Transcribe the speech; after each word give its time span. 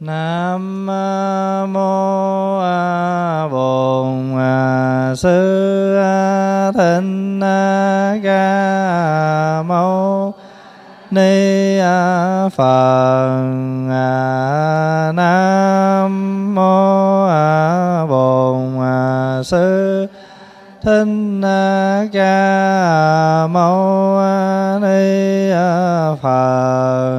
Nam 0.00 0.86
mô 1.72 2.60
a 2.60 3.48
Bổn 3.52 4.38
Sư 5.16 5.98
Thích 6.74 7.40
Ca 8.22 9.62
Mâu 9.66 10.34
Ni 11.10 11.78
Phật. 12.56 13.42
Nam 15.14 16.54
mô 16.54 17.24
a 17.26 18.06
Bổn 18.06 18.78
Sư 19.44 20.06
Thích 20.82 21.40
Ca 22.12 23.46
Mâu 23.46 24.20
Ni 24.80 25.50
Phật. 26.22 27.17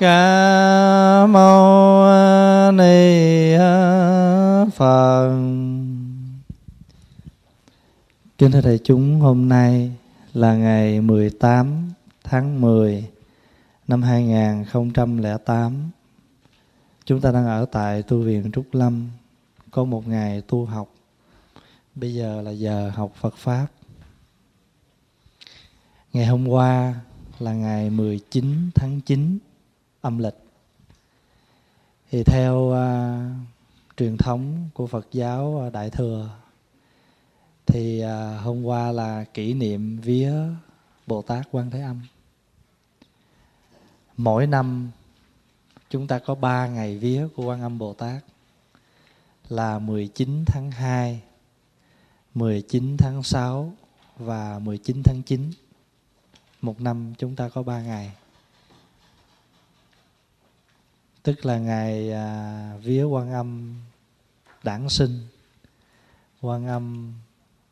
Ca 0.00 1.26
Mâu 1.26 2.06
Ni 2.72 3.56
Phật 4.76 5.30
Kính 8.38 8.52
thưa 8.52 8.60
đại 8.60 8.78
chúng, 8.84 9.20
hôm 9.20 9.48
nay 9.48 9.92
là 10.32 10.56
ngày 10.56 11.00
18 11.00 11.92
tháng 12.24 12.60
10 12.60 13.08
năm 13.88 14.02
2008. 14.02 15.90
Chúng 17.04 17.20
ta 17.20 17.32
đang 17.32 17.46
ở 17.46 17.66
tại 17.72 18.02
tu 18.02 18.22
viện 18.22 18.50
Trúc 18.52 18.66
Lâm, 18.72 19.08
có 19.70 19.84
một 19.84 20.08
ngày 20.08 20.42
tu 20.48 20.64
học. 20.64 20.88
Bây 21.94 22.14
giờ 22.14 22.42
là 22.42 22.50
giờ 22.50 22.90
học 22.94 23.12
Phật 23.20 23.36
Pháp. 23.36 23.66
Ngày 26.12 26.26
hôm 26.26 26.48
qua 26.48 26.94
là 27.38 27.52
ngày 27.52 27.90
19 27.90 28.70
tháng 28.74 29.00
9 29.00 29.38
âm 30.08 30.18
lịch. 30.18 30.36
Thì 32.10 32.24
theo 32.24 32.56
uh, 32.56 32.76
truyền 33.96 34.16
thống 34.16 34.68
của 34.74 34.86
Phật 34.86 35.06
giáo 35.12 35.62
à, 35.64 35.70
Đại 35.70 35.90
Thừa 35.90 36.30
thì 37.66 38.04
uh, 38.04 38.42
hôm 38.42 38.64
qua 38.64 38.92
là 38.92 39.24
kỷ 39.24 39.54
niệm 39.54 40.00
vía 40.00 40.32
Bồ 41.06 41.22
Tát 41.22 41.48
Quan 41.50 41.70
Thế 41.70 41.80
Âm. 41.80 42.00
Mỗi 44.16 44.46
năm 44.46 44.90
chúng 45.90 46.06
ta 46.06 46.18
có 46.18 46.34
ba 46.34 46.66
ngày 46.66 46.98
vía 46.98 47.28
của 47.36 47.44
Quan 47.44 47.62
Âm 47.62 47.78
Bồ 47.78 47.92
Tát 47.92 48.24
là 49.48 49.78
19 49.78 50.44
tháng 50.46 50.70
2, 50.70 51.22
19 52.34 52.96
tháng 52.96 53.22
6 53.22 53.72
và 54.16 54.58
19 54.58 55.02
tháng 55.04 55.22
9. 55.22 55.50
Một 56.60 56.80
năm 56.80 57.14
chúng 57.18 57.36
ta 57.36 57.48
có 57.48 57.62
ba 57.62 57.82
ngày. 57.82 58.12
Tức 61.28 61.46
là 61.46 61.58
ngày 61.58 62.12
à, 62.12 62.72
vía 62.82 63.04
Quan 63.04 63.32
Âm 63.32 63.74
đản 64.62 64.88
sinh, 64.88 65.20
Quan 66.40 66.66
Âm 66.66 67.12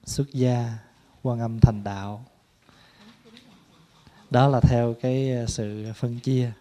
xuất 0.04 0.32
gia, 0.32 0.78
Quan 1.22 1.40
Âm 1.40 1.60
thành 1.60 1.84
đạo. 1.84 2.24
Đó 4.30 4.48
là 4.48 4.60
theo 4.60 4.94
cái 5.00 5.36
à, 5.36 5.46
sự 5.46 5.92
phân 5.94 6.18
chia. 6.18 6.52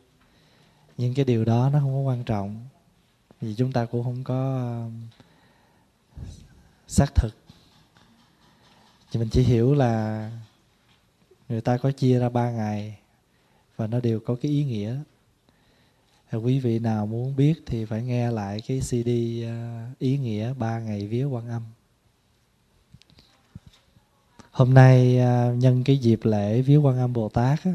Nhưng 0.97 1.13
cái 1.13 1.25
điều 1.25 1.45
đó 1.45 1.69
nó 1.73 1.79
không 1.79 1.93
có 1.93 1.99
quan 1.99 2.23
trọng 2.23 2.67
vì 3.41 3.55
chúng 3.55 3.71
ta 3.71 3.85
cũng 3.85 4.03
không 4.03 4.23
có 4.23 4.57
à, 4.57 4.69
xác 6.87 7.15
thực 7.15 7.35
thì 9.11 9.19
mình 9.19 9.29
chỉ 9.31 9.43
hiểu 9.43 9.73
là 9.73 10.31
người 11.49 11.61
ta 11.61 11.77
có 11.77 11.91
chia 11.91 12.19
ra 12.19 12.29
ba 12.29 12.51
ngày 12.51 12.99
và 13.75 13.87
nó 13.87 13.99
đều 13.99 14.19
có 14.19 14.35
cái 14.41 14.51
ý 14.51 14.63
nghĩa 14.63 14.97
quý 16.35 16.59
vị 16.59 16.79
nào 16.79 17.05
muốn 17.05 17.35
biết 17.35 17.53
thì 17.65 17.85
phải 17.85 18.03
nghe 18.03 18.31
lại 18.31 18.61
cái 18.67 18.79
CD 18.79 19.09
à, 19.45 19.87
ý 19.99 20.17
nghĩa 20.17 20.53
ba 20.53 20.79
ngày 20.79 21.07
vía 21.07 21.25
quan 21.25 21.49
âm. 21.49 21.61
Hôm 24.51 24.73
nay 24.73 25.19
à, 25.19 25.51
nhân 25.57 25.83
cái 25.83 25.97
dịp 25.97 26.19
lễ 26.23 26.61
vía 26.61 26.77
quan 26.77 26.97
âm 26.97 27.13
bồ 27.13 27.29
tát 27.29 27.59
á, 27.63 27.73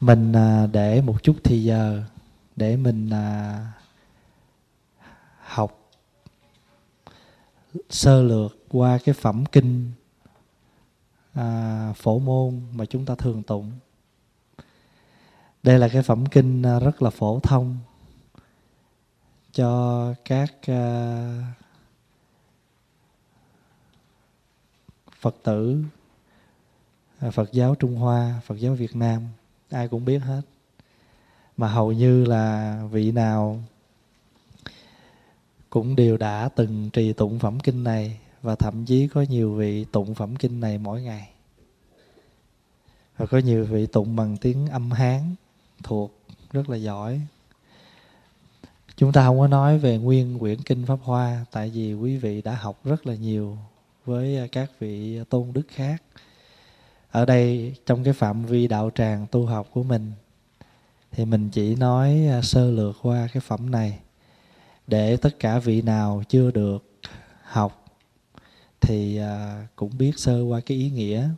mình 0.00 0.32
à, 0.32 0.66
để 0.72 1.00
một 1.00 1.22
chút 1.22 1.36
thì 1.44 1.64
giờ 1.64 2.02
để 2.56 2.76
mình 2.76 3.10
học 5.42 5.90
sơ 7.90 8.22
lược 8.22 8.56
qua 8.68 8.98
cái 9.04 9.14
phẩm 9.14 9.44
kinh 9.52 9.92
à, 11.32 11.92
phổ 11.96 12.18
môn 12.18 12.60
mà 12.72 12.84
chúng 12.84 13.04
ta 13.04 13.14
thường 13.14 13.42
tụng 13.42 13.72
đây 15.68 15.78
là 15.78 15.88
cái 15.88 16.02
phẩm 16.02 16.26
kinh 16.26 16.62
à, 16.62 16.78
rất 16.78 17.02
là 17.02 17.10
phổ 17.10 17.40
thông 17.40 17.76
cho 19.52 20.14
các 20.24 20.52
à, 20.66 21.54
phật 25.20 25.36
tử 25.42 25.82
à, 27.18 27.30
phật 27.30 27.52
giáo 27.52 27.74
trung 27.74 27.96
hoa, 27.96 28.40
phật 28.46 28.54
giáo 28.54 28.74
việt 28.74 28.96
nam. 28.96 29.22
Ai 29.70 29.88
cũng 29.88 30.04
biết 30.04 30.18
hết. 30.18 30.40
Mà 31.56 31.68
hầu 31.68 31.92
như 31.92 32.24
là 32.24 32.78
vị 32.90 33.12
nào 33.12 33.62
cũng 35.70 35.96
đều 35.96 36.16
đã 36.16 36.48
từng 36.56 36.90
trì 36.90 37.12
tụng 37.12 37.38
phẩm 37.38 37.60
kinh 37.60 37.84
này 37.84 38.20
và 38.42 38.54
thậm 38.54 38.84
chí 38.84 39.08
có 39.08 39.22
nhiều 39.28 39.54
vị 39.54 39.84
tụng 39.84 40.14
phẩm 40.14 40.36
kinh 40.36 40.60
này 40.60 40.78
mỗi 40.78 41.02
ngày. 41.02 41.30
Và 43.16 43.26
có 43.26 43.38
nhiều 43.38 43.64
vị 43.64 43.86
tụng 43.86 44.16
bằng 44.16 44.36
tiếng 44.36 44.68
âm 44.68 44.90
hán 44.90 45.34
thuộc 45.82 46.18
rất 46.52 46.70
là 46.70 46.76
giỏi. 46.76 47.20
Chúng 48.96 49.12
ta 49.12 49.26
không 49.26 49.38
có 49.38 49.48
nói 49.48 49.78
về 49.78 49.98
nguyên 49.98 50.38
quyển 50.38 50.62
kinh 50.62 50.86
pháp 50.86 50.98
hoa, 51.02 51.44
tại 51.52 51.70
vì 51.70 51.94
quý 51.94 52.16
vị 52.16 52.42
đã 52.42 52.54
học 52.54 52.80
rất 52.84 53.06
là 53.06 53.14
nhiều 53.14 53.58
với 54.04 54.38
à, 54.38 54.46
các 54.52 54.70
vị 54.78 55.20
tôn 55.30 55.52
đức 55.52 55.66
khác. 55.68 56.02
Ở 57.10 57.24
đây, 57.24 57.74
trong 57.86 58.04
cái 58.04 58.12
phạm 58.12 58.44
vi 58.44 58.68
đạo 58.68 58.90
tràng 58.94 59.26
tu 59.30 59.46
học 59.46 59.68
của 59.72 59.82
mình, 59.82 60.12
thì 61.10 61.24
mình 61.24 61.50
chỉ 61.50 61.74
nói 61.74 62.26
à, 62.30 62.42
sơ 62.42 62.70
lược 62.70 62.96
qua 63.02 63.28
cái 63.32 63.40
phẩm 63.40 63.70
này. 63.70 63.98
Để 64.86 65.16
tất 65.16 65.38
cả 65.38 65.58
vị 65.58 65.82
nào 65.82 66.22
chưa 66.28 66.50
được 66.50 66.84
học, 67.42 67.84
thì 68.80 69.16
à, 69.16 69.66
cũng 69.76 69.98
biết 69.98 70.12
sơ 70.18 70.42
qua 70.42 70.60
cái 70.60 70.78
ý 70.78 70.90
nghĩa 70.90 71.28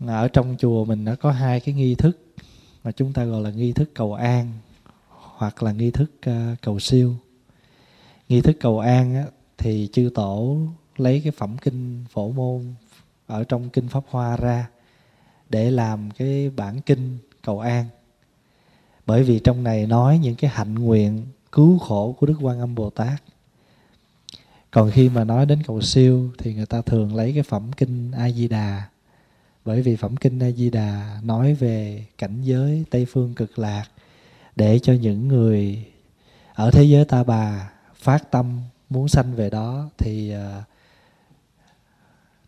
ở 0.00 0.28
trong 0.28 0.56
chùa 0.58 0.84
mình 0.84 1.04
nó 1.04 1.14
có 1.14 1.30
hai 1.30 1.60
cái 1.60 1.74
nghi 1.74 1.94
thức 1.94 2.18
mà 2.84 2.92
chúng 2.92 3.12
ta 3.12 3.24
gọi 3.24 3.42
là 3.42 3.50
nghi 3.50 3.72
thức 3.72 3.90
cầu 3.94 4.14
an 4.14 4.52
hoặc 5.08 5.62
là 5.62 5.72
nghi 5.72 5.90
thức 5.90 6.10
ờ, 6.22 6.54
cầu 6.62 6.80
siêu. 6.80 7.14
Nghi 8.28 8.40
thức 8.40 8.56
cầu 8.60 8.78
an 8.78 9.24
thì 9.58 9.88
chư 9.92 10.10
tổ 10.14 10.58
lấy 10.96 11.20
cái 11.20 11.32
phẩm 11.32 11.56
kinh 11.62 12.04
phổ 12.10 12.30
môn 12.30 12.74
ở 13.26 13.44
trong 13.44 13.70
kinh 13.70 13.88
pháp 13.88 14.04
hoa 14.10 14.36
ra 14.36 14.68
để 15.48 15.70
làm 15.70 16.10
cái 16.10 16.50
bản 16.50 16.80
kinh 16.80 17.18
cầu 17.42 17.60
an. 17.60 17.84
Bởi 19.06 19.22
vì 19.22 19.38
trong 19.38 19.62
này 19.62 19.86
nói 19.86 20.18
những 20.18 20.34
cái 20.34 20.50
hạnh 20.54 20.74
nguyện 20.74 21.26
cứu 21.52 21.78
khổ 21.78 22.16
của 22.18 22.26
đức 22.26 22.36
quan 22.40 22.60
âm 22.60 22.74
bồ 22.74 22.90
tát. 22.90 23.22
Còn 24.70 24.90
khi 24.90 25.08
mà 25.08 25.24
nói 25.24 25.46
đến 25.46 25.62
cầu 25.66 25.80
siêu 25.80 26.30
thì 26.38 26.54
người 26.54 26.66
ta 26.66 26.82
thường 26.82 27.14
lấy 27.14 27.32
cái 27.32 27.42
phẩm 27.42 27.70
kinh 27.76 28.10
a 28.12 28.30
di 28.30 28.48
đà 28.48 28.82
bởi 29.66 29.82
vì 29.82 29.96
phẩm 29.96 30.16
kinh 30.16 30.42
a 30.42 30.50
di 30.50 30.70
đà 30.70 31.20
nói 31.22 31.54
về 31.54 32.06
cảnh 32.18 32.42
giới 32.42 32.84
tây 32.90 33.06
phương 33.12 33.34
cực 33.34 33.58
lạc 33.58 33.84
để 34.56 34.78
cho 34.78 34.92
những 34.92 35.28
người 35.28 35.84
ở 36.54 36.70
thế 36.70 36.84
giới 36.84 37.04
ta 37.04 37.24
bà 37.24 37.70
phát 37.94 38.30
tâm 38.30 38.60
muốn 38.90 39.08
sanh 39.08 39.34
về 39.34 39.50
đó 39.50 39.90
thì 39.98 40.30
ờ, 40.30 40.62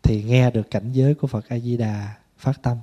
thì 0.03 0.23
nghe 0.23 0.51
được 0.51 0.71
cảnh 0.71 0.91
giới 0.91 1.13
của 1.13 1.27
Phật 1.27 1.49
A 1.49 1.59
Di 1.59 1.77
Đà 1.77 2.15
phát 2.37 2.61
tâm. 2.61 2.77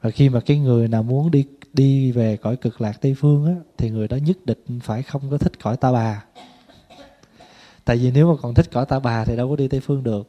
Và 0.00 0.10
khi 0.10 0.28
mà 0.28 0.40
cái 0.40 0.58
người 0.58 0.88
nào 0.88 1.02
muốn 1.02 1.30
đi 1.30 1.44
đi 1.72 2.12
về 2.12 2.36
cõi 2.36 2.56
cực 2.56 2.80
lạc 2.80 3.00
Tây 3.00 3.14
phương 3.18 3.46
á, 3.46 3.54
thì 3.78 3.90
người 3.90 4.08
đó 4.08 4.16
nhất 4.16 4.36
định 4.44 4.80
phải 4.82 5.02
không 5.02 5.30
có 5.30 5.38
thích 5.38 5.52
cõi 5.62 5.76
ta 5.76 5.92
bà. 5.92 6.24
Tại 7.84 7.96
vì 7.96 8.10
nếu 8.10 8.32
mà 8.32 8.40
còn 8.42 8.54
thích 8.54 8.70
cõi 8.72 8.86
ta 8.86 8.98
bà 8.98 9.24
thì 9.24 9.36
đâu 9.36 9.48
có 9.48 9.56
đi 9.56 9.68
Tây 9.68 9.80
phương 9.80 10.02
được. 10.02 10.28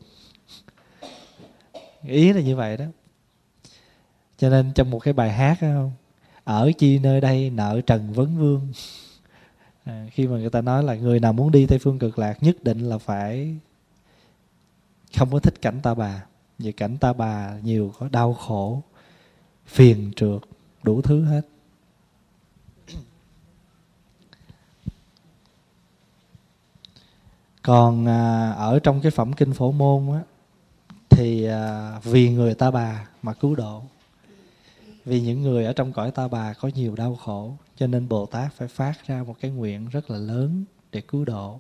Ý 2.04 2.34
là 2.34 2.42
như 2.42 2.56
vậy 2.56 2.78
đó. 2.78 2.86
Cho 4.38 4.50
nên 4.50 4.72
trong 4.76 4.90
một 4.90 5.00
cái 5.00 5.14
bài 5.14 5.32
hát 5.32 5.58
đó 5.62 5.68
không 5.74 5.92
ở 6.44 6.72
chi 6.78 7.00
nơi 7.00 7.22
đây 7.22 7.50
nợ 7.50 7.82
trần 7.86 8.14
vấn 8.14 8.38
vương. 8.38 8.74
À, 9.84 10.08
khi 10.12 10.28
mà 10.28 10.38
người 10.38 10.50
ta 10.50 10.62
nói 10.62 10.84
là 10.84 10.96
người 10.96 11.20
nào 11.20 11.34
muốn 11.34 11.52
đi 11.52 11.66
tây 11.66 11.80
phương 11.80 12.00
cực 12.00 12.20
lạc 12.20 12.44
nhất 12.44 12.64
định 12.64 12.80
là 12.80 12.98
phải 12.98 13.56
không 15.18 15.32
có 15.32 15.40
thích 15.40 15.62
cảnh 15.62 15.80
ta 15.84 15.94
bà. 15.94 16.26
Vì 16.60 16.72
cảnh 16.72 16.98
ta 16.98 17.14
bà 17.14 17.60
nhiều 17.64 17.94
có 18.00 18.10
đau 18.12 18.34
khổ 18.34 18.82
phiền 19.66 20.12
trượt 20.16 20.42
đủ 20.84 21.02
thứ 21.02 21.24
hết. 21.26 21.42
Còn 27.62 28.08
à, 28.08 28.52
ở 28.52 28.80
trong 28.80 29.02
cái 29.02 29.12
phẩm 29.12 29.34
kinh 29.34 29.54
phổ 29.54 29.72
môn 29.72 30.14
á 30.14 30.22
thì 31.22 31.44
à, 31.44 32.00
vì 32.04 32.30
người 32.30 32.54
ta 32.54 32.72
bà 32.72 33.08
mà 33.22 33.34
cứu 33.34 33.56
độ. 33.56 33.84
Vì 35.06 35.22
những 35.22 35.42
người 35.42 35.66
ở 35.66 35.74
trong 35.74 35.94
cõi 35.94 36.12
ta 36.12 36.28
bà 36.28 36.54
có 36.54 36.70
nhiều 36.76 36.96
đau 36.96 37.16
khổ, 37.16 37.58
cho 37.78 37.88
nên 37.88 38.10
bồ 38.10 38.26
tát 38.26 38.54
phải 38.54 38.68
phát 38.68 39.08
ra 39.08 39.24
một 39.24 39.36
cái 39.42 39.52
nguyện 39.52 39.90
rất 39.90 40.10
là 40.10 40.18
lớn 40.18 40.64
để 40.92 41.02
cứu 41.02 41.26
độ. 41.26 41.60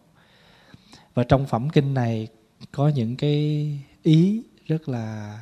Và 1.14 1.24
trong 1.24 1.48
phẩm 1.48 1.70
kinh 1.70 1.94
này 1.94 2.28
có 2.72 2.88
những 2.88 3.16
cái 3.16 3.70
ý 4.04 4.44
rất 4.66 4.90
là 4.90 5.40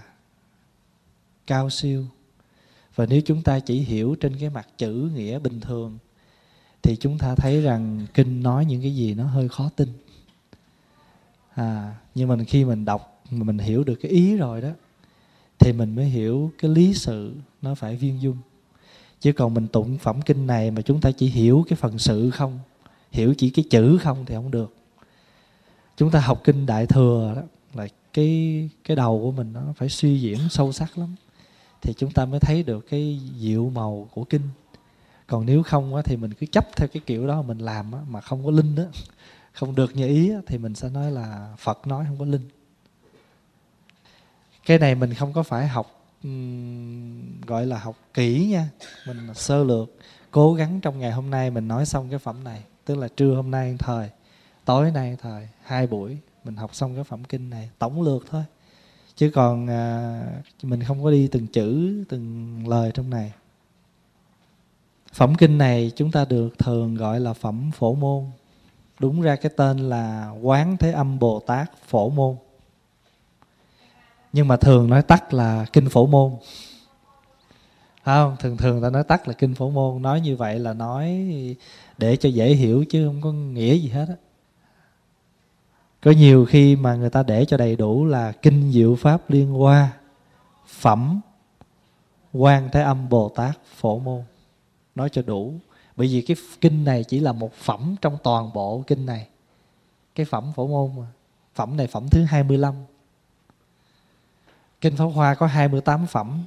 cao 1.48 1.69
siêu. 1.69 2.06
Và 2.95 3.06
nếu 3.06 3.21
chúng 3.25 3.42
ta 3.42 3.60
chỉ 3.60 3.80
hiểu 3.80 4.16
trên 4.16 4.38
cái 4.39 4.50
mặt 4.50 4.68
chữ 4.77 5.12
nghĩa 5.16 5.39
bình 5.39 5.60
thường, 5.60 5.98
thì 6.81 6.95
chúng 6.95 7.18
ta 7.18 7.36
thấy 7.36 7.62
rằng 7.62 8.06
kinh 8.13 8.44
nói 8.44 8.66
những 8.66 8.81
cái 8.81 8.95
gì 8.95 9.13
nó 9.13 9.24
hơi 9.24 9.50
khó 9.50 9.69
tin. 9.75 9.89
À 11.56 11.95
nhưng 12.16 12.30
mà 12.30 12.36
khi 12.48 12.66
mình 12.66 12.86
đọc 12.86 13.19
mà 13.31 13.43
mình 13.43 13.57
hiểu 13.57 13.83
được 13.83 13.95
cái 13.95 14.11
ý 14.11 14.35
rồi 14.35 14.61
đó 14.61 14.69
thì 15.59 15.73
mình 15.73 15.95
mới 15.95 16.05
hiểu 16.05 16.51
cái 16.57 16.71
lý 16.71 16.93
sự 16.93 17.33
nó 17.61 17.75
phải 17.75 17.95
viên 17.95 18.21
dung. 18.21 18.37
Chứ 19.21 19.33
còn 19.33 19.53
mình 19.53 19.67
tụng 19.67 19.97
phẩm 19.97 20.21
kinh 20.21 20.47
này 20.47 20.71
mà 20.71 20.81
chúng 20.81 21.01
ta 21.01 21.11
chỉ 21.11 21.27
hiểu 21.27 21.65
cái 21.69 21.77
phần 21.77 21.99
sự 21.99 22.29
không 22.29 22.59
hiểu 23.11 23.33
chỉ 23.37 23.49
cái 23.49 23.65
chữ 23.69 23.97
không 24.01 24.25
thì 24.25 24.35
không 24.35 24.51
được. 24.51 24.75
Chúng 25.97 26.11
ta 26.11 26.19
học 26.19 26.41
kinh 26.43 26.65
đại 26.65 26.85
thừa 26.85 27.33
đó 27.35 27.41
là 27.73 27.87
cái 28.13 28.69
cái 28.83 28.95
đầu 28.95 29.19
của 29.19 29.31
mình 29.31 29.53
nó 29.53 29.61
phải 29.75 29.89
suy 29.89 30.21
diễn 30.21 30.39
sâu 30.49 30.71
sắc 30.71 30.97
lắm 30.97 31.15
thì 31.81 31.93
chúng 31.97 32.11
ta 32.11 32.25
mới 32.25 32.39
thấy 32.39 32.63
được 32.63 32.85
cái 32.89 33.19
diệu 33.39 33.69
màu 33.69 34.09
của 34.13 34.23
kinh. 34.23 34.41
Còn 35.27 35.45
nếu 35.45 35.63
không 35.63 35.95
á, 35.95 36.01
thì 36.05 36.17
mình 36.17 36.33
cứ 36.33 36.45
chấp 36.45 36.65
theo 36.75 36.87
cái 36.87 37.01
kiểu 37.05 37.27
đó 37.27 37.41
mình 37.41 37.57
làm 37.57 37.91
á, 37.91 37.99
mà 38.09 38.21
không 38.21 38.45
có 38.45 38.51
linh 38.51 38.75
đó 38.75 38.83
không 39.51 39.75
được 39.75 39.95
như 39.95 40.07
ý 40.07 40.31
á, 40.31 40.39
thì 40.47 40.57
mình 40.57 40.75
sẽ 40.75 40.89
nói 40.89 41.11
là 41.11 41.55
phật 41.57 41.87
nói 41.87 42.05
không 42.07 42.19
có 42.19 42.25
linh 42.25 42.41
cái 44.69 44.80
này 44.80 44.95
mình 44.95 45.13
không 45.13 45.33
có 45.33 45.44
phải 45.44 45.68
học 45.68 46.01
um, 46.24 47.42
gọi 47.42 47.66
là 47.66 47.77
học 47.80 47.95
kỹ 48.13 48.48
nha. 48.51 48.69
Mình 49.07 49.33
sơ 49.33 49.63
lược 49.63 49.89
cố 50.31 50.54
gắng 50.54 50.80
trong 50.81 51.00
ngày 51.00 51.12
hôm 51.12 51.30
nay 51.30 51.51
mình 51.51 51.68
nói 51.68 51.86
xong 51.86 52.10
cái 52.10 52.19
phẩm 52.19 52.44
này. 52.44 52.63
Tức 52.86 52.95
là 52.95 53.07
trưa 53.07 53.36
hôm 53.36 53.51
nay 53.51 53.75
thời 53.80 54.10
tối 54.66 54.92
nay 54.92 55.18
thời 55.21 55.48
hai 55.63 55.88
buổi 55.88 56.18
mình 56.44 56.56
học 56.56 56.75
xong 56.75 56.95
cái 56.95 57.04
phẩm 57.04 57.24
kinh 57.24 57.50
này 57.50 57.69
tổng 57.80 58.01
lược 58.01 58.24
thôi. 58.30 58.44
Chứ 59.16 59.31
còn 59.33 59.68
à, 59.69 60.21
mình 60.63 60.83
không 60.83 61.04
có 61.04 61.12
đi 61.12 61.27
từng 61.27 61.48
chữ 61.48 61.94
từng 62.10 62.63
lời 62.68 62.92
trong 62.94 63.10
này. 63.10 63.33
Phẩm 65.13 65.36
kinh 65.36 65.57
này 65.57 65.92
chúng 65.95 66.12
ta 66.12 66.25
được 66.25 66.57
thường 66.57 66.95
gọi 66.95 67.19
là 67.19 67.33
phẩm 67.33 67.71
phổ 67.71 67.95
môn. 67.95 68.25
Đúng 69.00 69.21
ra 69.21 69.36
cái 69.36 69.51
tên 69.57 69.77
là 69.77 70.30
quán 70.42 70.77
thế 70.77 70.92
âm 70.92 71.19
bồ 71.19 71.39
tát 71.39 71.71
phổ 71.88 72.10
môn 72.10 72.36
nhưng 74.33 74.47
mà 74.47 74.57
thường 74.57 74.89
nói 74.89 75.01
tắt 75.01 75.33
là 75.33 75.65
kinh 75.73 75.89
phổ 75.89 76.07
môn. 76.07 76.31
Không? 78.05 78.35
Thường 78.39 78.57
thường 78.57 78.81
ta 78.81 78.89
nói 78.89 79.03
tắt 79.03 79.27
là 79.27 79.33
kinh 79.33 79.55
phổ 79.55 79.69
môn. 79.69 80.01
Nói 80.01 80.21
như 80.21 80.35
vậy 80.35 80.59
là 80.59 80.73
nói 80.73 81.25
để 81.97 82.15
cho 82.15 82.29
dễ 82.29 82.53
hiểu 82.53 82.85
chứ 82.89 83.07
không 83.07 83.21
có 83.21 83.31
nghĩa 83.31 83.75
gì 83.75 83.89
hết 83.89 84.05
á. 84.09 84.15
Có 86.01 86.11
nhiều 86.11 86.45
khi 86.45 86.75
mà 86.75 86.95
người 86.95 87.09
ta 87.09 87.23
để 87.23 87.45
cho 87.45 87.57
đầy 87.57 87.75
đủ 87.75 88.05
là 88.05 88.31
kinh 88.31 88.71
diệu 88.71 88.95
pháp 88.95 89.29
liên 89.29 89.51
hoa, 89.51 89.91
phẩm, 90.67 91.21
quan 92.33 92.69
thế 92.71 92.81
âm 92.81 93.09
bồ 93.09 93.29
tát 93.29 93.57
phổ 93.75 93.99
môn. 93.99 94.23
Nói 94.95 95.09
cho 95.09 95.21
đủ. 95.21 95.53
Bởi 95.95 96.07
vì 96.07 96.21
cái 96.21 96.37
kinh 96.61 96.83
này 96.83 97.03
chỉ 97.03 97.19
là 97.19 97.31
một 97.31 97.53
phẩm 97.53 97.95
trong 98.01 98.17
toàn 98.23 98.53
bộ 98.53 98.83
kinh 98.87 99.05
này. 99.05 99.27
Cái 100.15 100.25
phẩm 100.25 100.51
phổ 100.55 100.67
môn 100.67 100.91
mà. 100.97 101.07
Phẩm 101.55 101.77
này 101.77 101.87
phẩm 101.87 102.09
thứ 102.09 102.23
25 102.23 102.73
kinh 104.81 104.95
pháp 104.95 105.05
hoa 105.05 105.35
có 105.35 105.45
28 105.45 106.07
phẩm 106.07 106.43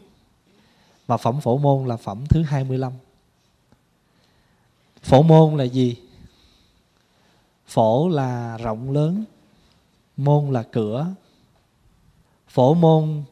và 1.07 1.17
phẩm 1.17 1.41
phổ 1.41 1.59
môn 1.59 1.89
là 1.89 1.97
phẩm 1.97 2.25
thứ 2.29 2.43
25 2.43 2.93
phổ 5.03 5.23
môn 5.23 5.57
là 5.57 5.65
gì? 5.65 5.97
Phổ 7.67 8.09
là 8.09 8.59
rộng 8.59 8.91
lớn, 8.91 9.25
môn 10.17 10.53
là 10.53 10.63
cửa. 10.63 11.07
Phổ 12.49 12.75
môn, 12.75 13.23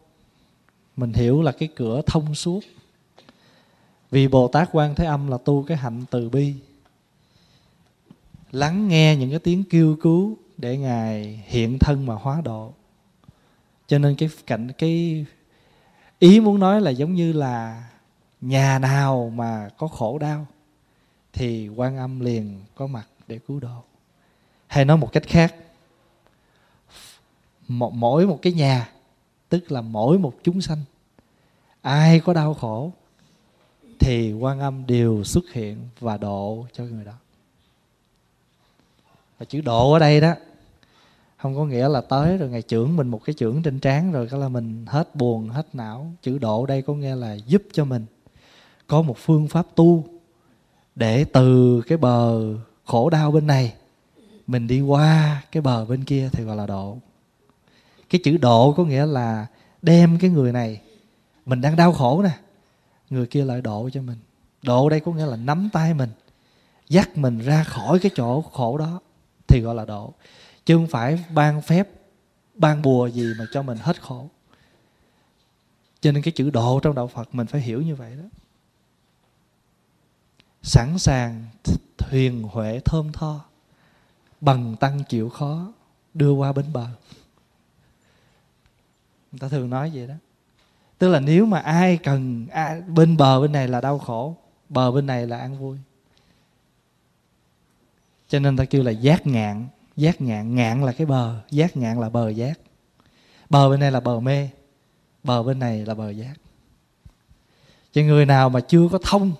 mình 0.97 1.13
hiểu 1.13 1.43
là 1.43 1.53
cái 1.53 1.69
cửa 1.77 2.03
thông 2.07 2.35
suốt. 2.35 2.61
Vì 4.11 4.29
bồ 4.29 4.49
tát 4.49 4.69
quan 4.73 4.95
thế 4.95 5.05
âm 5.05 5.29
là 5.29 5.39
tu 5.45 5.63
cái 5.63 5.77
hạnh 5.77 6.05
từ 6.11 6.29
bi, 6.29 6.55
lắng 8.53 8.89
nghe 8.89 9.17
những 9.17 9.31
cái 9.31 9.39
tiếng 9.39 9.65
kêu 9.71 9.97
cứu 10.03 10.37
để 10.57 10.77
ngài 10.77 11.43
hiện 11.47 11.79
thân 11.79 12.07
mà 12.07 12.15
hóa 12.15 12.41
độ 12.45 12.73
cho 13.91 13.99
nên 13.99 14.15
cái 14.15 14.29
cạnh 14.47 14.69
cái 14.79 15.27
ý 16.19 16.41
muốn 16.41 16.61
nói 16.61 16.81
là 16.81 16.91
giống 16.91 17.15
như 17.15 17.33
là 17.33 17.85
nhà 18.41 18.79
nào 18.79 19.33
mà 19.35 19.69
có 19.79 19.89
khổ 19.89 20.19
đau 20.19 20.47
thì 21.33 21.69
quan 21.69 21.97
âm 21.97 22.21
liền 22.21 22.61
có 22.75 22.87
mặt 22.87 23.07
để 23.27 23.39
cứu 23.49 23.61
độ. 23.61 23.83
Hay 24.67 24.85
nói 24.85 24.97
một 24.97 25.13
cách 25.13 25.23
khác 25.27 25.55
một, 27.69 27.93
mỗi 27.95 28.27
một 28.27 28.39
cái 28.43 28.53
nhà 28.53 28.93
tức 29.49 29.73
là 29.73 29.81
mỗi 29.81 30.19
một 30.19 30.35
chúng 30.43 30.61
sanh 30.61 30.83
ai 31.83 32.21
có 32.21 32.33
đau 32.33 32.55
khổ 32.55 32.93
thì 33.99 34.33
quan 34.33 34.61
âm 34.61 34.87
đều 34.87 35.25
xuất 35.25 35.45
hiện 35.53 35.89
và 36.01 36.17
độ 36.17 36.67
cho 36.73 36.85
người 36.85 37.05
đó. 37.05 37.15
Và 39.39 39.45
chữ 39.45 39.61
độ 39.61 39.93
ở 39.93 39.99
đây 39.99 40.21
đó 40.21 40.35
không 41.43 41.57
có 41.57 41.65
nghĩa 41.65 41.89
là 41.89 42.01
tới 42.01 42.37
rồi 42.37 42.49
ngày 42.49 42.63
trưởng 42.63 42.97
mình 42.97 43.09
một 43.09 43.25
cái 43.25 43.35
trưởng 43.35 43.63
trên 43.63 43.81
trán 43.81 44.13
rồi 44.13 44.29
cái 44.31 44.41
là 44.41 44.49
mình 44.49 44.85
hết 44.87 45.15
buồn, 45.15 45.49
hết 45.49 45.75
não. 45.75 46.13
Chữ 46.23 46.39
độ 46.39 46.67
đây 46.67 46.83
có 46.83 46.95
nghĩa 46.95 47.15
là 47.15 47.35
giúp 47.35 47.63
cho 47.73 47.85
mình 47.85 48.07
có 48.87 49.03
một 49.03 49.19
phương 49.19 49.49
pháp 49.49 49.67
tu 49.75 50.05
để 50.95 51.25
từ 51.25 51.81
cái 51.87 51.99
bờ 51.99 52.41
khổ 52.85 53.11
đau 53.11 53.31
bên 53.31 53.47
này, 53.47 53.75
mình 54.47 54.67
đi 54.67 54.81
qua 54.81 55.43
cái 55.53 55.61
bờ 55.61 55.85
bên 55.85 56.05
kia 56.05 56.29
thì 56.33 56.45
gọi 56.45 56.57
là 56.57 56.67
độ. 56.67 56.99
Cái 58.11 58.21
chữ 58.25 58.37
độ 58.37 58.73
có 58.77 58.85
nghĩa 58.85 59.07
là 59.07 59.47
đem 59.83 60.19
cái 60.19 60.31
người 60.31 60.53
này, 60.53 60.81
mình 61.47 61.61
đang 61.61 61.77
đau 61.77 61.93
khổ 61.93 62.23
nè, 62.23 62.39
người 63.11 63.27
kia 63.27 63.45
lại 63.45 63.61
độ 63.61 63.91
cho 63.93 64.03
mình. 64.03 64.19
Độ 64.63 64.89
đây 64.89 65.01
có 65.01 65.13
nghĩa 65.13 65.27
là 65.27 65.37
nắm 65.37 65.69
tay 65.73 65.95
mình, 65.95 66.11
dắt 66.89 67.19
mình 67.19 67.39
ra 67.39 67.65
khỏi 67.65 67.99
cái 67.99 68.11
chỗ 68.17 68.43
khổ 68.43 68.79
đó 68.79 69.01
thì 69.49 69.61
gọi 69.61 69.75
là 69.75 69.85
độ 69.85 70.15
chứ 70.65 70.77
không 70.77 70.87
phải 70.87 71.25
ban 71.35 71.63
phép 71.63 71.89
ban 72.55 72.83
bùa 72.83 73.07
gì 73.07 73.35
mà 73.39 73.45
cho 73.53 73.63
mình 73.63 73.79
hết 73.79 74.03
khổ. 74.03 74.29
Cho 76.01 76.13
nên 76.13 76.23
cái 76.23 76.33
chữ 76.33 76.51
độ 76.51 76.81
trong 76.81 76.95
đạo 76.95 77.07
phật 77.09 77.35
mình 77.35 77.47
phải 77.47 77.61
hiểu 77.61 77.83
như 77.83 77.95
vậy 77.95 78.17
đó. 78.17 78.25
Sẵn 80.63 80.99
sàng 80.99 81.47
thuyền 81.99 82.43
huệ 82.43 82.81
thơm 82.85 83.13
tho 83.13 83.45
bằng 84.41 84.77
tăng 84.77 85.05
chịu 85.05 85.29
khó 85.29 85.73
đưa 86.15 86.33
qua 86.33 86.53
bến 86.53 86.73
bờ. 86.73 86.87
Người 89.33 89.39
ta 89.39 89.49
thường 89.49 89.71
nói 89.71 89.91
vậy 89.95 90.07
đó. 90.07 90.15
Tức 90.99 91.09
là 91.09 91.21
nếu 91.21 91.47
mà 91.47 91.59
ai 91.59 91.97
cần 91.97 92.47
ai, 92.51 92.81
bên 92.81 93.17
bờ 93.17 93.41
bên 93.41 93.53
này 93.53 93.69
là 93.69 93.81
đau 93.81 93.99
khổ 93.99 94.37
bờ 94.69 94.93
bên 94.93 95.07
này 95.07 95.27
là 95.27 95.39
an 95.39 95.59
vui. 95.59 95.79
Cho 98.29 98.39
nên 98.39 98.57
ta 98.57 98.65
kêu 98.65 98.83
là 98.83 98.91
giác 98.91 99.27
ngạn 99.27 99.69
giác 100.01 100.21
ngạn 100.21 100.55
ngạn 100.55 100.85
là 100.85 100.93
cái 100.93 101.07
bờ, 101.07 101.41
giác 101.51 101.77
ngạn 101.77 102.01
là 102.01 102.09
bờ 102.09 102.29
giác. 102.29 102.61
Bờ 103.51 103.71
bên 103.71 103.81
này 103.81 103.93
là 103.93 104.01
bờ 104.01 104.21
mê, 104.21 104.49
bờ 105.23 105.43
bên 105.43 105.59
này 105.59 105.87
là 105.87 105.95
bờ 105.95 106.11
giác. 106.11 106.35
Cho 107.93 108.03
người 108.03 108.27
nào 108.27 108.51
mà 108.51 108.61
chưa 108.61 108.89
có 108.93 108.99
thông 109.03 109.33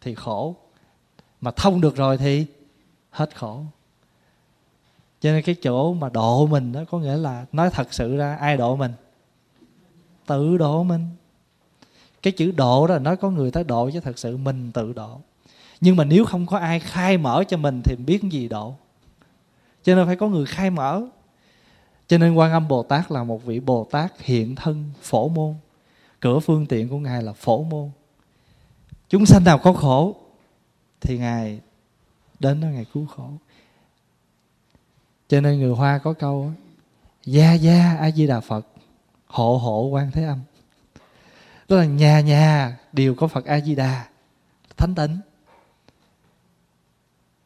thì 0.00 0.14
khổ, 0.14 0.56
mà 1.40 1.50
thông 1.50 1.80
được 1.80 1.96
rồi 1.96 2.18
thì 2.18 2.46
hết 3.10 3.36
khổ. 3.36 3.64
Cho 5.20 5.32
nên 5.32 5.42
cái 5.42 5.54
chỗ 5.54 5.94
mà 5.94 6.08
độ 6.08 6.46
mình 6.46 6.72
đó 6.72 6.80
có 6.90 6.98
nghĩa 6.98 7.16
là 7.16 7.46
nói 7.52 7.70
thật 7.70 7.94
sự 7.94 8.16
ra 8.16 8.36
ai 8.36 8.56
độ 8.56 8.76
mình? 8.76 8.92
Tự 10.26 10.58
độ 10.58 10.82
mình. 10.82 11.06
Cái 12.22 12.32
chữ 12.32 12.50
độ 12.50 12.86
đó 12.86 12.98
nói 12.98 13.16
có 13.16 13.30
người 13.30 13.50
tới 13.50 13.64
độ 13.64 13.90
chứ 13.90 14.00
thật 14.00 14.18
sự 14.18 14.36
mình 14.36 14.72
tự 14.72 14.92
độ. 14.92 15.20
Nhưng 15.80 15.96
mà 15.96 16.04
nếu 16.04 16.24
không 16.24 16.46
có 16.46 16.58
ai 16.58 16.80
khai 16.80 17.18
mở 17.18 17.44
cho 17.48 17.56
mình 17.56 17.82
thì 17.84 17.96
biết 17.96 18.22
gì 18.22 18.48
độ? 18.48 18.74
Cho 19.82 19.94
nên 19.94 20.06
phải 20.06 20.16
có 20.16 20.28
người 20.28 20.46
khai 20.46 20.70
mở. 20.70 21.02
Cho 22.06 22.18
nên 22.18 22.34
quan 22.34 22.52
âm 22.52 22.68
bồ 22.68 22.82
tát 22.82 23.12
là 23.12 23.24
một 23.24 23.44
vị 23.44 23.60
bồ 23.60 23.88
tát 23.90 24.20
hiện 24.20 24.54
thân 24.54 24.90
phổ 25.02 25.28
môn. 25.28 25.54
Cửa 26.20 26.38
phương 26.38 26.66
tiện 26.66 26.88
của 26.88 26.98
ngài 26.98 27.22
là 27.22 27.32
phổ 27.32 27.62
môn. 27.62 27.90
Chúng 29.08 29.26
sanh 29.26 29.44
nào 29.44 29.58
có 29.58 29.72
khổ 29.72 30.16
thì 31.00 31.18
ngài 31.18 31.60
đến 32.38 32.60
đó 32.60 32.68
ngài 32.68 32.86
cứu 32.94 33.06
khổ. 33.06 33.30
Cho 35.28 35.40
nên 35.40 35.58
người 35.58 35.74
hoa 35.74 35.98
có 35.98 36.12
câu 36.12 36.52
gia 37.24 37.52
gia 37.52 37.96
a 38.00 38.10
di 38.10 38.26
đà 38.26 38.40
phật, 38.40 38.66
hộ 39.26 39.58
hộ 39.58 39.86
quan 39.86 40.10
thế 40.10 40.24
âm. 40.24 40.40
Tức 41.66 41.76
là 41.76 41.84
nhà 41.84 42.20
nhà 42.20 42.78
đều 42.92 43.14
có 43.14 43.28
phật 43.28 43.44
a 43.44 43.60
di 43.60 43.74
đà 43.74 44.06
thánh 44.76 44.94
tịnh 44.94 45.18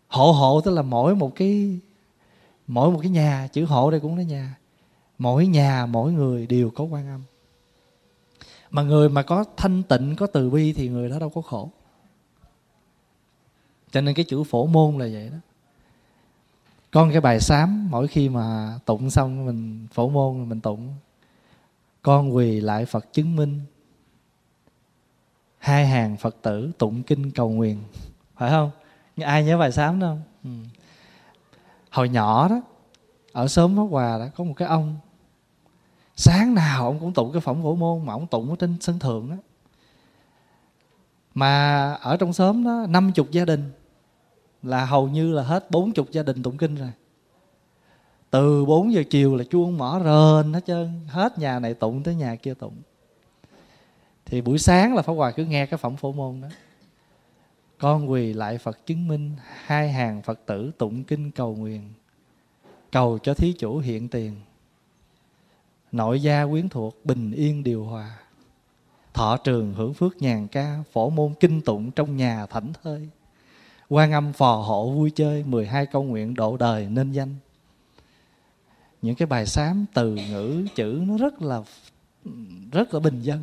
hộ 0.09 0.33
hộ 0.33 0.61
tức 0.61 0.71
là 0.71 0.83
mỗi 0.83 1.15
một 1.15 1.33
cái 1.35 1.79
mỗi 2.67 2.91
một 2.91 2.99
cái 3.03 3.11
nhà, 3.11 3.49
chữ 3.53 3.65
hộ 3.65 3.91
đây 3.91 4.01
cũng 4.01 4.17
là 4.17 4.23
nhà. 4.23 4.59
Mỗi 5.19 5.47
nhà, 5.47 5.87
mỗi 5.87 6.13
người 6.13 6.47
đều 6.47 6.71
có 6.71 6.85
quan 6.85 7.09
âm. 7.09 7.23
Mà 8.71 8.83
người 8.83 9.09
mà 9.09 9.23
có 9.23 9.45
thanh 9.57 9.83
tịnh, 9.83 10.17
có 10.17 10.27
từ 10.27 10.51
bi 10.51 10.73
thì 10.73 10.89
người 10.89 11.09
đó 11.09 11.19
đâu 11.19 11.31
có 11.31 11.41
khổ. 11.41 11.71
Cho 13.91 14.01
nên 14.01 14.15
cái 14.15 14.25
chữ 14.25 14.45
phổ 14.45 14.67
môn 14.67 14.99
là 14.99 15.09
vậy 15.13 15.29
đó. 15.31 15.39
Con 16.91 17.11
cái 17.11 17.21
bài 17.21 17.41
sám 17.41 17.91
mỗi 17.91 18.09
khi 18.09 18.29
mà 18.29 18.79
tụng 18.85 19.11
xong 19.11 19.47
mình 19.47 19.87
phổ 19.93 20.09
môn, 20.09 20.49
mình 20.49 20.61
tụng, 20.61 20.95
con 22.03 22.35
quỳ 22.35 22.61
lại 22.61 22.85
phật 22.85 23.13
chứng 23.13 23.37
minh. 23.37 23.61
Hai 25.59 25.87
hàng 25.87 26.17
phật 26.17 26.37
tử 26.43 26.73
tụng 26.79 27.03
kinh 27.03 27.31
cầu 27.31 27.51
nguyện. 27.51 27.79
Phải 28.37 28.51
không? 28.51 28.71
Ai 29.17 29.45
nhớ 29.45 29.59
bài 29.59 29.73
sám 29.73 30.01
đâu 30.01 30.19
ừ 30.45 30.51
hồi 31.97 32.09
nhỏ 32.09 32.49
đó, 32.49 32.61
ở 33.33 33.49
sớm 33.49 33.77
pháp 33.77 33.83
hòa 33.83 34.19
đó, 34.19 34.27
có 34.37 34.45
một 34.45 34.55
cái 34.57 34.69
ông. 34.69 34.97
Sáng 36.17 36.55
nào 36.55 36.87
ông 36.87 36.99
cũng 37.01 37.13
tụng 37.13 37.33
cái 37.33 37.41
phẩm 37.41 37.63
phổ 37.63 37.75
môn 37.75 38.07
mà 38.07 38.13
ông 38.13 38.27
tụng 38.27 38.51
ở 38.51 38.57
trên 38.59 38.77
sân 38.81 38.99
thượng 38.99 39.31
đó. 39.31 39.37
Mà 41.35 41.93
ở 41.93 42.17
trong 42.17 42.33
xóm 42.33 42.65
đó, 42.65 42.87
năm 42.89 43.13
chục 43.13 43.31
gia 43.31 43.45
đình, 43.45 43.71
là 44.63 44.85
hầu 44.85 45.09
như 45.09 45.33
là 45.33 45.43
hết 45.43 45.71
bốn 45.71 45.93
chục 45.93 46.11
gia 46.11 46.23
đình 46.23 46.43
tụng 46.43 46.57
kinh 46.57 46.75
rồi. 46.75 46.93
Từ 48.31 48.65
4 48.65 48.93
giờ 48.93 49.03
chiều 49.11 49.37
là 49.37 49.45
chuông 49.45 49.79
mở 49.79 50.01
rền 50.05 50.53
hết 50.53 50.67
trơn, 50.67 51.01
hết 51.09 51.39
nhà 51.39 51.59
này 51.59 51.75
tụng 51.75 52.03
tới 52.03 52.15
nhà 52.15 52.37
kia 52.37 52.55
tụng. 52.55 52.77
Thì 54.27 54.41
buổi 54.41 54.59
sáng 54.59 54.95
là 54.95 55.03
Pháp 55.03 55.13
Hòa 55.13 55.31
cứ 55.31 55.45
nghe 55.45 55.67
cái 55.67 55.79
phẩm 55.79 55.97
phổ 55.97 56.13
môn 56.13 56.41
đó 56.41 56.49
con 57.79 58.11
quỳ 58.11 58.33
lại 58.33 58.59
Phật 58.59 58.87
chứng 58.87 59.09
minh, 59.09 59.31
hai 59.65 59.93
hàng 59.93 60.23
Phật 60.23 60.41
tử 60.47 60.71
tụng 60.79 61.05
kinh 61.05 61.31
cầu 61.31 61.57
nguyện. 61.57 61.83
Cầu 62.93 63.19
cho 63.23 63.35
thí 63.35 63.53
chủ 63.53 63.79
hiện 63.79 64.09
tiền. 64.09 64.35
Nội 65.93 66.23
gia 66.23 66.47
quyến 66.47 66.69
thuộc 66.69 67.05
bình 67.05 67.33
yên 67.33 67.63
điều 67.63 67.85
hòa. 67.85 68.19
Thọ 69.15 69.37
trường 69.37 69.75
hưởng 69.75 69.95
phước 69.95 70.23
nhàn 70.23 70.49
ca, 70.49 70.83
phổ 70.93 71.11
môn 71.11 71.35
kinh 71.41 71.61
tụng 71.61 71.91
trong 71.91 72.17
nhà 72.17 72.47
thảnh 72.47 72.73
thơi. 72.83 73.09
Quan 73.89 74.13
âm 74.13 74.33
phò 74.33 74.57
hộ 74.57 74.91
vui 74.91 75.11
chơi 75.11 75.45
12 75.45 75.87
câu 75.87 76.03
nguyện 76.03 76.35
độ 76.35 76.57
đời 76.57 76.87
nên 76.91 77.13
danh. 77.13 77.35
Những 79.03 79.15
cái 79.15 79.27
bài 79.27 79.47
sám 79.47 79.87
từ 79.95 80.15
ngữ 80.15 80.67
chữ 80.75 81.03
nó 81.07 81.17
rất 81.17 81.43
là 81.43 81.63
rất 82.73 82.95
là 82.95 83.01
bình 83.01 83.21
dân 83.21 83.43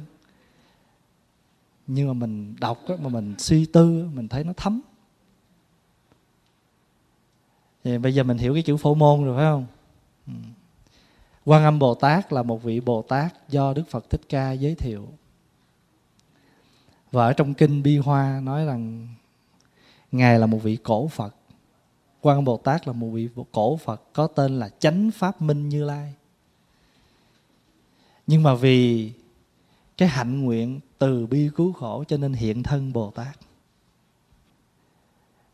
nhưng 1.88 2.08
mà 2.08 2.14
mình 2.14 2.56
đọc 2.60 2.80
đó, 2.88 2.96
mà 3.02 3.10
mình 3.10 3.36
suy 3.38 3.66
tư 3.66 4.10
mình 4.14 4.28
thấy 4.28 4.44
nó 4.44 4.54
thấm. 4.58 4.82
Thì 7.84 7.98
bây 7.98 8.16
giờ 8.16 8.24
mình 8.24 8.38
hiểu 8.38 8.54
cái 8.54 8.64
chữ 8.64 8.78
phổ 8.78 8.96
môn 8.96 9.26
rồi 9.26 9.38
phải 9.38 9.46
không? 9.46 9.66
Ừ. 10.28 10.34
Quan 11.46 11.64
âm 11.64 11.80
bồ 11.80 11.96
tát 11.96 12.34
là 12.34 12.44
một 12.44 12.64
vị 12.64 12.80
bồ 12.80 13.02
tát 13.02 13.50
do 13.50 13.74
đức 13.74 13.84
phật 13.90 14.10
thích 14.10 14.22
ca 14.30 14.52
giới 14.52 14.76
thiệu. 14.76 15.08
Và 17.12 17.26
ở 17.26 17.34
trong 17.34 17.54
kinh 17.54 17.84
bi 17.84 17.98
hoa 17.98 18.40
nói 18.44 18.66
rằng 18.66 19.08
ngài 20.12 20.40
là 20.40 20.46
một 20.46 20.58
vị 20.64 20.78
cổ 20.84 21.08
phật. 21.08 21.36
Quan 22.22 22.38
âm 22.38 22.46
bồ 22.46 22.58
tát 22.58 22.88
là 22.88 22.94
một 22.94 23.08
vị 23.08 23.30
cổ 23.52 23.78
phật 23.78 24.02
có 24.14 24.28
tên 24.28 24.60
là 24.60 24.70
chánh 24.70 25.12
pháp 25.12 25.42
minh 25.42 25.70
như 25.70 25.84
lai. 25.84 26.14
Nhưng 28.28 28.44
mà 28.44 28.56
vì 28.56 29.12
cái 29.98 30.08
hạnh 30.08 30.42
nguyện 30.42 30.80
từ 31.04 31.26
bi 31.26 31.50
cứu 31.56 31.74
khổ 31.74 32.04
cho 32.08 32.18
nên 32.18 32.34
hiện 32.34 32.64
thân 32.64 32.94
bồ 32.94 33.12
tát. 33.12 33.38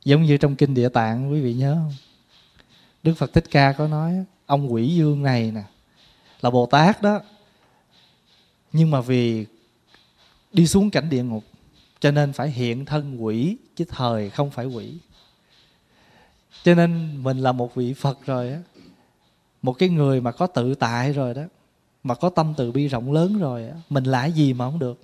Giống 0.06 0.24
như 0.24 0.38
trong 0.38 0.56
kinh 0.56 0.74
địa 0.74 0.90
tạng, 0.90 1.32
quý 1.32 1.42
vị 1.42 1.54
nhớ 1.54 1.76
không? 1.76 1.94
Đức 3.04 3.14
phật 3.18 3.34
thích 3.34 3.44
ca 3.52 3.72
có 3.72 3.88
nói, 3.88 4.24
ông 4.46 4.74
quỷ 4.74 4.96
dương 4.96 5.24
này 5.24 5.52
nè, 5.52 5.64
là 6.42 6.50
bồ 6.50 6.66
tát 6.66 7.02
đó. 7.02 7.22
Nhưng 8.72 8.92
mà 8.92 9.02
vì 9.02 9.46
đi 10.54 10.68
xuống 10.68 10.92
cảnh 10.92 11.10
địa 11.10 11.24
ngục, 11.24 11.44
cho 12.00 12.12
nên 12.12 12.34
phải 12.34 12.52
hiện 12.52 12.86
thân 12.86 13.24
quỷ, 13.24 13.58
chứ 13.76 13.86
thời 13.90 14.30
không 14.30 14.52
phải 14.52 14.66
quỷ. 14.66 14.98
Cho 16.64 16.76
nên 16.76 17.24
mình 17.24 17.38
là 17.38 17.52
một 17.52 17.76
vị 17.76 17.94
phật 17.94 18.26
rồi 18.26 18.52
á, 18.52 18.60
một 19.62 19.74
cái 19.74 19.90
người 19.90 20.22
mà 20.22 20.32
có 20.32 20.48
tự 20.48 20.76
tại 20.76 21.14
rồi 21.14 21.34
đó, 21.34 21.44
mà 22.04 22.16
có 22.16 22.30
tâm 22.30 22.54
từ 22.58 22.72
bi 22.72 22.88
rộng 22.88 23.12
lớn 23.12 23.40
rồi 23.40 23.68
á, 23.68 23.76
mình 23.90 24.04
là 24.04 24.26
gì 24.26 24.54
mà 24.54 24.66
không 24.66 24.80
được 24.80 25.02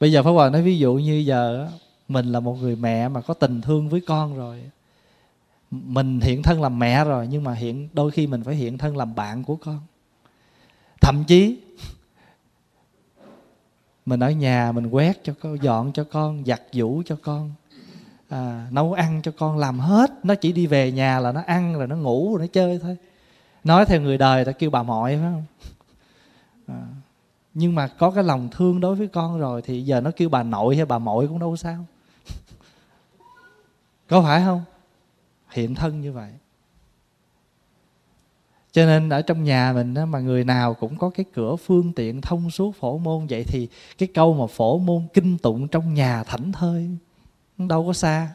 bây 0.00 0.12
giờ 0.12 0.22
pháp 0.22 0.30
hòa 0.30 0.50
nói 0.50 0.62
ví 0.62 0.78
dụ 0.78 0.94
như 0.94 1.18
giờ 1.18 1.68
mình 2.08 2.32
là 2.32 2.40
một 2.40 2.56
người 2.60 2.76
mẹ 2.76 3.08
mà 3.08 3.20
có 3.20 3.34
tình 3.34 3.60
thương 3.60 3.88
với 3.88 4.00
con 4.00 4.36
rồi. 4.36 4.62
Mình 5.70 6.20
hiện 6.20 6.42
thân 6.42 6.62
làm 6.62 6.78
mẹ 6.78 7.04
rồi 7.04 7.26
nhưng 7.30 7.44
mà 7.44 7.54
hiện 7.54 7.88
đôi 7.92 8.10
khi 8.10 8.26
mình 8.26 8.44
phải 8.44 8.54
hiện 8.54 8.78
thân 8.78 8.96
làm 8.96 9.14
bạn 9.14 9.44
của 9.44 9.56
con. 9.56 9.80
Thậm 11.00 11.24
chí 11.26 11.58
mình 14.06 14.20
ở 14.20 14.30
nhà 14.30 14.72
mình 14.72 14.86
quét 14.86 15.24
cho 15.24 15.34
con 15.40 15.62
dọn 15.62 15.92
cho 15.92 16.04
con 16.04 16.44
giặt 16.46 16.62
giũ 16.72 17.02
cho 17.06 17.16
con 17.22 17.52
à, 18.28 18.66
nấu 18.70 18.92
ăn 18.92 19.20
cho 19.22 19.32
con 19.38 19.58
làm 19.58 19.78
hết. 19.78 20.10
Nó 20.22 20.34
chỉ 20.34 20.52
đi 20.52 20.66
về 20.66 20.92
nhà 20.92 21.20
là 21.20 21.32
nó 21.32 21.42
ăn 21.46 21.78
rồi 21.78 21.86
nó 21.86 21.96
ngủ 21.96 22.36
rồi 22.36 22.46
nó 22.46 22.50
chơi 22.52 22.78
thôi. 22.82 22.96
Nói 23.64 23.84
theo 23.84 24.00
người 24.00 24.18
đời 24.18 24.44
ta 24.44 24.52
kêu 24.52 24.70
bà 24.70 24.82
mọi 24.82 25.16
phải 25.16 25.32
không? 25.32 25.44
À, 26.66 26.82
nhưng 27.54 27.74
mà 27.74 27.86
có 27.86 28.10
cái 28.10 28.24
lòng 28.24 28.48
thương 28.52 28.80
đối 28.80 28.94
với 28.96 29.08
con 29.08 29.40
rồi 29.40 29.62
thì 29.62 29.82
giờ 29.82 30.00
nó 30.00 30.10
kêu 30.16 30.28
bà 30.28 30.42
nội 30.42 30.76
hay 30.76 30.84
bà 30.84 30.98
mội 30.98 31.28
cũng 31.28 31.38
đâu 31.38 31.56
sao. 31.56 31.84
Có 34.08 34.22
phải 34.22 34.42
không? 34.44 34.62
Hiện 35.50 35.74
thân 35.74 36.00
như 36.00 36.12
vậy. 36.12 36.32
Cho 38.72 38.86
nên 38.86 39.08
ở 39.08 39.22
trong 39.22 39.44
nhà 39.44 39.72
mình 39.72 39.94
đó, 39.94 40.06
mà 40.06 40.20
người 40.20 40.44
nào 40.44 40.74
cũng 40.74 40.98
có 40.98 41.10
cái 41.10 41.26
cửa 41.34 41.56
phương 41.56 41.92
tiện 41.92 42.20
thông 42.20 42.50
suốt 42.50 42.76
phổ 42.76 42.98
môn 42.98 43.26
vậy 43.26 43.44
thì 43.44 43.68
cái 43.98 44.08
câu 44.14 44.34
mà 44.34 44.46
phổ 44.46 44.78
môn 44.78 45.02
kinh 45.14 45.38
tụng 45.38 45.68
trong 45.68 45.94
nhà 45.94 46.24
thảnh 46.24 46.52
thơi 46.52 46.90
đâu 47.58 47.86
có 47.86 47.92
xa. 47.92 48.34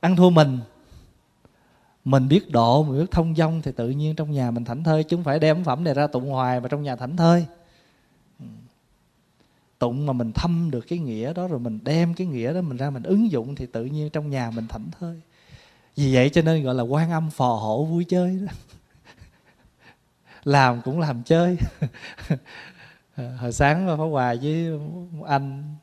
Ăn 0.00 0.16
thua 0.16 0.30
mình 0.30 0.58
mình 2.06 2.28
biết 2.28 2.50
độ, 2.50 2.82
mình 2.82 2.98
biết 3.00 3.10
thông 3.10 3.34
dong 3.34 3.62
thì 3.62 3.72
tự 3.72 3.90
nhiên 3.90 4.14
trong 4.14 4.30
nhà 4.30 4.50
mình 4.50 4.64
thảnh 4.64 4.84
thơi, 4.84 5.04
chứ 5.04 5.16
không 5.16 5.24
phải 5.24 5.38
đem 5.38 5.64
phẩm 5.64 5.84
này 5.84 5.94
ra 5.94 6.06
tụng 6.06 6.30
hoài 6.30 6.60
mà 6.60 6.68
trong 6.68 6.82
nhà 6.82 6.96
thảnh 6.96 7.16
thơi. 7.16 7.46
Ừ. 8.40 8.46
Tụng 9.78 10.06
mà 10.06 10.12
mình 10.12 10.32
thâm 10.32 10.70
được 10.70 10.80
cái 10.88 10.98
nghĩa 10.98 11.32
đó 11.32 11.48
rồi 11.48 11.58
mình 11.58 11.78
đem 11.82 12.14
cái 12.14 12.26
nghĩa 12.26 12.52
đó 12.52 12.60
mình 12.60 12.76
ra 12.76 12.90
mình 12.90 13.02
ứng 13.02 13.30
dụng 13.30 13.54
thì 13.54 13.66
tự 13.66 13.84
nhiên 13.84 14.10
trong 14.10 14.30
nhà 14.30 14.50
mình 14.50 14.66
thảnh 14.68 14.86
thơi. 15.00 15.20
Vì 15.96 16.14
vậy 16.14 16.30
cho 16.30 16.42
nên 16.42 16.62
gọi 16.62 16.74
là 16.74 16.82
quan 16.82 17.10
âm 17.10 17.30
phò 17.30 17.54
hộ 17.54 17.84
vui 17.84 18.04
chơi 18.04 18.38
đó. 18.46 18.52
Làm 20.44 20.82
cũng 20.82 21.00
làm 21.00 21.22
chơi. 21.22 21.56
Hồi 23.38 23.52
sáng 23.52 23.86
Pháp 23.86 24.04
Hòa 24.04 24.34
với 24.42 24.68
anh 25.26 25.74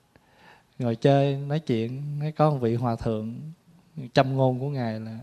ngồi 0.80 0.96
chơi, 0.96 1.36
nói 1.36 1.60
chuyện 1.60 2.20
nói 2.20 2.32
có 2.32 2.52
một 2.52 2.58
vị 2.58 2.76
hòa 2.76 2.96
thượng 2.96 3.40
trăm 4.14 4.36
ngôn 4.36 4.60
của 4.60 4.70
ngài 4.70 5.00
là 5.00 5.20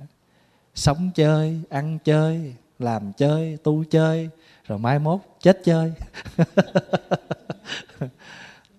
sống 0.80 1.10
chơi, 1.14 1.60
ăn 1.70 1.99
chơi, 2.04 2.54
làm 2.78 3.12
chơi, 3.12 3.58
tu 3.62 3.84
chơi, 3.90 4.28
rồi 4.66 4.78
mai 4.78 4.99
mốt 4.99 5.20
chết 5.40 5.60
chơi. 5.64 5.92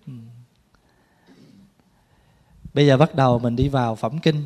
Ừ. 0.06 0.12
Bây 2.74 2.86
giờ 2.86 2.96
bắt 2.96 3.14
đầu 3.14 3.38
mình 3.38 3.56
đi 3.56 3.68
vào 3.68 3.96
phẩm 3.96 4.18
kinh. 4.18 4.44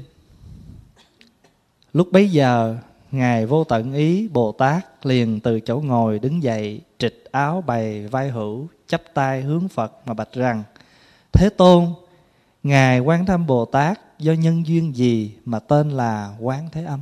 Lúc 1.92 2.08
bấy 2.12 2.30
giờ, 2.30 2.76
ngài 3.10 3.46
vô 3.46 3.64
tận 3.64 3.94
ý 3.94 4.28
bồ 4.28 4.52
tát 4.52 5.06
liền 5.06 5.40
từ 5.40 5.60
chỗ 5.60 5.76
ngồi 5.76 6.18
đứng 6.18 6.42
dậy, 6.42 6.80
trịch 6.98 7.24
áo 7.32 7.64
bày 7.66 8.06
vai 8.06 8.30
hữu, 8.30 8.66
chắp 8.86 9.02
tay 9.14 9.42
hướng 9.42 9.68
phật 9.68 9.92
mà 10.06 10.14
bạch 10.14 10.32
rằng, 10.32 10.62
thế 11.32 11.48
tôn, 11.48 11.94
ngài 12.62 13.00
quán 13.00 13.26
thâm 13.26 13.46
bồ 13.46 13.64
tát 13.64 14.00
do 14.18 14.32
nhân 14.32 14.66
duyên 14.66 14.96
gì 14.96 15.34
mà 15.44 15.58
tên 15.58 15.90
là 15.90 16.36
quán 16.40 16.68
thế 16.72 16.84
âm? 16.84 17.00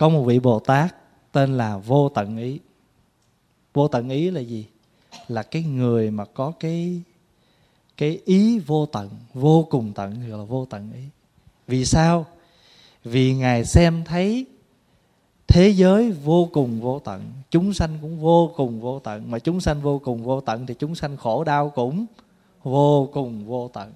Có 0.00 0.08
một 0.08 0.22
vị 0.22 0.38
bồ 0.38 0.58
tát 0.58 0.96
tên 1.32 1.56
là 1.56 1.76
vô 1.76 2.08
tận 2.08 2.38
ý. 2.38 2.58
Vô 3.74 3.88
tận 3.88 4.08
ý 4.08 4.30
là 4.30 4.40
gì? 4.40 4.66
Là 5.28 5.42
cái 5.42 5.62
người 5.62 6.10
mà 6.10 6.24
có 6.24 6.52
cái 6.60 7.02
cái 7.96 8.20
ý 8.24 8.58
vô 8.58 8.86
tận, 8.86 9.10
vô 9.34 9.66
cùng 9.70 9.92
tận, 9.92 10.28
gọi 10.28 10.38
là 10.38 10.44
vô 10.44 10.66
tận 10.70 10.92
ý. 10.92 11.02
Vì 11.66 11.84
sao? 11.84 12.26
Vì 13.04 13.34
ngài 13.34 13.64
xem 13.64 14.04
thấy 14.04 14.46
thế 15.48 15.68
giới 15.68 16.12
vô 16.12 16.48
cùng 16.52 16.80
vô 16.80 16.98
tận, 16.98 17.22
chúng 17.50 17.74
sanh 17.74 17.98
cũng 18.02 18.20
vô 18.20 18.52
cùng 18.56 18.80
vô 18.80 18.98
tận, 18.98 19.30
mà 19.30 19.38
chúng 19.38 19.60
sanh 19.60 19.80
vô 19.80 19.98
cùng 19.98 20.22
vô 20.22 20.40
tận 20.40 20.66
thì 20.66 20.74
chúng 20.74 20.94
sanh 20.94 21.16
khổ 21.16 21.44
đau 21.44 21.70
cũng 21.70 22.06
vô 22.62 23.08
cùng 23.12 23.44
vô 23.46 23.70
tận. 23.72 23.92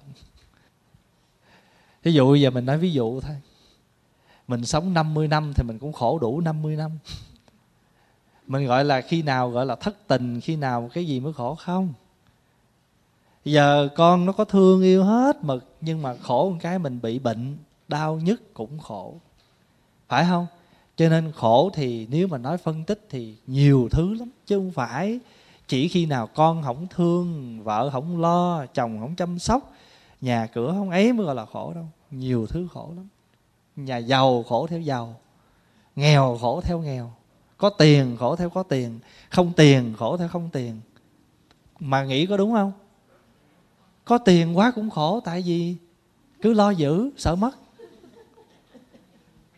Ví 2.03 2.13
dụ 2.13 2.35
giờ 2.35 2.49
mình 2.49 2.65
nói 2.65 2.77
ví 2.77 2.91
dụ 2.91 3.21
thôi 3.21 3.35
mình 4.47 4.65
sống 4.65 4.93
50 4.93 5.27
năm 5.27 5.53
thì 5.55 5.63
mình 5.63 5.79
cũng 5.79 5.93
khổ 5.93 6.19
đủ 6.19 6.41
50 6.41 6.75
năm. 6.75 6.91
Mình 8.47 8.65
gọi 8.65 8.85
là 8.85 9.01
khi 9.01 9.21
nào 9.21 9.49
gọi 9.49 9.65
là 9.65 9.75
thất 9.75 10.07
tình, 10.07 10.41
khi 10.41 10.55
nào 10.55 10.89
cái 10.93 11.05
gì 11.05 11.19
mới 11.19 11.33
khổ 11.33 11.55
không? 11.55 11.93
Giờ 13.45 13.89
con 13.95 14.25
nó 14.25 14.31
có 14.31 14.45
thương 14.45 14.81
yêu 14.81 15.03
hết 15.03 15.43
mực 15.43 15.75
nhưng 15.81 16.01
mà 16.01 16.15
khổ 16.21 16.49
một 16.49 16.57
cái 16.61 16.79
mình 16.79 16.99
bị 17.01 17.19
bệnh, 17.19 17.57
đau 17.87 18.15
nhất 18.15 18.41
cũng 18.53 18.79
khổ. 18.79 19.15
Phải 20.07 20.25
không? 20.25 20.47
Cho 20.97 21.09
nên 21.09 21.31
khổ 21.31 21.69
thì 21.73 22.07
nếu 22.09 22.27
mà 22.27 22.37
nói 22.37 22.57
phân 22.57 22.83
tích 22.83 23.07
thì 23.09 23.35
nhiều 23.47 23.87
thứ 23.91 24.13
lắm, 24.13 24.29
chứ 24.45 24.57
không 24.57 24.71
phải 24.71 25.19
chỉ 25.67 25.87
khi 25.87 26.05
nào 26.05 26.27
con 26.27 26.63
không 26.63 26.87
thương, 26.95 27.59
vợ 27.63 27.89
không 27.89 28.21
lo, 28.21 28.65
chồng 28.65 28.99
không 28.99 29.15
chăm 29.15 29.39
sóc, 29.39 29.73
nhà 30.21 30.47
cửa 30.47 30.71
không 30.71 30.89
ấy 30.89 31.13
mới 31.13 31.25
gọi 31.25 31.35
là 31.35 31.45
khổ 31.45 31.73
đâu. 31.73 31.85
Nhiều 32.11 32.47
thứ 32.47 32.67
khổ 32.73 32.93
lắm 32.95 33.07
nhà 33.75 33.97
giàu 33.97 34.43
khổ 34.43 34.67
theo 34.67 34.79
giàu, 34.79 35.19
nghèo 35.95 36.37
khổ 36.41 36.61
theo 36.61 36.79
nghèo, 36.79 37.13
có 37.57 37.69
tiền 37.69 38.17
khổ 38.19 38.35
theo 38.35 38.49
có 38.49 38.63
tiền, 38.63 38.99
không 39.29 39.53
tiền 39.53 39.93
khổ 39.97 40.17
theo 40.17 40.27
không 40.27 40.49
tiền. 40.53 40.81
Mà 41.79 42.03
nghĩ 42.03 42.25
có 42.25 42.37
đúng 42.37 42.53
không? 42.53 42.71
Có 44.05 44.17
tiền 44.17 44.57
quá 44.57 44.71
cũng 44.75 44.89
khổ, 44.89 45.19
tại 45.25 45.41
vì 45.41 45.75
cứ 46.41 46.53
lo 46.53 46.69
giữ, 46.69 47.09
sợ 47.17 47.35
mất. 47.35 47.57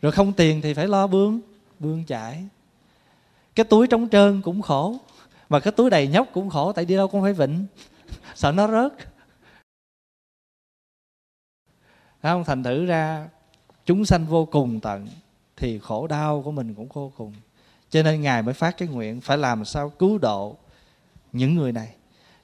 Rồi 0.02 0.12
không 0.12 0.32
tiền 0.32 0.60
thì 0.60 0.74
phải 0.74 0.88
lo 0.88 1.06
bươn 1.06 1.40
bươn 1.78 2.04
chạy 2.04 2.48
cái 3.58 3.64
túi 3.64 3.86
trống 3.86 4.08
trơn 4.08 4.42
cũng 4.42 4.62
khổ, 4.62 4.96
mà 5.48 5.60
cái 5.60 5.72
túi 5.72 5.90
đầy 5.90 6.08
nhóc 6.08 6.28
cũng 6.32 6.50
khổ, 6.50 6.72
tại 6.72 6.84
đi 6.84 6.96
đâu 6.96 7.08
cũng 7.08 7.22
phải 7.22 7.32
vịnh 7.32 7.66
sợ 8.34 8.52
nó 8.52 8.68
rớt. 8.68 8.92
Không, 12.22 12.44
thành 12.44 12.62
thử 12.62 12.86
ra 12.86 13.28
chúng 13.88 14.04
sanh 14.04 14.26
vô 14.26 14.44
cùng 14.44 14.80
tận, 14.80 15.08
thì 15.56 15.78
khổ 15.78 16.06
đau 16.06 16.42
của 16.42 16.50
mình 16.50 16.74
cũng 16.74 16.88
vô 16.92 17.12
cùng. 17.16 17.32
Cho 17.90 18.02
nên 18.02 18.20
ngài 18.20 18.42
mới 18.42 18.54
phát 18.54 18.76
cái 18.78 18.88
nguyện 18.88 19.20
phải 19.20 19.38
làm 19.38 19.64
sao 19.64 19.90
cứu 19.90 20.18
độ 20.18 20.56
những 21.32 21.54
người 21.54 21.72
này. 21.72 21.94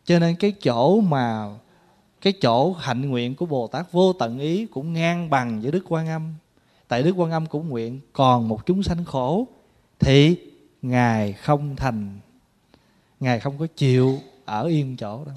Cho 0.04 0.18
nên 0.18 0.36
cái 0.36 0.52
chỗ 0.62 1.00
mà, 1.00 1.48
cái 2.20 2.32
chỗ 2.32 2.72
hạnh 2.72 3.10
nguyện 3.10 3.34
của 3.34 3.46
bồ 3.46 3.66
tát 3.66 3.92
vô 3.92 4.12
tận 4.12 4.38
ý 4.38 4.66
cũng 4.66 4.92
ngang 4.92 5.30
bằng 5.30 5.60
với 5.60 5.72
đức 5.72 5.84
quan 5.88 6.08
âm. 6.08 6.34
Tại 6.88 7.02
đức 7.02 7.12
quan 7.16 7.30
âm 7.30 7.46
cũng 7.46 7.68
nguyện, 7.68 8.00
còn 8.12 8.48
một 8.48 8.66
chúng 8.66 8.82
sanh 8.82 9.04
khổ, 9.04 9.46
thì 9.98 10.36
ngài 10.82 11.32
không 11.32 11.76
thành, 11.76 12.18
ngài 13.20 13.40
không 13.40 13.58
có 13.58 13.66
chịu 13.76 14.18
ở 14.44 14.62
yên 14.64 14.96
chỗ 14.96 15.24
đâu 15.24 15.34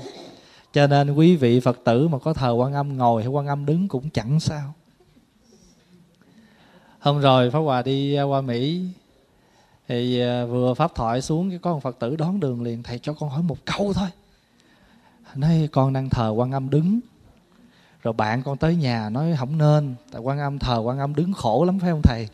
cho 0.74 0.88
nên 0.88 1.14
quý 1.14 1.36
vị 1.36 1.60
phật 1.60 1.80
tử 1.84 2.08
mà 2.08 2.18
có 2.18 2.34
thờ 2.34 2.52
quan 2.52 2.74
âm, 2.74 2.98
ngồi 2.98 3.24
hay 3.24 3.30
quan 3.30 3.48
âm 3.48 3.66
đứng 3.66 3.88
cũng 3.88 4.10
chẳng 4.10 4.40
sao 4.40 4.74
hôm 7.08 7.20
rồi 7.20 7.50
pháp 7.50 7.60
hòa 7.60 7.82
đi 7.82 8.16
à, 8.16 8.24
qua 8.24 8.42
mỹ. 8.42 8.86
Thì 9.88 10.22
à, 10.22 10.46
vừa 10.46 10.74
pháp 10.74 10.96
thoại 10.96 11.22
xuống, 11.22 11.50
cái 11.50 11.60
con 11.60 11.82
phật 11.82 12.00
tử 12.00 12.16
đón 12.16 12.40
đường 12.40 12.64
liền. 12.64 12.84
Thầy 12.84 13.00
cho 13.00 13.14
con 13.14 13.30
hỏi 13.30 13.44
một 13.44 13.58
câu 13.66 13.94
thôi. 13.94 14.08
Nói, 15.36 15.70
con 15.72 15.94
đang 15.94 16.10
thờ 16.10 16.34
quan 16.36 16.52
âm 16.52 16.70
đứng. 16.70 17.00
Rồi 18.04 18.14
bạn 18.14 18.44
con 18.44 18.58
tới 18.58 18.76
nhà 18.76 19.10
nói, 19.10 19.36
không 19.40 19.58
nên, 19.58 19.96
tại 20.12 20.22
quan 20.22 20.40
âm 20.40 20.60
thờ 20.60 20.82
quan 20.86 21.00
âm 21.00 21.16
đứng 21.16 21.34
khổ 21.34 21.66
lắm, 21.66 21.80
phải 21.80 21.90
không 21.90 22.02
thầy? 22.04 22.30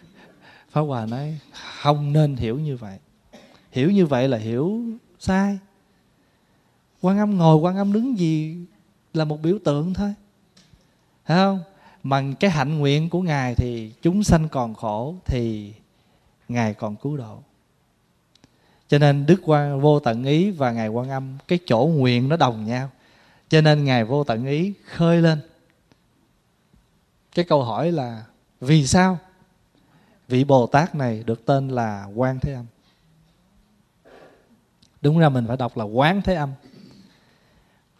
Pháp 0.70 0.80
hòa 0.80 1.06
nói, 1.06 1.38
không 1.82 2.12
nên 2.12 2.36
hiểu 2.36 2.58
như 2.58 2.76
vậy. 2.76 2.98
Hiểu 3.70 3.90
như 3.90 4.06
vậy 4.06 4.28
là 4.28 4.38
hiểu 4.38 4.82
sai. 5.18 5.58
Quan 7.00 7.18
âm 7.18 7.38
ngồi, 7.38 7.56
quan 7.56 7.76
âm 7.76 7.92
đứng 7.92 8.18
gì 8.18 8.56
là 9.14 9.24
một 9.24 9.42
biểu 9.42 9.58
tượng 9.64 9.94
thôi. 9.94 10.14
Phải 11.24 11.36
không? 11.36 11.60
Mà 12.02 12.22
cái 12.40 12.50
hạnh 12.50 12.78
nguyện 12.78 13.10
của 13.10 13.22
ngài 13.22 13.54
thì 13.54 13.92
chúng 14.02 14.24
sanh 14.24 14.48
còn 14.48 14.74
khổ, 14.74 15.14
thì 15.26 15.74
ngài 16.48 16.74
còn 16.74 16.96
cứu 16.96 17.16
độ. 17.16 17.42
Cho 18.88 18.98
nên 18.98 19.26
đức 19.26 19.40
quan 19.44 19.80
vô 19.80 20.00
tận 20.00 20.24
ý 20.24 20.50
và 20.50 20.72
ngài 20.72 20.88
quan 20.88 21.10
âm, 21.10 21.38
cái 21.48 21.58
chỗ 21.66 21.90
nguyện 21.94 22.28
nó 22.28 22.36
đồng 22.36 22.66
nhau. 22.66 22.90
Cho 23.48 23.60
nên 23.60 23.84
ngài 23.84 24.04
vô 24.04 24.24
tận 24.24 24.46
ý 24.46 24.72
khơi 24.84 25.22
lên. 25.22 25.40
Cái 27.34 27.44
câu 27.44 27.64
hỏi 27.64 27.92
là, 27.92 28.24
vì 28.60 28.86
sao? 28.86 29.18
Vị 30.28 30.44
bồ 30.44 30.66
tát 30.66 30.94
này 30.94 31.22
được 31.26 31.46
tên 31.46 31.68
là 31.68 32.06
quan 32.14 32.40
thế 32.40 32.52
âm. 32.52 32.66
Đúng 35.02 35.18
ra 35.18 35.28
mình 35.28 35.46
phải 35.46 35.56
đọc 35.56 35.76
là 35.76 35.84
quán 35.84 36.22
thế 36.22 36.34
âm. 36.34 36.52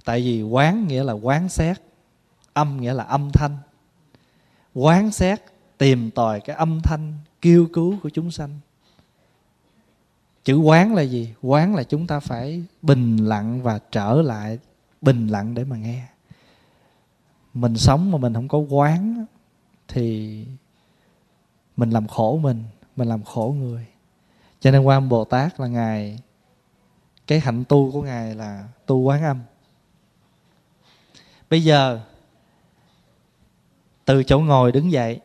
Tại 0.05 0.20
vì 0.20 0.42
quán 0.42 0.87
nghĩa 0.87 1.05
là 1.05 1.12
quán 1.12 1.48
xét, 1.48 1.81
âm 2.53 2.81
nghĩa 2.81 2.92
là 2.92 3.05
âm 3.05 3.31
thanh 3.33 3.57
quán 4.74 5.11
xét, 5.11 5.40
tìm 5.78 6.11
tòi 6.11 6.40
cái 6.40 6.56
âm 6.56 6.80
thanh 6.83 7.12
kêu 7.40 7.68
cứu 7.72 7.96
của 8.02 8.09
chúng 8.09 8.30
sanh. 8.30 8.61
Chữ 10.44 10.56
quán 10.56 10.94
là 10.94 11.02
gì? 11.02 11.35
Quán 11.42 11.74
là 11.74 11.83
chúng 11.83 12.06
ta 12.06 12.20
phải 12.20 12.64
bình 12.83 13.16
lặng 13.16 13.62
và 13.62 13.78
trở 13.90 14.22
lại 14.22 14.59
bình 15.00 15.26
lặng 15.26 15.54
để 15.54 15.64
mà 15.64 15.76
nghe. 15.76 16.06
Mình 17.54 17.76
sống 17.76 18.11
mà 18.11 18.18
mình 18.18 18.35
không 18.35 18.48
có 18.48 18.59
quán 18.59 19.24
thì 19.88 20.46
mình 21.76 21.90
làm 21.90 22.06
khổ 22.09 22.38
mình 22.42 22.64
mình 22.96 23.09
làm 23.09 23.22
khổ 23.22 23.54
người. 23.59 23.87
Cho 24.61 24.70
nên 24.70 24.83
quan 24.83 25.09
bồ 25.09 25.24
tát 25.24 25.61
là 25.61 25.66
ngài, 25.66 26.20
cái 27.26 27.40
hạnh 27.40 27.64
tu 27.68 27.92
của 27.92 28.02
ngài 28.02 28.35
là 28.35 28.68
tu 28.87 28.98
quán 28.98 29.22
âm. 29.22 29.40
Bây 31.50 31.64
giờ 31.64 32.00
từ 34.11 34.25
chỗ 34.25 34.40
ngồi 34.40 34.73
đứng 34.73 34.92
dậy. 34.92 35.20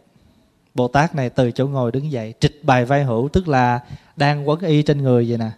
Bồ 0.76 0.88
tát 0.88 1.16
này 1.16 1.30
từ 1.30 1.52
chỗ 1.52 1.68
ngồi 1.68 1.92
đứng 1.92 2.12
dậy, 2.12 2.34
trịch 2.40 2.60
bài 2.64 2.86
vai 2.86 3.04
hữu, 3.04 3.30
tức 3.34 3.48
là 3.48 3.80
đang 4.16 4.50
quấn 4.50 4.60
y 4.60 4.82
trên 4.82 5.02
người 5.02 5.30
vậy 5.30 5.38
nè, 5.38 5.50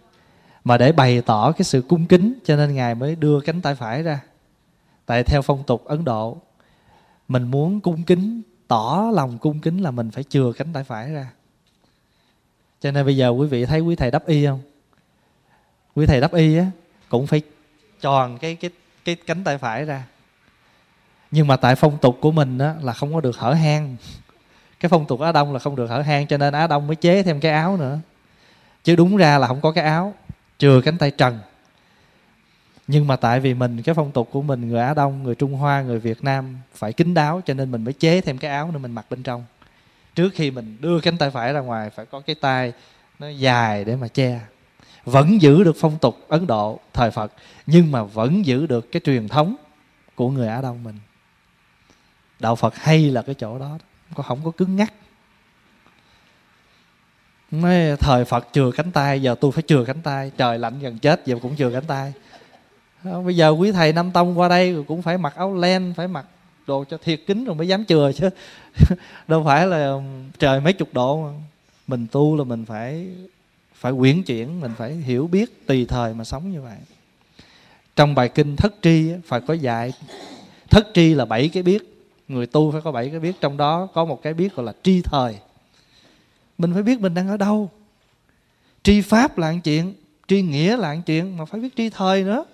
mà 0.64 0.78
để 0.78 0.92
bày 0.92 1.22
tỏ 1.22 1.52
cái 1.52 1.64
sự 1.64 1.82
cung 1.88 2.06
kính, 2.06 2.34
cho 2.44 2.56
nên 2.56 2.74
ngài 2.74 2.94
mới 2.94 3.16
đưa 3.16 3.40
cánh 3.40 3.60
tay 3.60 3.74
phải 3.74 4.02
ra. 4.02 4.20
Tại 5.06 5.24
theo 5.24 5.42
phong 5.42 5.62
tục 5.62 5.84
ấn 5.84 6.04
độ, 6.04 6.36
mình 7.28 7.42
muốn 7.42 7.80
cung 7.80 8.02
kính, 8.02 8.42
tỏ 8.68 9.10
lòng 9.14 9.38
cung 9.38 9.60
kính 9.60 9.82
là 9.82 9.90
mình 9.90 10.10
phải 10.10 10.24
chừa 10.24 10.52
cánh 10.52 10.72
tay 10.72 10.84
phải 10.84 11.12
ra. 11.12 11.30
Cho 12.80 12.90
nên 12.90 13.06
bây 13.06 13.16
giờ 13.16 13.28
quý 13.28 13.46
vị 13.46 13.66
thấy 13.66 13.80
quý 13.80 13.96
thầy 13.96 14.10
đắp 14.10 14.26
y 14.26 14.46
không? 14.46 14.60
Quý 15.94 16.06
thầy 16.06 16.20
đắp 16.20 16.34
y 16.34 16.56
á, 16.56 16.66
cũng 17.08 17.26
phải 17.26 17.42
tròn 18.00 18.38
cái 18.38 18.54
cái 18.54 18.70
cái 19.04 19.16
cánh 19.26 19.44
tay 19.44 19.58
phải 19.58 19.84
ra 19.84 20.04
nhưng 21.30 21.46
mà 21.46 21.56
tại 21.56 21.74
phong 21.76 21.98
tục 21.98 22.18
của 22.20 22.32
mình 22.32 22.58
á, 22.58 22.74
là 22.82 22.92
không 22.92 23.14
có 23.14 23.20
được 23.20 23.36
hở 23.36 23.52
hang. 23.52 23.96
Cái 24.80 24.88
phong 24.88 25.06
tục 25.06 25.20
á 25.20 25.32
đông 25.32 25.52
là 25.52 25.58
không 25.58 25.76
được 25.76 25.86
hở 25.86 26.00
hang, 26.00 26.26
cho 26.26 26.36
nên 26.36 26.54
á 26.54 26.66
đông 26.66 26.86
mới 26.86 26.96
chế 26.96 27.22
thêm 27.22 27.40
cái 27.40 27.52
áo 27.52 27.76
nữa. 27.76 27.98
Chứ 28.84 28.96
đúng 28.96 29.16
ra 29.16 29.38
là 29.38 29.46
không 29.46 29.60
có 29.60 29.72
cái 29.72 29.84
áo, 29.84 30.14
trừ 30.58 30.80
cánh 30.84 30.98
tay 30.98 31.10
trần. 31.10 31.38
Nhưng 32.86 33.06
mà 33.06 33.16
tại 33.16 33.40
vì 33.40 33.54
mình, 33.54 33.82
cái 33.82 33.94
phong 33.94 34.12
tục 34.12 34.28
của 34.32 34.42
mình, 34.42 34.68
người 34.68 34.80
á 34.80 34.94
đông, 34.94 35.22
người 35.22 35.34
trung 35.34 35.54
hoa, 35.54 35.82
người 35.82 35.98
việt 35.98 36.24
nam 36.24 36.56
phải 36.74 36.92
kín 36.92 37.14
đáo, 37.14 37.40
cho 37.46 37.54
nên 37.54 37.70
mình 37.70 37.84
mới 37.84 37.92
chế 37.92 38.20
thêm 38.20 38.38
cái 38.38 38.50
áo 38.50 38.70
nữa 38.72 38.78
mình 38.78 38.92
mặc 38.92 39.06
bên 39.10 39.22
trong. 39.22 39.44
Trước 40.14 40.30
khi 40.34 40.50
mình 40.50 40.76
đưa 40.80 41.00
cánh 41.00 41.18
tay 41.18 41.30
phải 41.30 41.52
ra 41.52 41.60
ngoài, 41.60 41.90
phải 41.90 42.06
có 42.06 42.20
cái 42.20 42.36
tay 42.40 42.72
nó 43.18 43.28
dài 43.28 43.84
để 43.84 43.96
mà 43.96 44.08
che. 44.08 44.40
Vẫn 45.04 45.42
giữ 45.42 45.64
được 45.64 45.76
phong 45.80 45.98
tục 45.98 46.16
ấn 46.28 46.46
độ, 46.46 46.78
thời 46.92 47.10
phật, 47.10 47.32
nhưng 47.66 47.92
mà 47.92 48.02
vẫn 48.02 48.46
giữ 48.46 48.66
được 48.66 48.92
cái 48.92 49.00
truyền 49.04 49.28
thống 49.28 49.56
của 50.14 50.30
người 50.30 50.48
á 50.48 50.60
đông 50.60 50.84
mình 50.84 50.98
đạo 52.40 52.56
phật 52.56 52.74
hay 52.74 53.10
là 53.10 53.22
cái 53.22 53.34
chỗ 53.34 53.58
đó 53.58 53.78
có, 54.14 54.22
không 54.22 54.40
có 54.44 54.50
cứng 54.50 54.76
ngắc. 54.76 54.92
Nói, 57.50 57.96
thời 58.00 58.24
Phật 58.24 58.48
chừa 58.52 58.70
cánh 58.70 58.90
tay, 58.90 59.22
Giờ 59.22 59.34
tôi 59.40 59.52
phải 59.52 59.62
chừa 59.66 59.84
cánh 59.84 60.00
tay, 60.02 60.30
Trời 60.36 60.58
lạnh 60.58 60.78
gần 60.80 60.98
chết, 60.98 61.26
giờ 61.26 61.36
cũng 61.42 61.56
chừa 61.56 61.70
cánh 61.70 61.84
tay. 61.84 62.12
Bây 63.24 63.36
giờ 63.36 63.50
quý 63.50 63.72
thầy 63.72 63.92
Nam 63.92 64.10
Tông 64.10 64.38
qua 64.38 64.48
đây 64.48 64.84
Cũng 64.88 65.02
phải 65.02 65.18
mặc 65.18 65.34
áo 65.36 65.56
len, 65.56 65.94
Phải 65.96 66.08
mặc 66.08 66.26
đồ 66.66 66.84
cho 66.90 66.98
thiệt 67.04 67.20
kính 67.26 67.44
rồi 67.44 67.54
mới 67.54 67.68
dám 67.68 67.84
chừa 67.84 68.12
chứ. 68.12 68.30
Đâu 69.28 69.42
phải 69.44 69.66
là 69.66 69.94
trời 70.38 70.60
mấy 70.60 70.72
chục 70.72 70.88
độ 70.92 71.22
mà. 71.22 71.38
Mình 71.86 72.06
tu 72.12 72.36
là 72.36 72.44
mình 72.44 72.64
phải 72.64 73.06
Phải 73.74 73.92
quyển 73.98 74.22
chuyển, 74.22 74.60
Mình 74.60 74.72
phải 74.78 74.92
hiểu 74.92 75.26
biết 75.26 75.66
tùy 75.66 75.86
thời 75.88 76.14
mà 76.14 76.24
sống 76.24 76.52
như 76.52 76.62
vậy. 76.62 76.78
Trong 77.96 78.14
bài 78.14 78.28
kinh 78.28 78.56
thất 78.56 78.74
tri 78.82 79.10
Phải 79.26 79.40
có 79.40 79.54
dạy, 79.54 79.92
Thất 80.70 80.86
tri 80.94 81.14
là 81.14 81.24
bảy 81.24 81.48
cái 81.48 81.62
biết 81.62 81.97
người 82.28 82.46
tu 82.46 82.72
phải 82.72 82.80
có 82.80 82.92
bảy 82.92 83.10
cái 83.10 83.20
biết, 83.20 83.40
trong 83.40 83.56
đó 83.56 83.88
có 83.94 84.04
một 84.04 84.22
cái 84.22 84.34
biết 84.34 84.54
gọi 84.54 84.66
là 84.66 84.72
tri 84.82 85.02
thời. 85.02 85.38
Mình 86.58 86.74
phải 86.74 86.82
biết 86.82 87.00
mình 87.00 87.14
đang 87.14 87.28
ở 87.28 87.36
đâu. 87.36 87.70
Tri 88.82 89.00
pháp 89.00 89.38
là 89.38 89.52
một 89.52 89.58
chuyện, 89.64 89.94
tri 90.28 90.42
nghĩa 90.42 90.76
là 90.76 90.94
một 90.94 91.00
chuyện, 91.06 91.36
mà 91.36 91.44
phải 91.44 91.60
biết 91.60 91.76
tri 91.76 91.90
thời 91.90 92.24
nữa. 92.24 92.44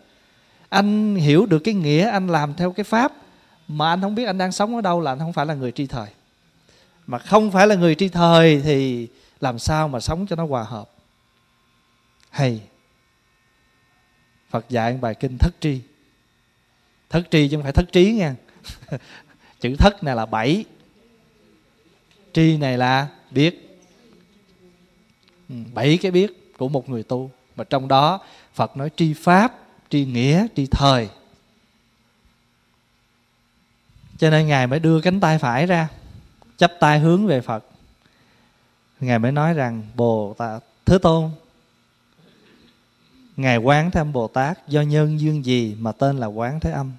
Anh 0.69 1.17
hiểu 1.17 1.47
được 1.47 1.59
cái 1.59 1.75
nghĩa, 1.75 2.09
anh 2.09 2.27
làm 2.27 2.55
theo 2.55 2.73
cái 2.73 2.85
pháp, 2.85 3.13
mà 3.69 3.91
anh 3.91 4.01
không 4.01 4.15
biết 4.15 4.25
anh 4.25 4.39
đang 4.39 4.53
sống 4.53 4.77
ở 4.77 4.81
đâu 4.81 5.01
là 5.01 5.13
anh 5.13 5.19
không 5.19 5.33
phải 5.33 5.47
là 5.47 5.55
người 5.55 5.73
tri 5.73 5.87
thời. 5.87 6.09
Mà 7.07 7.19
không 7.19 7.51
phải 7.51 7.67
là 7.67 7.75
người 7.75 7.95
tri 7.95 8.09
thời 8.09 8.61
thì 8.61 9.09
làm 9.41 9.59
sao 9.59 9.89
mà 9.89 10.01
sống 10.01 10.27
cho 10.27 10.37
nó 10.37 10.47
hòa 10.47 10.63
hợp? 10.63 10.91
Hay. 12.31 12.61
Phật 14.51 14.69
dạy 14.69 14.99
bài 15.01 15.15
kinh 15.15 15.39
thất 15.39 15.55
tri. 15.61 15.81
Thất 17.11 17.23
tri 17.31 17.49
chứ 17.49 17.57
không 17.57 17.63
phải 17.63 17.73
thất 17.73 17.93
trí 17.93 18.13
nha. 18.13 18.35
chữ 19.65 19.77
thất 19.77 20.05
này 20.05 20.17
là 20.17 20.27
bảy. 20.27 20.65
Tri 22.33 22.57
này 22.57 22.79
là 22.79 23.09
biết. 23.31 23.81
Ừ, 25.49 25.55
bảy 25.75 25.99
cái 26.03 26.11
biết 26.11 26.57
của 26.59 26.69
một 26.69 26.89
người 26.89 27.03
tu. 27.03 27.31
Mà 27.57 27.65
trong 27.65 27.89
đó 27.89 28.21
phật 28.55 28.77
nói 28.77 28.91
tri 28.97 29.15
pháp, 29.15 29.59
tri 29.89 30.05
nghĩa, 30.05 30.47
tri 30.57 30.67
thời. 30.67 31.09
Cho 34.19 34.31
nên 34.31 34.47
ngài 34.47 34.67
mới 34.67 34.81
đưa 34.81 35.01
cánh 35.01 35.21
tay 35.21 35.39
phải 35.39 35.67
ra, 35.67 35.89
chắp 36.57 36.73
tay 36.81 36.99
hướng 36.99 37.27
về 37.27 37.41
phật. 37.41 37.65
Ngài 39.01 39.19
mới 39.19 39.33
nói 39.33 39.55
rằng, 39.55 39.83
bồ 39.95 40.35
tát, 40.39 40.63
thế 40.85 40.99
tôn, 40.99 41.31
ngài 43.37 43.57
quán 43.57 43.91
thế 43.91 44.01
âm 44.01 44.13
bồ 44.13 44.29
tát 44.29 44.69
do 44.69 44.81
nhân 44.81 45.21
duyên 45.21 45.45
gì 45.45 45.77
mà 45.79 45.93
tên 45.93 46.19
là 46.19 46.27
quán 46.27 46.61
thế 46.61 46.71
âm? 46.71 46.93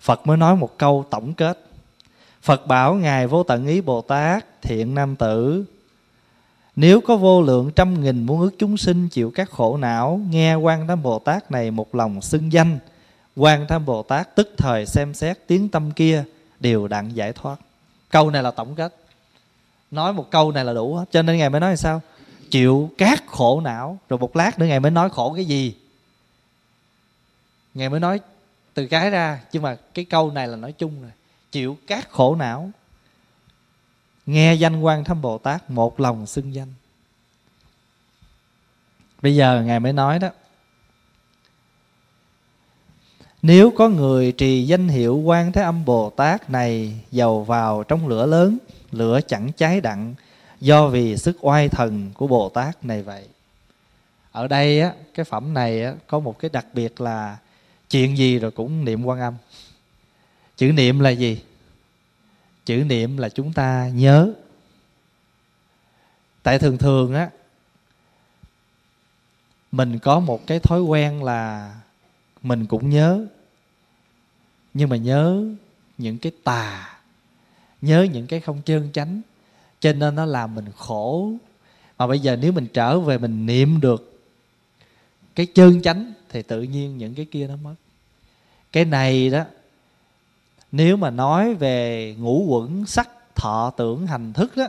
Phật 0.00 0.26
mới 0.26 0.36
nói 0.36 0.56
một 0.56 0.78
câu 0.78 1.06
tổng 1.10 1.34
kết 1.34 1.67
phật 2.48 2.66
bảo 2.66 2.94
ngài 2.94 3.26
vô 3.26 3.42
tận 3.42 3.66
ý 3.66 3.80
bồ 3.80 4.02
tát, 4.02 4.62
thiện 4.62 4.94
nam 4.94 5.16
tử. 5.16 5.64
Nếu 6.76 7.00
có 7.00 7.16
vô 7.16 7.42
lượng 7.42 7.70
trăm 7.76 8.02
nghìn 8.02 8.26
muôn 8.26 8.40
ước 8.40 8.50
chúng 8.58 8.76
sinh 8.76 9.08
chịu 9.08 9.32
các 9.34 9.50
khổ 9.50 9.76
não, 9.76 10.20
nghe 10.30 10.54
quan 10.54 10.88
thế 10.88 10.96
bồ 10.96 11.18
tát 11.18 11.50
này 11.50 11.70
một 11.70 11.94
lòng 11.94 12.22
xưng 12.22 12.52
danh, 12.52 12.78
quan 13.36 13.66
Tham 13.68 13.84
bồ 13.84 14.02
tát 14.02 14.36
tức 14.36 14.54
thời 14.58 14.86
xem 14.86 15.14
xét 15.14 15.46
tiếng 15.46 15.68
tâm 15.68 15.90
kia, 15.90 16.24
đều 16.60 16.88
đặng 16.88 17.16
giải 17.16 17.32
thoát. 17.32 17.56
Câu 18.10 18.30
này 18.30 18.42
là 18.42 18.50
tổng 18.50 18.74
kết. 18.74 18.96
Nói 19.90 20.12
một 20.12 20.30
câu 20.30 20.52
này 20.52 20.64
là 20.64 20.72
đủ 20.72 20.94
hết, 20.94 21.04
cho 21.10 21.22
nên 21.22 21.38
ngài 21.38 21.50
mới 21.50 21.60
nói 21.60 21.70
là 21.70 21.76
sao? 21.76 22.00
Chịu 22.50 22.90
các 22.98 23.26
khổ 23.26 23.60
não. 23.60 23.98
Rồi 24.08 24.18
một 24.18 24.36
lát 24.36 24.58
nữa 24.58 24.66
ngài 24.66 24.80
mới 24.80 24.90
nói 24.90 25.10
khổ 25.10 25.32
cái 25.36 25.44
gì? 25.44 25.74
Ngài 27.74 27.88
mới 27.88 28.00
nói 28.00 28.20
từ 28.74 28.86
cái 28.86 29.10
ra, 29.10 29.40
nhưng 29.52 29.62
mà 29.62 29.76
cái 29.94 30.04
câu 30.04 30.30
này 30.30 30.48
là 30.48 30.56
nói 30.56 30.72
chung 30.72 31.02
rồi 31.02 31.10
chịu 31.52 31.78
các 31.86 32.10
khổ 32.10 32.34
não. 32.34 32.70
Nghe 34.26 34.54
danh 34.54 34.80
quan 34.80 35.04
thâm 35.04 35.22
bồ 35.22 35.38
tát 35.38 35.70
một 35.70 36.00
lòng 36.00 36.26
xưng 36.26 36.54
danh. 36.54 36.72
Bây 39.22 39.36
giờ 39.36 39.62
ngài 39.62 39.80
mới 39.80 39.92
nói 39.92 40.18
đó 40.18 40.30
nếu 43.42 43.70
có 43.70 43.88
người 43.88 44.32
trì 44.32 44.66
danh 44.66 44.88
hiệu 44.88 45.16
quan 45.16 45.52
thế 45.52 45.62
âm 45.62 45.84
bồ 45.84 46.10
tát 46.10 46.50
này 46.50 47.00
dầu 47.10 47.44
vào 47.44 47.84
trong 47.84 48.08
lửa 48.08 48.26
lớn 48.26 48.58
lửa 48.92 49.20
chẳng 49.26 49.52
cháy 49.56 49.80
đặng 49.80 50.14
do 50.60 50.88
vì 50.88 51.16
sức 51.16 51.36
oai 51.40 51.68
thần 51.68 52.10
của 52.14 52.26
bồ 52.26 52.48
tát 52.48 52.84
này 52.84 53.02
vậy. 53.02 53.28
Ở 54.32 54.48
đây 54.48 54.80
á 54.80 54.92
cái 55.14 55.24
phẩm 55.24 55.54
này 55.54 55.84
á, 55.84 55.94
có 56.06 56.18
một 56.18 56.38
cái 56.38 56.50
đặc 56.52 56.66
biệt 56.72 57.00
là 57.00 57.36
chuyện 57.90 58.18
gì 58.18 58.38
rồi 58.38 58.50
cũng 58.50 58.84
niệm 58.84 59.04
quan 59.04 59.20
âm 59.20 59.34
chữ 60.58 60.72
niệm 60.72 61.00
là 61.00 61.10
gì? 61.10 61.42
Chữ 62.64 62.84
niệm 62.86 63.16
là 63.16 63.28
chúng 63.28 63.52
ta 63.52 63.88
nhớ. 63.94 64.32
Tại 66.42 66.58
thường 66.58 66.78
thường 66.78 67.14
á, 67.14 67.30
mình 69.72 69.98
có 69.98 70.20
một 70.20 70.46
cái 70.46 70.58
thói 70.58 70.82
quen 70.82 71.24
là 71.24 71.74
mình 72.42 72.66
cũng 72.66 72.90
nhớ. 72.90 73.26
Nhưng 74.74 74.88
mà 74.88 74.96
nhớ 74.96 75.44
những 75.98 76.18
cái 76.18 76.32
tà, 76.44 76.98
nhớ 77.82 78.02
những 78.12 78.26
cái 78.26 78.40
không 78.40 78.62
trơn 78.64 78.92
chánh 78.92 79.20
cho 79.80 79.92
nên 79.92 80.14
nó 80.14 80.24
làm 80.24 80.54
mình 80.54 80.66
khổ. 80.76 81.32
Mà 81.98 82.06
bây 82.06 82.18
giờ 82.18 82.36
nếu 82.36 82.52
mình 82.52 82.66
trở 82.72 83.00
về 83.00 83.18
mình 83.18 83.46
niệm 83.46 83.80
được 83.80 84.20
cái 85.34 85.46
trơn 85.54 85.82
chánh 85.82 86.12
thì 86.28 86.42
tự 86.42 86.62
nhiên 86.62 86.98
những 86.98 87.14
cái 87.14 87.24
kia 87.24 87.46
nó 87.46 87.56
mất. 87.56 87.74
Cái 88.72 88.84
này 88.84 89.30
đó 89.30 89.44
nếu 90.72 90.96
mà 90.96 91.10
nói 91.10 91.54
về 91.54 92.14
ngũ 92.18 92.44
quẩn 92.44 92.86
sắc 92.86 93.08
thọ 93.34 93.72
tưởng 93.76 94.06
hành 94.06 94.32
thức 94.32 94.56
đó 94.56 94.66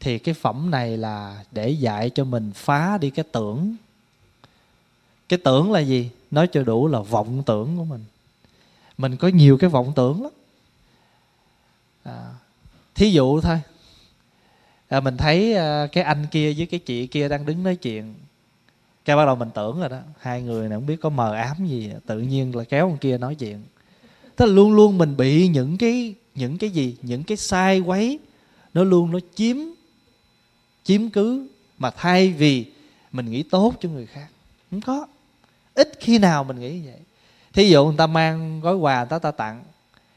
thì 0.00 0.18
cái 0.18 0.34
phẩm 0.34 0.70
này 0.70 0.96
là 0.96 1.44
để 1.52 1.70
dạy 1.70 2.10
cho 2.10 2.24
mình 2.24 2.52
phá 2.54 2.98
đi 2.98 3.10
cái 3.10 3.24
tưởng. 3.32 3.76
Cái 5.28 5.38
tưởng 5.44 5.72
là 5.72 5.80
gì? 5.80 6.10
Nói 6.30 6.48
cho 6.52 6.62
đủ 6.62 6.88
là 6.88 7.00
vọng 7.00 7.42
tưởng 7.46 7.76
của 7.76 7.84
mình. 7.84 8.04
Mình 8.98 9.16
có 9.16 9.28
nhiều 9.28 9.58
cái 9.58 9.70
vọng 9.70 9.92
tưởng 9.96 10.22
lắm. 10.22 10.32
À, 12.02 12.34
thí 12.94 13.10
dụ 13.10 13.40
thôi. 13.40 13.60
À, 14.88 15.00
mình 15.00 15.16
thấy 15.16 15.54
à, 15.54 15.86
cái 15.92 16.04
anh 16.04 16.26
kia 16.30 16.54
với 16.56 16.66
cái 16.66 16.80
chị 16.80 17.06
kia 17.06 17.28
đang 17.28 17.46
đứng 17.46 17.62
nói 17.62 17.76
chuyện. 17.76 18.14
Cái 19.04 19.16
bắt 19.16 19.24
đầu 19.24 19.36
mình 19.36 19.50
tưởng 19.54 19.80
rồi 19.80 19.88
đó. 19.88 20.00
Hai 20.20 20.42
người 20.42 20.68
này 20.68 20.76
không 20.76 20.86
biết 20.86 21.00
có 21.00 21.08
mờ 21.08 21.34
ám 21.34 21.66
gì 21.66 21.92
tự 22.06 22.18
nhiên 22.18 22.56
là 22.56 22.64
kéo 22.64 22.88
con 22.88 22.98
kia 22.98 23.18
nói 23.18 23.34
chuyện 23.34 23.62
tức 24.36 24.46
là 24.46 24.52
luôn 24.52 24.72
luôn 24.72 24.98
mình 24.98 25.16
bị 25.16 25.48
những 25.48 25.76
cái 25.76 26.14
những 26.34 26.58
cái 26.58 26.70
gì, 26.70 26.96
những 27.02 27.22
cái 27.22 27.36
sai 27.36 27.80
quấy, 27.80 28.18
nó 28.74 28.84
luôn 28.84 29.12
nó 29.12 29.18
chiếm 29.34 29.56
chiếm 30.84 31.10
cứ 31.10 31.46
mà 31.78 31.90
thay 31.90 32.32
vì 32.32 32.64
mình 33.12 33.30
nghĩ 33.30 33.42
tốt 33.42 33.74
cho 33.80 33.88
người 33.88 34.06
khác. 34.06 34.26
Không 34.70 34.80
có. 34.80 35.06
Ít 35.74 35.92
khi 36.00 36.18
nào 36.18 36.44
mình 36.44 36.60
nghĩ 36.60 36.80
vậy. 36.86 36.98
Thí 37.52 37.68
dụ 37.68 37.84
người 37.84 37.96
ta 37.96 38.06
mang 38.06 38.60
gói 38.60 38.76
quà, 38.76 38.98
người 38.98 39.06
ta 39.10 39.18
ta 39.18 39.30
tặng, 39.30 39.64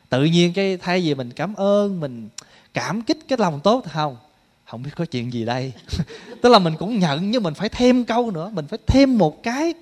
tự 0.10 0.23
nhiên 0.23 0.53
cái 0.53 0.77
thay 0.77 1.01
vì 1.01 1.15
mình 1.15 1.32
cảm 1.32 1.53
ơn, 1.53 1.99
mình 1.99 2.30
cảm 2.73 3.01
kích 3.01 3.17
cái 3.27 3.38
lòng 3.38 3.60
tốt 3.63 3.86
không? 3.91 4.17
Không 4.65 4.84
biết 4.84 4.91
có 4.95 5.06
chuyện 5.06 5.34
gì 5.34 5.45
đây. 5.45 5.73
Tức 6.41 6.49
là 6.49 6.60
mình 6.60 6.73
cũng 6.80 6.99
nhận, 6.99 7.32
nhưng 7.32 7.43
mình 7.43 7.53
phải 7.53 7.69
thêm 7.69 8.06
câu 8.06 8.32
nữa, 8.32 8.51
mình 8.53 8.67
phải 8.67 8.80
thêm 8.88 9.17
một 9.17 9.43
cái 9.43 9.73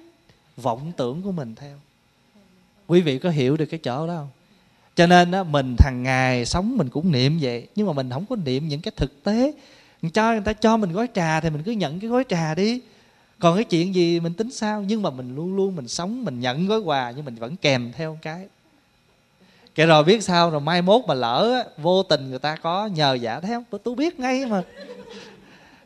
vọng 0.58 0.92
tưởng 0.98 1.22
của 1.22 1.32
mình 1.32 1.56
theo 1.56 1.78
quý 2.88 3.02
vị 3.02 3.20
có 3.20 3.30
hiểu 3.30 3.58
được 3.58 3.66
cái 3.66 3.80
chỗ 3.84 4.08
đó 4.08 4.16
không? 4.16 4.30
Cho 4.96 5.08
nên 5.08 5.32
á, 5.32 5.44
mình 5.44 5.76
thằng 5.78 6.04
ngày 6.04 6.46
sống 6.46 6.78
mình 6.78 6.90
cũng 6.90 7.12
niệm 7.12 7.38
vậy 7.42 7.68
nhưng 7.76 7.88
mà 7.88 7.94
mình 7.94 8.10
không 8.10 8.26
có 8.30 8.36
niệm 8.36 8.68
những 8.68 8.82
cái 8.82 8.92
thực 8.96 9.24
tế. 9.24 9.52
Cho 10.14 10.32
người 10.32 10.42
ta 10.46 10.54
cho 10.54 10.78
mình 10.78 10.94
gói 10.94 11.08
trà 11.14 11.40
thì 11.40 11.50
mình 11.50 11.64
cứ 11.64 11.72
nhận 11.72 12.00
cái 12.00 12.10
gói 12.10 12.24
trà 12.30 12.56
đi. 12.56 12.82
Còn 13.40 13.56
cái 13.56 13.64
chuyện 13.64 13.96
gì 13.96 14.20
mình 14.20 14.34
tính 14.34 14.52
sao? 14.52 14.84
Nhưng 14.88 15.02
mà 15.02 15.10
mình 15.10 15.36
luôn 15.36 15.56
luôn 15.56 15.76
mình 15.76 15.88
sống 15.88 16.26
mình 16.26 16.40
nhận 16.40 16.68
gói 16.68 16.80
quà 16.80 17.14
nhưng 17.16 17.26
mình 17.26 17.36
vẫn 17.36 17.56
kèm 17.56 17.92
theo 17.98 18.20
cái. 18.22 18.48
Kể 19.76 19.86
rồi 19.86 20.04
biết 20.04 20.24
sao 20.24 20.50
rồi 20.50 20.62
mai 20.62 20.82
mốt 20.82 21.02
mà 21.08 21.14
lỡ 21.14 21.68
vô 21.78 22.04
tình 22.04 22.30
người 22.30 22.40
ta 22.40 22.56
có 22.56 22.88
nhờ 22.88 23.14
giả 23.14 23.40
thấy 23.40 23.52
không? 23.52 23.80
Tôi 23.84 23.96
biết 23.96 24.20
ngay 24.20 24.46
mà. 24.46 24.64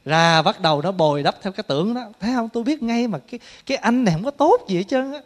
Ra 0.06 0.42
bắt 0.42 0.62
đầu 0.62 0.82
nó 0.82 0.92
bồi 0.92 1.24
đắp 1.24 1.36
theo 1.42 1.54
cái 1.54 1.64
tưởng 1.68 1.94
đó. 1.94 2.02
Thấy 2.20 2.34
không? 2.34 2.50
Tôi 2.50 2.64
biết 2.64 2.84
ngay 2.84 3.08
mà 3.08 3.20
cái 3.20 3.40
cái 3.66 3.78
anh 3.78 4.04
này 4.04 4.14
không 4.14 4.24
có 4.24 4.32
tốt 4.32 4.66
gì 4.68 4.78
hết 4.78 4.84
trơn 4.88 5.12
á 5.12 5.20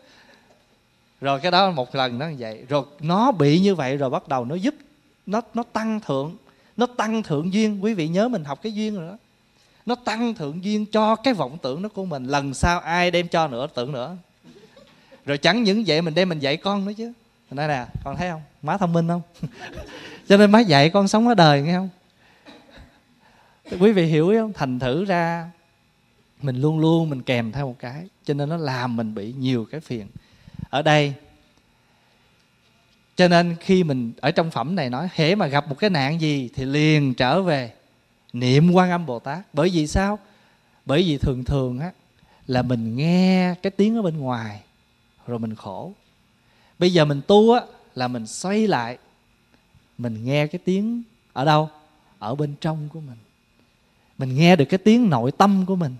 rồi 1.23 1.39
cái 1.39 1.51
đó 1.51 1.71
một 1.71 1.95
lần 1.95 2.19
nó 2.19 2.27
như 2.27 2.35
vậy. 2.39 2.65
Rồi 2.69 2.83
nó 2.99 3.31
bị 3.31 3.59
như 3.59 3.75
vậy 3.75 3.97
rồi 3.97 4.09
bắt 4.09 4.27
đầu 4.27 4.45
nó 4.45 4.55
giúp, 4.55 4.75
nó 5.25 5.41
nó 5.53 5.63
tăng 5.63 5.99
thượng, 5.99 6.35
nó 6.77 6.85
tăng 6.85 7.23
thượng 7.23 7.53
duyên. 7.53 7.83
Quý 7.83 7.93
vị 7.93 8.07
nhớ 8.07 8.27
mình 8.27 8.43
học 8.43 8.59
cái 8.63 8.73
duyên 8.73 8.95
rồi 8.95 9.07
đó. 9.07 9.17
Nó 9.85 9.95
tăng 9.95 10.33
thượng 10.33 10.63
duyên 10.63 10.85
cho 10.85 11.15
cái 11.15 11.33
vọng 11.33 11.57
tưởng 11.61 11.81
đó 11.81 11.89
của 11.93 12.05
mình. 12.05 12.25
Lần 12.25 12.53
sau 12.53 12.79
ai 12.79 13.11
đem 13.11 13.27
cho 13.27 13.47
nữa, 13.47 13.67
tưởng 13.75 13.91
nữa. 13.91 14.15
Rồi 15.25 15.37
chẳng 15.37 15.63
những 15.63 15.83
vậy 15.87 16.01
mình 16.01 16.13
đem 16.13 16.29
mình 16.29 16.39
dạy 16.39 16.57
con 16.57 16.85
nữa 16.85 16.91
chứ. 16.97 17.13
Đây 17.51 17.67
nè, 17.67 17.85
con 18.03 18.15
thấy 18.17 18.29
không? 18.29 18.41
Má 18.61 18.77
thông 18.77 18.93
minh 18.93 19.07
không? 19.07 19.21
Cho 20.27 20.37
nên 20.37 20.51
má 20.51 20.59
dạy 20.59 20.89
con 20.89 21.07
sống 21.07 21.27
ở 21.27 21.35
đời, 21.35 21.61
nghe 21.61 21.73
không? 21.73 21.89
Quý 23.79 23.91
vị 23.91 24.05
hiểu 24.05 24.33
không? 24.39 24.53
Thành 24.53 24.79
thử 24.79 25.05
ra, 25.05 25.51
mình 26.41 26.61
luôn 26.61 26.79
luôn 26.79 27.09
mình 27.09 27.21
kèm 27.21 27.51
theo 27.51 27.67
một 27.67 27.75
cái, 27.79 28.07
cho 28.25 28.33
nên 28.33 28.49
nó 28.49 28.57
làm 28.57 28.95
mình 28.95 29.15
bị 29.15 29.33
nhiều 29.33 29.65
cái 29.71 29.79
phiền 29.79 30.07
ở 30.69 30.81
đây. 30.81 31.13
Cho 33.15 33.27
nên 33.27 33.55
khi 33.59 33.83
mình 33.83 34.11
ở 34.21 34.31
trong 34.31 34.51
phẩm 34.51 34.75
này 34.75 34.89
nói, 34.89 35.07
hễ 35.13 35.35
mà 35.35 35.47
gặp 35.47 35.69
một 35.69 35.75
cái 35.79 35.89
nạn 35.89 36.21
gì 36.21 36.49
thì 36.55 36.65
liền 36.65 37.13
trở 37.13 37.41
về 37.41 37.73
niệm 38.33 38.71
quan 38.71 38.91
âm 38.91 39.05
bồ 39.05 39.19
tát. 39.19 39.39
Bởi 39.53 39.69
vì 39.69 39.87
sao? 39.87 40.19
Bởi 40.85 41.03
vì 41.03 41.17
thường 41.17 41.43
thường 41.43 41.79
á, 41.79 41.91
là 42.47 42.61
mình 42.61 42.95
nghe 42.95 43.55
cái 43.61 43.71
tiếng 43.71 43.95
ở 43.95 44.01
bên 44.01 44.17
ngoài, 44.17 44.59
rồi 45.27 45.39
mình 45.39 45.55
khổ. 45.55 45.91
Bây 46.79 46.93
giờ 46.93 47.05
mình 47.05 47.21
tu 47.27 47.53
á, 47.53 47.61
là 47.95 48.07
mình 48.07 48.27
xoay 48.27 48.67
lại, 48.67 48.97
mình 49.97 50.25
nghe 50.25 50.47
cái 50.47 50.59
tiếng 50.65 51.03
ở 51.33 51.45
đâu? 51.45 51.69
Ở 52.19 52.35
bên 52.35 52.55
trong 52.61 52.89
của 52.93 52.99
mình. 52.99 53.17
Mình 54.17 54.35
nghe 54.35 54.55
được 54.55 54.65
cái 54.65 54.77
tiếng 54.77 55.09
nội 55.09 55.31
tâm 55.31 55.65
của 55.65 55.75
mình. 55.75 55.95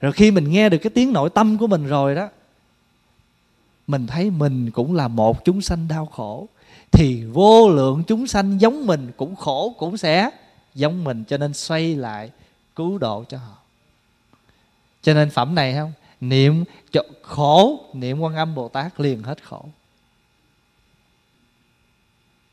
Rồi 0.00 0.12
khi 0.12 0.30
mình 0.30 0.50
nghe 0.50 0.68
được 0.68 0.78
cái 0.78 0.90
tiếng 0.90 1.12
nội 1.12 1.30
tâm 1.30 1.58
của 1.58 1.66
mình 1.66 1.86
rồi 1.86 2.14
đó 2.14 2.28
mình 3.92 4.06
thấy 4.06 4.30
mình 4.30 4.70
cũng 4.70 4.94
là 4.94 5.08
một 5.08 5.44
chúng 5.44 5.60
sanh 5.60 5.88
đau 5.88 6.06
khổ. 6.06 6.46
Thì 6.92 7.24
vô 7.24 7.68
lượng 7.68 8.02
chúng 8.06 8.26
sanh 8.26 8.60
giống 8.60 8.86
mình 8.86 9.12
cũng 9.16 9.36
khổ 9.36 9.74
cũng 9.78 9.96
sẽ 9.96 10.30
giống 10.74 11.04
mình, 11.04 11.24
cho 11.28 11.38
nên 11.38 11.54
xoay 11.54 11.94
lại 11.94 12.30
cứu 12.76 12.98
độ 12.98 13.24
cho 13.28 13.38
họ. 13.38 13.56
Cho 15.02 15.14
nên 15.14 15.30
phẩm 15.30 15.54
này 15.54 15.74
không? 15.74 15.92
Niệm 16.20 16.64
khổ, 17.22 17.84
niệm 17.92 18.20
quan 18.20 18.34
âm 18.34 18.54
bồ 18.54 18.68
tát 18.68 19.00
liền 19.00 19.22
hết 19.22 19.44
khổ. 19.44 19.64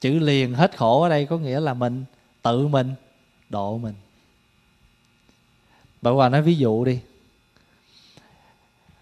Chữ 0.02 0.20
liền 0.20 0.54
hết 0.54 0.78
khổ 0.78 1.04
ở 1.04 1.10
đây 1.10 1.26
có 1.26 1.38
nghĩa 1.38 1.60
là 1.60 1.74
mình 1.74 2.06
tự 2.42 2.68
mình, 2.68 2.94
độ 3.50 3.78
mình. 3.78 3.96
Bà 6.02 6.12
hòa 6.12 6.30
nói 6.30 6.42
ví 6.42 6.56
dụ 6.56 6.86
đi. 6.86 7.00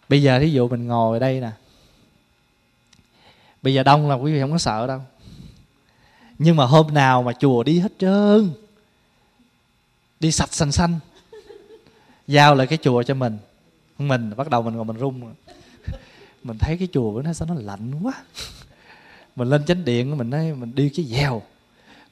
Bây 0.10 0.22
giờ 0.22 0.40
thí 0.40 0.50
dụ 0.50 0.68
mình 0.68 0.88
ngồi 0.88 1.18
ở 1.18 1.20
đây 1.20 1.42
nè 1.42 1.52
bây 3.62 3.74
giờ 3.74 3.84
đông 3.84 4.10
là 4.10 4.16
quý 4.16 4.34
vị 4.34 4.40
không 4.42 4.52
có 4.52 4.58
sợ 4.58 4.88
đâu. 4.88 5.02
Nhưng 6.40 6.56
mà 6.56 6.66
hôm 6.66 6.94
nào 6.94 7.24
mà 7.24 7.34
chùa 7.34 7.64
đi 7.64 7.80
hết 7.80 7.92
trơn, 8.00 8.52
đi 10.20 10.32
sạch 10.32 10.54
xanh 10.54 10.72
xanh, 10.72 11.00
giao 12.28 12.56
lại 12.56 12.68
cái 12.68 12.78
chùa 12.82 13.04
cho 13.04 13.14
mình. 13.14 13.38
Mình, 13.98 14.34
bắt 14.38 14.50
đầu 14.50 14.62
mình 14.62 14.76
ngồi 14.76 14.86
mình 14.86 14.98
run. 14.98 15.22
Mình 16.44 16.58
thấy 16.58 16.78
cái 16.78 16.88
chùa 16.94 17.12
bữa 17.12 17.22
nay 17.22 17.34
sao 17.34 17.48
nó 17.48 17.56
lạnh 17.56 17.92
quá. 18.04 18.14
Mình 19.36 19.50
lên 19.50 19.66
chánh 19.66 19.86
điện, 19.86 20.18
mình 20.18 20.30
nói, 20.30 20.54
mình 20.54 20.76
đi 20.76 20.90
cái 20.90 21.06
dèo. 21.06 21.42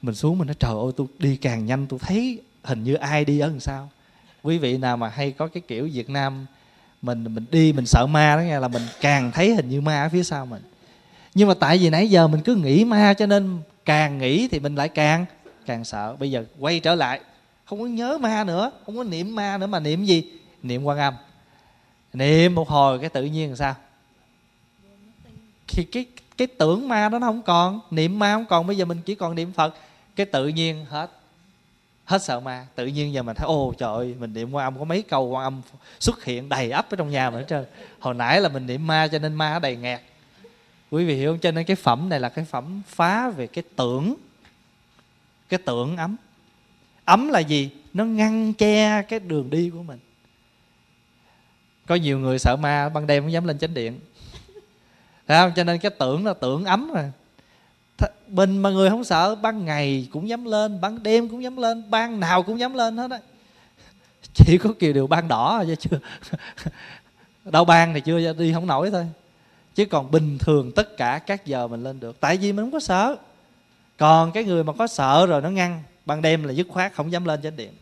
Mình 0.02 0.14
xuống, 0.14 0.38
mình 0.38 0.46
nói, 0.46 0.54
trời 0.58 0.70
ơi, 0.70 0.92
tôi 0.96 1.06
đi 1.18 1.36
càng 1.36 1.66
nhanh, 1.66 1.86
tôi 1.86 1.98
thấy 1.98 2.42
hình 2.62 2.84
như 2.84 2.94
ai 2.94 3.24
đi 3.24 3.38
ở 3.38 3.48
làm 3.48 3.60
sao. 3.60 3.90
Quý 4.42 4.58
vị 4.58 4.78
nào 4.78 4.96
mà 4.96 5.08
hay 5.08 5.32
có 5.32 5.46
cái 5.46 5.62
kiểu 5.68 5.88
việt 5.92 6.10
nam 6.10 6.46
mình 7.02 7.24
mình 7.34 7.44
đi 7.50 7.72
mình 7.72 7.86
sợ 7.86 8.06
ma 8.06 8.36
đó 8.36 8.40
nghe, 8.40 8.60
là 8.60 8.68
mình 8.68 8.82
càng 9.00 9.32
thấy 9.32 9.54
hình 9.54 9.68
như 9.68 9.80
ma 9.80 10.02
ở 10.02 10.08
phía 10.08 10.22
sau 10.22 10.46
mình 10.46 10.62
nhưng 11.36 11.48
mà 11.48 11.54
tại 11.54 11.78
vì 11.78 11.90
nãy 11.90 12.10
giờ 12.10 12.28
mình 12.28 12.40
cứ 12.42 12.54
nghĩ 12.54 12.84
ma 12.84 13.14
cho 13.14 13.26
nên 13.26 13.58
càng 13.84 14.18
nghĩ 14.18 14.48
thì 14.48 14.60
mình 14.60 14.74
lại 14.74 14.88
càng 14.88 15.26
càng 15.66 15.84
sợ. 15.84 16.16
Bây 16.16 16.30
giờ 16.30 16.44
quay 16.58 16.80
trở 16.80 16.94
lại, 16.94 17.20
không 17.64 17.80
có 17.80 17.86
nhớ 17.86 18.18
ma 18.18 18.44
nữa, 18.44 18.70
không 18.86 18.96
có 18.96 19.04
niệm 19.04 19.34
ma 19.34 19.58
nữa 19.58 19.66
mà 19.66 19.80
niệm 19.80 20.04
gì? 20.04 20.24
Niệm 20.62 20.84
quan 20.84 20.98
âm. 20.98 21.14
Niệm 22.12 22.54
một 22.54 22.68
hồi 22.68 22.98
cái 22.98 23.08
tự 23.08 23.24
nhiên 23.24 23.48
làm 23.48 23.56
sao? 23.56 23.74
Khi 25.68 25.84
cái 25.84 26.06
cái 26.36 26.46
tưởng 26.46 26.88
ma 26.88 27.08
đó 27.08 27.18
nó 27.18 27.26
không 27.26 27.42
còn, 27.42 27.80
niệm 27.90 28.18
ma 28.18 28.34
không 28.34 28.46
còn, 28.46 28.66
bây 28.66 28.76
giờ 28.76 28.84
mình 28.84 28.98
chỉ 29.04 29.14
còn 29.14 29.34
niệm 29.34 29.52
phật. 29.52 29.74
Cái 30.16 30.26
tự 30.26 30.48
nhiên 30.48 30.86
hết 30.88 31.10
hết 32.04 32.22
sợ 32.22 32.40
ma. 32.40 32.66
Tự 32.74 32.86
nhiên 32.86 33.12
giờ 33.12 33.22
mình 33.22 33.36
thấy 33.36 33.46
ô 33.46 33.74
trời 33.78 33.94
ơi, 33.94 34.14
mình 34.18 34.34
niệm 34.34 34.52
quan 34.52 34.64
âm, 34.64 34.78
có 34.78 34.84
mấy 34.84 35.02
câu 35.02 35.26
quan 35.26 35.44
âm 35.44 35.62
xuất 36.00 36.24
hiện 36.24 36.48
đầy 36.48 36.70
ắp 36.70 36.90
ở 36.90 36.96
trong 36.96 37.10
nhà 37.10 37.30
mình 37.30 37.40
hết 37.40 37.46
trơn. 37.48 37.64
Hồi 38.00 38.14
nãy 38.14 38.40
là 38.40 38.48
mình 38.48 38.66
niệm 38.66 38.86
ma 38.86 39.08
cho 39.12 39.18
nên 39.18 39.34
ma 39.34 39.58
đầy 39.58 39.76
nghẹt 39.76 40.00
quý 40.90 41.04
vị 41.04 41.16
hiểu 41.16 41.32
không? 41.32 41.40
Cho 41.40 41.50
nên 41.50 41.64
cái 41.64 41.76
phẩm 41.76 42.08
này 42.08 42.20
là 42.20 42.28
cái 42.28 42.44
phẩm 42.44 42.82
phá 42.86 43.30
về 43.30 43.46
cái 43.46 43.64
tưởng 43.76 44.14
cái 45.48 45.60
tưởng 45.64 45.96
ấm. 45.96 46.16
Ấm 47.04 47.28
là 47.28 47.38
gì? 47.38 47.70
Nó 47.94 48.04
ngăn 48.04 48.52
che 48.52 49.02
cái 49.02 49.20
đường 49.20 49.50
đi 49.50 49.70
của 49.70 49.82
mình. 49.82 49.98
Có 51.86 51.94
nhiều 51.94 52.18
người 52.18 52.38
sợ 52.38 52.56
ma, 52.56 52.88
ban 52.88 53.06
đêm 53.06 53.22
không 53.22 53.32
dám 53.32 53.44
lên 53.44 53.58
chánh 53.58 53.74
điện. 53.74 54.00
Thấy 55.26 55.38
không? 55.38 55.52
cho 55.56 55.64
nên 55.64 55.78
cái 55.78 55.90
tưởng 55.98 56.26
là 56.26 56.34
tưởng 56.34 56.64
ấm 56.64 56.92
rồi 56.94 57.12
bình 58.28 58.58
mà 58.58 58.70
người 58.70 58.90
không 58.90 59.04
sợ, 59.04 59.34
ban 59.34 59.64
ngày 59.64 60.08
cũng 60.12 60.28
dám 60.28 60.44
lên, 60.44 60.80
ban 60.80 61.02
đêm 61.02 61.28
cũng 61.28 61.42
dám 61.42 61.56
lên, 61.56 61.90
ban 61.90 62.20
nào 62.20 62.42
cũng 62.42 62.58
dám 62.58 62.74
lên 62.74 62.96
hết 62.96 63.10
á. 63.10 63.18
Chỉ 64.34 64.58
có 64.58 64.70
kiều 64.78 64.92
điều 64.92 65.06
ban 65.06 65.28
đỏ 65.28 65.64
chứ 65.66 65.74
chưa. 65.74 65.98
Đau 67.44 67.64
ban 67.64 67.94
thì 67.94 68.00
chưa 68.00 68.32
đi, 68.32 68.52
không 68.52 68.66
nổi 68.66 68.90
thôi 68.90 69.06
chứ 69.76 69.84
còn 69.84 70.10
bình 70.10 70.38
thường 70.38 70.72
tất 70.72 70.96
cả 70.96 71.18
các 71.18 71.46
giờ 71.46 71.66
mình 71.66 71.82
lên 71.82 72.00
được. 72.00 72.20
Tại 72.20 72.36
vì 72.36 72.52
mình 72.52 72.64
không 72.64 72.72
có 72.72 72.80
sợ. 72.80 73.16
Còn 73.96 74.32
cái 74.32 74.44
người 74.44 74.64
mà 74.64 74.72
có 74.72 74.86
sợ 74.86 75.26
rồi 75.26 75.42
nó 75.42 75.50
ngăn, 75.50 75.82
ban 76.06 76.22
đêm 76.22 76.44
là 76.44 76.52
dứt 76.52 76.66
khoát 76.70 76.94
không 76.94 77.12
dám 77.12 77.24
lên 77.24 77.40
trên 77.42 77.56
điện. 77.56 77.72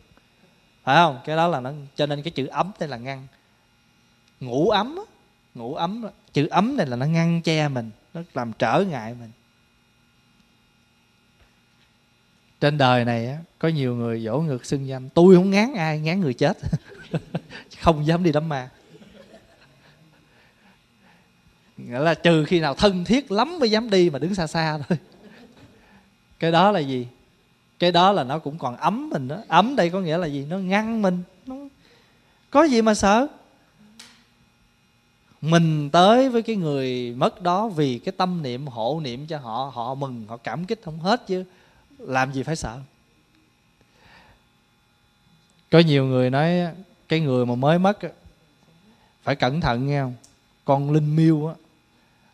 Phải 0.83 0.95
không? 0.95 1.19
Cái 1.25 1.35
đó 1.35 1.47
là 1.47 1.59
nó, 1.59 1.71
cho 1.95 2.05
nên 2.05 2.21
cái 2.21 2.31
chữ 2.31 2.47
ấm 2.47 2.71
đây 2.79 2.89
là 2.89 2.97
ngăn. 2.97 3.27
Ngủ 4.39 4.69
ấm 4.69 4.99
ngủ 5.55 5.75
ấm 5.75 6.05
chữ 6.33 6.47
ấm 6.47 6.77
này 6.77 6.87
là 6.87 6.95
nó 6.95 7.05
ngăn 7.05 7.41
che 7.41 7.67
mình, 7.67 7.91
nó 8.13 8.21
làm 8.33 8.51
trở 8.59 8.83
ngại 8.89 9.15
mình. 9.19 9.31
Trên 12.61 12.77
đời 12.77 13.05
này 13.05 13.37
có 13.59 13.67
nhiều 13.67 13.95
người 13.95 14.19
dỗ 14.19 14.39
ngược 14.39 14.65
xưng 14.65 14.87
danh. 14.87 15.09
Tôi 15.09 15.35
không 15.35 15.49
ngán 15.49 15.73
ai, 15.73 15.99
ngán 15.99 16.21
người 16.21 16.33
chết. 16.33 16.57
Không 17.81 18.05
dám 18.05 18.23
đi 18.23 18.31
đám 18.31 18.49
ma 18.49 18.69
nghĩa 21.77 21.99
là 21.99 22.13
trừ 22.13 22.45
khi 22.45 22.59
nào 22.59 22.75
thân 22.75 23.05
thiết 23.05 23.31
lắm 23.31 23.59
mới 23.59 23.71
dám 23.71 23.89
đi 23.89 24.09
mà 24.09 24.19
đứng 24.19 24.35
xa 24.35 24.47
xa 24.47 24.79
thôi. 24.89 24.97
Cái 26.39 26.51
đó 26.51 26.71
là 26.71 26.79
gì? 26.79 27.07
Cái 27.79 27.91
đó 27.91 28.11
là 28.11 28.23
nó 28.23 28.39
cũng 28.39 28.57
còn 28.57 28.77
ấm 28.77 29.09
mình 29.09 29.27
đó. 29.27 29.37
Ấm 29.47 29.75
đây 29.75 29.89
có 29.89 29.99
nghĩa 29.99 30.17
là 30.17 30.27
gì? 30.27 30.45
Nó 30.49 30.57
ngăn 30.57 31.01
mình. 31.01 31.23
Nó 31.45 31.55
có 32.49 32.63
gì 32.63 32.81
mà 32.81 32.93
sợ? 32.93 33.27
Mình 35.41 35.89
tới 35.89 36.29
với 36.29 36.41
cái 36.41 36.55
người 36.55 37.13
mất 37.17 37.41
đó 37.41 37.67
vì 37.67 37.99
cái 37.99 38.13
tâm 38.17 38.41
niệm, 38.43 38.67
hộ 38.67 38.99
niệm 39.03 39.27
cho 39.27 39.37
họ 39.37 39.71
họ 39.73 39.95
mừng, 39.95 40.25
họ 40.27 40.37
cảm 40.37 40.65
kích 40.65 40.81
không 40.83 40.99
hết 40.99 41.27
chứ. 41.27 41.43
Làm 41.99 42.33
gì 42.33 42.43
phải 42.43 42.55
sợ? 42.55 42.79
Có 45.71 45.79
nhiều 45.79 46.05
người 46.05 46.29
nói 46.29 46.49
cái 47.07 47.19
người 47.19 47.45
mà 47.45 47.55
mới 47.55 47.79
mất 47.79 47.99
phải 49.23 49.35
cẩn 49.35 49.61
thận 49.61 49.87
nghe 49.87 50.01
không? 50.01 50.13
Con 50.65 50.91
linh 50.91 51.15
miêu 51.15 51.47
á 51.47 51.53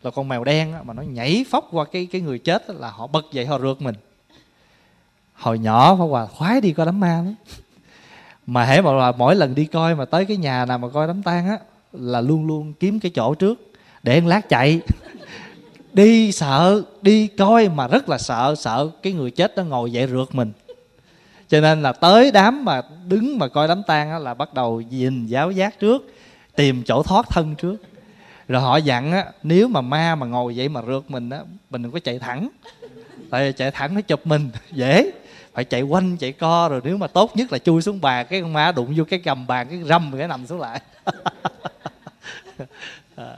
là 0.02 0.10
con 0.10 0.28
mèo 0.28 0.44
đen 0.44 0.74
mà 0.84 0.94
nó 0.94 1.02
nhảy 1.02 1.44
phóc 1.50 1.68
qua 1.72 1.84
cái 1.84 2.08
cái 2.12 2.20
người 2.20 2.38
chết 2.38 2.70
là 2.70 2.90
họ 2.90 3.06
bật 3.06 3.24
dậy 3.32 3.46
họ 3.46 3.58
rượt 3.58 3.82
mình. 3.82 3.94
Hồi 5.34 5.58
nhỏ 5.58 5.96
phải 5.96 6.08
hòa, 6.08 6.26
khoái 6.26 6.60
đi 6.60 6.72
coi 6.72 6.86
đám 6.86 7.00
ma 7.00 7.22
lắm. 7.24 7.34
Mà 8.46 8.64
hễ 8.64 8.80
mà 8.80 9.12
mỗi 9.12 9.36
lần 9.36 9.54
đi 9.54 9.64
coi 9.64 9.94
mà 9.94 10.04
tới 10.04 10.24
cái 10.24 10.36
nhà 10.36 10.64
nào 10.64 10.78
mà 10.78 10.88
coi 10.88 11.06
đám 11.06 11.22
tang 11.22 11.48
á, 11.48 11.58
là 11.92 12.20
luôn 12.20 12.46
luôn 12.46 12.72
kiếm 12.80 13.00
cái 13.00 13.12
chỗ 13.14 13.34
trước, 13.34 13.72
để 14.02 14.14
ăn 14.14 14.26
lát 14.26 14.48
chạy. 14.48 14.80
Đi 15.92 16.32
sợ, 16.32 16.82
đi 17.02 17.26
coi 17.26 17.68
mà 17.68 17.88
rất 17.88 18.08
là 18.08 18.18
sợ 18.18 18.54
sợ 18.58 18.90
cái 19.02 19.12
người 19.12 19.30
chết 19.30 19.56
nó 19.56 19.64
ngồi 19.64 19.92
dậy 19.92 20.06
rượt 20.06 20.34
mình. 20.34 20.52
Cho 21.48 21.60
nên 21.60 21.82
là 21.82 21.92
tới 21.92 22.30
đám 22.30 22.64
mà 22.64 22.82
đứng 23.06 23.38
mà 23.38 23.48
coi 23.48 23.68
đám 23.68 23.82
tang 23.86 24.10
á, 24.10 24.18
là 24.18 24.34
bắt 24.34 24.54
đầu 24.54 24.80
nhìn 24.80 25.26
giáo 25.26 25.50
giác 25.50 25.80
trước, 25.80 26.14
tìm 26.56 26.82
chỗ 26.86 27.02
thoát 27.02 27.26
thân 27.28 27.54
trước 27.54 27.76
rồi 28.48 28.62
họ 28.62 28.76
dặn 28.76 29.12
á 29.12 29.26
nếu 29.42 29.68
mà 29.68 29.80
ma 29.80 30.14
mà 30.14 30.26
ngồi 30.26 30.54
vậy 30.56 30.68
mà 30.68 30.82
rượt 30.82 31.02
mình 31.08 31.30
á 31.30 31.38
mình 31.70 31.82
đừng 31.82 31.92
có 31.92 31.98
chạy 31.98 32.18
thẳng. 32.18 32.48
Tại 33.30 33.52
chạy 33.52 33.70
thẳng 33.70 33.94
nó 33.94 34.00
chụp 34.00 34.26
mình 34.26 34.50
dễ. 34.70 35.10
Phải 35.52 35.64
chạy 35.64 35.82
quanh 35.82 36.16
chạy 36.16 36.32
co 36.32 36.68
rồi 36.68 36.80
nếu 36.84 36.96
mà 36.96 37.06
tốt 37.06 37.36
nhất 37.36 37.52
là 37.52 37.58
chui 37.58 37.82
xuống 37.82 38.00
bàn 38.00 38.26
cái 38.30 38.40
con 38.40 38.52
ma 38.52 38.72
đụng 38.72 38.94
vô 38.96 39.04
cái 39.04 39.18
gầm 39.18 39.46
bàn 39.46 39.66
cái 39.70 39.82
râm 39.84 40.12
cái 40.18 40.28
nằm 40.28 40.46
xuống 40.46 40.60
lại. 40.60 40.80
À. 43.16 43.36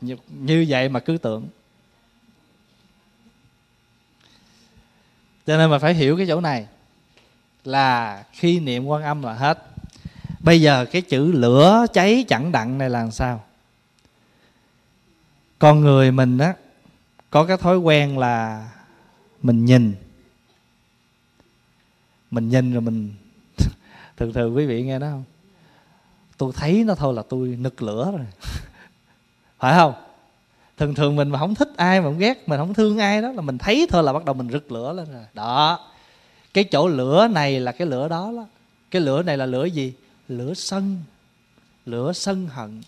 như, 0.00 0.16
như 0.28 0.66
vậy 0.68 0.88
mà 0.88 1.00
cứ 1.00 1.18
tưởng. 1.18 1.48
Cho 5.46 5.56
nên 5.56 5.70
mà 5.70 5.78
phải 5.78 5.94
hiểu 5.94 6.16
cái 6.16 6.26
chỗ 6.28 6.40
này 6.40 6.66
là 7.64 8.24
khi 8.32 8.60
niệm 8.60 8.86
quan 8.86 9.02
âm 9.02 9.22
là 9.22 9.32
hết. 9.32 9.58
Bây 10.40 10.60
giờ 10.60 10.86
cái 10.92 11.02
chữ 11.02 11.32
lửa 11.32 11.86
cháy 11.92 12.24
chẳng 12.28 12.52
đặng 12.52 12.78
này 12.78 12.90
là 12.90 12.98
làm 12.98 13.10
sao? 13.10 13.44
Con 15.62 15.80
người 15.80 16.10
mình 16.10 16.38
á, 16.38 16.54
có 17.30 17.44
cái 17.44 17.56
thói 17.56 17.78
quen 17.78 18.18
là 18.18 18.68
mình 19.42 19.64
nhìn. 19.64 19.94
Mình 22.30 22.48
nhìn 22.48 22.72
rồi 22.72 22.80
mình 22.80 23.14
thường 24.16 24.32
thường 24.32 24.56
quý 24.56 24.66
vị 24.66 24.82
nghe 24.82 24.98
đó 24.98 25.06
không? 25.10 25.24
Tôi 26.36 26.52
thấy 26.56 26.84
nó 26.84 26.94
thôi 26.94 27.14
là 27.14 27.22
tôi 27.28 27.48
nực 27.48 27.82
lửa 27.82 28.12
rồi. 28.16 28.26
Phải 29.58 29.74
không? 29.74 29.94
Thường 30.78 30.94
thường 30.94 31.16
mình 31.16 31.30
mà 31.30 31.38
không 31.38 31.54
thích 31.54 31.70
ai 31.76 32.00
mà 32.00 32.04
không 32.04 32.18
ghét, 32.18 32.48
mình 32.48 32.58
không 32.58 32.74
thương 32.74 32.98
ai 32.98 33.22
đó 33.22 33.32
là 33.32 33.42
mình 33.42 33.58
thấy 33.58 33.86
thôi 33.90 34.02
là 34.02 34.12
bắt 34.12 34.24
đầu 34.24 34.34
mình 34.34 34.50
rực 34.50 34.72
lửa 34.72 34.92
lên 34.92 35.12
rồi. 35.12 35.24
Đó. 35.34 35.88
Cái 36.54 36.64
chỗ 36.64 36.88
lửa 36.88 37.28
này 37.28 37.60
là 37.60 37.72
cái 37.72 37.86
lửa 37.86 38.08
đó 38.08 38.32
đó. 38.36 38.46
Cái 38.90 39.02
lửa 39.02 39.22
này 39.22 39.36
là 39.36 39.46
lửa 39.46 39.64
gì? 39.64 39.94
Lửa 40.28 40.54
sân. 40.54 40.98
Lửa 41.86 42.12
sân 42.12 42.46
hận 42.46 42.82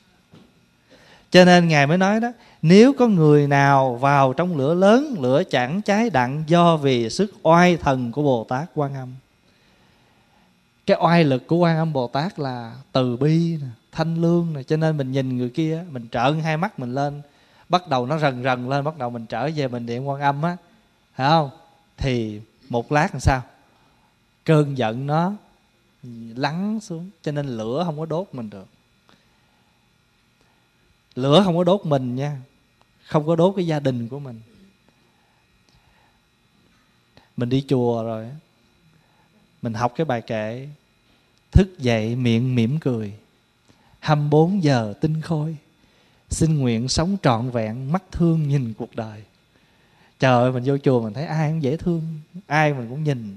cho 1.34 1.44
nên 1.44 1.68
ngài 1.68 1.86
mới 1.86 1.98
nói 1.98 2.20
đó, 2.20 2.32
nếu 2.62 2.92
có 2.92 3.06
người 3.06 3.46
nào 3.46 3.94
vào 3.94 4.32
trong 4.32 4.56
lửa 4.56 4.74
lớn, 4.74 5.16
lửa 5.20 5.42
chẳng 5.50 5.82
cháy 5.82 6.10
đặng 6.10 6.44
do 6.46 6.76
vì 6.76 7.10
sức 7.10 7.34
oai 7.42 7.76
thần 7.76 8.12
của 8.12 8.22
bồ 8.22 8.46
tát 8.48 8.70
quan 8.74 8.94
âm. 8.94 9.14
Cái 10.86 10.96
oai 11.00 11.24
lực 11.24 11.46
của 11.46 11.56
quan 11.56 11.76
âm 11.76 11.92
bồ 11.92 12.08
tát 12.08 12.38
là 12.38 12.76
từ 12.92 13.16
bi 13.16 13.58
nè, 13.60 13.66
thanh 13.92 14.22
lương 14.22 14.52
nè, 14.52 14.62
cho 14.62 14.76
nên 14.76 14.96
mình 14.96 15.12
nhìn 15.12 15.38
người 15.38 15.48
kia, 15.48 15.84
mình 15.90 16.08
trợn 16.12 16.40
hai 16.40 16.56
mắt 16.56 16.78
mình 16.78 16.94
lên, 16.94 17.22
bắt 17.68 17.88
đầu 17.88 18.06
nó 18.06 18.18
rần 18.18 18.42
rần 18.44 18.68
lên, 18.68 18.84
bắt 18.84 18.98
đầu 18.98 19.10
mình 19.10 19.26
trở 19.26 19.50
về 19.56 19.68
mình 19.68 19.86
niệm 19.86 20.04
quan 20.04 20.20
âm 20.20 20.42
á, 20.42 20.56
phải 21.14 21.28
không? 21.28 21.50
Thì 21.96 22.40
một 22.68 22.92
lát 22.92 23.08
làm 23.12 23.20
sao? 23.20 23.42
Cơn 24.44 24.78
giận 24.78 25.06
nó 25.06 25.32
lắng 26.36 26.78
xuống, 26.82 27.10
cho 27.22 27.32
nên 27.32 27.46
lửa 27.46 27.82
không 27.86 27.98
có 27.98 28.06
đốt 28.06 28.28
mình 28.32 28.50
được 28.50 28.66
lửa 31.14 31.42
không 31.44 31.56
có 31.56 31.64
đốt 31.64 31.86
mình 31.86 32.16
nha. 32.16 32.36
Không 33.06 33.26
có 33.26 33.36
đốt 33.36 33.52
cái 33.56 33.66
gia 33.66 33.80
đình 33.80 34.08
của 34.08 34.18
mình. 34.18 34.40
Mình 37.36 37.48
đi 37.48 37.64
chùa 37.68 38.02
rồi, 38.04 38.26
mình 39.62 39.74
học 39.74 39.92
cái 39.96 40.04
bài 40.04 40.20
kệ, 40.20 40.68
thức 41.52 41.78
dậy 41.78 42.16
miệng 42.16 42.54
mỉm 42.54 42.78
cười. 42.78 43.12
24 43.98 44.62
giờ 44.62 44.94
tinh 45.00 45.20
khôi, 45.20 45.56
xin 46.30 46.58
nguyện 46.58 46.88
sống 46.88 47.16
trọn 47.22 47.50
vẹn, 47.50 47.92
mắt 47.92 48.02
thương 48.12 48.48
nhìn 48.48 48.74
cuộc 48.78 48.96
đời. 48.96 49.22
Trời 50.18 50.42
ơi, 50.42 50.52
mình 50.52 50.62
vô 50.66 50.78
chùa 50.78 51.02
mình 51.02 51.12
thấy 51.12 51.26
ai 51.26 51.50
cũng 51.50 51.62
dễ 51.62 51.76
thương, 51.76 52.02
ai 52.46 52.74
mình 52.74 52.88
cũng 52.88 53.04
nhìn. 53.04 53.36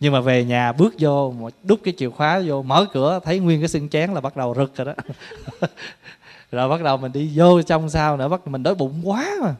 Nhưng 0.00 0.12
mà 0.12 0.20
về 0.20 0.44
nhà 0.44 0.72
bước 0.72 0.94
vô 0.98 1.34
đút 1.62 1.80
cái 1.84 1.94
chìa 1.96 2.10
khóa 2.10 2.42
vô, 2.46 2.62
mở 2.62 2.86
cửa, 2.92 3.20
thấy 3.24 3.38
nguyên 3.38 3.60
cái 3.60 3.68
xương 3.68 3.88
chén 3.88 4.10
là 4.14 4.20
bắt 4.20 4.36
đầu 4.36 4.54
rực 4.56 4.76
rồi 4.76 4.84
đó. 4.84 4.94
rồi 6.52 6.68
bắt 6.68 6.82
đầu 6.82 6.96
mình 6.96 7.12
đi 7.12 7.30
vô 7.34 7.62
trong 7.62 7.90
sau 7.90 8.16
nữa, 8.16 8.28
bắt 8.28 8.46
mình 8.46 8.62
đói 8.62 8.74
bụng 8.74 9.00
quá 9.04 9.30
mà. 9.42 9.54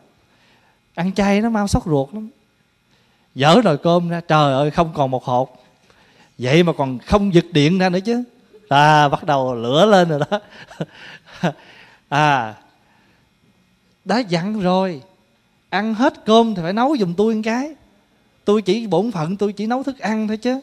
Ăn 0.94 1.12
chay 1.12 1.40
nó 1.40 1.50
mau 1.50 1.68
sốt 1.68 1.83
ruột 1.87 2.14
lắm. 2.14 2.28
Dở 3.35 3.61
nồi 3.64 3.78
cơm 3.78 4.09
ra, 4.09 4.20
trời 4.20 4.52
ơi, 4.52 4.70
không 4.70 4.92
còn 4.94 5.11
một 5.11 5.24
hột. 5.24 5.64
Vậy 6.38 6.62
mà 6.62 6.72
còn 6.72 6.98
không 6.98 7.35
giật 7.35 7.44
điện 7.52 7.78
ra 7.78 7.88
nữa 7.88 8.00
chứ. 8.00 8.24
À 8.68 9.09
bắt 9.09 9.24
đầu 9.24 9.55
lửa 9.55 9.87
lên 9.87 10.09
rồi 10.09 10.20
đó. 10.31 10.40
À 12.09 12.55
đã 14.05 14.18
dặn 14.18 14.61
rồi. 14.61 15.02
Ăn 15.68 15.94
hết 15.94 16.24
cơm 16.24 16.55
thì 16.55 16.62
phải 16.62 16.72
nấu 16.72 16.96
giùm 16.96 17.14
tôi 17.14 17.35
một 17.35 17.40
cái. 17.44 17.74
Tôi 18.44 18.62
chỉ 18.62 18.87
bổn 18.87 19.11
phận, 19.11 19.37
tôi 19.37 19.52
chỉ 19.52 19.66
nấu 19.66 19.83
thức 19.83 19.98
ăn 19.98 20.28
thôi 20.28 20.37
chứ. 20.37 20.61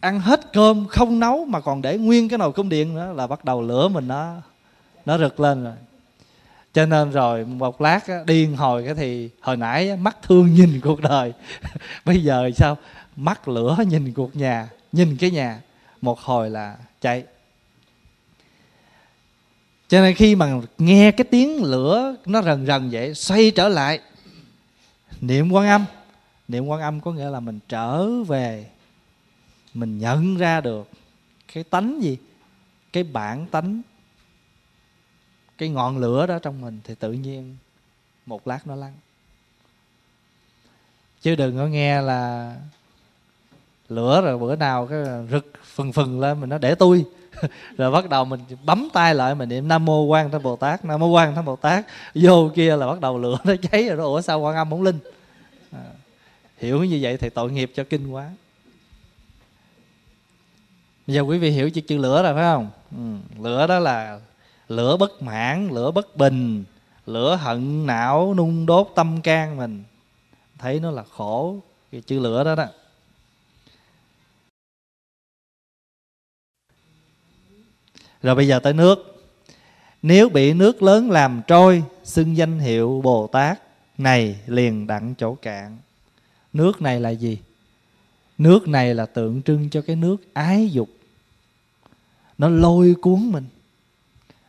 Ăn 0.00 0.20
hết 0.20 0.52
cơm 0.52 0.86
không 0.86 1.20
nấu 1.20 1.44
mà 1.44 1.60
còn 1.60 1.82
để 1.82 1.98
nguyên 1.98 2.28
cái 2.28 2.38
nồi 2.38 2.52
cơm 2.52 2.68
điện 2.68 2.94
nữa 2.94 3.12
là 3.16 3.26
bắt 3.26 3.44
đầu 3.44 3.62
lửa 3.62 3.88
mình 3.88 4.08
nó 4.08 4.34
nó 5.06 5.18
rực 5.18 5.40
lên 5.40 5.64
rồi. 5.64 5.74
Cho 6.72 6.86
nên 6.86 7.10
rồi 7.10 7.44
một 7.44 7.80
lát 7.80 8.00
điên 8.26 8.56
hồi 8.56 8.84
cái 8.84 8.94
thì 8.94 9.30
hồi 9.40 9.56
nãy 9.56 9.96
mắt 9.96 10.16
thương 10.22 10.54
nhìn 10.54 10.80
cuộc 10.82 11.00
đời. 11.00 11.32
Bây 12.04 12.22
giờ 12.22 12.50
sao? 12.56 12.76
Mắt 13.16 13.48
lửa 13.48 13.76
nhìn 13.88 14.12
cuộc 14.12 14.36
nhà, 14.36 14.68
nhìn 14.92 15.16
cái 15.16 15.30
nhà. 15.30 15.60
Một 16.00 16.20
hồi 16.20 16.50
là 16.50 16.76
chạy 17.00 17.24
cho 19.88 20.00
nên 20.00 20.14
khi 20.14 20.34
mà 20.34 20.60
nghe 20.78 21.10
cái 21.10 21.24
tiếng 21.24 21.62
lửa 21.62 22.16
nó 22.26 22.42
rần 22.42 22.66
rần 22.66 22.90
vậy, 22.90 23.14
xoay 23.14 23.50
trở 23.50 23.68
lại. 23.68 24.00
Niệm 25.20 25.52
quan 25.52 25.68
âm. 25.68 25.84
Niệm 26.48 26.66
quan 26.66 26.80
âm 26.80 27.00
có 27.00 27.12
nghĩa 27.12 27.30
là 27.30 27.40
mình 27.40 27.58
trở 27.68 28.22
về. 28.22 28.66
Mình 29.74 29.98
nhận 29.98 30.36
ra 30.36 30.60
được 30.60 30.90
cái 31.54 31.64
tánh 31.64 32.02
gì? 32.02 32.18
Cái 32.92 33.02
bản 33.02 33.46
tánh 33.46 33.82
cái 35.58 35.68
ngọn 35.68 35.98
lửa 35.98 36.26
đó 36.26 36.38
trong 36.38 36.60
mình 36.60 36.80
thì 36.84 36.94
tự 36.94 37.12
nhiên 37.12 37.56
một 38.26 38.46
lát 38.46 38.66
nó 38.66 38.74
lắng. 38.74 38.92
Chứ 41.22 41.34
đừng 41.34 41.56
có 41.56 41.66
nghe 41.66 42.02
là 42.02 42.54
lửa 43.88 44.20
rồi 44.24 44.38
bữa 44.38 44.56
nào 44.56 44.86
cái 44.86 44.98
rực 45.30 45.52
phừng 45.64 45.92
phừng 45.92 46.20
lên 46.20 46.40
mình 46.40 46.50
nó 46.50 46.58
để 46.58 46.74
tôi. 46.74 47.04
Rồi 47.76 47.90
bắt 47.90 48.08
đầu 48.08 48.24
mình 48.24 48.40
bấm 48.64 48.88
tay 48.92 49.14
lại 49.14 49.34
mình 49.34 49.48
niệm 49.48 49.68
nam 49.68 49.84
mô 49.84 50.02
quan 50.02 50.30
thế 50.30 50.38
bồ 50.38 50.56
tát 50.56 50.84
nam 50.84 51.00
mô 51.00 51.06
quan 51.06 51.34
thế 51.34 51.42
bồ 51.42 51.56
tát. 51.56 51.84
Vô 52.14 52.50
kia 52.54 52.76
là 52.76 52.86
bắt 52.86 53.00
đầu 53.00 53.18
lửa 53.18 53.38
nó 53.44 53.54
cháy 53.62 53.88
rồi 53.88 53.96
đó. 53.96 54.04
Ủa 54.04 54.20
sao 54.20 54.40
quan 54.40 54.56
âm 54.56 54.70
không 54.70 54.82
linh? 54.82 54.98
À, 55.72 55.84
hiểu 56.58 56.84
như 56.84 56.98
vậy 57.02 57.16
thì 57.16 57.28
tội 57.28 57.52
nghiệp 57.52 57.72
cho 57.74 57.84
kinh 57.84 58.10
quá. 58.12 58.30
Bây 61.06 61.16
giờ 61.16 61.20
quý 61.20 61.38
vị 61.38 61.50
hiểu 61.50 61.70
chữ 61.70 61.80
chữ 61.80 61.98
lửa 61.98 62.22
rồi 62.22 62.34
phải 62.34 62.44
không? 62.44 62.70
Ừ, 62.90 63.42
lửa 63.42 63.66
đó 63.66 63.78
là 63.78 64.20
lửa 64.68 64.96
bất 64.96 65.22
mãn, 65.22 65.68
lửa 65.68 65.90
bất 65.90 66.16
bình, 66.16 66.64
lửa 67.06 67.36
hận, 67.36 67.86
não, 67.86 68.34
nung 68.34 68.66
đốt, 68.66 68.92
tâm 68.94 69.20
can 69.22 69.56
mình. 69.56 69.84
Thấy 70.58 70.80
nó 70.80 70.90
là 70.90 71.02
khổ, 71.02 71.58
cái 71.92 72.00
chữ 72.00 72.18
lửa 72.20 72.44
đó 72.44 72.54
đó. 72.54 72.66
Rồi 78.22 78.34
bây 78.34 78.48
giờ 78.48 78.58
tới 78.58 78.72
nước. 78.72 79.22
Nếu 80.02 80.28
bị 80.28 80.54
nước 80.54 80.82
lớn 80.82 81.10
làm 81.10 81.42
trôi, 81.46 81.82
xưng 82.04 82.36
danh 82.36 82.58
hiệu 82.58 83.00
bồ 83.04 83.26
tát, 83.26 83.60
này 83.98 84.40
liền 84.46 84.86
đặng 84.86 85.14
chỗ 85.18 85.34
cạn. 85.34 85.78
Nước 86.52 86.82
này 86.82 87.00
là 87.00 87.10
gì? 87.10 87.38
Nước 88.38 88.68
này 88.68 88.94
là 88.94 89.06
tượng 89.06 89.42
trưng 89.42 89.70
cho 89.70 89.82
cái 89.86 89.96
nước 89.96 90.16
ái 90.34 90.68
dục. 90.68 90.88
Nó 92.38 92.48
lôi 92.48 92.94
cuốn 93.02 93.32
mình 93.32 93.44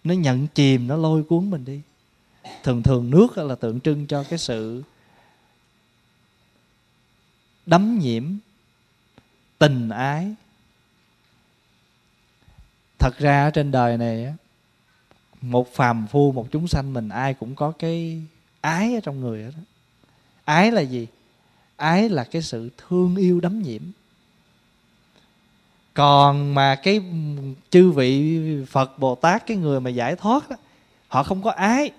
nó 0.08 0.14
nhận 0.14 0.48
chìm, 0.48 0.88
nó 0.88 0.98
lôi 0.98 1.24
cuốn 1.24 1.50
mình 1.50 1.66
đi. 1.66 1.82
Thường 2.64 2.84
thường 2.84 3.10
nước 3.10 3.38
là 3.38 3.56
tượng 3.56 3.80
trưng 3.80 4.08
cho 4.08 4.24
cái 4.24 4.40
sự 4.40 4.84
đắm 7.66 8.00
nhiễm, 8.00 8.24
tình 9.58 9.90
ái. 9.90 10.36
Thật 13.00 13.18
ra 13.18 13.50
trên 13.50 13.72
đời 13.72 13.98
này 13.98 14.34
một 15.42 15.74
phàm 15.74 16.08
phu, 16.08 16.32
một 16.32 16.48
chúng 16.52 16.68
sanh 16.68 16.94
mình 16.94 17.10
ai 17.10 17.34
cũng 17.34 17.56
có 17.56 17.72
cái 17.72 18.22
ái 18.62 18.94
ở 18.94 19.00
trong 19.00 19.22
người 19.22 19.44
đó 19.44 19.60
ái 20.46 20.72
là 20.72 20.82
gì? 20.82 21.08
Ái 21.76 22.10
là 22.10 22.24
cái 22.24 22.42
sự 22.42 22.70
thương 22.78 23.16
yêu 23.16 23.40
đắm 23.40 23.62
nhiễm 23.62 23.82
còn 25.98 26.56
mà 26.56 26.76
cái 26.76 27.02
chư 27.70 27.92
vị 27.92 28.40
phật 28.66 29.00
bồ 29.00 29.16
tát 29.16 29.48
cái 29.48 29.58
người 29.58 29.80
mà 29.80 29.90
giải 29.90 30.16
thoát 30.16 30.50
đó, 30.50 30.56
họ 31.08 31.24
không 31.24 31.42
có 31.42 31.52
ái 31.52 31.92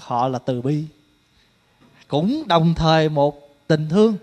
họ 0.00 0.28
là 0.28 0.38
từ 0.38 0.62
bi. 0.62 0.84
Cũng 2.08 2.42
đồng 2.46 2.74
thời 2.74 3.08
một 3.08 3.56
tình 3.66 3.88
thương 3.88 4.16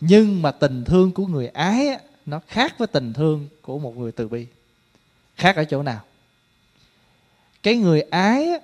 nhưng 0.00 0.42
mà 0.42 0.50
tình 0.50 0.84
thương 0.84 1.12
của 1.12 1.26
người 1.26 1.48
ái 1.48 1.88
á, 1.88 1.98
nó 2.26 2.40
khác 2.48 2.74
với 2.78 2.88
tình 2.88 3.12
thương 3.12 3.48
của 3.62 3.78
một 3.78 3.96
người 3.96 4.12
từ 4.12 4.28
bi. 4.28 4.46
Khác 5.36 5.56
ở 5.56 5.64
chỗ 5.64 5.82
nào? 5.82 6.00
Cái 7.62 7.76
người 7.76 8.00
ái 8.00 8.46
á, 8.46 8.58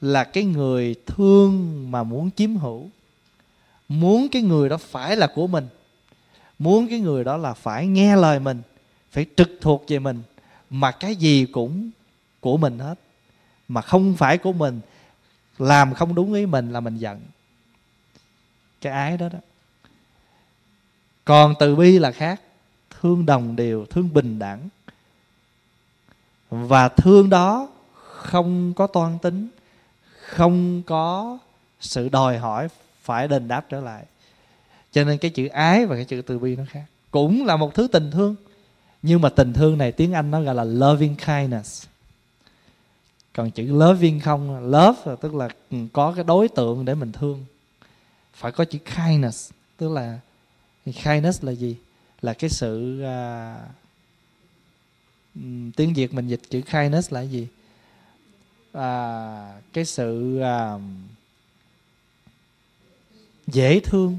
là 0.00 0.24
cái 0.24 0.44
người 0.44 0.94
thương 1.06 1.86
mà 1.90 2.02
muốn 2.02 2.30
chiếm 2.30 2.56
hữu. 2.56 2.90
Muốn 3.88 4.28
cái 4.28 4.42
người 4.42 4.68
đó 4.68 4.76
phải 4.76 5.16
là 5.16 5.26
của 5.26 5.46
mình. 5.46 5.66
Muốn 6.58 6.88
cái 6.88 7.00
người 7.00 7.24
đó 7.24 7.36
là 7.36 7.52
phải 7.52 7.86
nghe 7.86 8.16
lời 8.16 8.40
mình 8.40 8.62
phải 9.12 9.26
trực 9.36 9.50
thuộc 9.60 9.84
về 9.88 9.98
mình. 9.98 10.22
Mà 10.70 10.90
cái 10.90 11.16
gì 11.16 11.46
cũng 11.46 11.90
của 12.40 12.56
mình 12.56 12.78
hết. 12.78 12.94
Mà 13.68 13.82
không 13.82 14.14
phải 14.16 14.38
của 14.38 14.52
mình, 14.52 14.80
làm 15.58 15.94
không 15.94 16.14
đúng 16.14 16.34
ý 16.34 16.46
mình 16.46 16.72
là 16.72 16.80
mình 16.80 16.98
giận. 16.98 17.20
Cái 18.80 18.92
ái 18.92 19.16
đó 19.16 19.28
đó. 19.28 19.38
Còn 21.24 21.54
từ 21.60 21.76
bi 21.76 21.98
là 21.98 22.10
khác. 22.10 22.40
Thương 23.00 23.26
đồng 23.26 23.56
đều, 23.56 23.86
thương 23.86 24.14
bình 24.14 24.38
đẳng. 24.38 24.68
Và 26.50 26.88
thương 26.88 27.30
đó 27.30 27.68
không 28.02 28.74
có 28.74 28.86
toan 28.86 29.18
tính, 29.18 29.48
không 30.20 30.82
có 30.82 31.38
sự 31.80 32.08
đòi 32.08 32.38
hỏi 32.38 32.68
phải 33.02 33.28
đền 33.28 33.48
đáp 33.48 33.66
trở 33.68 33.80
lại. 33.80 34.04
Cho 34.92 35.04
nên 35.04 35.18
cái 35.18 35.30
chữ 35.30 35.46
ái 35.46 35.86
và 35.86 35.96
cái 35.96 36.04
chữ 36.04 36.22
từ 36.22 36.38
bi 36.38 36.56
nó 36.56 36.64
khác. 36.68 36.84
Cũng 37.10 37.46
là 37.46 37.56
một 37.56 37.74
thứ 37.74 37.88
tình 37.92 38.10
thương 38.10 38.34
nhưng 39.02 39.20
mà 39.20 39.28
tình 39.28 39.52
thương 39.52 39.78
này 39.78 39.92
tiếng 39.92 40.12
anh 40.12 40.30
nó 40.30 40.42
gọi 40.42 40.54
là 40.54 40.64
loving 40.64 41.16
kindness. 41.16 41.86
Còn 43.32 43.50
chữ 43.50 43.62
loving 43.66 44.20
không 44.20 44.70
love 44.70 44.98
là 45.04 45.16
tức 45.16 45.34
là 45.34 45.48
có 45.92 46.12
cái 46.16 46.24
đối 46.24 46.48
tượng 46.48 46.84
để 46.84 46.94
mình 46.94 47.12
thương. 47.12 47.44
Phải 48.34 48.52
có 48.52 48.64
chữ 48.64 48.78
kindness 48.78 49.50
tức 49.76 49.88
là 49.88 50.20
kindness 50.84 51.44
là 51.44 51.52
gì? 51.52 51.76
Là 52.22 52.34
cái 52.34 52.50
sự 52.50 53.02
uh, 53.02 53.60
tiếng 55.76 55.94
việt 55.94 56.14
mình 56.14 56.28
dịch 56.28 56.40
chữ 56.50 56.60
kindness 56.60 57.12
là 57.12 57.20
gì? 57.20 57.48
À, 58.72 59.60
cái 59.72 59.84
sự 59.84 60.38
à, 60.38 60.78
dễ 63.46 63.80
thương 63.80 64.18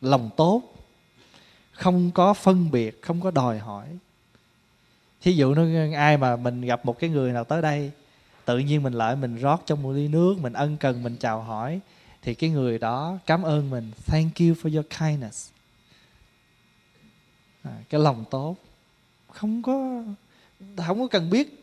lòng 0.00 0.30
tốt 0.36 0.75
không 1.76 2.10
có 2.10 2.34
phân 2.34 2.70
biệt 2.70 3.02
không 3.02 3.20
có 3.20 3.30
đòi 3.30 3.58
hỏi. 3.58 3.86
Thí 5.20 5.32
dụ 5.32 5.54
nó 5.54 5.62
ai 5.98 6.16
mà 6.16 6.36
mình 6.36 6.60
gặp 6.60 6.86
một 6.86 6.98
cái 6.98 7.10
người 7.10 7.32
nào 7.32 7.44
tới 7.44 7.62
đây 7.62 7.92
tự 8.44 8.58
nhiên 8.58 8.82
mình 8.82 8.92
lại 8.92 9.16
mình 9.16 9.36
rót 9.36 9.62
trong 9.66 9.82
một 9.82 9.92
ly 9.92 10.08
nước 10.08 10.38
mình 10.40 10.52
ân 10.52 10.76
cần 10.76 11.02
mình 11.02 11.16
chào 11.16 11.42
hỏi 11.42 11.80
thì 12.22 12.34
cái 12.34 12.50
người 12.50 12.78
đó 12.78 13.18
cảm 13.26 13.42
ơn 13.42 13.70
mình 13.70 13.92
thank 14.06 14.38
you 14.38 14.48
for 14.48 14.74
your 14.74 14.86
kindness. 15.00 15.50
À, 17.62 17.72
cái 17.90 18.00
lòng 18.00 18.24
tốt. 18.30 18.56
Không 19.32 19.62
có 19.62 20.02
không 20.76 21.00
có 21.00 21.08
cần 21.10 21.30
biết. 21.30 21.62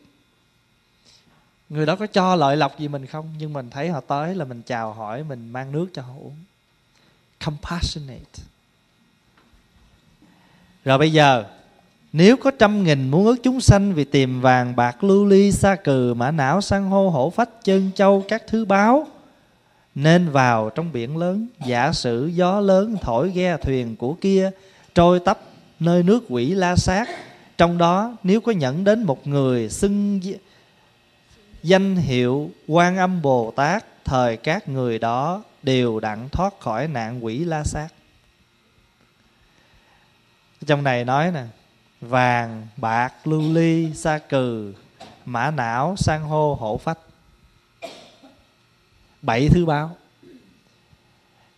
Người 1.70 1.86
đó 1.86 1.96
có 1.96 2.08
cho 2.08 2.36
lợi 2.36 2.58
lộc 2.58 2.80
gì 2.80 2.88
mình 2.88 3.06
không? 3.06 3.34
Nhưng 3.38 3.54
mình 3.54 3.70
thấy 3.70 3.90
họ 3.90 4.02
tới 4.02 4.36
là 4.36 4.46
mình 4.46 4.62
chào 4.62 4.94
hỏi 4.94 5.24
mình 5.24 5.50
mang 5.50 5.72
nước 5.72 5.88
cho 5.94 6.02
họ 6.02 6.14
uống. 6.14 6.36
Compassionate 7.46 8.44
rồi 10.86 10.98
bây 10.98 11.12
giờ, 11.12 11.44
nếu 12.14 12.38
có 12.38 12.52
trăm 12.52 12.84
nghìn 12.84 13.12
muốn 13.12 13.26
ước 13.26 13.36
chúng 13.44 13.62
sanh 13.62 13.94
vì 13.94 14.04
tìm 14.04 14.42
vàng 14.42 14.76
bạc 14.76 15.04
lưu 15.04 15.26
ly 15.26 15.52
sa 15.52 15.76
cừ 15.76 16.14
mã 16.14 16.32
não 16.32 16.62
san 16.62 16.84
hô 16.84 17.10
hổ 17.10 17.30
phách 17.30 17.50
chân 17.64 17.92
châu 17.96 18.24
các 18.28 18.44
thứ 18.48 18.66
báo, 18.66 19.08
nên 19.96 20.30
vào 20.30 20.70
trong 20.70 20.92
biển 20.92 21.18
lớn, 21.18 21.48
giả 21.66 21.92
sử 21.92 22.28
gió 22.28 22.60
lớn 22.60 22.98
thổi 23.02 23.32
ghe 23.32 23.58
thuyền 23.58 23.96
của 23.96 24.14
kia, 24.14 24.52
trôi 24.96 25.20
tấp 25.20 25.40
nơi 25.80 26.04
nước 26.04 26.24
quỷ 26.30 26.50
la 26.50 26.76
sát. 26.76 27.10
Trong 27.58 27.78
đó, 27.78 28.18
nếu 28.24 28.42
có 28.42 28.52
nhận 28.52 28.84
đến 28.84 29.04
một 29.04 29.28
người 29.28 29.70
xưng 29.70 30.20
danh 31.64 31.96
hiệu 31.96 32.52
quan 32.68 32.98
âm 32.98 33.22
bồ 33.22 33.54
tát, 33.56 33.86
thời 34.06 34.38
các 34.38 34.70
người 34.70 35.00
đó 35.00 35.44
đều 35.64 36.00
đặng 36.00 36.30
thoát 36.30 36.60
khỏi 36.60 36.88
nạn 36.88 37.26
quỷ 37.26 37.40
la 37.40 37.64
sát 37.64 37.88
trong 40.64 40.84
này 40.84 41.06
nói 41.06 41.32
nè, 41.32 41.44
vàng, 42.02 42.68
bạc, 42.78 43.14
lưu 43.24 43.54
ly, 43.54 43.94
sa 43.94 44.18
cừ, 44.18 44.74
mã 45.26 45.52
não, 45.52 45.96
san 45.98 46.22
hô, 46.22 46.56
hổ 46.56 46.78
phách. 46.78 46.98
Bảy 49.22 49.50
thứ 49.50 49.66
báo. 49.66 49.96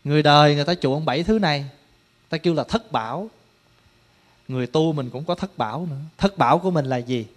Người 0.03 0.24
đời 0.24 0.56
người 0.56 0.66
ta 0.66 0.76
chuộng 0.76 1.06
bảy 1.06 1.24
thứ 1.24 1.39
này, 1.39 1.66
ta 2.30 2.38
kêu 2.38 2.53
là 2.53 2.64
thất 2.64 2.91
bảo. 2.91 3.30
Người 4.47 4.68
tu 4.68 4.93
mình 4.93 5.10
cũng 5.10 5.26
có 5.26 5.36
thất 5.36 5.58
bảo 5.58 5.88
nữa. 5.89 6.01
Thất 6.18 6.38
bảo 6.38 6.60
của 6.60 6.72
mình 6.72 6.86
là 6.86 6.97
gì? 6.97 7.28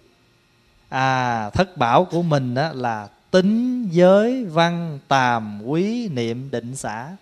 À 0.89 1.49
thất 1.49 1.77
bảo 1.77 2.05
của 2.05 2.21
mình 2.21 2.53
đó 2.53 2.71
là 2.73 3.07
tính 3.31 3.87
giới 3.91 4.45
văn, 4.45 4.99
tàm, 5.07 5.61
quý, 5.65 6.07
niệm, 6.07 6.51
định 6.51 6.75
xã 6.75 7.15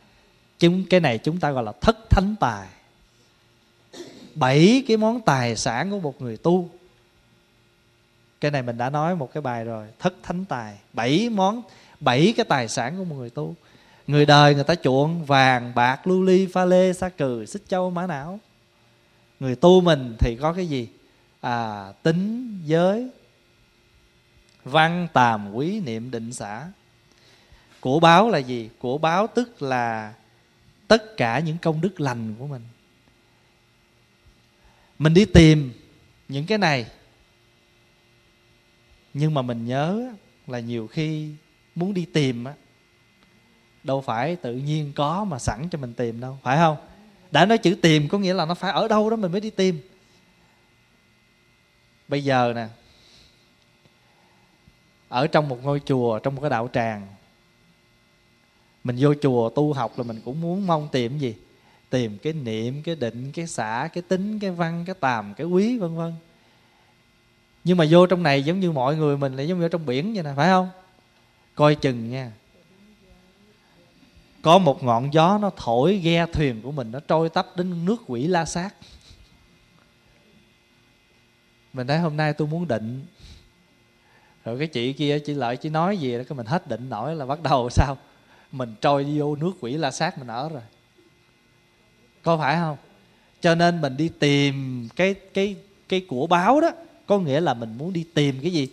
chúng, 0.60 0.84
cái 0.90 1.00
này 1.00 1.18
chúng 1.18 1.40
ta 1.40 1.52
gọi 1.52 1.64
là 1.64 1.72
thất 1.82 1.98
thánh 2.10 2.36
tài 2.40 2.68
bảy 4.40 4.84
cái 4.88 4.98
món 4.98 5.22
tài 5.22 5.56
sản 5.56 5.92
của 5.92 6.00
một 6.00 6.22
người 6.22 6.38
tu. 6.38 6.70
Cái 8.42 8.52
này 8.52 8.64
mình 8.64 8.78
đã 8.78 8.90
nói 8.90 9.16
một 9.16 9.34
cái 9.34 9.42
bài 9.42 9.64
rồi, 9.64 9.88
thất 10.00 10.14
thánh 10.24 10.46
tài. 10.46 10.78
Bảy 10.94 11.30
món, 11.30 11.62
bảy 12.00 12.34
cái 12.38 12.46
tài 12.50 12.68
sản 12.68 12.98
của 12.98 13.04
một 13.04 13.16
người 13.16 13.30
tu. 13.30 13.56
Người 14.08 14.26
đời 14.26 14.56
người 14.56 14.64
ta 14.64 14.76
chuộng 14.76 15.26
vàng, 15.26 15.72
bạc, 15.76 16.08
lưu 16.08 16.24
ly, 16.24 16.48
pha 16.48 16.66
lê, 16.66 16.94
sa 16.94 17.10
cừ, 17.10 17.46
xích 17.46 17.64
châu, 17.68 17.90
mã 17.90 18.08
não. 18.08 18.40
Người 19.40 19.56
tu 19.56 19.82
mình 19.82 20.16
thì 20.20 20.38
có 20.42 20.54
cái 20.54 20.68
gì? 20.68 20.90
À 21.42 21.92
tính 22.04 22.60
giới, 22.66 23.10
văn, 24.64 25.08
tàm, 25.14 25.54
quý, 25.54 25.80
niệm, 25.80 26.12
định 26.12 26.34
xã 26.34 26.68
của 27.80 28.00
báo 28.00 28.30
là 28.30 28.38
gì? 28.38 28.70
Của 28.80 28.98
báo 28.98 29.28
tức 29.28 29.62
là 29.62 30.14
tất 30.88 31.18
cả 31.18 31.40
những 31.40 31.58
công 31.62 31.82
đức 31.82 32.02
lành 32.02 32.36
của 32.40 32.48
mình 32.48 32.62
mình 35.00 35.14
đi 35.14 35.26
tìm 35.26 35.72
những 36.28 36.46
cái 36.46 36.58
này. 36.58 36.86
Nhưng 39.14 39.34
mà 39.34 39.42
mình 39.42 39.66
nhớ 39.66 40.14
là 40.48 40.60
nhiều 40.60 40.88
khi 40.88 41.30
muốn 41.76 41.94
đi 41.94 42.06
tìm 42.06 42.44
á, 42.44 42.54
đâu 43.84 44.02
phải 44.02 44.36
tự 44.36 44.56
nhiên 44.56 44.92
có 44.96 45.24
mà 45.24 45.40
sẵn 45.40 45.68
cho 45.72 45.78
mình 45.78 45.94
tìm 45.94 46.20
đâu, 46.20 46.40
phải 46.44 46.58
không? 46.58 46.78
Đã 47.32 47.46
nói 47.46 47.58
chữ 47.58 47.76
tìm 47.82 48.08
có 48.08 48.20
nghĩa 48.20 48.34
là 48.34 48.46
nó 48.46 48.54
phải 48.54 48.72
ở 48.72 48.88
đâu 48.88 49.10
đó 49.10 49.16
mình 49.16 49.32
mới 49.32 49.42
đi 49.42 49.50
tìm. 49.50 49.80
Bây 52.08 52.24
giờ 52.24 52.54
nè, 52.56 52.68
ở 55.10 55.28
trong 55.28 55.50
một 55.50 55.64
ngôi 55.64 55.82
chùa, 55.86 56.20
trong 56.20 56.36
một 56.36 56.42
cái 56.42 56.50
đạo 56.50 56.70
tràng, 56.74 57.08
mình 58.84 58.96
vô 59.00 59.14
chùa 59.22 59.50
tu 59.50 59.74
học 59.74 59.98
là 59.98 60.04
mình 60.04 60.22
cũng 60.26 60.42
muốn 60.42 60.68
mong 60.68 60.90
tìm 60.92 61.18
gì? 61.18 61.36
Tìm 61.90 62.18
cái 62.18 62.34
niệm, 62.34 62.84
cái 62.84 62.96
định, 62.96 63.32
cái 63.32 63.48
xả, 63.48 63.90
cái 63.94 64.02
tính, 64.02 64.40
cái 64.40 64.52
văn, 64.52 64.84
cái 64.86 64.96
tàm, 65.00 65.34
cái 65.34 65.48
quý, 65.48 65.78
vân 65.78 65.96
vân. 65.96 66.14
Nhưng 67.64 67.78
mà 67.78 67.86
vô 67.90 68.06
trong 68.06 68.24
này 68.24 68.44
giống 68.44 68.60
như 68.60 68.72
mọi 68.72 68.96
người 68.96 69.18
mình 69.18 69.36
lại 69.36 69.48
giống 69.48 69.60
như 69.60 69.68
trong 69.68 69.86
biển 69.86 70.14
vậy 70.14 70.24
nè, 70.24 70.34
phải 70.36 70.48
không? 70.48 70.70
Coi 71.56 71.76
chừng 71.76 72.10
nha. 72.10 72.32
Có 74.42 74.58
một 74.58 74.84
ngọn 74.84 75.14
gió 75.14 75.38
nó 75.42 75.52
thổi 75.58 75.98
ghe 75.98 76.26
thuyền 76.26 76.62
của 76.62 76.72
mình, 76.72 76.92
nó 76.92 77.00
trôi 77.00 77.30
tấp 77.30 77.48
đến 77.56 77.86
nước 77.86 78.04
quỷ 78.08 78.28
la 78.28 78.46
sát. 78.46 78.76
Mình 81.74 81.88
thấy 81.88 82.00
hôm 82.00 82.18
nay 82.18 82.34
tôi 82.34 82.48
muốn 82.48 82.68
định. 82.68 83.06
Rồi 84.46 84.60
cái 84.60 84.68
chị 84.68 84.94
kia, 84.94 85.20
chị 85.20 85.34
lợi, 85.34 85.58
chị 85.58 85.70
nói 85.70 85.98
gì 85.98 86.18
đó, 86.18 86.24
cái 86.30 86.38
mình 86.38 86.46
hết 86.46 86.68
định 86.68 86.90
nổi 86.90 87.16
là 87.16 87.26
bắt 87.26 87.44
đầu 87.44 87.70
sao? 87.72 87.98
Mình 88.52 88.76
trôi 88.82 89.04
vô 89.18 89.36
nước 89.36 89.52
quỷ 89.60 89.74
la 89.74 89.92
sát, 89.92 90.18
mình 90.18 90.28
ở 90.28 90.50
rồi 90.50 90.62
có 92.28 92.38
phải 92.38 92.56
không? 92.56 92.78
Cho 93.42 93.56
nên 93.56 93.82
mình 93.82 93.98
đi 93.98 94.10
tìm 94.20 94.88
cái 94.96 95.14
cái 95.34 95.56
cái 95.90 96.06
của 96.08 96.28
báo 96.28 96.62
đó, 96.62 96.72
có 97.06 97.20
nghĩa 97.20 97.40
là 97.40 97.54
mình 97.54 97.78
muốn 97.78 97.94
đi 97.94 98.06
tìm 98.14 98.36
cái 98.42 98.52
gì? 98.52 98.68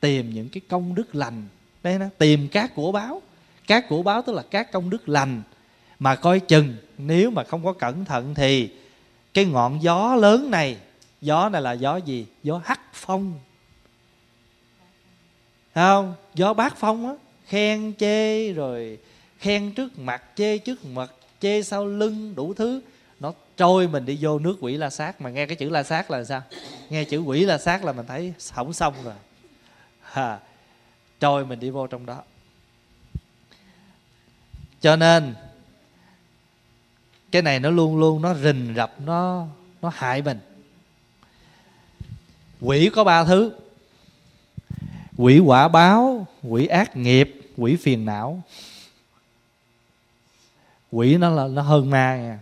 Tìm 0.00 0.34
những 0.34 0.48
cái 0.48 0.60
công 0.68 0.94
đức 0.94 1.14
lành. 1.14 1.44
Đây 1.82 1.98
nè, 1.98 2.08
tìm 2.18 2.48
các 2.48 2.74
của 2.74 2.92
báo. 2.92 3.22
Các 3.66 3.88
của 3.88 4.02
báo 4.02 4.22
tức 4.22 4.32
là 4.32 4.42
các 4.50 4.72
công 4.72 4.90
đức 4.90 5.08
lành. 5.08 5.42
Mà 5.98 6.14
coi 6.14 6.40
chừng, 6.40 6.76
nếu 6.98 7.30
mà 7.30 7.44
không 7.44 7.64
có 7.64 7.72
cẩn 7.72 8.04
thận 8.04 8.34
thì 8.34 8.68
cái 9.34 9.44
ngọn 9.44 9.82
gió 9.82 10.14
lớn 10.14 10.50
này, 10.50 10.76
gió 11.20 11.48
này 11.48 11.62
là 11.62 11.72
gió 11.72 11.96
gì? 11.96 12.26
Gió 12.42 12.60
hắc 12.64 12.80
phong. 12.92 13.34
Thấy 15.74 15.84
không? 15.84 16.14
Gió 16.34 16.54
bát 16.54 16.76
phong 16.76 17.06
á, 17.06 17.14
khen 17.46 17.92
chê 17.98 18.52
rồi 18.52 18.98
khen 19.38 19.72
trước 19.72 19.98
mặt, 19.98 20.22
chê 20.36 20.58
trước 20.58 20.84
mặt, 20.84 21.12
chê 21.40 21.62
sau 21.62 21.86
lưng 21.86 22.34
đủ 22.34 22.54
thứ 22.54 22.80
trôi 23.60 23.88
mình 23.88 24.04
đi 24.04 24.18
vô 24.20 24.38
nước 24.38 24.56
quỷ 24.60 24.76
la 24.76 24.90
sát. 24.90 25.20
Mà 25.20 25.30
nghe 25.30 25.46
cái 25.46 25.56
chữ 25.56 25.68
la 25.68 25.82
sát 25.82 26.10
là 26.10 26.24
sao? 26.24 26.42
Nghe 26.90 27.04
chữ 27.04 27.18
quỷ 27.18 27.44
la 27.44 27.58
sát 27.58 27.84
là 27.84 27.92
mình 27.92 28.06
thấy 28.06 28.34
hỏng 28.52 28.72
xong 28.72 28.94
rồi. 29.04 29.14
Ha. 30.02 30.38
Trôi 31.20 31.46
mình 31.46 31.60
đi 31.60 31.70
vô 31.70 31.86
trong 31.86 32.06
đó. 32.06 32.22
Cho 34.80 34.96
nên, 34.96 35.34
cái 37.30 37.42
này 37.42 37.60
nó 37.60 37.70
luôn 37.70 37.98
luôn 37.98 38.22
nó 38.22 38.34
rình 38.34 38.72
rập, 38.76 39.00
nó 39.00 39.46
nó 39.82 39.90
hại 39.94 40.22
mình. 40.22 40.40
Quỷ 42.60 42.90
có 42.94 43.04
ba 43.04 43.24
thứ. 43.24 43.52
Quỷ 45.16 45.38
quả 45.38 45.68
báo, 45.68 46.26
quỷ 46.42 46.66
ác 46.66 46.96
nghiệp, 46.96 47.40
quỷ 47.56 47.76
phiền 47.76 48.04
não. 48.04 48.42
Quỷ 50.92 51.16
nó 51.16 51.30
là, 51.30 51.46
nó 51.46 51.62
hơn 51.62 51.90
ma 51.90 52.16
nha 52.16 52.38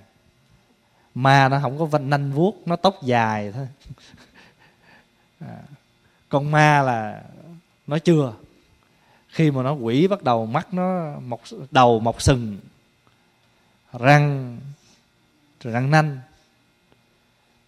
ma 1.14 1.48
nó 1.48 1.58
không 1.62 1.78
có 1.78 1.84
vanh 1.84 2.10
nanh 2.10 2.32
vuốt 2.32 2.62
nó 2.66 2.76
tóc 2.76 3.02
dài 3.02 3.52
thôi. 3.52 3.68
À, 5.40 5.62
con 6.28 6.50
ma 6.50 6.82
là 6.82 7.22
nó 7.86 7.98
chưa. 7.98 8.32
Khi 9.28 9.50
mà 9.50 9.62
nó 9.62 9.72
quỷ 9.72 10.06
bắt 10.06 10.22
đầu 10.22 10.46
mắt 10.46 10.74
nó 10.74 11.18
mọc 11.20 11.40
đầu 11.70 12.00
mọc 12.00 12.22
sừng 12.22 12.58
răng 13.92 14.58
răng 15.60 15.90
nanh. 15.90 16.18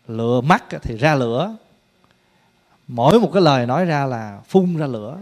Lửa 0.07 0.41
mắt 0.41 0.64
thì 0.82 0.97
ra 0.97 1.14
lửa. 1.14 1.57
Mỗi 2.88 3.20
một 3.20 3.30
cái 3.32 3.43
lời 3.43 3.66
nói 3.66 3.84
ra 3.84 4.07
là 4.07 4.41
phun 4.49 4.76
ra 4.76 4.86
lửa. 4.86 5.18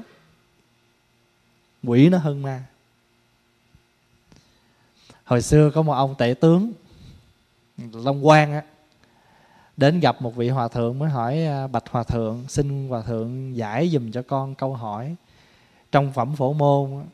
Quỷ 1.84 2.08
nó 2.08 2.18
hơn 2.18 2.42
ma. 2.42 2.64
Hồi 5.24 5.42
xưa 5.42 5.70
có 5.70 5.82
một 5.82 5.92
ông 5.92 6.14
tể 6.18 6.34
tướng 6.40 6.72
long 7.92 8.24
quang 8.24 8.52
á, 8.52 8.62
đến 9.76 10.00
gặp 10.00 10.22
một 10.22 10.36
vị 10.36 10.48
hòa 10.48 10.68
thượng 10.68 10.98
mới 10.98 11.10
hỏi 11.10 11.44
à, 11.44 11.66
bạch 11.66 11.84
hòa 11.90 12.02
thượng, 12.02 12.44
xin 12.48 12.88
hòa 12.88 13.02
thượng 13.02 13.56
giải 13.56 13.88
dùm 13.88 14.10
cho 14.10 14.22
con 14.22 14.54
câu 14.54 14.74
hỏi. 14.74 15.16
Trong 15.92 16.12
phẩm 16.12 16.36
phổ 16.36 16.52
môn 16.52 17.04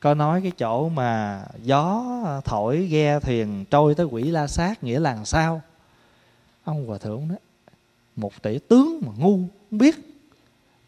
có 0.00 0.14
nói 0.14 0.40
cái 0.42 0.52
chỗ 0.58 0.88
mà 0.88 1.42
gió 1.62 2.04
thổi 2.44 2.86
ghe 2.86 3.20
thuyền 3.20 3.64
trôi 3.70 3.94
tới 3.94 4.06
quỷ 4.06 4.22
la 4.22 4.46
sát 4.46 4.84
nghĩa 4.84 5.00
là 5.00 5.24
sao? 5.24 5.60
Ông 6.64 6.86
hòa 6.86 6.98
thượng 6.98 7.28
đó 7.28 7.36
một 8.16 8.42
tỷ 8.42 8.58
tướng 8.58 9.00
mà 9.06 9.12
ngu, 9.18 9.36
không 9.70 9.78
biết. 9.78 9.96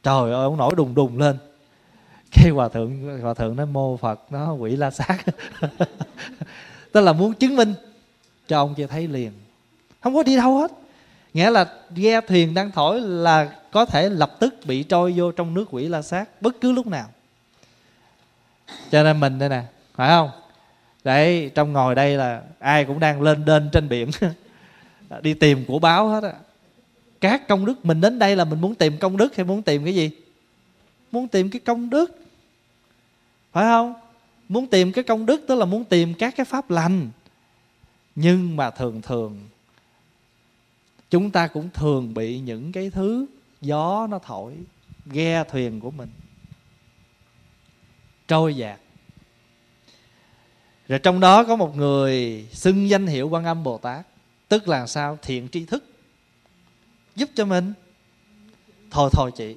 Trời 0.02 0.32
ơi, 0.32 0.42
ông 0.42 0.56
nổi 0.56 0.74
đùng 0.76 0.94
đùng 0.94 1.18
lên. 1.18 1.38
Cái 2.32 2.50
hòa 2.50 2.68
thượng 2.68 3.20
hòa 3.22 3.34
thượng 3.34 3.56
nói, 3.56 3.66
mô 3.66 3.96
phật 3.96 4.20
nó 4.30 4.52
quỷ 4.52 4.76
la 4.76 4.90
sát. 4.90 5.16
Tức 6.92 7.00
là 7.00 7.12
muốn 7.12 7.34
chứng 7.34 7.56
minh 7.56 7.74
cho 8.48 8.58
ông 8.58 8.74
kia 8.74 8.86
thấy 8.86 9.08
liền. 9.08 9.32
Không 10.00 10.14
có 10.14 10.22
đi 10.22 10.36
đâu 10.36 10.58
hết. 10.58 10.72
Nghĩa 11.34 11.50
là 11.50 11.66
ghe 11.94 12.20
thuyền 12.20 12.54
đang 12.54 12.70
thổi 12.70 13.00
là 13.00 13.50
có 13.72 13.84
thể 13.84 14.08
lập 14.08 14.36
tức 14.40 14.54
bị 14.64 14.82
trôi 14.82 15.12
vô 15.16 15.32
trong 15.32 15.54
nước 15.54 15.64
quỷ 15.70 15.88
la 15.88 16.02
sát 16.02 16.42
bất 16.42 16.60
cứ 16.60 16.72
lúc 16.72 16.86
nào. 16.86 17.08
Cho 18.90 19.02
nên 19.02 19.20
mình 19.20 19.38
đây 19.38 19.48
nè, 19.48 19.62
phải 19.94 20.08
không? 20.08 20.30
Đấy, 21.04 21.50
trong 21.54 21.72
ngồi 21.72 21.94
đây 21.94 22.16
là 22.16 22.42
ai 22.58 22.84
cũng 22.84 23.00
đang 23.00 23.22
lên 23.22 23.44
đên 23.44 23.68
trên 23.72 23.88
biển. 23.88 24.10
Đi 25.22 25.34
tìm 25.34 25.64
của 25.64 25.78
báo 25.78 26.08
hết 26.08 26.22
á. 26.22 26.32
Các 27.20 27.48
công 27.48 27.66
đức, 27.66 27.84
mình 27.84 28.00
đến 28.00 28.18
đây 28.18 28.36
là 28.36 28.44
mình 28.44 28.60
muốn 28.60 28.74
tìm 28.74 28.98
công 28.98 29.16
đức 29.16 29.36
hay 29.36 29.44
muốn 29.44 29.62
tìm 29.62 29.84
cái 29.84 29.94
gì? 29.94 30.10
Muốn 31.12 31.28
tìm 31.28 31.50
cái 31.50 31.60
công 31.60 31.90
đức. 31.90 32.20
Phải 33.52 33.64
không? 33.64 33.94
Muốn 34.48 34.66
tìm 34.66 34.92
cái 34.92 35.04
công 35.04 35.26
đức 35.26 35.44
tức 35.48 35.54
là 35.54 35.64
muốn 35.64 35.84
tìm 35.84 36.14
các 36.14 36.36
cái 36.36 36.46
pháp 36.46 36.70
lành 36.70 37.10
nhưng 38.16 38.56
mà 38.56 38.70
thường 38.70 39.02
thường 39.02 39.48
chúng 41.10 41.30
ta 41.30 41.46
cũng 41.46 41.70
thường 41.74 42.14
bị 42.14 42.38
những 42.38 42.72
cái 42.72 42.90
thứ 42.90 43.26
gió 43.60 44.06
nó 44.10 44.18
thổi 44.18 44.56
ghe 45.06 45.44
thuyền 45.44 45.80
của 45.80 45.90
mình 45.90 46.08
trôi 48.28 48.56
dạt. 48.56 48.80
Rồi 50.88 50.98
trong 50.98 51.20
đó 51.20 51.44
có 51.44 51.56
một 51.56 51.76
người 51.76 52.46
xưng 52.52 52.88
danh 52.88 53.06
hiệu 53.06 53.28
quan 53.28 53.44
âm 53.44 53.62
bồ 53.62 53.78
tát 53.78 54.06
tức 54.48 54.68
là 54.68 54.86
sao? 54.86 55.18
Thiện 55.22 55.48
tri 55.48 55.64
thức 55.64 55.84
giúp 57.16 57.30
cho 57.34 57.44
mình. 57.44 57.72
Thôi 58.90 59.10
thôi 59.12 59.30
chị 59.36 59.56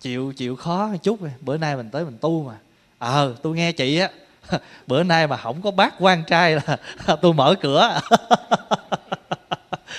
chịu 0.00 0.32
chịu 0.32 0.56
khó 0.56 0.88
một 0.88 0.98
chút 1.02 1.20
bữa 1.40 1.58
nay 1.58 1.76
mình 1.76 1.90
tới 1.90 2.04
mình 2.04 2.18
tu 2.20 2.42
mà. 2.42 2.58
Ờ 2.98 3.32
à, 3.32 3.36
tôi 3.42 3.56
nghe 3.56 3.72
chị 3.72 3.98
á 3.98 4.10
bữa 4.86 5.02
nay 5.02 5.26
mà 5.26 5.36
không 5.36 5.62
có 5.62 5.70
bác 5.70 5.94
quan 5.98 6.24
trai 6.24 6.54
là 6.54 6.76
tôi 7.22 7.32
mở 7.32 7.54
cửa. 7.60 8.00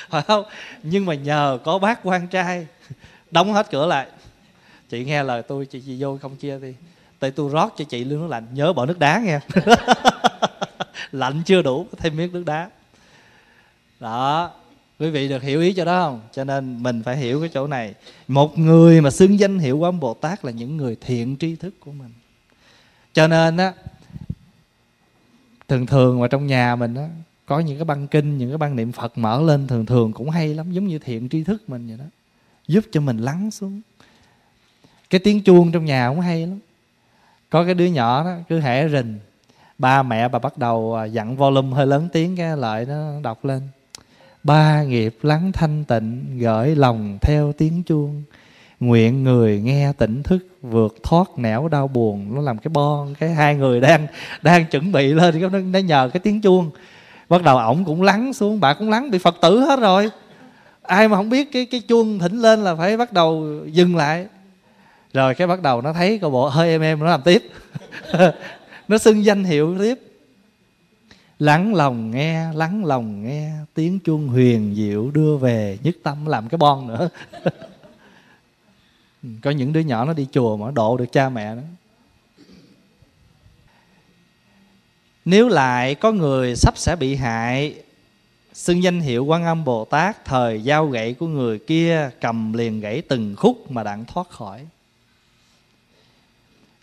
Phải 0.09 0.21
không? 0.21 0.45
Nhưng 0.83 1.05
mà 1.05 1.13
nhờ 1.13 1.59
có 1.63 1.79
bác 1.79 1.99
quan 2.03 2.27
trai 2.27 2.67
đóng 3.31 3.53
hết 3.53 3.71
cửa 3.71 3.85
lại. 3.85 4.07
Chị 4.89 5.05
nghe 5.05 5.23
lời 5.23 5.43
tôi 5.43 5.65
chị, 5.65 5.81
chị 5.85 5.95
vô 5.99 6.17
không 6.21 6.35
chia 6.35 6.59
đi 6.59 6.73
tại 7.19 7.31
tôi 7.31 7.51
rót 7.51 7.73
cho 7.77 7.85
chị 7.85 8.03
luôn 8.03 8.21
nước 8.21 8.27
lạnh. 8.27 8.47
Nhớ 8.53 8.73
bỏ 8.73 8.85
nước 8.85 8.99
đá 8.99 9.19
nghe. 9.19 9.39
Lạnh 11.11 11.41
chưa 11.45 11.61
đủ 11.61 11.87
thêm 11.97 12.17
miếng 12.17 12.33
nước 12.33 12.43
đá. 12.45 12.69
Đó 13.99 14.51
quý 14.99 15.09
vị 15.09 15.27
được 15.27 15.41
hiểu 15.41 15.61
ý 15.61 15.73
cho 15.73 15.85
đó 15.85 16.05
không? 16.05 16.21
Cho 16.31 16.43
nên 16.43 16.83
mình 16.83 17.03
phải 17.03 17.17
hiểu 17.17 17.39
cái 17.39 17.49
chỗ 17.53 17.67
này. 17.67 17.93
Một 18.27 18.59
người 18.59 19.01
mà 19.01 19.09
xưng 19.09 19.39
danh 19.39 19.59
hiệu 19.59 19.77
quán 19.77 19.99
bồ 19.99 20.13
tát 20.13 20.45
là 20.45 20.51
những 20.51 20.77
người 20.77 20.97
thiện 21.01 21.37
tri 21.39 21.55
thức 21.55 21.73
của 21.79 21.91
mình. 21.91 22.13
Cho 23.13 23.27
nên 23.27 23.57
á 23.57 23.73
thường 25.67 25.85
thường 25.85 26.19
mà 26.19 26.27
trong 26.27 26.47
nhà 26.47 26.75
mình 26.75 26.95
á, 26.95 27.09
có 27.45 27.59
những 27.59 27.77
cái 27.77 27.85
băng 27.85 28.07
kinh, 28.07 28.37
những 28.37 28.49
cái 28.49 28.57
băng 28.57 28.75
niệm 28.75 28.91
phật 28.91 29.17
mở 29.17 29.41
lên, 29.41 29.67
thường 29.67 29.85
thường 29.85 30.13
cũng 30.13 30.29
hay 30.29 30.53
lắm, 30.53 30.71
giống 30.71 30.87
như 30.87 30.99
thiện 30.99 31.29
tri 31.29 31.43
thức 31.43 31.69
mình 31.69 31.87
vậy 31.87 31.97
đó, 31.97 32.05
giúp 32.67 32.85
cho 32.91 33.01
mình 33.01 33.17
lắng 33.17 33.51
xuống. 33.51 33.81
Cái 35.09 35.19
tiếng 35.19 35.41
chuông 35.43 35.71
trong 35.71 35.85
nhà 35.85 36.09
cũng 36.09 36.19
hay 36.19 36.47
lắm. 36.47 36.59
Có 37.49 37.65
cái 37.65 37.73
đứa 37.73 37.85
nhỏ 37.85 38.23
đó, 38.23 38.35
cứ 38.49 38.59
hẻ 38.59 38.89
rình, 38.89 39.19
ba 39.77 40.03
mẹ 40.03 40.27
bà 40.27 40.39
bắt 40.39 40.57
đầu 40.57 40.95
à, 40.95 41.05
dặn 41.05 41.37
volume 41.37 41.75
hơi 41.75 41.87
lớn 41.87 42.09
tiếng 42.13 42.35
cái 42.35 42.57
lại 42.57 42.85
nó 42.85 43.21
đọc 43.23 43.45
lên. 43.45 43.61
Ba 44.43 44.83
nghiệp 44.83 45.17
lắng 45.21 45.51
thanh 45.51 45.83
tịnh, 45.83 46.39
gửi 46.39 46.75
lòng 46.75 47.17
theo 47.21 47.53
tiếng 47.53 47.83
chuông 47.83 48.23
nguyện 48.79 49.23
người 49.23 49.61
nghe 49.61 49.93
tỉnh 49.97 50.23
thức 50.23 50.47
vượt 50.61 50.95
thoát 51.03 51.27
nẻo 51.37 51.67
đau 51.67 51.87
buồn. 51.87 52.35
Nó 52.35 52.41
làm 52.41 52.57
cái 52.57 52.69
bon 52.69 53.13
cái 53.19 53.29
hai 53.29 53.55
người 53.55 53.81
đang 53.81 54.07
đang 54.41 54.65
chuẩn 54.65 54.91
bị 54.91 55.07
lên 55.07 55.41
nó, 55.41 55.49
nó 55.49 55.79
nhờ 55.79 56.09
cái 56.13 56.19
tiếng 56.19 56.41
chuông. 56.41 56.71
Bắt 57.29 57.43
đầu 57.43 57.57
ổng 57.57 57.85
cũng 57.85 58.01
lắng 58.01 58.33
xuống 58.33 58.59
bà 58.59 58.73
cũng 58.73 58.89
lắng 58.89 59.11
bị 59.11 59.17
phật 59.19 59.35
tử 59.41 59.59
hết 59.59 59.79
rồi. 59.79 60.09
Ai 60.81 61.07
mà 61.07 61.17
không 61.17 61.29
biết 61.29 61.51
cái 61.51 61.65
cái 61.65 61.81
chuông 61.81 62.19
thỉnh 62.19 62.41
lên 62.41 62.63
là 62.63 62.75
phải 62.75 62.97
bắt 62.97 63.13
đầu 63.13 63.45
dừng 63.65 63.95
lại. 63.95 64.27
Rồi 65.13 65.35
cái 65.35 65.47
bắt 65.47 65.61
đầu 65.61 65.81
nó 65.81 65.93
thấy 65.93 66.19
coi 66.19 66.31
bộ 66.31 66.49
hơi 66.49 66.69
em 66.69 66.81
em 66.81 66.99
nó 66.99 67.05
làm 67.05 67.21
tiếp. 67.21 67.43
Nó 68.87 68.97
xưng 68.97 69.25
danh 69.25 69.43
hiệu 69.43 69.75
tiếp. 69.79 69.99
Lắng 71.39 71.75
lòng 71.75 72.11
nghe 72.11 72.53
lắng 72.53 72.85
lòng 72.85 73.23
nghe 73.23 73.51
tiếng 73.73 73.99
chuông 73.99 74.27
huyền 74.27 74.73
diệu 74.75 75.11
đưa 75.11 75.37
về 75.37 75.77
nhất 75.83 75.95
tâm 76.03 76.25
làm 76.25 76.49
cái 76.49 76.57
bon 76.57 76.87
nữa. 76.87 77.09
Ừ, 79.27 79.31
có 79.41 79.51
những 79.51 79.73
đứa 79.73 79.79
nhỏ 79.79 80.05
nó 80.05 80.13
đi 80.13 80.27
chùa 80.31 80.57
mà 80.57 80.71
độ 80.71 80.97
được 80.97 81.11
cha 81.11 81.29
mẹ 81.29 81.55
đó 81.55 81.61
nếu 85.25 85.47
lại 85.47 85.95
có 85.95 86.11
người 86.11 86.55
sắp 86.55 86.77
sẽ 86.77 86.95
bị 86.95 87.15
hại, 87.15 87.75
xưng 88.53 88.83
danh 88.83 88.99
hiệu 88.99 89.25
quan 89.25 89.45
âm 89.45 89.65
bồ 89.65 89.85
tát, 89.85 90.25
thời 90.25 90.63
giao 90.63 90.87
gậy 90.87 91.13
của 91.13 91.27
người 91.27 91.59
kia 91.59 92.09
cầm 92.21 92.53
liền 92.53 92.79
gãy 92.79 93.01
từng 93.01 93.35
khúc 93.35 93.71
mà 93.71 93.83
đặng 93.83 94.05
thoát 94.05 94.29
khỏi. 94.29 94.65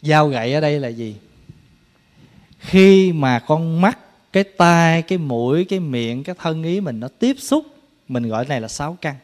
Giao 0.03 0.29
gậy 0.29 0.55
ở 0.55 0.61
đây 0.61 0.81
là 0.81 0.89
gì? 0.89 1.17
Khi 2.59 3.13
mà 3.13 3.39
con 3.39 3.81
mắt, 3.81 3.99
cái 4.33 4.45
tai, 4.45 5.03
cái 5.03 5.19
mũi, 5.19 5.65
cái 5.65 5.81
miệng, 5.81 6.25
cái 6.25 6.35
thân 6.39 6.63
ý 6.63 6.81
mình 6.81 7.01
nó 7.01 7.09
tiếp 7.19 7.37
xúc, 7.39 7.65
mình 8.09 8.29
gọi 8.29 8.47
này 8.47 8.61
là 8.61 8.69
sáu 8.69 8.99
căn 9.01 9.17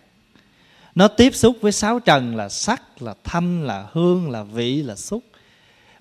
nó 0.95 1.09
tiếp 1.09 1.35
xúc 1.35 1.57
với 1.61 1.73
sáu 1.73 2.01
trần 2.01 2.37
là 2.37 2.49
sắc, 2.49 3.03
là 3.03 3.15
thanh 3.25 3.67
là 3.67 3.87
hương, 3.93 4.31
là 4.31 4.43
vị, 4.43 4.83
là 4.83 4.97
xúc. 4.97 5.23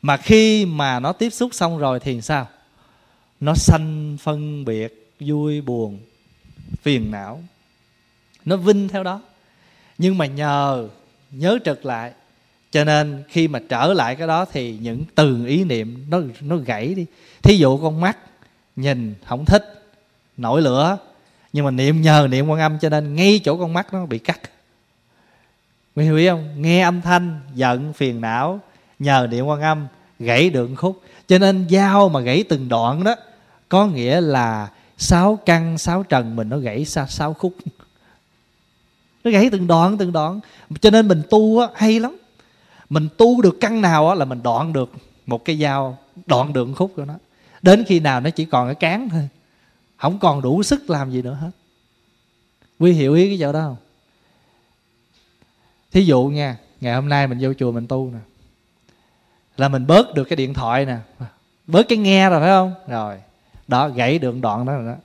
Mà 0.01 0.17
khi 0.17 0.65
mà 0.65 0.99
nó 0.99 1.13
tiếp 1.13 1.29
xúc 1.29 1.53
xong 1.53 1.77
rồi 1.77 1.99
thì 1.99 2.21
sao? 2.21 2.47
Nó 3.39 3.53
sanh 3.55 4.17
phân 4.21 4.65
biệt, 4.65 5.11
vui, 5.19 5.61
buồn, 5.61 5.99
phiền 6.81 7.11
não. 7.11 7.43
Nó 8.45 8.57
vinh 8.57 8.87
theo 8.87 9.03
đó. 9.03 9.21
Nhưng 9.97 10.17
mà 10.17 10.25
nhờ, 10.25 10.87
nhớ 11.31 11.59
trực 11.65 11.85
lại. 11.85 12.13
Cho 12.71 12.83
nên 12.83 13.23
khi 13.29 13.47
mà 13.47 13.59
trở 13.69 13.93
lại 13.93 14.15
cái 14.15 14.27
đó 14.27 14.45
thì 14.45 14.77
những 14.81 15.03
từ 15.15 15.45
ý 15.45 15.63
niệm 15.63 16.05
nó 16.09 16.21
nó 16.41 16.55
gãy 16.55 16.93
đi. 16.93 17.05
Thí 17.43 17.57
dụ 17.57 17.77
con 17.77 18.01
mắt 18.01 18.17
nhìn 18.75 19.15
không 19.25 19.45
thích, 19.45 19.91
nổi 20.37 20.61
lửa. 20.61 20.97
Nhưng 21.53 21.65
mà 21.65 21.71
niệm 21.71 22.01
nhờ 22.01 22.27
niệm 22.31 22.47
quan 22.47 22.59
âm 22.59 22.79
cho 22.79 22.89
nên 22.89 23.15
ngay 23.15 23.41
chỗ 23.43 23.57
con 23.57 23.73
mắt 23.73 23.93
nó 23.93 24.05
bị 24.05 24.19
cắt. 24.19 24.39
Mày 25.95 26.05
hiểu 26.05 26.17
ý 26.17 26.27
không? 26.27 26.61
Nghe 26.61 26.81
âm 26.81 27.01
thanh, 27.01 27.39
giận, 27.55 27.93
phiền 27.93 28.21
não 28.21 28.59
Nhờ 28.99 29.27
niệm 29.31 29.45
quan 29.45 29.61
âm 29.61 29.87
Gãy 30.19 30.49
được 30.49 30.69
khúc. 30.77 31.01
Cho 31.27 31.37
nên 31.37 31.67
dao 31.69 32.09
mà 32.09 32.19
gãy 32.19 32.43
từng 32.49 32.69
đoạn 32.69 33.03
đó 33.03 33.15
Có 33.69 33.87
nghĩa 33.87 34.21
là 34.21 34.69
sáu 34.97 35.39
căn, 35.45 35.77
sáu 35.77 36.03
trần 36.03 36.35
mình 36.35 36.49
nó 36.49 36.57
gãy 36.57 36.85
sáu, 36.85 37.07
sáu 37.07 37.33
khúc. 37.33 37.53
Nó 39.23 39.31
gãy 39.31 39.49
từng 39.51 39.67
đoạn, 39.67 39.97
từng 39.97 40.11
đoạn. 40.11 40.39
Cho 40.81 40.89
nên 40.89 41.07
mình 41.07 41.21
tu 41.29 41.59
á, 41.59 41.67
hay 41.75 41.99
lắm. 41.99 42.17
Mình 42.89 43.09
tu 43.17 43.41
được 43.41 43.57
căn 43.61 43.81
nào 43.81 44.09
á, 44.09 44.15
là 44.15 44.25
mình 44.25 44.43
đoạn 44.43 44.73
được 44.73 44.91
Một 45.25 45.45
cái 45.45 45.57
dao 45.57 45.97
đoạn 46.25 46.53
được 46.53 46.67
khúc 46.75 46.91
của 46.95 47.05
nó. 47.05 47.13
Đến 47.61 47.83
khi 47.87 47.99
nào 47.99 48.21
nó 48.21 48.29
chỉ 48.29 48.45
còn 48.45 48.67
cái 48.67 48.75
cán 48.75 49.09
thôi. 49.09 49.29
Không 49.97 50.19
còn 50.19 50.41
đủ 50.41 50.63
sức 50.63 50.89
làm 50.89 51.11
gì 51.11 51.21
nữa 51.21 51.37
hết. 51.41 51.51
Quý 52.79 52.91
hiểu 52.91 53.13
ý 53.13 53.27
cái 53.27 53.37
chỗ 53.41 53.53
đó 53.53 53.59
không? 53.59 53.77
Thí 55.91 56.01
dụ 56.05 56.23
nha, 56.23 56.57
ngày 56.81 56.95
hôm 56.95 57.09
nay 57.09 57.27
mình 57.27 57.37
vô 57.41 57.53
chùa 57.53 57.71
mình 57.71 57.87
tu 57.87 58.11
nè, 58.13 58.19
là 59.57 59.69
mình 59.69 59.87
bớt 59.87 60.13
được 60.13 60.23
cái 60.23 60.37
điện 60.37 60.53
thoại 60.53 60.85
nè, 60.85 60.97
bớt 61.67 61.87
cái 61.89 61.97
nghe 61.97 62.29
rồi, 62.29 62.39
phải 62.39 62.49
không? 62.49 62.73
Rồi, 62.87 63.17
đó, 63.67 63.89
gãy 63.89 64.19
được 64.19 64.35
đoạn 64.41 64.65
đó 64.65 64.73
rồi 64.73 64.85
đó. 64.85 64.95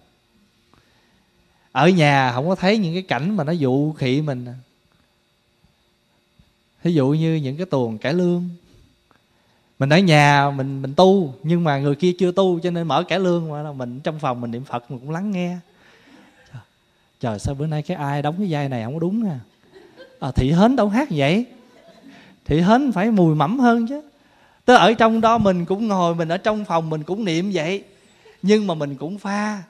Ở 1.72 1.89
nhà 1.89 2.32
không 2.32 2.49
có 2.49 2.55
thấy 2.55 2.78
những 2.78 2.95
cái 2.95 3.03
cảnh 3.03 3.37
mà 3.37 3.45
nó 3.45 3.53
dụ 3.53 3.93
khị 3.93 4.22
mình 4.22 4.47
thí 6.82 6.93
dụ 6.93 7.09
như 7.09 7.35
những 7.35 7.57
cái 7.57 7.66
tuồng 7.66 7.99
cải 7.99 8.14
lương. 8.14 8.49
Mình 9.78 9.89
ở 9.89 9.99
nhà, 9.99 10.51
mình 10.51 10.82
mình 10.82 10.95
tu, 10.95 11.35
nhưng 11.43 11.64
mà 11.64 11.78
người 11.78 11.95
kia 11.95 12.12
chưa 12.18 12.32
tu 12.32 12.61
cho 12.61 12.70
nên 12.70 12.89
mở 12.89 13.05
cải 13.09 13.20
lương 13.20 13.51
mà 13.51 13.72
mình 13.72 14.01
trong 14.01 14.18
phòng 14.18 14.41
mình 14.41 14.51
niệm 14.51 14.64
phật 14.64 14.91
mình 14.91 15.01
cũng 15.01 15.11
lắng 15.11 15.30
nghe. 15.30 15.59
Trời 17.20 17.39
sao 17.39 17.55
bữa 17.55 17.66
nay 17.66 17.82
cái 17.82 17.97
ai 17.97 18.22
đóng 18.22 18.35
cái 18.39 18.47
vai 18.51 18.68
này 18.68 18.85
không 18.85 18.95
có 18.95 19.01
đúng 19.01 19.24
nha 19.24 19.41
à, 20.25 20.31
thị 20.31 20.53
hến 20.53 20.77
đâu 20.77 20.89
hát 20.89 21.09
vậy? 21.11 21.47
Thị 22.45 22.61
hến 22.61 22.93
phải 22.93 23.11
mùi 23.11 23.35
mẫm 23.35 23.59
hơn 23.59 23.87
chứ. 23.87 24.03
Tức 24.64 24.75
ở 24.75 24.93
trong 24.93 25.20
đó 25.20 25.39
mình 25.39 25.64
cũng 25.64 25.89
ngồi 25.89 26.14
mình 26.14 26.29
ở 26.29 26.37
trong 26.37 26.64
phòng 26.64 26.91
mình 26.91 27.03
cũng 27.03 27.25
niệm 27.25 27.51
vậy. 27.55 27.85
Nhưng 28.43 28.66
mà 28.66 28.75
mình 28.75 28.97
cũng 28.97 29.18
pha 29.18 29.62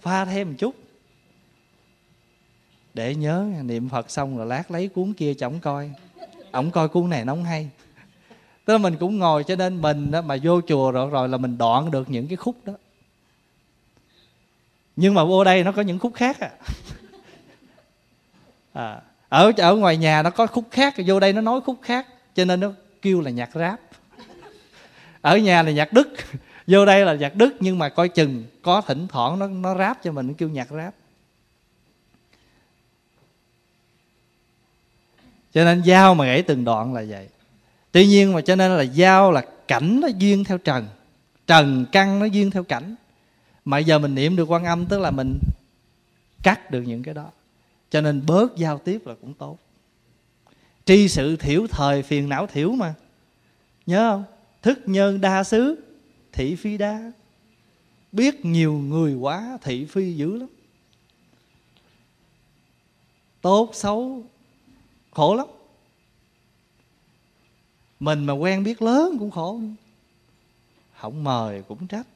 pha 0.00 0.24
thêm 0.24 0.48
một 0.48 0.54
chút. 0.58 0.74
Để 2.94 3.14
nhớ 3.14 3.46
niệm 3.62 3.88
phật 3.88 4.10
xong 4.10 4.36
rồi 4.36 4.46
lát 4.46 4.70
lấy 4.70 4.88
cuốn 4.88 5.12
kia 5.12 5.34
cho 5.34 5.46
ổng 5.46 5.60
coi. 5.60 5.90
Ổng 6.52 6.70
coi 6.70 6.88
cuốn 6.88 7.10
này 7.10 7.24
nó 7.24 7.32
không 7.32 7.44
hay. 7.44 7.70
Tức 8.64 8.72
là 8.72 8.78
mình 8.78 8.96
cũng 8.96 9.18
ngồi 9.18 9.44
cho 9.44 9.56
nên 9.56 9.82
mình 9.82 10.10
đó, 10.10 10.22
mà 10.22 10.36
vô 10.42 10.60
chùa 10.60 10.90
rồi 10.90 11.10
rồi 11.10 11.28
là 11.28 11.36
mình 11.36 11.58
đoạn 11.58 11.90
được 11.90 12.10
những 12.10 12.28
cái 12.28 12.36
khúc 12.36 12.56
đó. 12.64 12.72
Nhưng 14.96 15.14
mà 15.14 15.24
vô 15.24 15.44
đây 15.44 15.64
nó 15.64 15.72
có 15.72 15.82
những 15.82 15.98
khúc 15.98 16.14
khác 16.14 16.40
à, 16.40 16.50
à 18.72 19.00
ở 19.28 19.52
ở 19.56 19.74
ngoài 19.74 19.96
nhà 19.96 20.22
nó 20.22 20.30
có 20.30 20.46
khúc 20.46 20.64
khác, 20.70 20.94
vô 21.06 21.20
đây 21.20 21.32
nó 21.32 21.40
nói 21.40 21.60
khúc 21.60 21.78
khác, 21.82 22.06
cho 22.34 22.44
nên 22.44 22.60
nó 22.60 22.72
kêu 23.02 23.20
là 23.20 23.30
nhạc 23.30 23.50
rap. 23.54 23.80
Ở 25.20 25.38
nhà 25.38 25.62
là 25.62 25.70
nhạc 25.70 25.92
đức, 25.92 26.08
vô 26.66 26.84
đây 26.86 27.04
là 27.04 27.14
nhạc 27.14 27.34
đức, 27.34 27.54
nhưng 27.60 27.78
mà 27.78 27.88
coi 27.88 28.08
chừng 28.08 28.44
có 28.62 28.80
thỉnh 28.80 29.06
thoảng 29.08 29.38
nó 29.38 29.46
nó 29.46 29.74
rap 29.78 30.02
cho 30.02 30.12
mình, 30.12 30.26
nó 30.26 30.32
kêu 30.38 30.48
nhạc 30.48 30.68
rap. 30.70 30.94
Cho 35.54 35.64
nên 35.64 35.82
giao 35.82 36.14
mà 36.14 36.26
gãy 36.26 36.42
từng 36.42 36.64
đoạn 36.64 36.94
là 36.94 37.04
vậy. 37.08 37.28
Tuy 37.92 38.06
nhiên 38.06 38.32
mà 38.32 38.40
cho 38.40 38.56
nên 38.56 38.76
là 38.76 38.82
giao 38.82 39.32
là 39.32 39.44
cảnh 39.68 40.00
nó 40.00 40.08
duyên 40.18 40.44
theo 40.44 40.58
trần 40.58 40.86
trần 41.46 41.86
căn 41.92 42.18
nó 42.18 42.26
duyên 42.26 42.50
theo 42.50 42.64
cảnh. 42.64 42.94
Mà 43.64 43.78
giờ 43.78 43.98
mình 43.98 44.14
niệm 44.14 44.36
được 44.36 44.50
quan 44.50 44.64
âm, 44.64 44.86
tức 44.86 44.98
là 44.98 45.10
mình 45.10 45.38
cắt 46.42 46.70
được 46.70 46.82
những 46.82 47.02
cái 47.02 47.14
đó 47.14 47.30
cho 47.96 48.00
nên 48.00 48.26
bớt 48.26 48.56
giao 48.56 48.78
tiếp 48.78 49.06
là 49.06 49.14
cũng 49.20 49.34
tốt. 49.34 49.58
Tri 50.84 51.08
sự 51.08 51.36
thiểu 51.36 51.66
thời 51.66 52.02
phiền 52.02 52.28
não 52.28 52.46
thiểu 52.46 52.72
mà. 52.72 52.94
Nhớ 53.86 54.10
không? 54.10 54.24
Thức 54.62 54.78
nhân 54.86 55.20
đa 55.20 55.44
xứ, 55.44 55.82
thị 56.32 56.56
phi 56.56 56.78
đa 56.78 57.12
biết 58.12 58.44
nhiều 58.44 58.72
người 58.72 59.14
quá, 59.14 59.58
thị 59.62 59.84
phi 59.84 60.12
dữ 60.12 60.36
lắm. 60.36 60.48
Tốt, 63.40 63.70
xấu, 63.72 64.24
khổ 65.10 65.34
lắm. 65.34 65.46
Mình 68.00 68.24
mà 68.26 68.32
quen 68.32 68.64
biết 68.64 68.82
lớn 68.82 69.16
cũng 69.18 69.30
khổ. 69.30 69.60
Không 70.96 71.24
mời 71.24 71.62
cũng 71.68 71.86
trách. 71.86 72.06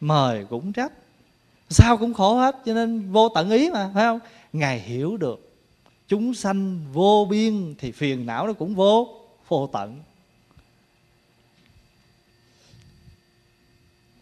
Mời 0.00 0.44
cũng 0.50 0.72
trách. 0.72 0.92
Sao 1.68 1.96
cũng 1.96 2.14
khổ 2.14 2.34
hết, 2.34 2.56
cho 2.64 2.74
nên 2.74 3.12
vô 3.12 3.28
tận 3.28 3.50
ý 3.50 3.70
mà, 3.70 3.90
phải 3.94 4.04
không? 4.04 4.20
Ngài 4.58 4.80
hiểu 4.80 5.16
được. 5.16 5.52
Chúng 6.08 6.34
sanh 6.34 6.80
vô 6.92 7.26
biên 7.30 7.74
thì 7.78 7.92
phiền 7.92 8.26
não 8.26 8.46
nó 8.46 8.52
cũng 8.52 8.74
vô 8.74 9.08
vô 9.48 9.66
tận. 9.72 10.02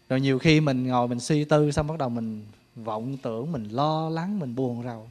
Rồi 0.09 0.21
nhiều 0.21 0.39
khi 0.39 0.61
mình 0.61 0.87
ngồi 0.87 1.07
mình 1.07 1.19
suy 1.19 1.45
tư 1.45 1.71
xong 1.71 1.87
bắt 1.87 1.97
đầu 1.97 2.09
mình 2.09 2.45
vọng 2.75 3.17
tưởng, 3.17 3.51
mình 3.51 3.69
lo 3.69 4.09
lắng, 4.09 4.39
mình 4.39 4.55
buồn 4.55 4.83
rầu. 4.83 5.09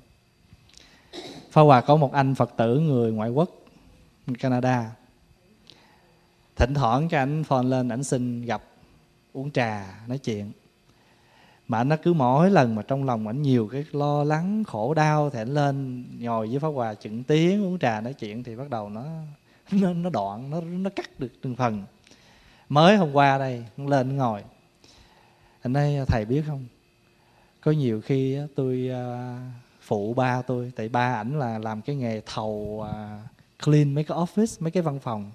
Phá 1.50 1.62
Hòa 1.62 1.80
có 1.80 1.96
một 1.96 2.12
anh 2.12 2.34
Phật 2.34 2.50
tử 2.56 2.80
người 2.80 3.12
ngoại 3.12 3.30
quốc, 3.30 3.50
Canada. 4.38 4.90
Thỉnh 6.56 6.74
thoảng 6.74 7.08
cái 7.08 7.20
anh 7.20 7.44
phone 7.44 7.62
lên, 7.64 7.88
ảnh 7.88 8.04
xin 8.04 8.42
gặp 8.42 8.62
uống 9.32 9.50
trà, 9.50 10.00
nói 10.06 10.18
chuyện 10.18 10.52
mà 11.68 11.78
anh 11.78 11.88
nó 11.88 11.96
cứ 12.02 12.12
mỗi 12.12 12.50
lần 12.50 12.74
mà 12.74 12.82
trong 12.82 13.04
lòng 13.04 13.26
ảnh 13.26 13.42
nhiều 13.42 13.68
cái 13.72 13.84
lo 13.92 14.24
lắng 14.24 14.64
khổ 14.64 14.94
đau 14.94 15.30
thì 15.30 15.38
anh 15.38 15.54
lên 15.54 16.04
ngồi 16.20 16.48
với 16.48 16.58
pháp 16.58 16.68
hòa 16.68 16.94
chừng 16.94 17.22
tiếng 17.22 17.64
uống 17.64 17.78
trà 17.78 18.00
nói 18.00 18.12
chuyện 18.12 18.42
thì 18.42 18.56
bắt 18.56 18.70
đầu 18.70 18.88
nó 18.88 19.04
nó, 19.72 19.92
nó 19.92 20.10
đoạn 20.10 20.50
nó 20.50 20.60
nó 20.60 20.90
cắt 20.90 21.20
được 21.20 21.32
từng 21.42 21.56
phần. 21.56 21.84
Mới 22.68 22.96
hôm 22.96 23.12
qua 23.12 23.38
đây 23.38 23.64
lên 23.76 24.16
ngồi. 24.16 24.42
Anh 25.62 25.74
ấy 25.74 25.98
thầy 26.06 26.24
biết 26.24 26.42
không? 26.46 26.64
Có 27.60 27.70
nhiều 27.70 28.00
khi 28.00 28.38
tôi 28.56 28.90
à, 28.92 29.36
phụ 29.80 30.14
ba 30.14 30.42
tôi 30.42 30.72
tại 30.76 30.88
ba 30.88 31.14
ảnh 31.14 31.38
là 31.38 31.58
làm 31.58 31.82
cái 31.82 31.96
nghề 31.96 32.20
thầu 32.26 32.86
à, 32.92 33.20
clean 33.64 33.94
mấy 33.94 34.04
cái 34.04 34.18
office 34.18 34.56
mấy 34.60 34.70
cái 34.70 34.82
văn 34.82 34.98
phòng. 34.98 35.30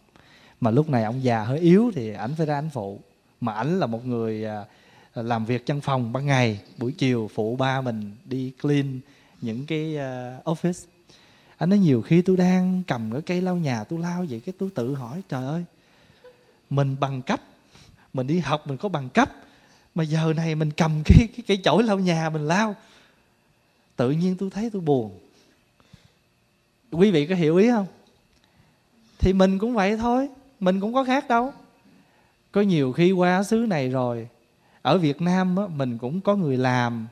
Mà 0.60 0.72
lúc 0.72 0.90
này 0.90 1.04
ông 1.04 1.24
già 1.24 1.44
hơi 1.44 1.60
yếu 1.60 1.92
thì 1.96 2.14
ảnh 2.14 2.36
phải 2.38 2.46
ra 2.46 2.58
ảnh 2.58 2.70
phụ. 2.74 3.00
Mà 3.42 3.54
ảnh 3.54 3.80
là 3.80 3.86
một 3.86 4.06
người 4.06 4.46
à, 4.46 4.66
Ờ, 5.20 5.24
làm 5.24 5.46
việc 5.46 5.64
văn 5.68 5.82
phòng 5.82 6.14
ban 6.14 6.26
ngày, 6.26 6.60
buổi 6.78 6.92
chiều 6.92 7.30
phụ 7.34 7.56
ba 7.56 7.82
mình 7.82 8.16
đi 8.26 8.52
clean 8.62 9.00
những 9.42 9.66
cái 9.66 9.98
ờ, 9.98 10.42
office. 10.46 10.86
Anh 11.58 11.70
nói 11.70 11.80
nhiều 11.80 12.02
khi 12.02 12.22
tôi 12.22 12.38
đang 12.38 12.84
cầm 12.88 13.12
cái 13.12 13.22
cây 13.22 13.42
lau 13.42 13.56
nhà 13.56 13.84
tôi 13.84 14.00
lau 14.00 14.26
vậy, 14.30 14.42
cái 14.46 14.54
tôi 14.60 14.70
tự 14.76 14.96
hỏi, 14.96 15.22
trời 15.30 15.46
ơi, 15.46 15.64
mình 16.70 16.96
bằng 17.00 17.22
cấp, 17.22 17.42
mình 18.14 18.28
đi 18.28 18.40
học 18.40 18.68
mình 18.68 18.78
có 18.78 18.90
bằng 18.90 19.10
cấp, 19.10 19.32
mà 19.96 20.04
giờ 20.04 20.34
này 20.36 20.56
mình 20.56 20.72
cầm 20.72 21.02
cái 21.06 21.28
cái 21.36 21.44
cái 21.48 21.58
chổi 21.64 21.84
lau 21.84 22.00
nhà 22.00 22.30
mình 22.30 22.48
lau. 22.48 22.76
Tự 23.96 24.12
nhiên 24.12 24.36
tôi 24.40 24.50
thấy 24.50 24.70
tôi 24.70 24.82
buồn. 24.82 25.20
Quý 26.92 27.12
vị 27.12 27.26
có 27.26 27.36
hiểu 27.36 27.58
ý 27.58 27.70
không? 27.70 27.88
Thì 29.20 29.34
mình 29.34 29.60
cũng 29.60 29.74
vậy 29.74 29.98
thôi, 29.98 30.30
mình 30.60 30.80
cũng 30.80 30.94
có 30.94 31.04
khác 31.04 31.28
đâu. 31.28 31.54
Có 32.52 32.62
nhiều 32.62 32.94
khi 32.94 33.12
qua 33.12 33.44
xứ 33.44 33.58
này 33.58 33.90
rồi 33.90 34.28
ở 34.90 34.98
việt 34.98 35.22
nam 35.22 35.56
á, 35.56 35.64
mình 35.76 35.98
cũng 35.98 36.22
có 36.22 36.36
người 36.36 36.58
làm 36.58 37.08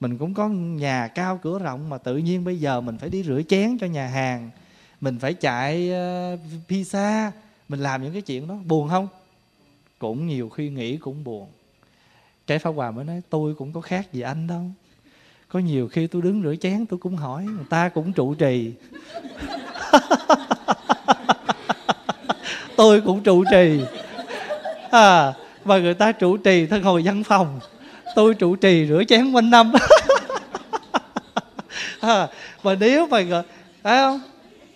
mình 0.00 0.18
cũng 0.18 0.34
có 0.34 0.48
nhà 0.48 1.08
cao 1.08 1.40
cửa 1.42 1.58
rộng 1.58 1.88
mà 1.88 1.98
tự 1.98 2.16
nhiên 2.16 2.44
bây 2.44 2.60
giờ 2.60 2.80
mình 2.80 2.98
phải 2.98 3.08
đi 3.08 3.22
rửa 3.22 3.42
chén 3.48 3.78
cho 3.78 3.86
nhà 3.86 4.06
hàng 4.06 4.50
mình 5.00 5.18
phải 5.18 5.34
chạy 5.34 5.90
uh, 5.90 6.40
pizza 6.68 7.30
mình 7.68 7.80
làm 7.80 8.02
những 8.02 8.12
cái 8.12 8.22
chuyện 8.22 8.48
đó. 8.48 8.54
Buồn 8.66 8.88
không? 8.88 9.08
Cũng 9.98 10.26
nhiều 10.26 10.48
khi 10.48 10.70
nghĩ 10.70 10.96
cũng 10.96 11.24
buồn. 11.24 11.48
Cái 12.46 12.58
pháp 12.58 12.70
hòa 12.70 12.90
mới 12.90 13.04
nói 13.04 13.22
tôi 13.30 13.54
cũng 13.54 13.72
có 13.72 13.80
khác 13.80 14.12
gì 14.12 14.20
anh 14.20 14.46
đâu. 14.46 14.62
Có 15.48 15.58
nhiều 15.58 15.88
khi 15.88 16.06
tôi 16.06 16.22
đứng 16.22 16.42
rửa 16.42 16.54
chén 16.56 16.86
tôi 16.86 16.98
cũng 16.98 17.16
hỏi 17.16 17.44
người 17.44 17.66
ta 17.70 17.88
cũng 17.88 18.12
trụ 18.12 18.34
trì. 18.34 18.72
Tôi 22.76 23.00
cũng 23.00 23.22
trụ 23.22 23.44
trì. 23.50 23.80
À, 24.90 25.34
và 25.68 25.78
người 25.78 25.94
ta 25.94 26.12
trụ 26.12 26.36
trì 26.36 26.66
thân 26.66 26.82
hồi 26.82 27.02
văn 27.04 27.24
phòng. 27.24 27.60
Tôi 28.14 28.34
trụ 28.34 28.56
trì 28.56 28.86
rửa 28.88 29.02
chén 29.08 29.32
quanh 29.32 29.50
năm. 29.50 29.72
À, 32.00 32.28
nếu 32.80 33.06
mà 33.06 33.24
phải 33.82 33.98
không? 34.00 34.20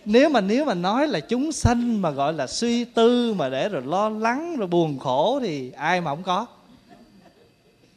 Nếu 0.04 0.28
mà 0.28 0.40
nếu 0.40 0.64
mà 0.64 0.74
nói 0.74 1.08
là 1.08 1.20
chúng 1.20 1.52
sanh 1.52 2.02
mà 2.02 2.10
gọi 2.10 2.32
là 2.32 2.46
suy 2.46 2.84
tư 2.84 3.34
mà 3.34 3.48
để 3.48 3.68
rồi 3.68 3.82
lo 3.82 4.08
lắng 4.08 4.56
rồi 4.56 4.68
buồn 4.68 4.98
khổ 4.98 5.38
thì 5.42 5.70
ai 5.70 6.00
mà 6.00 6.10
không 6.10 6.22
có? 6.22 6.46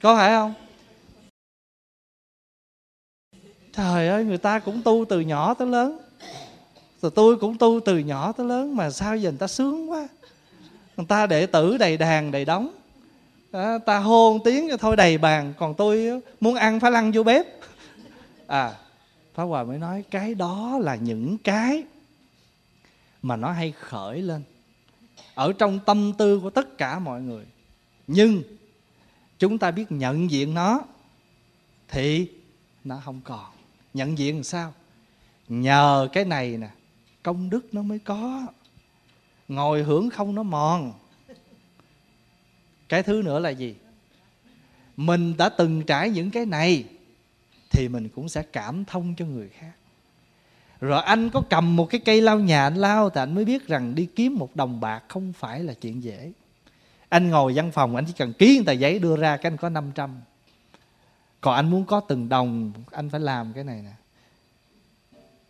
Có 0.01 0.15
phải 0.15 0.29
không? 0.29 0.53
Trời 3.73 4.07
ơi 4.07 4.23
người 4.23 4.37
ta 4.37 4.59
cũng 4.59 4.81
tu 4.81 5.05
từ 5.09 5.19
nhỏ 5.19 5.53
tới 5.53 5.67
lớn. 5.67 5.97
Rồi 7.01 7.11
tôi 7.15 7.35
cũng 7.35 7.57
tu 7.57 7.79
từ 7.85 7.97
nhỏ 7.97 8.31
tới 8.31 8.45
lớn 8.45 8.75
mà 8.75 8.91
sao 8.91 9.17
giờ 9.17 9.29
người 9.29 9.39
ta 9.39 9.47
sướng 9.47 9.91
quá. 9.91 10.07
Người 10.97 11.05
ta 11.05 11.27
đệ 11.27 11.45
tử 11.45 11.77
đầy 11.77 11.97
đàn 11.97 12.31
đầy 12.31 12.45
đóng 12.45 12.69
à, 13.55 13.77
ta 13.77 13.99
hôn 13.99 14.39
tiếng 14.43 14.67
cho 14.69 14.77
thôi 14.77 14.95
đầy 14.95 15.17
bàn 15.17 15.53
còn 15.57 15.73
tôi 15.73 16.21
muốn 16.41 16.55
ăn 16.55 16.79
phải 16.79 16.91
lăn 16.91 17.11
vô 17.11 17.23
bếp. 17.23 17.45
À 18.47 18.75
Pháp 19.33 19.43
Hòa 19.43 19.63
mới 19.63 19.77
nói 19.77 20.03
cái 20.11 20.35
đó 20.35 20.79
là 20.81 20.95
những 20.95 21.37
cái 21.37 21.83
mà 23.21 23.35
nó 23.35 23.51
hay 23.51 23.71
khởi 23.71 24.21
lên 24.21 24.43
ở 25.35 25.53
trong 25.53 25.79
tâm 25.85 26.13
tư 26.17 26.39
của 26.39 26.49
tất 26.49 26.77
cả 26.77 26.99
mọi 26.99 27.21
người. 27.21 27.45
Nhưng 28.07 28.43
chúng 29.39 29.57
ta 29.57 29.71
biết 29.71 29.91
nhận 29.91 30.31
diện 30.31 30.53
nó 30.53 30.81
thì 31.87 32.27
nó 32.83 33.01
không 33.05 33.21
còn. 33.23 33.45
Nhận 33.93 34.17
diện 34.17 34.35
làm 34.35 34.43
sao? 34.43 34.73
Nhờ 35.47 36.07
cái 36.13 36.25
này 36.25 36.57
nè 36.57 36.69
công 37.23 37.49
đức 37.49 37.73
nó 37.73 37.81
mới 37.81 37.99
có. 37.99 38.47
Ngồi 39.47 39.83
hưởng 39.83 40.09
không 40.09 40.35
nó 40.35 40.43
mòn 40.43 40.93
cái 42.89 43.03
thứ 43.03 43.21
nữa 43.25 43.39
là 43.39 43.49
gì? 43.49 43.75
Mình 44.97 45.37
đã 45.37 45.49
từng 45.49 45.83
trải 45.83 46.09
những 46.09 46.31
cái 46.31 46.45
này 46.45 46.85
thì 47.71 47.87
mình 47.87 48.09
cũng 48.09 48.29
sẽ 48.29 48.43
cảm 48.43 48.85
thông 48.85 49.15
cho 49.17 49.25
người 49.25 49.49
khác. 49.49 49.71
Rồi 50.81 51.01
anh 51.01 51.29
có 51.29 51.41
cầm 51.49 51.75
một 51.75 51.85
cái 51.89 52.01
cây 52.05 52.21
lao 52.21 52.39
nhà 52.39 52.63
anh 52.63 52.75
lao 52.75 53.09
thì 53.09 53.21
anh 53.21 53.35
mới 53.35 53.45
biết 53.45 53.67
rằng 53.67 53.95
đi 53.95 54.05
kiếm 54.15 54.35
một 54.35 54.55
đồng 54.55 54.79
bạc 54.79 55.03
không 55.07 55.33
phải 55.33 55.63
là 55.63 55.73
chuyện 55.73 56.03
dễ. 56.03 56.31
Anh 57.09 57.29
ngồi 57.29 57.53
văn 57.55 57.71
phòng, 57.71 57.95
anh 57.95 58.05
chỉ 58.05 58.13
cần 58.17 58.33
ký 58.33 58.63
tờ 58.65 58.71
giấy 58.71 58.99
đưa 58.99 59.17
ra 59.17 59.37
cái 59.37 59.51
anh 59.51 59.57
có 59.57 59.69
500 59.69 60.21
còn 61.45 61.55
anh 61.55 61.69
muốn 61.69 61.85
có 61.85 61.99
từng 61.99 62.29
đồng, 62.29 62.71
anh 62.91 63.09
phải 63.09 63.19
làm 63.19 63.53
cái 63.53 63.63
này 63.63 63.81
nè. 63.81 63.91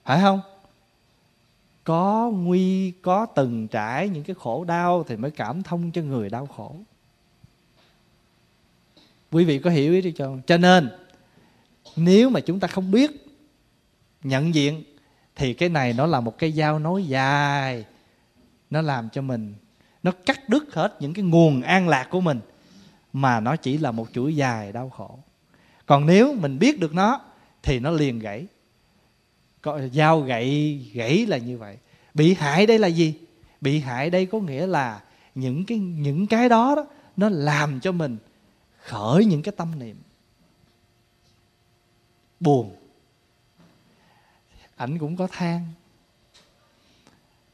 Phải 0.04 0.22
không? 0.22 0.40
Có 1.84 2.32
nguy, 2.34 2.92
có 2.92 3.26
từng 3.26 3.68
trải 3.68 4.10
những 4.10 4.24
cái 4.24 4.36
khổ 4.40 4.64
đau 4.64 5.04
thì 5.08 5.16
mới 5.16 5.32
cảm 5.32 5.64
thông 5.64 5.92
cho 5.92 6.02
người 6.02 6.30
đau 6.30 6.46
khổ 6.46 6.76
quý 9.32 9.46
vị 9.46 9.60
có 9.60 9.70
hiểu 9.70 9.94
ý 9.94 10.02
đi 10.02 10.12
cho 10.12 10.38
cho 10.48 10.58
nên 10.58 10.90
nếu 11.96 12.30
mà 12.30 12.40
chúng 12.40 12.60
ta 12.60 12.68
không 12.68 12.92
biết 12.92 13.12
nhận 14.24 14.56
diện 14.56 14.84
thì 15.36 15.54
cái 15.54 15.70
này 15.70 15.94
nó 15.94 16.06
là 16.06 16.20
một 16.20 16.38
cái 16.38 16.52
dao 16.52 16.80
nối 16.80 17.06
dài. 17.06 17.86
Nó 18.70 18.82
làm 18.82 19.10
cho 19.10 19.22
mình 19.22 19.56
nó 20.04 20.12
cắt 20.26 20.50
đứt 20.50 20.74
hết 20.74 20.98
những 21.00 21.14
cái 21.14 21.26
nguồn 21.26 21.62
an 21.62 21.88
lạc 21.88 22.08
của 22.10 22.22
mình 22.22 22.40
mà 23.14 23.40
nó 23.40 23.56
chỉ 23.56 23.78
là 23.78 23.92
một 23.92 24.08
chuỗi 24.14 24.36
dài 24.36 24.72
đau 24.72 24.90
khổ. 24.90 25.20
Còn 25.86 26.06
nếu 26.06 26.34
mình 26.34 26.60
biết 26.60 26.80
được 26.80 26.94
nó 26.94 27.22
thì 27.64 27.80
nó 27.80 27.92
liền 27.92 28.20
gãy. 28.20 28.46
Dao 29.94 30.22
gãy 30.22 30.80
gãy 30.94 31.26
là 31.26 31.38
như 31.38 31.58
vậy. 31.58 31.78
Bị 32.14 32.34
hại 32.34 32.66
đây 32.66 32.80
là 32.80 32.88
gì? 32.88 33.14
Bị 33.62 33.80
hại 33.80 34.10
đây 34.10 34.26
có 34.26 34.40
nghĩa 34.40 34.68
là 34.68 35.02
những 35.36 35.66
cái 35.66 35.78
những 35.78 36.28
cái 36.28 36.50
đó, 36.50 36.76
đó 36.76 36.86
nó 37.18 37.30
làm 37.30 37.80
cho 37.80 37.92
mình 37.92 38.18
khởi 38.86 39.26
những 39.26 39.42
cái 39.42 39.54
tâm 39.58 39.80
niệm. 39.80 39.98
Buồn. 42.40 42.76
Ảnh 44.76 44.98
cũng 44.98 45.18
có 45.18 45.28
than. 45.32 45.66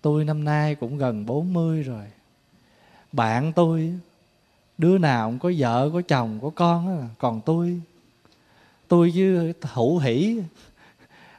Tôi 0.01 0.25
năm 0.25 0.43
nay 0.43 0.75
cũng 0.75 0.97
gần 0.97 1.25
40 1.25 1.83
rồi. 1.83 2.05
Bạn 3.11 3.53
tôi, 3.53 3.99
đứa 4.77 4.97
nào 4.97 5.29
cũng 5.29 5.39
có 5.39 5.51
vợ, 5.57 5.89
có 5.93 6.01
chồng, 6.01 6.39
có 6.41 6.49
con 6.55 7.09
còn 7.17 7.41
tôi 7.45 7.81
tôi 8.87 9.11
chứ 9.15 9.53
hữu 9.61 9.99
hỷ 9.99 10.41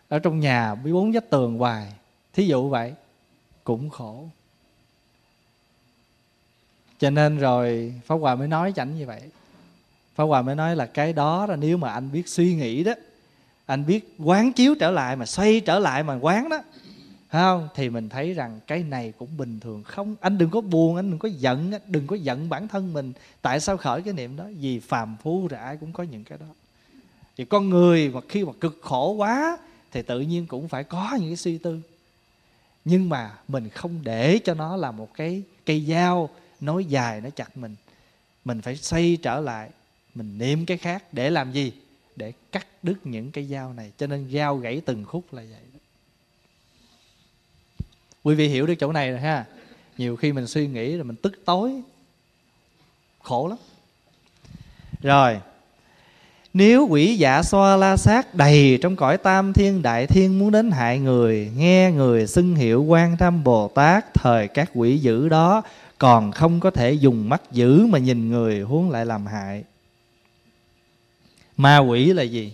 ở 0.09 0.19
trong 0.19 0.41
nhà 0.41 0.75
với 0.75 0.93
bốn 0.93 1.13
vách 1.13 1.31
tường 1.31 1.59
hoài. 1.59 1.93
Thí 2.33 2.47
dụ 2.47 2.69
vậy, 2.69 2.95
cũng 3.65 3.91
khổ. 3.91 4.29
Cho 6.99 7.11
nên 7.11 7.39
rồi 7.39 7.95
pháp 8.07 8.15
hòa 8.15 8.35
mới 8.35 8.49
nói 8.49 8.73
chảnh 8.77 8.97
như 8.97 9.07
vậy 9.07 9.23
pháp 10.15 10.25
hòa 10.25 10.43
mới 10.43 10.55
nói 10.55 10.77
là 10.77 10.87
cái 10.87 11.13
đó 11.13 11.47
là 11.47 11.57
nếu 11.57 11.77
mà 11.77 11.93
anh 11.93 12.13
biết 12.13 12.29
suy 12.29 12.55
nghĩ 12.55 12.85
đó, 12.85 12.93
anh 13.67 13.87
biết 13.87 14.15
quán 14.19 14.53
chiếu 14.53 14.75
trở 14.81 14.91
lại 14.91 15.17
mà 15.17 15.27
xoay 15.27 15.61
trở 15.61 15.79
lại 15.79 16.03
mà 16.03 16.19
quán 16.21 16.49
đó 16.49 16.63
không? 17.33 17.69
Thì 17.75 17.91
mình 17.91 18.09
thấy 18.09 18.35
rằng 18.35 18.61
cái 18.67 18.83
này 18.83 19.13
cũng 19.19 19.37
bình 19.37 19.61
thường. 19.61 19.83
Không, 19.83 20.15
anh 20.21 20.39
đừng 20.39 20.51
có 20.51 20.61
buồn, 20.61 20.97
anh 20.97 21.11
đừng 21.11 21.19
có 21.19 21.29
giận, 21.29 21.73
đừng 21.87 22.07
có 22.07 22.17
giận 22.17 22.49
bản 22.49 22.69
thân 22.69 22.93
mình. 22.93 23.13
Tại 23.43 23.61
sao 23.61 23.77
khởi 23.77 24.03
cái 24.03 24.15
niệm 24.15 24.37
đó? 24.37 24.45
Vì 24.61 24.81
phàm 24.81 25.17
phu 25.23 25.49
rồi 25.49 25.61
ai 25.61 25.77
cũng 25.77 25.93
có 25.93 26.03
những 26.03 26.25
cái 26.25 26.39
đó. 26.39 26.47
Thì 27.37 27.45
con 27.45 27.71
người 27.71 28.09
mà 28.09 28.21
khi 28.29 28.45
mà 28.45 28.53
cực 28.61 28.79
khổ 28.83 29.13
quá 29.13 29.59
thì 29.93 30.03
tự 30.03 30.21
nhiên 30.21 30.47
cũng 30.47 30.69
phải 30.69 30.85
có 30.85 31.17
những 31.21 31.29
cái 31.29 31.37
suy 31.37 31.59
tư. 31.59 31.81
Nhưng 32.85 33.09
mà 33.09 33.31
mình 33.49 33.69
không 33.69 34.01
để 34.03 34.39
cho 34.45 34.55
nó 34.55 34.77
là 34.77 34.91
một 34.91 35.15
cái 35.15 35.43
cây 35.67 35.85
dao 35.89 36.29
nối 36.61 36.85
dài 36.85 37.21
nó 37.21 37.31
chặt 37.31 37.57
mình. 37.57 37.77
Mình 38.45 38.61
phải 38.61 38.77
xoay 38.77 39.19
trở 39.23 39.41
lại 39.41 39.71
mình 40.15 40.39
niệm 40.39 40.67
cái 40.67 40.77
khác 40.77 41.05
để 41.13 41.31
làm 41.31 41.53
gì? 41.53 41.73
Để 42.17 42.33
cắt 42.53 42.67
đứt 42.83 42.97
những 43.05 43.31
cái 43.31 43.45
dao 43.45 43.73
này. 43.73 43.93
Cho 43.99 44.07
nên 44.07 44.31
dao 44.33 44.57
gãy 44.57 44.83
từng 44.87 45.05
khúc 45.05 45.35
là 45.35 45.43
vậy 45.51 45.73
quý 48.25 48.35
vị 48.35 48.49
hiểu 48.49 48.67
được 48.67 48.75
chỗ 48.75 48.93
này 48.93 49.11
rồi 49.11 49.21
ha. 49.21 49.45
Nhiều 49.99 50.17
khi 50.17 50.33
mình 50.33 50.47
suy 50.47 50.67
nghĩ 50.67 50.97
rồi 50.97 51.05
mình 51.05 51.17
tức 51.17 51.33
tối. 51.45 51.73
Khổ 53.23 53.49
lắm. 53.49 53.59
Rồi. 55.03 55.41
Nếu 56.55 56.87
quỷ 56.91 57.17
dạ 57.17 57.43
xoa 57.43 57.77
la 57.77 57.97
sát 57.97 58.35
đầy 58.35 58.79
trong 58.83 58.97
cõi 58.97 59.19
tam 59.19 59.53
thiên 59.53 59.83
đại 59.83 60.07
thiên 60.07 60.39
muốn 60.39 60.51
đến 60.51 60.71
hại 60.71 60.99
người, 60.99 61.51
Nghe 61.57 61.91
người 61.91 62.27
xưng 62.27 62.55
hiệu 62.55 62.85
quan 62.85 63.17
tham 63.17 63.45
Bồ 63.45 63.69
Tát, 63.69 64.15
Thời 64.15 64.49
các 64.49 64.71
quỷ 64.75 64.99
dữ 64.99 65.29
đó 65.29 65.63
Còn 65.99 66.33
không 66.33 66.61
có 66.61 66.71
thể 66.71 66.93
dùng 66.93 67.29
mắt 67.29 67.43
dữ 67.53 67.87
mà 67.87 67.99
nhìn 67.99 68.31
người 68.31 68.61
huống 68.61 68.91
lại 68.91 69.07
làm 69.07 69.27
hại. 69.27 69.65
Ma 71.63 71.79
quỷ 71.79 72.13
là 72.13 72.23
gì? 72.23 72.53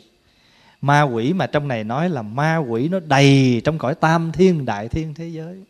Ma 0.80 1.02
quỷ 1.02 1.32
mà 1.32 1.46
trong 1.46 1.68
này 1.68 1.84
nói 1.84 2.08
là 2.08 2.22
ma 2.22 2.56
quỷ 2.56 2.88
nó 2.88 3.00
đầy 3.00 3.60
trong 3.64 3.78
cõi 3.78 3.94
tam 3.94 4.32
thiên 4.32 4.64
đại 4.64 4.88
thiên 4.88 5.14
thế 5.14 5.28
giới. 5.28 5.62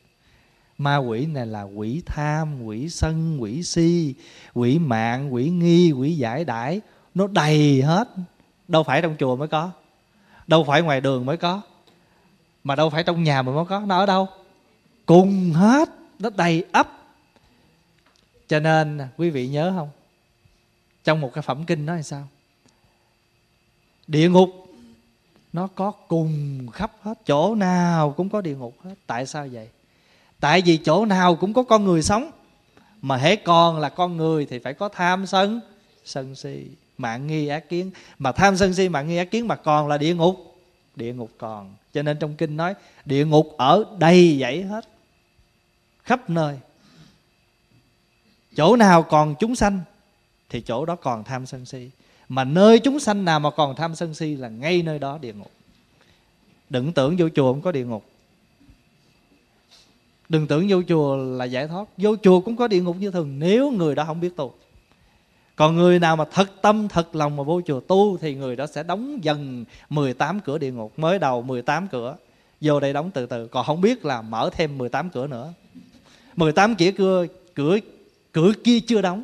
Ma 0.79 0.97
quỷ 0.97 1.27
này 1.27 1.47
là 1.47 1.63
quỷ 1.63 2.03
tham, 2.07 2.65
quỷ 2.65 2.89
sân, 2.89 3.43
quỷ 3.43 3.63
si, 3.63 4.15
quỷ 4.55 4.79
mạng, 4.79 5.35
quỷ 5.35 5.51
nghi, 5.51 5.93
quỷ 5.93 6.17
giải 6.17 6.45
đãi. 6.45 6.81
Nó 7.15 7.27
đầy 7.27 7.83
hết. 7.83 8.09
Đâu 8.69 8.83
phải 8.83 9.03
trong 9.03 9.17
chùa 9.19 9.37
mới 9.37 9.49
có. 9.49 9.71
Đâu 10.47 10.65
phải 10.65 10.83
ngoài 10.83 11.01
đường 11.01 11.27
mới 11.27 11.37
có. 11.37 11.63
Mà 12.65 12.77
đâu 12.77 12.91
phải 12.91 13.05
trong 13.05 13.23
nhà 13.23 13.43
mà 13.43 13.53
mới 13.53 13.65
có. 13.65 13.81
Nó 13.81 13.99
ở 13.99 14.07
đâu? 14.07 14.29
Cùng 15.07 15.53
hết. 15.53 15.89
Nó 16.19 16.31
đầy 16.37 16.65
ấp 16.73 16.89
cho 18.49 18.61
nên 18.61 19.01
quý 19.17 19.31
vị 19.31 19.49
nhớ 19.49 19.73
không? 19.77 19.91
Trong 21.05 21.21
một 21.21 21.31
cái 21.35 21.43
phẩm 21.43 21.65
kinh 21.65 21.87
nói 21.87 21.97
là 21.97 22.03
sao? 22.03 22.29
Địa 24.09 24.29
ngục. 24.29 24.51
Nó 25.53 25.67
có 25.67 25.91
cùng 25.91 26.67
khắp 26.73 26.93
hết, 27.03 27.19
chỗ 27.27 27.55
nào 27.55 28.13
cũng 28.17 28.29
có 28.29 28.41
địa 28.41 28.57
ngục 28.57 28.75
hết. 28.85 28.95
Tại 29.07 29.27
sao 29.27 29.49
vậy? 29.53 29.69
Tại 30.41 30.63
vì 30.67 30.77
chỗ 30.77 31.05
nào 31.05 31.37
cũng 31.37 31.53
có 31.53 31.63
con 31.63 31.85
người 31.85 32.03
sống. 32.03 32.31
Mà 33.03 33.17
hễ 33.17 33.37
còn 33.37 33.79
là 33.79 33.89
con 33.89 34.17
người 34.17 34.47
thì 34.47 34.59
phải 34.59 34.75
có 34.75 34.89
tham 34.89 35.27
sân 35.27 35.61
sân 36.05 36.35
si, 36.35 36.67
mạng 36.99 37.27
nghi 37.27 37.49
ác 37.49 37.69
kiến. 37.69 37.91
Mà 38.19 38.33
tham 38.33 38.57
sân 38.57 38.75
si, 38.75 38.89
mạng 38.89 39.09
nghi 39.09 39.17
ác 39.17 39.31
kiến 39.31 39.49
mà 39.49 39.57
còn 39.57 39.89
là 39.89 39.99
địa 39.99 40.15
ngục. 40.15 40.37
Địa 40.97 41.15
ngục 41.15 41.31
còn. 41.39 41.75
Cho 41.93 42.03
nên 42.03 42.19
trong 42.19 42.35
kinh 42.35 42.57
nói, 42.57 42.75
địa 43.05 43.27
ngục 43.27 43.55
ở 43.59 43.85
đầy 43.99 44.39
dãy 44.41 44.63
hết. 44.63 44.89
Khắp 46.03 46.31
nơi. 46.31 46.59
Chỗ 48.57 48.77
nào 48.77 49.03
còn 49.03 49.35
chúng 49.39 49.57
sanh, 49.57 49.81
thì 50.49 50.61
chỗ 50.61 50.85
đó 50.85 50.97
còn 50.97 51.25
tham 51.25 51.47
sân 51.47 51.65
si 51.65 51.91
mà 52.29 52.45
nơi 52.45 52.79
chúng 52.79 53.01
sanh 53.01 53.25
nào 53.25 53.41
mà 53.41 53.51
còn 53.51 53.77
tham 53.77 53.95
sân 53.95 54.15
si 54.15 54.37
là 54.37 54.49
ngay 54.49 54.83
nơi 54.83 54.99
đó 54.99 55.19
địa 55.19 55.33
ngục. 55.33 55.51
Đừng 56.71 56.93
tưởng 56.93 57.17
vô 57.19 57.29
chùa 57.35 57.53
không 57.53 57.63
có 57.63 57.73
địa 57.73 57.85
ngục. 57.85 58.05
Đừng 60.29 60.47
tưởng 60.47 60.67
vô 60.69 60.83
chùa 60.89 61.17
là 61.17 61.45
giải 61.45 61.69
thoát. 61.69 61.89
Vô 61.97 62.17
chùa 62.23 62.41
cũng 62.41 62.57
có 62.57 62.69
địa 62.69 62.81
ngục 62.81 62.97
như 63.01 63.11
thường, 63.11 63.39
nếu 63.39 63.71
người 63.71 63.95
đó 63.95 64.05
không 64.05 64.21
biết 64.21 64.37
tu. 64.37 64.55
Còn 65.57 65.77
người 65.77 65.99
nào 65.99 66.17
mà 66.17 66.25
thật 66.33 66.63
tâm, 66.63 66.89
thật 66.89 67.17
lòng 67.17 67.37
mà 67.37 67.43
vô 67.43 67.61
chùa 67.67 67.81
tu 67.81 68.17
thì 68.17 68.35
người 68.35 68.57
đó 68.57 68.67
sẽ 68.67 68.83
đóng 68.83 69.25
dần 69.25 69.65
18 69.91 70.41
cửa 70.41 70.59
địa 70.59 70.71
ngục. 70.71 70.99
Mới 70.99 71.19
đầu 71.19 71.43
18 71.43 71.89
cửa, 71.89 72.17
vô 72.61 72.81
đây 72.81 72.93
đóng 72.93 73.11
từ 73.11 73.27
từ. 73.27 73.47
Còn 73.47 73.67
không 73.67 73.81
biết 73.81 74.05
là 74.05 74.23
mở 74.23 74.51
thêm 74.53 74.79
18 74.79 75.11
cửa 75.11 75.27
nữa. 75.27 75.53
18 76.37 76.75
cửa 76.75 76.91
cửa 76.97 77.27
cửa 77.55 77.79
cửa 78.33 78.53
kia 78.65 78.81
chưa 78.81 79.03
đóng 79.03 79.23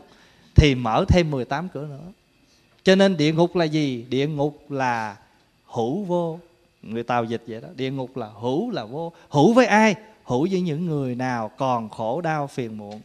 thì 0.54 0.74
mở 0.74 1.04
thêm 1.08 1.30
18 1.30 1.68
cửa 1.68 1.86
nữa 1.86 2.12
cho 2.84 2.94
nên 2.94 3.16
địa 3.16 3.32
ngục 3.32 3.56
là 3.56 3.64
gì? 3.64 4.04
Địa 4.08 4.26
ngục 4.26 4.70
là 4.70 5.16
hữu 5.66 6.04
vô. 6.04 6.38
Người 6.82 7.02
tàu 7.02 7.24
dịch 7.24 7.42
vậy 7.46 7.60
đó. 7.60 7.68
Địa 7.76 7.90
ngục 7.90 8.16
là 8.16 8.26
hữu 8.26 8.70
là 8.70 8.84
vô. 8.84 9.12
Hữu 9.28 9.52
với 9.52 9.66
ai? 9.66 9.94
Hữu 10.24 10.48
với 10.50 10.60
những 10.60 10.86
người 10.86 11.14
nào 11.14 11.50
còn 11.56 11.88
khổ 11.88 12.20
đau 12.20 12.46
phiền 12.46 12.78
muộn. 12.78 13.00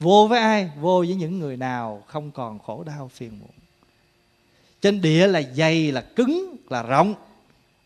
Vô 0.00 0.26
với 0.30 0.40
ai? 0.40 0.70
Vô 0.80 0.98
với 0.98 1.14
những 1.14 1.38
người 1.38 1.56
nào 1.56 2.02
không 2.06 2.30
còn 2.30 2.58
khổ 2.58 2.84
đau 2.84 3.10
phiền 3.14 3.30
muộn. 3.40 3.50
Trên 4.80 5.00
địa 5.00 5.26
là 5.26 5.42
dày 5.54 5.92
là 5.92 6.00
cứng 6.00 6.56
là 6.68 6.82
rộng. 6.82 7.14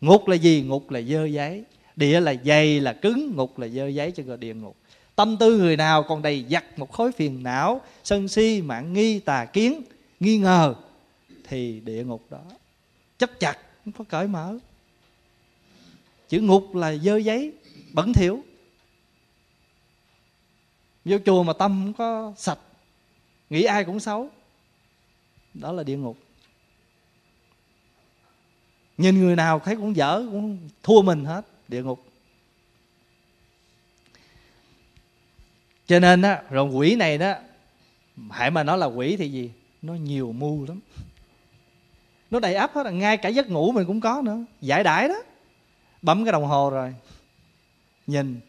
Ngục 0.01 0.27
là 0.27 0.35
gì? 0.35 0.61
Ngục 0.61 0.91
là 0.91 1.01
dơ 1.01 1.25
giấy. 1.25 1.63
Địa 1.95 2.19
là 2.19 2.33
dày 2.45 2.79
là 2.79 2.93
cứng, 2.93 3.35
ngục 3.35 3.59
là 3.59 3.67
dơ 3.67 3.87
giấy 3.87 4.11
cho 4.11 4.23
gọi 4.23 4.37
địa 4.37 4.53
ngục. 4.53 4.75
Tâm 5.15 5.37
tư 5.37 5.57
người 5.57 5.77
nào 5.77 6.03
còn 6.03 6.21
đầy 6.21 6.45
giặt 6.49 6.79
một 6.79 6.91
khối 6.91 7.11
phiền 7.11 7.43
não, 7.43 7.81
sân 8.03 8.27
si 8.27 8.61
mạng 8.61 8.93
nghi, 8.93 9.19
tà 9.19 9.45
kiến 9.45 9.81
nghi 10.21 10.37
ngờ 10.37 10.75
thì 11.43 11.79
địa 11.79 12.03
ngục 12.03 12.25
đó. 12.29 12.43
Chấp 13.17 13.39
chặt, 13.39 13.57
không 13.85 13.93
có 13.93 14.03
cởi 14.09 14.27
mở. 14.27 14.57
Chữ 16.29 16.41
ngục 16.41 16.75
là 16.75 16.95
dơ 16.95 17.17
giấy, 17.17 17.53
bẩn 17.93 18.13
thỉu. 18.13 18.43
Vô 21.05 21.17
chùa 21.25 21.43
mà 21.43 21.53
tâm 21.53 21.81
không 21.85 21.93
có 21.93 22.33
sạch, 22.37 22.59
nghĩ 23.49 23.63
ai 23.63 23.83
cũng 23.85 23.99
xấu. 23.99 24.29
Đó 25.53 25.71
là 25.71 25.83
địa 25.83 25.97
ngục. 25.97 26.17
Nhìn 28.97 29.19
người 29.19 29.35
nào 29.35 29.59
thấy 29.59 29.75
cũng 29.75 29.95
dở, 29.95 30.27
cũng 30.31 30.69
thua 30.83 31.01
mình 31.01 31.25
hết, 31.25 31.45
địa 31.67 31.83
ngục. 31.83 32.05
Cho 35.85 35.99
nên 35.99 36.21
á, 36.21 36.43
rồi 36.49 36.69
quỷ 36.69 36.95
này 36.95 37.17
đó 37.17 37.33
hãy 38.31 38.51
mà 38.51 38.63
nói 38.63 38.77
là 38.77 38.85
quỷ 38.85 39.17
thì 39.17 39.31
gì? 39.31 39.51
Nó 39.81 39.93
nhiều 39.93 40.31
mưu 40.31 40.65
lắm. 40.67 40.79
Nó 42.31 42.39
đầy 42.39 42.55
ắp 42.55 42.71
hết, 42.73 42.91
ngay 42.91 43.17
cả 43.17 43.29
giấc 43.29 43.49
ngủ 43.49 43.71
mình 43.71 43.87
cũng 43.87 44.01
có 44.01 44.21
nữa. 44.25 44.45
Giải 44.61 44.83
đãi 44.83 45.07
đó. 45.07 45.21
Bấm 46.01 46.25
cái 46.25 46.31
đồng 46.31 46.45
hồ 46.45 46.69
rồi. 46.69 46.95
Nhìn, 48.07 48.39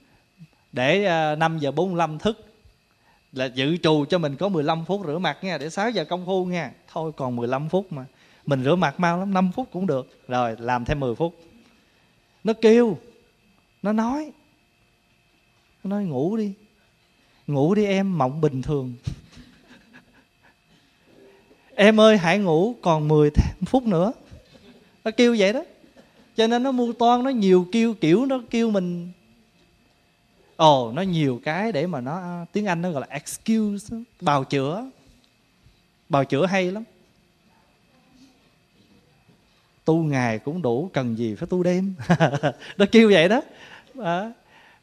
để 0.73 1.05
à, 1.05 1.35
5 1.37 1.59
giờ 1.59 1.73
45 1.73 2.19
thức, 2.19 2.53
là 3.33 3.47
dự 3.47 3.77
trù 3.77 4.05
cho 4.05 4.19
mình 4.19 4.37
có 4.37 4.49
15 4.49 4.85
phút 4.85 5.03
rửa 5.07 5.19
mặt 5.19 5.39
nha, 5.45 5.59
để 5.59 5.71
6 5.71 5.91
giờ 5.91 6.05
công 6.05 6.27
phu 6.27 6.45
nha. 6.45 6.73
Thôi 6.93 7.13
còn 7.17 7.37
15 7.37 7.69
phút 7.69 7.93
mà. 7.93 8.05
Mình 8.47 8.65
rửa 8.65 8.77
mặt 8.77 9.01
mau 9.01 9.19
lắm 9.19 9.35
5 9.35 9.53
phút 9.53 9.69
cũng 9.73 9.87
được. 9.87 10.21
Rồi, 10.29 10.57
làm 10.59 10.85
thêm 10.85 11.01
10 11.01 11.15
phút. 11.15 11.41
Nó 12.45 12.53
kêu, 12.61 12.99
nó 13.83 13.93
nói. 13.93 14.33
Nó 15.85 15.91
nói, 15.91 16.05
ngủ 16.05 16.37
đi. 16.37 16.53
Ngủ 17.47 17.75
đi 17.75 17.85
em, 17.85 18.19
mộng 18.19 18.41
bình 18.41 18.63
thường 18.63 18.95
em 21.75 22.01
ơi 22.01 22.19
hãy 22.19 22.39
ngủ 22.39 22.75
còn 22.83 23.09
10 23.09 23.31
phút 23.67 23.87
nữa. 23.87 24.13
Nó 25.05 25.11
kêu 25.17 25.37
vậy 25.39 25.53
đó. 25.53 25.65
Cho 26.37 26.47
nên 26.47 26.63
nó 26.63 26.73
mua 26.73 26.93
toan 26.93 27.25
nó 27.25 27.31
nhiều 27.31 27.67
kêu 27.73 27.95
kiểu 27.95 28.27
nó 28.27 28.41
kêu 28.51 28.71
mình. 28.71 29.13
Ồ 30.57 30.89
oh, 30.89 30.95
nó 30.95 31.03
nhiều 31.03 31.41
cái 31.45 31.73
để 31.73 31.87
mà 31.87 32.01
nó 32.01 32.21
à, 32.21 32.47
tiếng 32.53 32.67
anh 32.67 32.83
nó 32.83 32.91
gọi 32.91 33.01
là 33.01 33.07
excuse 33.11 33.97
bào 34.21 34.45
chữa. 34.45 34.91
Bào 36.09 36.25
chữa 36.25 36.47
hay 36.47 36.71
lắm. 36.73 36.85
Tu 39.85 40.03
ngày 40.03 40.39
cũng 40.39 40.63
đủ 40.63 40.91
cần 40.93 41.19
gì 41.19 41.35
phải 41.35 41.47
tu 41.47 41.63
đêm. 41.63 41.95
Nó 42.77 42.87
kêu 42.93 43.11
vậy 43.13 43.29
đó. 43.29 43.43
À. 44.03 44.33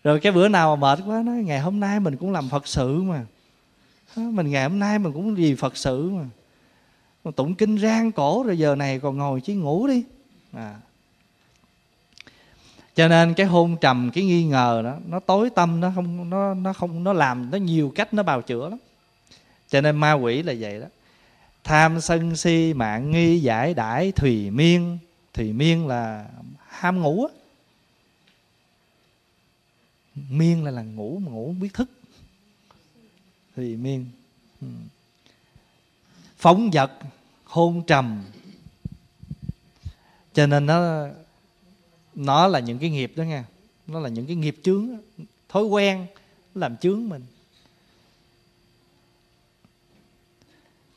rồi 0.04 0.20
cái 0.20 0.32
bữa 0.32 0.48
nào 0.48 0.76
mà 0.76 0.96
mệt 0.96 1.04
quá 1.06 1.24
nói 1.26 1.36
ngày 1.38 1.60
hôm 1.60 1.80
nay 1.80 2.00
mình 2.00 2.18
cũng 2.18 2.32
làm 2.32 2.50
phật 2.50 2.68
sự 2.68 3.02
mà. 3.02 3.26
Mình 4.16 4.52
ngày 4.52 4.64
hôm 4.64 4.80
nay 4.80 5.00
mình 5.00 5.14
cũng 5.14 5.38
gì 5.38 5.56
phật 5.56 5.78
sự 5.78 6.10
mà 6.10 6.26
mà 7.24 7.32
tụng 7.32 7.56
kinh 7.56 7.78
rang 7.78 8.12
cổ 8.12 8.44
rồi 8.44 8.58
giờ 8.58 8.76
này 8.76 9.00
còn 9.00 9.18
ngồi 9.18 9.42
chỉ 9.42 9.54
ngủ 9.54 9.88
đi. 9.88 10.04
À. 10.54 10.80
Cho 12.96 13.08
nên 13.08 13.34
cái 13.34 13.46
hôn 13.46 13.78
trầm, 13.82 14.12
cái 14.14 14.24
nghi 14.24 14.44
ngờ 14.44 14.82
đó, 14.84 14.98
nó 15.08 15.20
tối 15.20 15.50
tâm, 15.50 15.80
nó 15.80 15.92
không, 15.96 16.30
nó 16.30 16.54
nó 16.54 16.74
không, 16.74 17.04
nó 17.04 17.14
làm 17.14 17.52
nó 17.52 17.58
nhiều 17.58 17.92
cách, 17.96 18.14
nó 18.14 18.24
bào 18.24 18.42
chữa 18.42 18.70
lắm. 18.70 18.80
Cho 19.70 19.82
nên 19.82 19.98
ma 19.98 20.14
quỷ 20.14 20.44
là 20.44 20.54
vậy 20.60 20.80
đó. 20.80 20.88
Tham 21.64 22.02
sân 22.02 22.36
si, 22.36 22.74
mạng 22.74 23.12
nghi, 23.12 23.40
giải 23.40 23.74
đãi, 23.74 24.12
thùy 24.12 24.50
miên. 24.50 24.98
Thùy 25.34 25.54
miên 25.54 25.88
là 25.88 26.30
ham 26.68 27.02
ngủ 27.02 27.26
á. 27.26 27.34
Miên 30.30 30.64
là 30.64 30.72
là 30.72 30.82
ngủ 30.84 31.20
mà 31.26 31.32
ngủ 31.32 31.46
không 31.46 31.60
biết 31.60 31.74
thức. 31.74 31.90
Thùy 33.56 33.76
miên. 33.76 34.06
Hmm 34.62 34.88
phóng 36.40 36.70
vật 36.74 36.92
hôn 37.44 37.84
trầm. 37.88 38.24
Cho 40.34 40.48
nên 40.48 40.66
nó 40.66 41.08
nó 42.16 42.48
là 42.48 42.60
những 42.60 42.80
cái 42.80 42.90
nghiệp 42.90 43.14
đó 43.16 43.24
nha 43.24 43.46
nó 43.88 44.00
là 44.00 44.10
những 44.10 44.28
cái 44.28 44.36
nghiệp 44.36 44.56
chướng 44.64 44.90
thói 45.50 45.64
quen 45.64 46.08
làm 46.56 46.78
chướng 46.78 47.10
mình. 47.10 47.26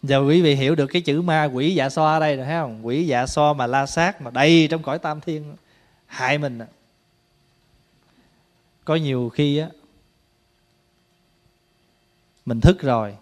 Giờ 0.03 0.19
quý 0.19 0.43
vị 0.43 0.55
hiểu 0.55 0.75
được 0.75 0.87
cái 0.87 1.03
chữ 1.03 1.23
ma 1.23 1.45
quỷ 1.45 1.75
dạ 1.75 1.89
xoa 1.89 2.13
ở 2.13 2.21
đây 2.21 2.37
rồi, 2.37 2.47
thấy 2.47 2.55
không? 2.55 2.87
Quỷ 2.87 3.07
dạ 3.07 3.27
xoa 3.27 3.53
mà 3.53 3.67
la 3.67 3.87
sát 3.87 4.23
mà 4.23 4.31
đầy 4.31 4.69
trong 4.71 4.83
cõi 4.83 4.99
tam 4.99 5.21
thiên, 5.21 5.57
hại 6.07 6.39
mình 6.39 6.59
có 8.85 8.95
nhiều 8.95 9.29
khi 9.29 9.59
á, 9.59 9.69
mình 12.47 12.61
thức 12.61 12.81
rồi 12.81 13.17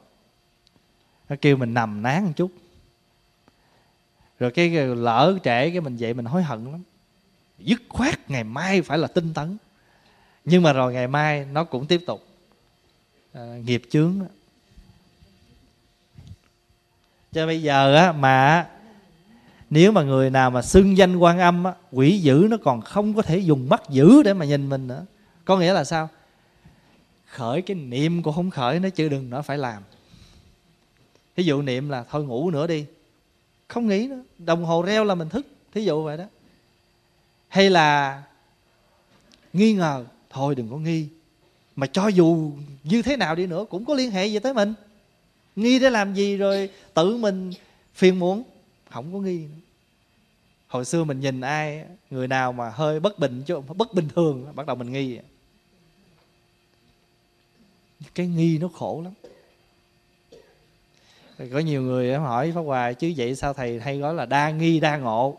nó 1.30 1.36
kêu 1.40 1.56
mình 1.56 1.74
nằm 1.74 2.02
nán 2.02 2.24
một 2.24 2.32
chút. 2.36 2.50
Rồi 4.38 4.50
cái 4.50 4.70
lỡ 4.86 5.38
trễ 5.44 5.70
cái 5.70 5.80
mình 5.80 5.96
dậy 5.96 6.14
mình 6.14 6.24
hối 6.24 6.42
hận 6.42 6.64
lắm. 6.64 6.82
Dứt 7.58 7.82
khoát 7.88 8.30
ngày 8.30 8.44
mai 8.44 8.82
phải 8.82 8.98
là 8.98 9.08
tinh 9.08 9.34
tấn. 9.34 9.56
Nhưng 10.44 10.62
mà 10.62 10.72
rồi 10.72 10.92
ngày 10.92 11.08
mai 11.08 11.44
nó 11.44 11.64
cũng 11.64 11.86
tiếp 11.86 12.02
tục 12.06 12.26
à, 13.32 13.58
nghiệp 13.64 13.82
chướng 13.90 14.18
đó. 14.20 14.26
cho 17.32 17.46
bây 17.46 17.62
giờ 17.62 17.94
á 17.94 18.12
mà 18.12 18.66
nếu 19.70 19.92
mà 19.92 20.02
người 20.02 20.30
nào 20.30 20.50
mà 20.50 20.62
xưng 20.62 20.96
danh 20.96 21.16
quan 21.16 21.38
âm 21.38 21.64
á, 21.64 21.72
quỷ 21.92 22.18
dữ 22.18 22.46
nó 22.50 22.56
còn 22.56 22.80
không 22.80 23.14
có 23.14 23.22
thể 23.22 23.38
dùng 23.38 23.68
mắt 23.68 23.82
dữ 23.90 24.22
để 24.22 24.34
mà 24.34 24.44
nhìn 24.44 24.68
mình 24.68 24.86
nữa. 24.86 25.06
Có 25.44 25.58
nghĩa 25.58 25.72
là 25.72 25.84
sao? 25.84 26.08
Khởi 27.26 27.62
cái 27.62 27.74
niệm 27.74 28.22
của 28.22 28.32
không 28.32 28.50
khởi 28.50 28.80
nó 28.80 28.88
chứ 28.88 29.08
đừng 29.08 29.30
nó 29.30 29.42
phải 29.42 29.58
làm 29.58 29.82
thí 31.40 31.46
dụ 31.46 31.62
niệm 31.62 31.88
là 31.88 32.04
thôi 32.10 32.24
ngủ 32.24 32.50
nữa 32.50 32.66
đi. 32.66 32.84
Không 33.68 33.86
nghĩ 33.86 34.06
nữa. 34.06 34.22
Đồng 34.38 34.64
hồ 34.64 34.82
reo 34.82 35.04
là 35.04 35.14
mình 35.14 35.28
thức. 35.28 35.46
Thí 35.74 35.84
dụ 35.84 36.04
vậy 36.04 36.16
đó. 36.16 36.24
Hay 37.48 37.70
là 37.70 38.22
nghi 39.52 39.72
ngờ, 39.72 40.04
thôi 40.30 40.54
đừng 40.54 40.70
có 40.70 40.76
nghi. 40.76 41.06
Mà 41.76 41.86
cho 41.86 42.08
dù 42.08 42.52
như 42.84 43.02
thế 43.02 43.16
nào 43.16 43.34
đi 43.34 43.46
nữa 43.46 43.64
cũng 43.70 43.84
có 43.84 43.94
liên 43.94 44.10
hệ 44.10 44.26
gì 44.26 44.38
tới 44.38 44.54
mình. 44.54 44.74
Nghi 45.56 45.78
để 45.78 45.90
làm 45.90 46.14
gì 46.14 46.36
rồi 46.36 46.70
tự 46.94 47.16
mình 47.16 47.52
phiền 47.94 48.18
muốn 48.18 48.42
không 48.90 49.12
có 49.12 49.18
nghi 49.18 49.46
hồi 50.68 50.84
xưa 50.84 51.04
mình 51.04 51.20
nhìn 51.20 51.40
ai, 51.40 51.84
người 52.10 52.28
nào 52.28 52.52
mà 52.52 52.70
hơi 52.70 53.00
bất 53.00 53.18
bình 53.18 53.42
chứ 53.46 53.60
bất 53.60 53.94
bình 53.94 54.08
thường, 54.14 54.52
bắt 54.54 54.66
đầu 54.66 54.76
mình 54.76 54.92
nghi 54.92 55.18
cái 58.14 58.26
nghi 58.26 58.58
nó 58.58 58.68
khổ 58.68 59.02
lắm 59.04 59.12
có 61.52 61.58
nhiều 61.58 61.82
người 61.82 62.14
hỏi 62.14 62.52
pháp 62.54 62.60
hòa, 62.60 62.92
chứ 62.92 63.12
vậy 63.16 63.34
sao 63.34 63.52
thầy 63.52 63.80
hay 63.80 63.96
nói 63.96 64.14
là 64.14 64.26
đa 64.26 64.50
nghi, 64.50 64.80
đa 64.80 64.96
ngộ? 64.96 65.38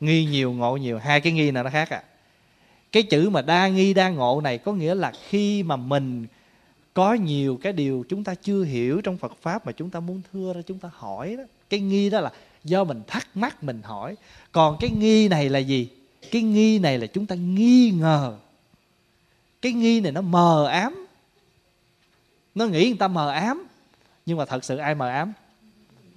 Nghi 0.00 0.24
nhiều, 0.24 0.52
ngộ 0.52 0.76
nhiều. 0.76 0.98
Hai 0.98 1.20
cái 1.20 1.32
nghi 1.32 1.50
nào 1.50 1.64
nó 1.64 1.70
khác 1.70 1.90
à? 1.90 2.02
Cái 2.92 3.02
chữ 3.02 3.30
mà 3.30 3.42
đa 3.42 3.68
nghi, 3.68 3.94
đa 3.94 4.08
ngộ 4.08 4.40
này 4.40 4.58
có 4.58 4.72
nghĩa 4.72 4.94
là 4.94 5.12
khi 5.28 5.62
mà 5.62 5.76
mình 5.76 6.26
có 6.94 7.14
nhiều 7.14 7.58
cái 7.62 7.72
điều 7.72 8.04
chúng 8.08 8.24
ta 8.24 8.34
chưa 8.34 8.64
hiểu 8.64 9.00
trong 9.00 9.16
Phật 9.16 9.32
pháp 9.42 9.66
mà 9.66 9.72
chúng 9.72 9.90
ta 9.90 10.00
muốn 10.00 10.20
thưa 10.32 10.52
ra, 10.52 10.60
chúng 10.66 10.78
ta 10.78 10.90
hỏi 10.92 11.36
đó. 11.36 11.44
Cái 11.70 11.80
nghi 11.80 12.10
đó 12.10 12.20
là 12.20 12.32
do 12.64 12.84
mình 12.84 13.02
thắc 13.06 13.26
mắc, 13.34 13.64
mình 13.64 13.82
hỏi. 13.82 14.16
Còn 14.52 14.76
cái 14.80 14.90
nghi 14.90 15.28
này 15.28 15.48
là 15.48 15.58
gì? 15.58 15.88
Cái 16.30 16.42
nghi 16.42 16.78
này 16.78 16.98
là 16.98 17.06
chúng 17.06 17.26
ta 17.26 17.34
nghi 17.34 17.90
ngờ. 17.90 18.36
Cái 19.62 19.72
nghi 19.72 20.00
này 20.00 20.12
nó 20.12 20.20
mờ 20.20 20.66
ám. 20.66 21.06
Nó 22.54 22.66
nghĩ 22.66 22.88
người 22.88 22.98
ta 22.98 23.08
mờ 23.08 23.30
ám 23.30 23.67
nhưng 24.28 24.38
mà 24.38 24.44
thật 24.44 24.64
sự 24.64 24.76
ai 24.76 24.94
mờ 24.94 25.08
ám? 25.08 25.32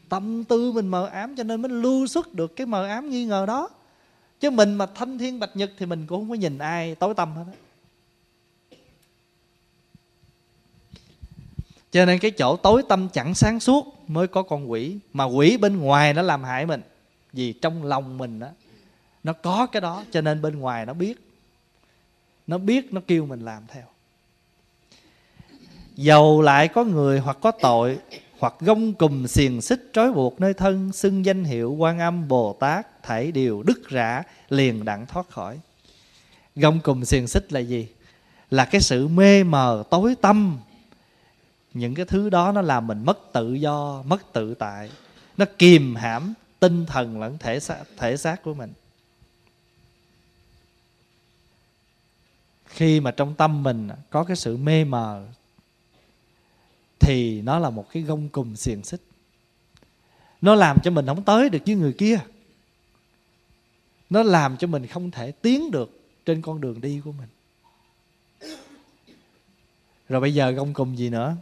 Tâm 0.10 0.44
tư 0.44 0.72
mình 0.72 0.88
mờ 0.88 1.06
ám 1.06 1.36
cho 1.36 1.44
nên 1.44 1.62
mới 1.62 1.72
lưu 1.72 2.08
xuất 2.08 2.34
được 2.34 2.56
cái 2.56 2.68
mờ 2.68 2.88
ám 2.88 3.10
nghi 3.10 3.26
ngờ 3.26 3.46
đó. 3.46 3.70
Chứ 4.40 4.50
mình 4.50 4.74
mà 4.74 4.86
thanh 4.86 5.18
thiên 5.18 5.40
bạch 5.40 5.56
nhật 5.56 5.72
thì 5.78 5.86
mình 5.86 6.08
cũng 6.08 6.20
không 6.20 6.30
có 6.30 6.36
nhìn 6.36 6.58
ai 6.58 6.96
tối 6.96 7.14
tâm 7.14 7.34
hết 7.36 7.44
đó. 7.48 7.54
cho 11.92 12.06
nên 12.06 12.20
cái 12.20 12.32
chỗ 12.32 12.56
tối 12.56 12.84
tâm 12.90 13.10
chẳng 13.14 13.36
sáng 13.36 13.60
suốt 13.60 14.04
mới 14.08 14.28
có 14.28 14.44
con 14.44 14.72
quỷ. 14.72 15.00
Mà 15.14 15.24
quỷ 15.24 15.58
bên 15.58 15.78
ngoài 15.78 16.14
nó 16.14 16.22
làm 16.22 16.44
hại 16.44 16.66
mình. 16.66 16.82
Vì 17.34 17.54
trong 17.54 17.84
lòng 17.84 18.18
mình 18.18 18.40
đó 18.40 18.48
nó 19.24 19.34
có 19.34 19.66
cái 19.66 19.82
đó 19.82 20.04
cho 20.12 20.22
nên 20.22 20.42
bên 20.42 20.60
ngoài 20.60 20.86
nó 20.86 20.94
biết. 20.94 21.18
Nó 22.48 22.58
biết, 22.58 22.94
nó 22.94 23.02
kêu 23.08 23.26
mình 23.26 23.40
làm 23.40 23.64
theo 23.68 23.91
dầu 25.96 26.42
lại 26.42 26.68
có 26.68 26.84
người 26.84 27.20
hoặc 27.20 27.38
có 27.42 27.52
tội 27.52 28.00
hoặc 28.40 28.54
gông 28.60 28.94
cùm 28.94 29.26
xiềng 29.26 29.62
xích 29.62 29.90
trói 29.94 30.14
buộc 30.14 30.42
nơi 30.42 30.54
thân 30.54 30.92
xưng 30.92 31.26
danh 31.26 31.44
hiệu 31.44 31.74
quan 31.74 32.00
âm 32.00 32.28
bồ 32.28 32.58
tát 32.60 33.04
thảy 33.04 33.32
điều 33.32 33.64
đức 33.64 33.90
rã 33.90 34.24
liền 34.50 34.86
đặng 34.86 35.06
thoát 35.06 35.30
khỏi. 35.30 35.60
Gông 36.56 36.80
cùm 36.80 37.04
xiềng 37.04 37.28
xích 37.28 37.54
là 37.54 37.60
gì? 37.60 37.88
Là 38.52 38.66
cái 38.66 38.82
sự 38.82 39.08
mê 39.08 39.44
mờ 39.44 39.84
tối 39.90 40.16
tâm. 40.22 40.60
Những 41.74 41.96
cái 41.96 42.06
thứ 42.06 42.30
đó 42.30 42.52
nó 42.52 42.62
làm 42.62 42.88
mình 42.88 43.06
mất 43.06 43.34
tự 43.34 43.54
do 43.54 44.04
mất 44.06 44.34
tự 44.34 44.54
tại. 44.54 44.90
Nó 45.38 45.46
kìm 45.58 45.96
hãm 45.96 46.34
tinh 46.60 46.86
thần 46.86 47.20
lẫn 47.20 47.38
thể 47.38 47.60
xác, 47.60 47.84
thể 47.98 48.18
xác 48.18 48.44
của 48.44 48.54
mình. 48.54 48.74
Khi 52.66 53.00
mà 53.00 53.12
trong 53.12 53.36
tâm 53.36 53.64
mình 53.64 53.90
có 54.10 54.24
cái 54.24 54.36
sự 54.36 54.58
mê 54.58 54.84
mờ 54.84 55.26
thì 57.02 57.42
nó 57.42 57.60
là 57.60 57.70
một 57.70 57.86
cái 57.92 58.04
gông 58.04 58.30
cùm 58.30 58.56
xiềng 58.56 58.84
xích. 58.84 59.02
Nó 60.42 60.56
làm 60.56 60.78
cho 60.84 60.92
mình 60.92 61.06
không 61.06 61.24
tới 61.24 61.50
được 61.50 61.60
với 61.66 61.76
người 61.76 61.94
kia. 61.94 62.20
Nó 64.10 64.24
làm 64.24 64.58
cho 64.58 64.68
mình 64.68 64.88
không 64.88 65.12
thể 65.12 65.32
tiến 65.32 65.72
được 65.72 66.00
trên 66.26 66.42
con 66.42 66.62
đường 66.62 66.82
đi 66.82 67.02
của 67.06 67.12
mình. 67.12 67.30
Rồi 70.10 70.22
bây 70.22 70.34
giờ 70.34 70.52
gông 70.52 70.74
cùm 70.74 70.96
gì 70.96 71.10
nữa? 71.10 71.36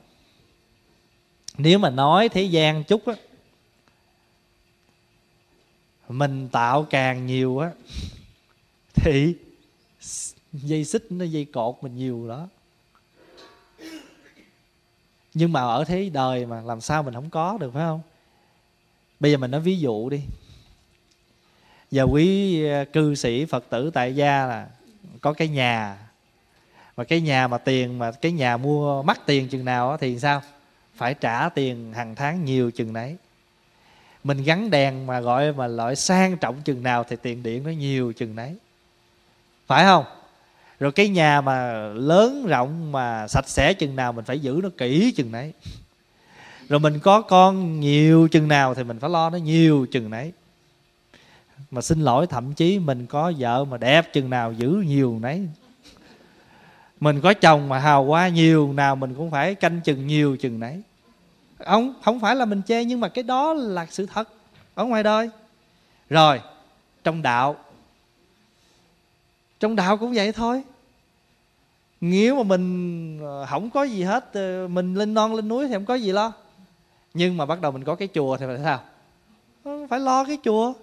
Nếu 1.57 1.80
mà 1.80 1.89
nói 1.89 2.30
thế 2.30 2.43
gian 2.43 2.84
chút 2.84 3.05
á, 3.05 3.14
mình 6.10 6.49
tạo 6.51 6.88
càng 6.89 7.26
nhiều 7.26 7.60
á, 7.60 7.72
thì 8.93 9.36
dây 10.53 10.86
xích 10.86 11.05
nó 11.10 11.26
dây 11.26 11.45
cột 11.45 11.76
mình 11.82 11.97
nhiều 11.97 12.28
đó 12.28 12.47
nhưng 15.34 15.53
mà 15.53 15.61
ở 15.61 15.84
thế 15.84 16.09
đời 16.13 16.45
mà 16.45 16.61
làm 16.61 16.82
sao 16.82 17.03
mình 17.03 17.13
không 17.13 17.30
có 17.30 17.57
được, 17.57 17.73
phải 17.73 17.84
không? 17.84 18.01
Bây 19.19 19.32
giờ 19.32 19.38
mình 19.38 19.51
nói 19.51 19.61
ví 19.61 19.80
dụ 19.80 20.09
đi. 20.09 20.21
Giờ 21.91 22.03
quý 22.03 22.63
ờ, 22.65 22.86
cư 22.86 23.15
sĩ 23.15 23.45
phật 23.45 23.69
tử 23.69 23.91
tại 23.93 24.15
gia 24.15 24.45
là 24.45 24.67
có 25.21 25.34
cái 25.34 25.47
nhà. 25.47 25.97
Mà 26.97 27.03
cái 27.03 27.21
nhà 27.21 27.47
mà 27.47 27.57
tiền 27.57 27.99
mà 27.99 28.11
cái 28.11 28.32
nhà 28.32 28.57
mua 28.57 29.03
mắc 29.03 29.21
tiền 29.25 29.47
chừng 29.47 29.65
nào 29.65 29.97
thì 29.97 30.19
sao? 30.19 30.41
Phải 30.95 31.13
trả 31.13 31.49
tiền 31.49 31.93
hàng 31.93 32.15
tháng 32.15 32.45
nhiều 32.45 32.71
chừng 32.71 32.93
nấy 32.93 33.17
mình 34.23 34.43
gắn 34.43 34.69
đèn 34.69 35.07
mà 35.07 35.19
gọi, 35.19 35.53
mà 35.53 35.67
loại 35.67 35.95
sang 35.95 36.38
trọng 36.38 36.61
chừng 36.61 36.84
nào 36.84 37.03
thì 37.03 37.15
tiền 37.21 37.43
điện 37.43 37.63
nó 37.63 37.69
nhiều 37.69 38.13
chừng 38.13 38.36
nấy 38.36 38.55
phải 39.67 39.86
không? 39.86 40.05
Rồi 40.80 40.91
cái 40.91 41.09
nhà 41.09 41.41
mà 41.41 41.88
lớn 41.93 42.45
rộng 42.47 42.91
mà 42.91 43.27
sạch 43.27 43.49
sẽ 43.49 43.73
chừng 43.73 43.95
nào 43.95 44.13
mình 44.13 44.25
phải 44.25 44.39
giữ 44.39 44.59
nó 44.63 44.69
kỹ 44.77 45.13
chừng 45.15 45.32
nấy. 45.32 45.53
Rồi 46.69 46.80
mình 46.80 46.99
có 46.99 47.21
con 47.21 47.80
nhiều 47.80 48.27
chừng 48.27 48.47
nào 48.47 48.73
thì 48.75 48.84
mình 48.84 48.99
phải 48.99 49.09
lo 49.09 49.30
nó 49.30 49.38
nhiều 49.38 49.88
chừng 49.91 50.09
nấy. 50.09 50.32
Mà 51.71 51.82
xin 51.82 52.01
lỗi, 52.01 52.27
thậm 52.27 52.53
chí 52.53 52.80
mình 52.80 53.05
có 53.05 53.34
vợ 53.38 53.65
mà 53.65 53.77
đẹp 53.77 54.13
chừng 54.13 54.30
nào 54.30 54.53
giữ 54.53 54.69
nhiều 54.69 55.19
nấy. 55.21 55.47
Mình 56.99 57.21
có 57.21 57.34
chồng 57.34 57.69
mà 57.69 57.80
hào 57.80 58.03
quá 58.03 58.27
nhiều 58.27 58.73
nào 58.73 58.95
mình 58.95 59.15
cũng 59.15 59.32
phải 59.32 59.55
canh 59.55 59.82
chừng 59.82 60.07
nhiều 60.07 60.38
chừng 60.38 60.59
nấy. 60.59 60.82
Không 61.65 61.93
không 62.03 62.19
phải 62.19 62.36
là 62.36 62.45
mình 62.45 62.61
chê, 62.67 62.86
nhưng 62.86 62.99
mà 62.99 63.07
cái 63.07 63.23
đó 63.23 63.53
là 63.53 63.88
sự 63.89 64.05
thật. 64.05 64.30
Ở 64.75 64.86
ngoài 64.86 65.03
đời. 65.03 65.30
Rồi, 66.09 66.41
trong 67.03 67.21
đạo. 67.21 67.55
Trong 69.59 69.75
đạo 69.75 69.97
cũng 69.97 70.13
vậy 70.13 70.32
thôi 70.32 70.63
nếu 72.02 72.36
mà 72.36 72.43
mình 72.43 73.20
ờ, 73.22 73.45
không 73.50 73.70
có 73.70 73.84
gì 73.84 74.04
hết 74.04 74.34
ờ, 74.34 74.68
mình 74.68 74.95
lên 74.95 75.14
non 75.14 75.36
lên 75.36 75.47
núi 75.47 75.68
thì 75.68 75.74
không 75.74 75.86
có 75.86 75.95
gì 75.95 76.12
lo. 76.12 76.34
Nhưng 77.14 77.38
mà 77.38 77.45
bắt 77.45 77.62
đầu 77.62 77.72
mình 77.72 77.84
có 77.84 77.95
cái 77.95 78.08
chùa 78.14 78.38
thì 78.38 78.45
phải 78.45 78.60
sao? 78.64 78.82
Ờ, 79.64 79.88
phải 79.89 80.00
lo 80.00 80.24
cái 80.24 80.38
chùa. 80.43 80.74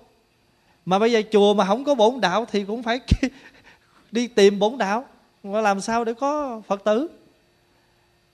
Mà 0.87 0.99
bây 0.99 1.12
giờ 1.12 1.23
chùa 1.33 1.55
mà 1.55 1.64
không 1.64 1.85
có 1.85 1.95
bổn 1.95 2.21
đạo 2.21 2.47
thì 2.51 2.64
cũng 2.64 2.83
phải 2.83 3.01
đi 4.12 4.27
tìm 4.27 4.59
bổn 4.59 4.79
đạo. 4.79 5.05
Mà 5.43 5.61
làm 5.61 5.81
sao 5.81 6.05
để 6.05 6.14
có 6.14 6.61
phật 6.67 6.85
tử? 6.85 7.09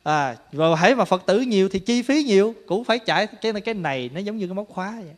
À 0.02 0.36
rồi 0.52 0.76
hãy 0.76 0.94
mà 0.94 1.04
phật 1.04 1.26
tử 1.26 1.40
nhiều 1.40 1.68
thì 1.68 1.78
chi 1.78 2.02
phí 2.02 2.24
nhiều, 2.24 2.54
cũng 2.66 2.84
phải 2.84 2.98
chạy 2.98 3.26
cái 3.26 3.52
này 3.52 3.62
cái 3.62 3.74
này, 3.74 4.10
nó 4.14 4.20
giống 4.20 4.36
như 4.36 4.46
cái 4.46 4.54
móc 4.54 4.68
khóa 4.68 4.92
vậy. 5.04 5.14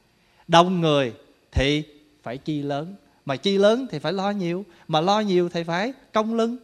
Đông 0.48 0.80
người 0.80 1.12
thì 1.52 1.82
phải 2.22 2.38
chi 2.38 2.62
lớn, 2.62 2.94
mà 3.24 3.36
chi 3.36 3.58
lớn 3.58 3.86
thì 3.90 3.98
phải 3.98 4.12
lo 4.12 4.30
nhiều, 4.30 4.64
mà 4.88 5.00
lo 5.00 5.20
nhiều 5.20 5.48
thì 5.48 5.64
phải 5.64 5.92
công 6.12 6.34
lưng 6.34 6.56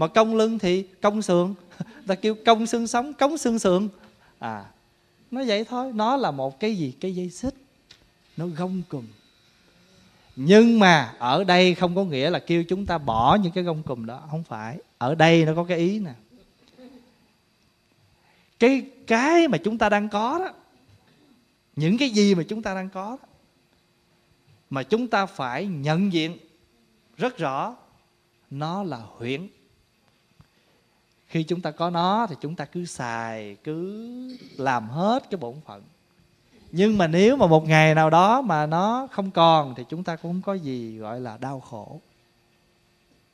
mà 0.00 0.06
công 0.06 0.34
lưng 0.34 0.58
thì 0.58 0.82
công 0.82 1.22
sườn. 1.22 1.54
Ta 2.06 2.14
kêu 2.14 2.34
công 2.46 2.66
xương 2.66 2.86
sống 2.86 3.12
cống 3.12 3.38
xương 3.38 3.58
sườn. 3.58 3.88
À 4.38 4.64
nó 5.30 5.42
vậy 5.46 5.64
thôi. 5.64 5.92
Nó 5.94 6.16
là 6.16 6.30
một 6.30 6.60
cái 6.60 6.76
gì? 6.76 6.94
Cái 7.00 7.14
dây 7.14 7.30
xích. 7.30 7.54
Nó 8.36 8.46
gông 8.46 8.82
cùm. 8.88 9.06
Nhưng 10.36 10.78
mà 10.78 11.14
ở 11.18 11.44
đây 11.44 11.74
không 11.74 11.94
có 11.94 12.04
nghĩa 12.04 12.30
là 12.30 12.38
kêu 12.38 12.64
chúng 12.64 12.86
ta 12.86 12.98
bỏ 12.98 13.38
những 13.42 13.52
cái 13.52 13.64
gông 13.64 13.82
cùm 13.82 14.06
đó. 14.06 14.22
Không 14.30 14.44
phải. 14.44 14.78
Ở 14.98 15.14
đây 15.14 15.44
nó 15.44 15.54
có 15.54 15.64
cái 15.64 15.78
ý 15.78 15.98
nè. 15.98 16.12
Cái 18.58 18.82
cái 19.06 19.48
mà 19.48 19.58
chúng 19.58 19.78
ta 19.78 19.88
đang 19.88 20.08
có 20.08 20.38
đó 20.38 20.50
những 21.76 21.98
cái 21.98 22.10
gì 22.10 22.34
mà 22.34 22.42
chúng 22.48 22.62
ta 22.62 22.74
đang 22.74 22.88
có 22.88 23.16
đó, 23.22 23.28
mà 24.70 24.82
chúng 24.82 25.08
ta 25.08 25.26
phải 25.26 25.66
nhận 25.66 26.12
diện 26.12 26.38
rất 27.16 27.38
rõ 27.38 27.76
nó 28.50 28.82
là 28.82 28.96
huyễn 28.96 29.48
khi 31.30 31.42
chúng 31.42 31.60
ta 31.60 31.70
có 31.70 31.90
nó 31.90 32.26
thì 32.26 32.36
chúng 32.40 32.54
ta 32.54 32.64
cứ 32.64 32.84
xài 32.84 33.56
cứ 33.64 34.08
làm 34.56 34.88
hết 34.88 35.30
cái 35.30 35.38
bổn 35.38 35.54
phận. 35.66 35.82
Nhưng 36.72 36.98
mà 36.98 37.06
nếu 37.06 37.36
mà 37.36 37.46
một 37.46 37.68
ngày 37.68 37.94
nào 37.94 38.10
đó 38.10 38.42
mà 38.42 38.66
nó 38.66 39.08
không 39.12 39.30
còn 39.30 39.74
thì 39.74 39.84
chúng 39.88 40.04
ta 40.04 40.16
cũng 40.16 40.32
không 40.32 40.42
có 40.42 40.54
gì 40.54 40.98
gọi 40.98 41.20
là 41.20 41.36
đau 41.40 41.60
khổ. 41.60 42.00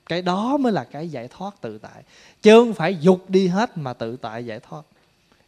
Cái 0.07 0.23
đó 0.23 0.57
mới 0.57 0.73
là 0.73 0.85
cái 0.85 1.09
giải 1.09 1.29
thoát 1.29 1.61
tự 1.61 1.79
tại. 1.79 2.03
Chứ 2.43 2.61
không 2.61 2.75
phải 2.75 2.97
dục 3.01 3.25
đi 3.29 3.47
hết 3.47 3.79
mà 3.79 3.93
tự 3.93 4.17
tại 4.17 4.47
giải 4.47 4.61
thoát. 4.61 4.83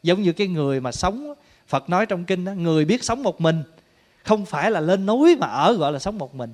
Giống 0.02 0.22
như 0.22 0.32
cái 0.32 0.46
người 0.46 0.80
mà 0.80 0.92
sống 0.92 1.34
phật 1.66 1.90
nói 1.90 2.06
trong 2.06 2.24
kinh 2.24 2.44
đó, 2.44 2.52
người 2.52 2.84
biết 2.84 3.04
sống 3.04 3.22
một 3.22 3.40
mình 3.40 3.62
không 4.24 4.44
phải 4.44 4.70
là 4.70 4.80
lên 4.80 5.06
núi 5.06 5.36
mà 5.36 5.46
ở 5.46 5.72
gọi 5.72 5.92
là 5.92 5.98
sống 5.98 6.18
một 6.18 6.34
mình 6.34 6.52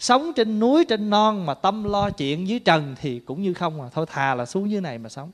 sống 0.00 0.32
trên 0.36 0.58
núi, 0.58 0.84
trên 0.84 1.10
non 1.10 1.46
mà 1.46 1.54
tâm 1.54 1.84
lo 1.84 2.10
chuyện 2.10 2.48
dưới 2.48 2.58
trần 2.58 2.94
thì 3.00 3.18
cũng 3.18 3.42
như 3.42 3.54
không 3.54 3.82
à. 3.82 3.88
Thôi 3.92 4.06
thà 4.08 4.34
là 4.34 4.46
xuống 4.46 4.70
dưới 4.70 4.80
này 4.80 4.98
mà 4.98 5.08
sống. 5.08 5.30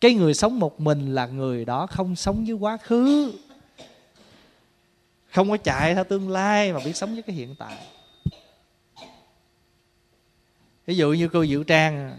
Cái 0.00 0.14
người 0.14 0.34
sống 0.34 0.58
một 0.58 0.80
mình 0.80 1.14
là 1.14 1.26
người 1.26 1.64
đó 1.64 1.86
không 1.86 2.16
sống 2.16 2.44
với 2.44 2.54
quá 2.54 2.76
khứ. 2.76 3.32
Không 5.30 5.50
có 5.50 5.56
chạy 5.56 5.94
theo 5.94 6.04
tương 6.04 6.30
lai 6.30 6.72
mà 6.72 6.80
biết 6.84 6.96
sống 6.96 7.12
với 7.12 7.22
cái 7.22 7.36
hiện 7.36 7.54
tại. 7.58 7.76
Ví 10.86 10.96
dụ 10.96 11.12
như 11.12 11.28
cô 11.28 11.46
diệu 11.46 11.64
trang, 11.64 12.18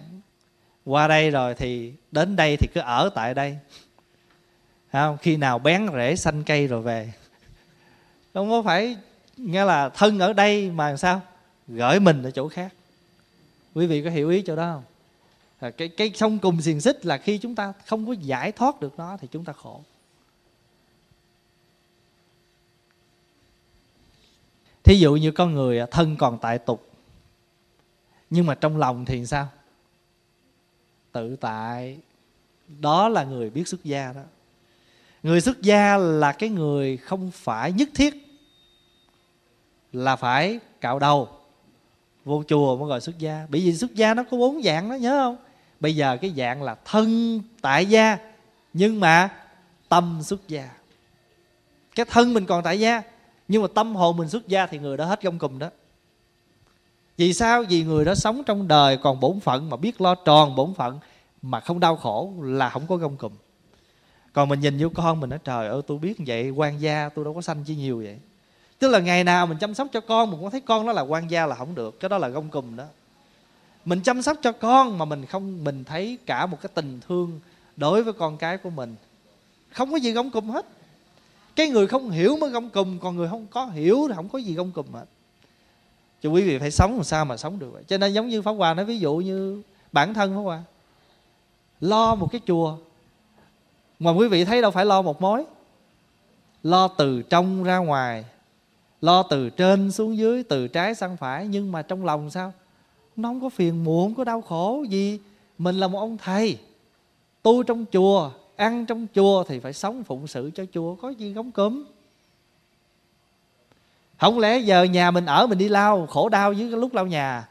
qua 0.85 1.07
đây 1.07 1.31
rồi 1.31 1.55
thì 1.55 1.93
đến 2.11 2.35
đây 2.35 2.57
thì 2.57 2.67
cứ 2.73 2.81
ở 2.81 3.09
tại 3.15 3.33
đây. 3.33 3.57
Không? 4.91 5.17
khi 5.17 5.37
nào 5.37 5.59
bén 5.59 5.87
rễ 5.93 6.15
xanh 6.15 6.43
cây 6.43 6.67
rồi 6.67 6.81
về. 6.81 7.13
Không 8.33 8.49
có 8.49 8.61
phải 8.61 8.97
nghe 9.37 9.65
là 9.65 9.89
thân 9.89 10.19
ở 10.19 10.33
đây 10.33 10.71
mà 10.71 10.97
sao? 10.97 11.21
Gửi 11.69 11.99
mình 11.99 12.23
ở 12.23 12.31
chỗ 12.31 12.47
khác. 12.47 12.73
Quý 13.73 13.87
vị 13.87 14.03
có 14.03 14.09
hiểu 14.09 14.29
ý 14.29 14.41
chỗ 14.41 14.55
đó 14.55 14.73
không? 14.73 14.83
À, 15.59 15.69
cái 15.69 15.87
cái 15.87 16.11
sông 16.15 16.39
cùng 16.39 16.61
xiềng 16.61 16.81
xích 16.81 17.05
là 17.05 17.17
khi 17.17 17.37
chúng 17.37 17.55
ta 17.55 17.73
không 17.85 18.07
có 18.07 18.13
giải 18.13 18.51
thoát 18.51 18.81
được 18.81 18.93
nó 18.97 19.17
thì 19.17 19.27
chúng 19.31 19.45
ta 19.45 19.53
khổ. 19.53 19.81
Thí 24.83 24.99
dụ 24.99 25.15
như 25.15 25.31
con 25.31 25.53
người 25.53 25.79
à, 25.79 25.85
thân 25.91 26.15
còn 26.17 26.37
tại 26.41 26.59
tục 26.59 26.89
nhưng 28.29 28.45
mà 28.45 28.55
trong 28.55 28.77
lòng 28.77 29.05
thì 29.05 29.25
sao? 29.25 29.47
Tự 31.11 31.35
tại. 31.35 31.97
Đó 32.79 33.09
là 33.09 33.23
người 33.23 33.49
biết 33.49 33.67
xuất 33.67 33.83
gia 33.83 34.13
đó. 34.13 34.21
Người 35.23 35.41
xuất 35.41 35.61
gia 35.61 35.97
là 35.97 36.31
cái 36.31 36.49
người 36.49 36.97
không 36.97 37.31
phải 37.31 37.71
nhất 37.71 37.89
thiết 37.95 38.15
là 39.93 40.15
phải 40.15 40.59
cạo 40.81 40.99
đầu 40.99 41.38
vô 42.25 42.43
chùa 42.47 42.77
mới 42.77 42.89
gọi 42.89 43.01
xuất 43.01 43.19
gia. 43.19 43.47
Bởi 43.49 43.61
vì 43.61 43.75
xuất 43.75 43.95
gia 43.95 44.13
nó 44.13 44.23
có 44.31 44.37
bốn 44.37 44.61
dạng 44.63 44.89
đó, 44.89 44.95
nhớ 44.95 45.17
không? 45.23 45.37
Bây 45.79 45.95
giờ 45.95 46.17
cái 46.21 46.33
dạng 46.37 46.63
là 46.63 46.75
thân, 46.85 47.41
tại 47.61 47.85
gia. 47.85 48.17
Nhưng 48.73 48.99
mà 48.99 49.29
tâm 49.89 50.19
xuất 50.23 50.47
gia. 50.47 50.69
Cái 51.95 52.05
thân 52.09 52.33
mình 52.33 52.45
còn 52.45 52.63
tại 52.63 52.79
gia, 52.79 53.01
nhưng 53.47 53.61
mà 53.61 53.67
tâm 53.75 53.95
hồn 53.95 54.17
mình 54.17 54.29
xuất 54.29 54.47
gia 54.47 54.65
thì 54.65 54.79
người 54.79 54.97
đó 54.97 55.05
hết 55.05 55.21
gông 55.21 55.39
cùm 55.39 55.59
đó. 55.59 55.69
Vì 57.17 57.33
sao? 57.33 57.63
Vì 57.69 57.83
người 57.83 58.05
đó 58.05 58.15
sống 58.15 58.43
trong 58.45 58.67
đời 58.67 58.97
còn 58.97 59.19
bổn 59.19 59.39
phận, 59.39 59.69
mà 59.69 59.77
biết 59.77 60.01
lo 60.01 60.15
tròn 60.15 60.55
bổn 60.55 60.73
phận, 60.73 60.99
mà 61.41 61.59
không 61.59 61.79
đau 61.79 61.95
khổ 61.95 62.33
là 62.41 62.69
không 62.69 62.87
có 62.87 62.95
gông 62.95 63.17
cùm. 63.17 63.31
Còn 64.33 64.49
mình 64.49 64.59
nhìn 64.59 64.77
vô 64.79 64.89
con 64.93 65.19
mình 65.19 65.29
nói, 65.29 65.39
trời 65.43 65.67
ơi, 65.67 65.81
tôi 65.87 65.97
biết 65.97 66.17
vậy, 66.25 66.49
quan 66.49 66.81
gia 66.81 67.09
tôi 67.09 67.25
đâu 67.25 67.33
có 67.33 67.41
sanh 67.41 67.63
chi 67.63 67.75
nhiều 67.75 67.97
vậy 67.97 68.19
tức 68.79 68.87
là 68.87 68.99
ngày 68.99 69.23
nào 69.23 69.47
mình 69.47 69.57
chăm 69.57 69.73
sóc 69.73 69.87
cho 69.91 70.01
con, 70.01 70.31
mình 70.31 70.39
cũng 70.39 70.51
thấy 70.51 70.61
con 70.61 70.85
nó 70.85 70.93
là 70.93 71.01
quan 71.01 71.31
gia 71.31 71.45
là 71.45 71.55
không 71.55 71.75
được, 71.75 71.99
cái 71.99 72.09
đó 72.09 72.17
là 72.17 72.27
gông 72.27 72.49
cùm 72.49 72.75
đó. 72.75 72.83
Mình 73.85 74.01
chăm 74.01 74.21
sóc 74.21 74.37
cho 74.41 74.51
con 74.51 74.97
mà 74.97 75.05
mình 75.05 75.25
không, 75.25 75.63
mình 75.63 75.83
thấy 75.83 76.17
cả 76.25 76.45
một 76.45 76.57
cái 76.61 76.69
tình 76.73 76.99
thương 77.07 77.39
đối 77.77 78.03
với 78.03 78.13
con 78.13 78.37
cái 78.37 78.57
của 78.57 78.69
mình. 78.69 78.95
Không 79.71 79.91
có 79.91 79.97
gì 79.97 80.11
gông 80.11 80.31
cùm 80.31 80.49
hết. 80.49 80.65
Cái 81.55 81.69
người 81.69 81.87
không 81.87 82.09
hiểu 82.09 82.37
mới 82.37 82.49
gông 82.49 82.69
cùm, 82.69 82.99
còn 82.99 83.15
người 83.15 83.29
không 83.29 83.47
có 83.51 83.65
hiểu 83.65 84.05
thì 84.07 84.13
không 84.15 84.29
có 84.29 84.39
gì 84.39 84.53
gông 84.53 84.71
cùm 84.71 84.93
hết. 84.93 85.05
Cho 86.21 86.29
quý 86.29 86.41
vị 86.41 86.59
phải 86.59 86.71
sống 86.71 86.95
làm 86.95 87.03
sao 87.03 87.25
mà 87.25 87.37
sống 87.37 87.59
được 87.59 87.69
vậy? 87.73 87.83
Cho 87.87 87.97
nên 87.97 88.13
giống 88.13 88.27
như 88.27 88.41
pháp 88.41 88.51
hòa 88.51 88.73
nói, 88.73 88.85
ví 88.85 88.99
dụ 88.99 89.15
như 89.15 89.61
bản 89.91 90.13
thân 90.13 90.35
pháp 90.35 90.41
hòa, 90.41 90.63
lo 91.81 92.15
một 92.15 92.27
cái 92.31 92.41
chùa 92.47 92.77
mà 93.99 94.11
quý 94.11 94.27
vị 94.27 94.45
thấy 94.45 94.61
đâu 94.61 94.71
phải 94.71 94.85
lo 94.85 95.01
một 95.01 95.21
mối. 95.21 95.45
Lo 96.63 96.87
từ 96.87 97.21
trong 97.21 97.63
ra 97.63 97.77
ngoài 97.77 98.25
lo 99.01 99.23
từ 99.23 99.49
trên 99.49 99.91
xuống 99.91 100.17
dưới, 100.17 100.43
từ 100.43 100.67
trái 100.67 100.95
sang 100.95 101.17
phải, 101.17 101.47
nhưng 101.47 101.71
mà 101.71 101.81
trong 101.81 102.05
lòng 102.05 102.29
sao? 102.29 102.53
Nó 103.15 103.29
không 103.29 103.41
có 103.41 103.49
phiền 103.49 103.83
muộn, 103.83 104.09
không 104.09 104.15
có 104.15 104.23
đau 104.23 104.41
khổ 104.41 104.85
gì. 104.89 105.19
Mình 105.57 105.75
là 105.75 105.87
một 105.87 105.99
ông 105.99 106.17
thầy. 106.17 106.57
Tu 107.41 107.63
trong 107.63 107.85
chùa, 107.91 108.31
ăn 108.55 108.85
trong 108.85 109.07
chùa 109.15 109.43
thì 109.43 109.59
phải 109.59 109.73
sống 109.73 110.03
phụng 110.03 110.27
sự 110.27 110.51
cho 110.55 110.65
chùa, 110.73 110.95
có 110.95 111.09
gì 111.09 111.33
gống 111.33 111.51
cúm 111.51 111.83
không 114.19 114.39
lẽ 114.39 114.59
giờ 114.59 114.83
nhà 114.83 115.11
mình 115.11 115.25
ở 115.25 115.47
mình 115.47 115.57
đi 115.57 115.69
lao, 115.69 116.05
khổ 116.05 116.29
đau 116.29 116.53
với 116.53 116.69
cái 116.71 116.79
lúc 116.79 116.93
lao 116.93 117.07
nhà? 117.07 117.47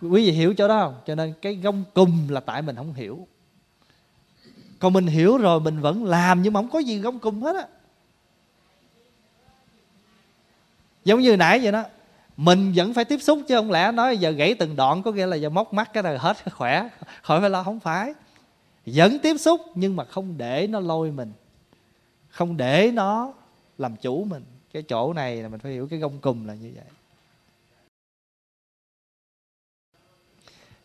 Quý 0.00 0.26
vị 0.26 0.32
hiểu 0.32 0.54
chỗ 0.54 0.68
đó 0.68 0.84
không? 0.84 0.94
Cho 1.06 1.14
nên 1.14 1.34
cái 1.42 1.54
gông 1.54 1.84
cùm 1.94 2.28
là 2.28 2.40
tại 2.40 2.62
mình 2.62 2.76
không 2.76 2.94
hiểu. 2.94 3.26
Còn 4.78 4.92
mình 4.92 5.06
hiểu 5.06 5.36
rồi, 5.36 5.60
mình 5.60 5.80
vẫn 5.80 6.04
làm 6.04 6.42
nhưng 6.42 6.52
mà 6.52 6.60
không 6.60 6.70
có 6.70 6.78
gì 6.78 6.98
gông 6.98 7.18
cùm 7.18 7.40
hết 7.40 7.56
á. 7.56 7.66
Giống 11.04 11.20
như 11.20 11.36
nãy 11.36 11.60
vậy 11.62 11.72
đó. 11.72 11.84
Mình 12.36 12.72
vẫn 12.74 12.94
phải 12.94 13.04
tiếp 13.04 13.18
xúc 13.22 13.40
chứ 13.48 13.56
không 13.56 13.70
lẽ 13.70 13.92
nói 13.92 14.16
giờ 14.16 14.30
gãy 14.30 14.54
từng 14.54 14.76
đoạn 14.76 15.02
có 15.02 15.12
nghĩa 15.12 15.26
là 15.26 15.36
giờ 15.36 15.48
móc 15.48 15.72
mắt 15.72 15.90
cái 15.92 16.02
này 16.02 16.18
hết 16.18 16.36
khỏe, 16.52 16.88
khỏi 17.22 17.40
phải 17.40 17.50
lo, 17.50 17.62
không 17.62 17.80
phải. 17.80 18.14
Vẫn 18.86 19.18
tiếp 19.18 19.36
xúc 19.36 19.60
nhưng 19.74 19.96
mà 19.96 20.04
không 20.04 20.38
để 20.38 20.66
nó 20.66 20.80
lôi 20.80 21.10
mình, 21.10 21.32
không 22.28 22.56
để 22.56 22.90
nó 22.94 23.32
làm 23.78 23.96
chủ 23.96 24.24
mình. 24.24 24.44
Cái 24.72 24.82
chỗ 24.82 25.12
này 25.12 25.36
là 25.36 25.48
mình 25.48 25.60
phải 25.60 25.72
hiểu 25.72 25.88
cái 25.90 25.98
gông 25.98 26.18
cùm 26.18 26.46
là 26.46 26.54
như 26.54 26.72
vậy. 26.74 26.84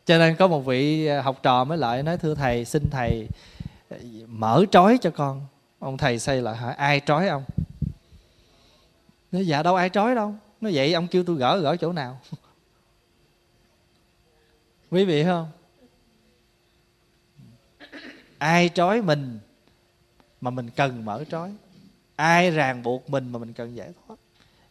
Cho 0.05 0.17
nên 0.17 0.35
có 0.35 0.47
một 0.47 0.59
vị 0.59 1.05
à, 1.05 1.21
học 1.21 1.39
trò 1.43 1.63
mới 1.63 1.77
lại 1.77 2.03
nói, 2.03 2.17
thưa 2.17 2.35
thầy, 2.35 2.65
xin 2.65 2.83
thầy 2.91 3.27
à, 3.89 3.97
mở 4.27 4.65
trói 4.71 4.97
cho 5.01 5.09
con. 5.09 5.41
Ông 5.79 5.97
thầy 5.97 6.19
xây 6.19 6.41
lại 6.41 6.55
hỏi 6.55 6.73
ai 6.73 7.01
trói 7.05 7.27
ông? 7.27 7.43
Nó 9.35 9.41
dạ 9.41 9.63
đâu 9.63 9.75
ai 9.75 9.89
trói 9.89 10.15
đâu. 10.15 10.35
Nó 10.61 10.69
vậy 10.73 10.93
ông 10.93 11.07
kêu 11.07 11.23
tôi 11.23 11.35
gỡ 11.35 11.57
gỡ 11.57 11.77
chỗ 11.77 11.93
nào? 11.93 12.19
Quý 14.91 15.05
vị 15.05 15.23
không? 15.23 15.51
Ai 18.37 18.69
trói 18.73 19.01
mình 19.01 19.39
mà 20.41 20.51
mình 20.51 20.69
cần 20.75 21.05
mở 21.05 21.23
trói? 21.31 21.53
Ai 22.15 22.51
ràng 22.51 22.83
buộc 22.83 23.09
mình 23.09 23.31
mà 23.31 23.39
mình 23.39 23.53
cần 23.53 23.75
giải 23.75 23.89
thoát? 24.07 24.15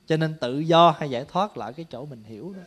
Cho 0.06 0.16
nên 0.16 0.34
tự 0.40 0.58
do 0.58 0.94
hay 0.98 1.10
giải 1.10 1.24
thoát 1.28 1.56
là 1.56 1.72
cái 1.72 1.86
chỗ 1.90 2.04
mình 2.04 2.24
hiểu 2.24 2.54
đó 2.56 2.62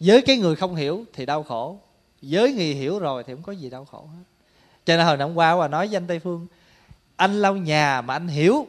với 0.00 0.22
cái 0.22 0.38
người 0.38 0.56
không 0.56 0.74
hiểu 0.74 1.04
thì 1.12 1.26
đau 1.26 1.42
khổ. 1.42 1.78
Với 2.22 2.52
người 2.52 2.74
hiểu 2.74 2.98
rồi 2.98 3.24
thì 3.24 3.34
không 3.34 3.42
có 3.42 3.52
gì 3.52 3.70
đau 3.70 3.84
khổ 3.84 4.08
hết. 4.12 4.22
Cho 4.84 4.96
nên 4.96 5.06
hồi 5.06 5.16
năm 5.16 5.34
qua 5.34 5.56
và 5.56 5.68
nói 5.68 5.86
với 5.86 5.96
anh 5.96 6.06
tây 6.06 6.18
phương, 6.18 6.46
anh 7.16 7.40
lau 7.40 7.56
nhà 7.56 8.00
mà 8.00 8.14
anh 8.14 8.28
hiểu 8.28 8.66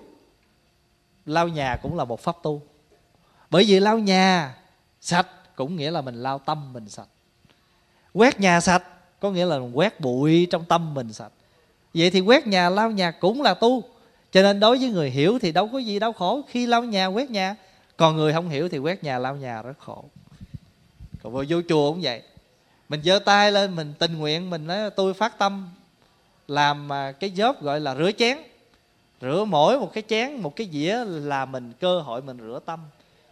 lau 1.26 1.48
nhà 1.48 1.76
cũng 1.82 1.98
là 1.98 2.06
một 2.06 2.20
pháp 2.20 2.36
tu. 2.44 2.62
Bởi 3.50 3.64
vì 3.68 3.80
lau 3.80 4.00
nhà 4.00 4.56
sạch 5.02 5.28
cũng 5.56 5.76
nghĩa 5.76 5.92
là 5.92 6.02
mình 6.02 6.16
lau 6.16 6.40
tâm 6.40 6.74
mình 6.74 6.90
sạch. 6.90 7.08
Quét 8.14 8.40
nhà 8.40 8.62
sạch 8.62 8.84
có 9.20 9.32
nghĩa 9.32 9.46
là 9.46 9.58
quét 9.58 10.00
bụi 10.00 10.48
trong 10.52 10.66
tâm 10.66 10.94
mình 10.94 11.14
sạch. 11.14 11.32
Vậy 11.94 12.10
thì 12.10 12.20
quét 12.20 12.48
nhà 12.48 12.70
lau 12.70 12.92
nhà 12.92 13.12
cũng 13.12 13.42
là 13.42 13.54
tu. 13.54 13.84
Cho 14.32 14.42
nên 14.42 14.60
đối 14.60 14.78
với 14.78 14.90
người 14.90 15.10
hiểu 15.10 15.40
thì 15.40 15.52
đâu 15.52 15.70
có 15.74 15.78
gì 15.78 16.00
đau 16.00 16.14
khổ. 16.14 16.42
Khi 16.48 16.68
lau 16.68 16.84
nhà 16.84 17.08
quét 17.08 17.30
nhà. 17.32 17.56
Còn 17.98 18.16
người 18.16 18.34
không 18.34 18.50
hiểu 18.50 18.70
thì 18.70 18.78
quét 18.78 19.04
nhà 19.04 19.20
lau 19.20 19.36
nhà 19.36 19.62
rất 19.62 19.80
khổ. 19.80 20.06
Còn 21.24 21.34
vô, 21.34 21.44
vô 21.50 21.62
chùa 21.70 21.92
cũng 21.92 22.00
vậy. 22.02 22.22
Mình 22.90 23.02
giơ 23.04 23.20
tay 23.20 23.52
lên 23.52 23.76
mình 23.76 23.94
tình 24.00 24.18
nguyện 24.18 24.50
mình 24.50 24.68
nói 24.68 24.90
tôi 24.90 25.14
phát 25.14 25.38
tâm 25.38 25.70
làm 26.48 26.94
à, 26.94 27.12
cái 27.12 27.32
job 27.36 27.54
gọi 27.62 27.80
là 27.80 27.96
rửa 27.96 28.12
chén 28.12 28.38
rửa 29.22 29.46
mỗi 29.46 29.80
một 29.80 29.94
cái 29.94 30.04
chén 30.08 30.42
một 30.42 30.56
cái 30.56 30.70
dĩa 30.72 31.04
là 31.06 31.46
mình 31.46 31.74
cơ 31.80 32.02
hội 32.02 32.22
mình 32.22 32.38
rửa 32.38 32.60
tâm. 32.66 32.80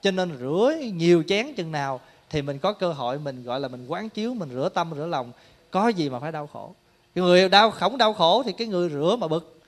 Cho 0.02 0.12
nên 0.12 0.38
rửa 0.40 0.74
nhiều 0.94 1.24
chén 1.28 1.54
chừng 1.54 1.72
nào 1.72 2.00
thì 2.30 2.42
mình 2.42 2.60
có 2.60 2.74
cơ 2.74 2.94
hội 2.94 3.20
mình 3.20 3.44
gọi 3.44 3.60
là 3.60 3.68
mình 3.68 3.88
quán 3.88 4.10
chiếu 4.10 4.34
mình 4.34 4.50
rửa 4.50 4.70
tâm 4.70 4.92
rửa 4.96 5.06
lòng. 5.06 5.32
Có 5.72 5.88
gì 5.88 6.10
mà 6.10 6.20
phải 6.20 6.32
đau 6.32 6.48
khổ. 6.48 6.74
Cái 7.16 7.24
người 7.24 7.50
đau 7.50 7.72
không 7.72 7.98
đau 7.98 8.14
khổ 8.14 8.44
thì 8.44 8.52
cái 8.52 8.68
người 8.68 8.90
rửa 8.90 9.16
mà 9.20 9.28
bực. 9.28 9.60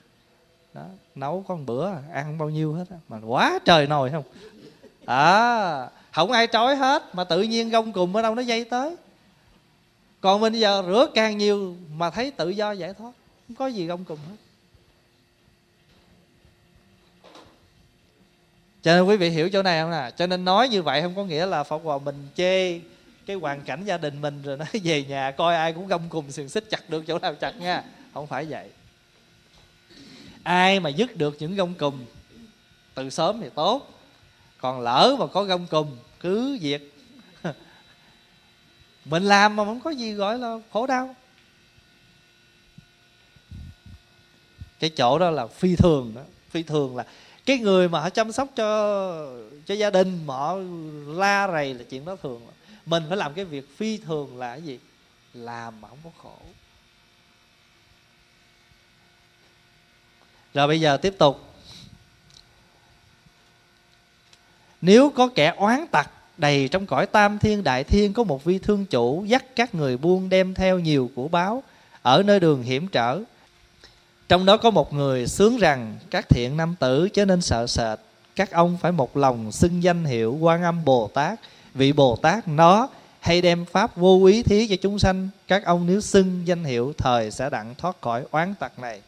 Đó, 0.74 0.86
nấu 1.16 1.44
con 1.48 1.66
bữa 1.66 1.92
ăn 2.14 2.38
bao 2.38 2.50
nhiêu 2.50 2.74
hết 2.74 2.86
mà 3.10 3.20
quá 3.28 3.60
trời 3.66 3.88
nồi 3.88 4.10
không? 4.10 4.24
À 5.06 5.90
không 6.12 6.32
ai 6.32 6.48
trói 6.48 6.76
hết 6.76 7.16
mà 7.16 7.24
tự 7.24 7.42
nhiên 7.42 7.70
gông 7.70 7.92
cùng 7.92 8.16
ở 8.16 8.22
đâu 8.22 8.36
nó 8.36 8.42
dây 8.42 8.66
tới. 8.66 8.96
Còn 10.22 10.42
mình 10.42 10.54
giờ 10.54 10.84
rửa 10.88 11.08
càng 11.14 11.38
nhiều 11.38 11.76
mà 11.98 12.10
thấy 12.10 12.32
tự 12.32 12.50
do 12.50 12.72
giải 12.72 12.94
thoát 12.94 13.12
không 13.48 13.56
có 13.56 13.68
gì 13.68 13.86
gông 13.86 14.06
cùng 14.06 14.18
hết. 14.30 14.36
Cho 18.82 18.96
nên 18.96 19.04
quý 19.04 19.18
vị 19.18 19.30
hiểu 19.30 19.50
chỗ 19.50 19.64
này 19.64 19.82
không 19.82 19.92
nè? 19.92 20.12
Cho 20.18 20.28
nên 20.28 20.46
nói 20.46 20.70
như 20.70 20.84
vậy 20.84 21.02
không 21.02 21.16
có 21.16 21.26
nghĩa 21.26 21.46
là 21.46 21.64
phật 21.64 21.82
hòa 21.84 21.98
mình 21.98 22.28
chê 22.36 22.80
cái 23.26 23.36
hoàn 23.36 23.62
cảnh 23.62 23.84
gia 23.86 23.98
đình 23.98 24.22
mình 24.22 24.42
rồi 24.42 24.58
nói 24.58 24.68
về 24.84 25.04
nhà 25.04 25.32
coi 25.32 25.56
ai 25.56 25.74
cũng 25.74 25.88
gông 25.88 26.10
cùng 26.10 26.32
xiềng 26.32 26.50
xích 26.50 26.70
chặt 26.70 26.90
được 26.90 27.04
chỗ 27.08 27.20
nào 27.20 27.36
chặt 27.36 27.52
nha. 27.60 27.84
Không 28.14 28.28
phải 28.28 28.46
vậy. 28.46 28.70
Ai 30.44 30.80
mà 30.80 30.90
dứt 30.90 31.18
được 31.18 31.36
những 31.40 31.56
gông 31.56 31.74
cùm 31.74 32.06
từ 32.94 33.10
sớm 33.10 33.42
thì 33.42 33.50
tốt. 33.56 34.00
Còn 34.58 34.82
lỡ 34.82 35.16
mà 35.20 35.28
có 35.28 35.44
gông 35.44 35.68
cùm 35.68 35.98
cứ 36.20 36.58
việc. 36.62 36.94
Mình 39.06 39.24
làm 39.24 39.56
mà 39.56 39.66
không 39.66 39.80
có 39.80 39.90
gì 39.90 40.14
gọi 40.14 40.38
là 40.38 40.58
khổ 40.74 40.88
đau. 40.88 41.16
Cái 44.80 44.90
chỗ 44.90 45.20
đó 45.20 45.30
là 45.30 45.48
phi 45.48 45.76
thường 45.76 46.14
đó. 46.16 46.22
Phi 46.50 46.64
thường 46.64 46.98
là 46.98 47.06
cái 47.50 47.58
người 47.58 47.90
mà 47.90 48.00
họ 48.00 48.10
chăm 48.10 48.32
sóc 48.32 48.48
cho 48.56 48.66
cho 49.66 49.76
gia 49.76 49.90
đình, 49.90 50.26
mà 50.26 50.34
họ 50.36 50.56
la 51.08 51.48
rầy 51.48 51.74
là 51.74 51.84
chuyện 51.90 52.06
đó 52.06 52.16
thường. 52.24 52.42
Mình 52.86 53.04
phải 53.08 53.18
làm 53.18 53.34
cái 53.34 53.46
việc 53.46 53.78
phi 53.78 53.98
thường 53.98 54.38
là 54.38 54.52
cái 54.52 54.62
gì? 54.62 54.80
Làm 55.34 55.82
mà 55.82 55.88
không 55.88 55.98
có 56.04 56.10
khổ. 56.24 56.38
Rồi 60.54 60.68
bây 60.68 60.82
giờ 60.82 60.98
tiếp 60.98 61.16
tục. 61.18 61.40
Nếu 64.82 65.10
có 65.10 65.30
kẻ 65.36 65.54
oán 65.58 65.88
tặc 65.92 66.12
đầy 66.38 66.68
trong 66.68 66.86
cõi 66.86 67.06
tam 67.06 67.40
thiên 67.40 67.64
đại 67.64 67.84
thiên, 67.84 68.14
có 68.14 68.24
một 68.24 68.44
vi 68.44 68.60
thương 68.60 68.86
chủ 68.86 69.26
dắt 69.26 69.46
các 69.56 69.76
người 69.76 69.98
buôn 69.98 70.30
đem 70.30 70.54
theo 70.54 70.80
nhiều 70.80 71.12
của 71.16 71.28
báo, 71.28 71.64
ở 72.02 72.24
nơi 72.24 72.40
đường 72.40 72.64
hiểm 72.64 72.88
trở 72.88 73.24
trong 74.30 74.46
đó 74.46 74.58
có 74.58 74.72
một 74.72 74.94
người 74.94 75.28
sướng 75.28 75.58
rằng, 75.58 75.98
các 76.10 76.30
thiện 76.30 76.58
nam 76.58 76.76
tử 76.80 77.10
chớ 77.10 77.26
nên 77.26 77.42
sợ 77.42 77.68
sệt. 77.68 78.00
Các 78.36 78.52
ông 78.52 78.78
phải 78.82 78.92
một 78.92 79.18
lòng 79.18 79.52
xưng 79.52 79.84
danh 79.84 80.06
hiệu 80.06 80.38
quan 80.42 80.64
âm 80.64 80.86
bồ 80.86 81.08
tát. 81.14 81.40
Vị 81.74 81.92
bồ 81.92 82.16
tát 82.16 82.48
nó 82.48 82.90
hay 83.20 83.42
đem 83.42 83.66
pháp 83.66 83.96
vô 83.96 84.26
ý 84.26 84.44
thí 84.44 84.68
cho 84.68 84.76
chúng 84.82 85.00
sanh. 85.00 85.30
Các 85.48 85.66
ông 85.66 85.86
nếu 85.88 86.02
xưng 86.02 86.48
danh 86.48 86.64
hiệu 86.64 86.94
thời 86.98 87.32
sẽ 87.32 87.50
đặng 87.50 87.76
thoát 87.76 88.02
khỏi 88.02 88.26
oán 88.32 88.56
tặc 88.56 88.80
này. 88.80 89.02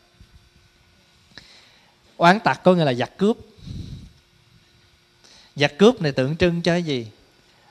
Oán 2.18 2.40
tặc 2.40 2.64
có 2.64 2.74
nghĩa 2.74 2.86
là 2.86 2.94
giặc 2.94 3.18
cướp. 3.18 3.38
Giặc 5.56 5.78
cướp 5.78 6.02
này 6.02 6.12
tượng 6.12 6.38
trưng 6.38 6.62
cho 6.62 6.72
cái 6.72 6.84
gì? 6.84 7.08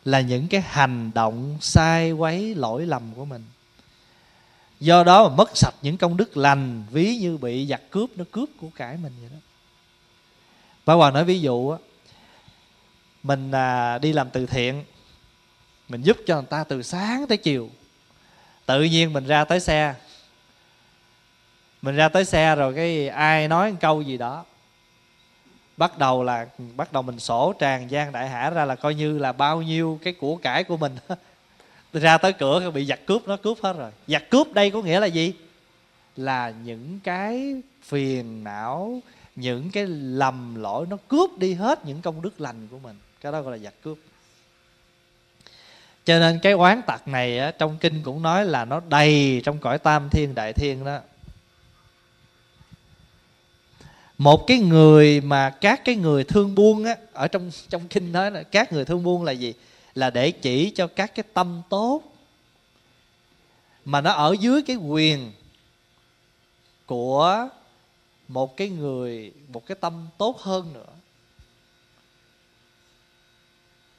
Là 0.05 0.21
những 0.21 0.49
cái 0.49 0.61
hành 0.61 1.11
động 1.15 1.59
sai 1.61 2.13
quấy 2.13 2.55
lỗi 2.55 2.87
lầm 2.87 3.03
của 3.17 3.25
mình 3.25 3.43
do 4.81 5.05
đó 5.05 5.29
mà 5.29 5.35
mất 5.35 5.57
sạch 5.57 5.75
những 5.83 5.97
công 5.97 6.17
đức 6.17 6.37
lành 6.37 6.85
ví 6.91 7.17
như 7.17 7.37
bị 7.37 7.67
giặc 7.67 7.81
cướp 7.91 8.11
nó 8.17 8.25
cướp 8.31 8.49
của 8.61 8.69
cải 8.77 8.97
mình 8.97 9.13
vậy 9.21 9.31
đó. 9.33 9.39
Pháp 10.85 10.95
Hoàng 10.95 11.15
nói 11.15 11.25
ví 11.25 11.41
dụ 11.41 11.71
á 11.71 11.79
mình 13.23 13.53
à, 13.53 13.99
đi 13.99 14.13
làm 14.13 14.31
từ 14.31 14.47
thiện 14.47 14.85
mình 15.89 16.03
giúp 16.03 16.17
cho 16.27 16.35
người 16.35 16.47
ta 16.51 16.65
từ 16.65 16.83
sáng 16.83 17.27
tới 17.27 17.39
chiều. 17.39 17.71
Tự 18.67 18.83
nhiên 18.83 19.13
mình 19.13 19.27
ra 19.27 19.45
tới 19.45 19.61
xe. 19.61 19.95
Mình 21.83 21.97
ra 21.97 22.09
tới 22.09 22.25
xe 22.25 22.57
rồi 22.57 22.75
cái 22.75 23.09
ai 23.09 23.49
nói 23.49 23.71
một 23.71 23.77
câu 23.81 24.03
gì 24.03 24.17
đó 24.17 24.45
bắt 25.77 25.99
đầu 25.99 26.23
là 26.23 26.47
bắt 26.77 26.93
đầu 26.93 27.03
mình 27.03 27.19
sổ 27.19 27.55
tràn 27.59 27.91
gian 27.91 28.13
đại 28.13 28.29
hả 28.29 28.51
ra 28.51 28.65
là 28.65 28.75
coi 28.75 28.95
như 28.95 29.19
là 29.19 29.33
bao 29.33 29.63
nhiêu 29.63 29.99
cái 30.03 30.13
của 30.13 30.37
cải 30.37 30.65
của 30.65 30.77
mình. 30.77 30.97
ra 31.93 32.19
tới 32.19 32.33
cửa 32.33 32.71
bị 32.71 32.87
giặc 32.87 33.07
cướp 33.07 33.29
nó 33.29 33.37
cướp 33.37 33.59
hết 33.63 33.73
rồi. 33.73 33.91
Giặc 34.07 34.31
cướp 34.31 34.53
đây 34.53 34.71
có 34.71 34.83
nghĩa 34.83 35.01
là 35.01 35.07
gì? 35.07 35.33
Là 36.17 36.53
những 36.65 37.01
cái 37.05 37.55
phiền 37.83 38.45
não 38.45 39.01
những 39.37 39.71
cái 39.71 39.87
lầm 39.87 40.55
lỗi 40.55 40.87
nó 40.91 40.97
cướp 41.09 41.39
đi 41.39 41.55
hết 41.55 41.85
những 41.85 42.03
công 42.03 42.23
đức 42.23 42.41
lành 42.41 42.69
của 42.71 42.79
mình. 42.79 42.97
Cái 43.21 43.33
đó 43.33 43.43
gọi 43.43 43.59
là 43.59 43.65
giặc 43.65 43.75
cướp. 43.83 43.99
Cho 46.05 46.19
nên 46.19 46.39
cái 46.43 46.53
oán 46.53 46.83
tặc 46.87 47.09
này 47.09 47.39
á, 47.39 47.51
trong 47.59 47.77
kinh 47.81 48.03
cũng 48.03 48.23
nói 48.23 48.45
là 48.45 48.65
nó 48.65 48.81
đầy 48.89 49.43
trong 49.45 49.59
cõi 49.59 49.79
tam 49.79 50.09
thiên 50.11 50.35
đại 50.35 50.53
thiên 50.53 50.85
đó. 50.85 51.01
Một 54.19 54.45
cái 54.47 54.59
người 54.59 55.21
mà 55.21 55.51
các 55.51 55.85
cái 55.85 55.97
người 55.97 56.25
thương 56.25 56.55
buôn 56.55 56.85
á 56.85 56.97
ở 57.13 57.29
trong 57.29 57.51
trong 57.69 57.89
kinh 57.89 58.13
nói 58.13 58.31
là 58.31 58.43
các 58.43 58.73
người 58.73 58.85
thương 58.85 59.05
buôn 59.05 59.25
là 59.25 59.33
gì? 59.33 59.55
Là 59.95 60.11
để 60.11 60.31
chỉ 60.31 60.71
cho 60.71 60.87
các 60.87 61.15
cái 61.15 61.25
tâm 61.35 61.63
tốt, 61.69 62.03
mà 63.85 64.01
nó 64.01 64.13
ở 64.13 64.37
dưới 64.41 64.63
cái 64.63 64.77
quyền 64.77 65.33
của 66.87 67.49
một 68.29 68.57
cái 68.57 68.69
người, 68.69 69.33
một 69.49 69.67
cái 69.67 69.77
tâm 69.81 70.09
tốt 70.19 70.39
hơn 70.41 70.73
nữa. 70.73 70.93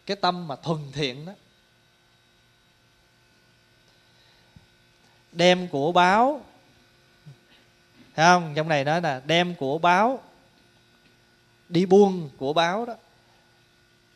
Cái 0.05 0.17
tâm 0.17 0.47
mà 0.47 0.55
thuần 0.55 0.79
thiện 0.93 1.25
đó, 1.25 1.33
đem 5.31 5.67
của 5.67 5.91
báo, 5.91 6.41
Thấy 8.15 8.25
không? 8.25 8.53
Trong 8.55 8.67
này 8.67 8.83
nói 8.83 9.01
là 9.01 9.21
đem 9.25 9.55
của 9.55 9.77
báo, 9.77 10.23
đi 11.69 11.85
buôn 11.85 12.29
của 12.37 12.53
báo 12.53 12.85
đó 12.85 12.95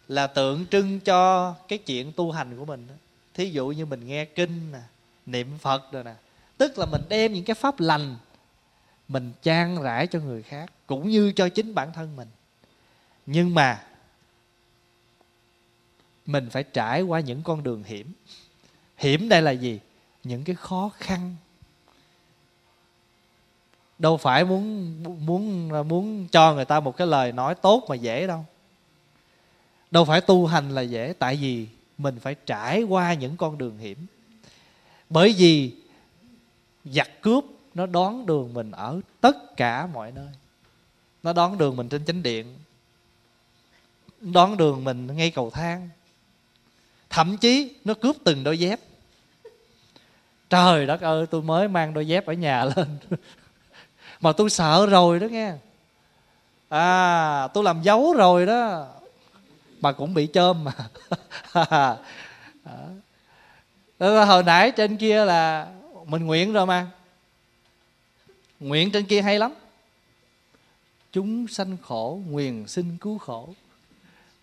là 0.08 0.28
tượng 0.28 0.66
trưng 0.72 0.99
cho 0.99 1.51
cái 1.68 1.80
chuyện 1.80 2.12
tu 2.12 2.32
hành 2.32 2.58
của 2.58 2.66
mình 2.66 2.88
thí 3.34 3.49
dụ 3.49 3.68
như 3.68 3.86
mình 3.86 4.08
nghe 4.08 4.26
kinh 4.26 4.72
nè, 4.72 4.80
niệm 5.26 5.58
phật 5.58 5.91
rồi 5.91 6.03
nè, 6.03 6.14
tức 6.58 6.78
là 6.78 6.86
mình 6.86 7.01
đem 7.10 7.34
những 7.34 7.43
cái 7.43 7.56
pháp 7.56 7.80
lành 7.80 8.16
mình 9.08 9.32
trang 9.41 9.82
rải 9.82 10.08
cho 10.08 10.20
người 10.20 10.43
khác, 10.43 10.72
cũng 10.88 11.10
như 11.10 11.32
cho 11.32 11.49
chính 11.49 11.76
bản 11.76 11.93
thân 11.93 12.16
mình. 12.16 12.28
Nhưng 13.26 13.53
mà 13.53 13.84
mình 16.26 16.49
phải 16.49 16.64
trải 16.64 17.01
qua 17.01 17.20
những 17.20 17.43
con 17.43 17.64
đường 17.64 17.84
hiểm. 17.84 18.14
Hiểm 18.97 19.30
đây 19.30 19.41
là 19.41 19.51
gì? 19.51 19.80
Những 20.24 20.43
cái 20.43 20.56
khó 20.56 20.89
khăn. 20.97 21.36
Đâu 23.99 24.18
phải 24.18 24.45
muốn 24.45 24.95
muốn 25.26 25.70
muốn 25.88 26.28
cho 26.28 26.53
người 26.53 26.66
ta 26.66 26.80
một 26.80 26.97
cái 26.97 27.08
lời 27.08 27.32
nói 27.32 27.56
tốt 27.56 27.84
mà 27.89 27.95
dễ 27.95 28.28
đâu 28.28 28.45
đâu 29.96 30.06
phải 30.06 30.22
tu 30.22 30.46
hành 30.46 30.70
là 30.70 30.82
dễ, 30.82 31.14
tại 31.20 31.36
vì 31.36 31.68
mình 31.98 32.20
phải 32.20 32.36
trải 32.46 32.84
qua 32.84 33.14
những 33.14 33.38
con 33.38 33.58
đường 33.58 33.78
hiểm. 33.78 33.98
Bởi 35.10 35.36
vì 35.38 35.74
giặc 36.86 37.22
cướp 37.22 37.43
nó 37.74 37.86
đón 37.86 38.26
đường 38.26 38.54
mình 38.54 38.72
ở 38.72 39.00
tất 39.22 39.58
cả 39.58 39.88
mọi 39.93 40.12
nơi. 40.12 40.28
Nó 41.24 41.34
đón 41.34 41.58
đường 41.58 41.76
mình 41.76 41.89
trên 41.89 42.06
chánh 42.06 42.24
điện, 42.24 42.46
đón 44.22 44.58
đường 44.58 44.84
mình 44.84 45.08
ngay 45.08 45.32
cầu 45.32 45.50
thang. 45.50 45.89
Thậm 47.10 47.38
chí 47.38 47.76
nó 47.86 47.93
cướp 47.93 48.16
từng 48.24 48.43
đôi 48.43 48.60
dép. 48.60 48.80
Trời 50.50 50.86
đất 50.86 51.02
ơi, 51.02 51.26
tôi 51.28 51.41
mới 51.41 51.68
mang 51.68 51.93
đôi 51.93 52.08
dép 52.08 52.26
ở 52.26 52.34
nhà 52.34 52.66
lên. 52.76 52.98
Mà 54.22 54.32
tôi 54.32 54.50
sợ 54.50 54.86
rồi 54.86 55.20
đó 55.20 55.28
nghe. 55.28 55.54
À 56.70 57.48
tôi 57.54 57.64
làm 57.64 57.82
dấu 57.82 58.14
rồi 58.14 58.46
đó 58.46 58.88
mà 59.82 59.91
cũng 59.91 60.13
bị 60.13 60.28
chôm 60.34 60.63
mà. 60.63 60.71
Đó. 61.53 61.97
Ờ, 63.97 64.26
hồi 64.26 64.43
nãy 64.43 64.71
trên 64.71 64.97
kia 64.97 65.26
là 65.26 65.67
mình 66.05 66.26
nguyện 66.26 66.53
rồi 66.53 66.65
mà. 66.65 66.88
Nguyện 68.59 68.91
trên 68.91 69.05
kia 69.05 69.21
hay 69.21 69.39
lắm. 69.39 69.53
Chúng 71.13 71.47
sanh 71.47 71.78
khổ, 71.84 72.21
nguyền 72.30 72.67
sinh 72.67 72.97
cứu 72.97 73.17
khổ. 73.17 73.49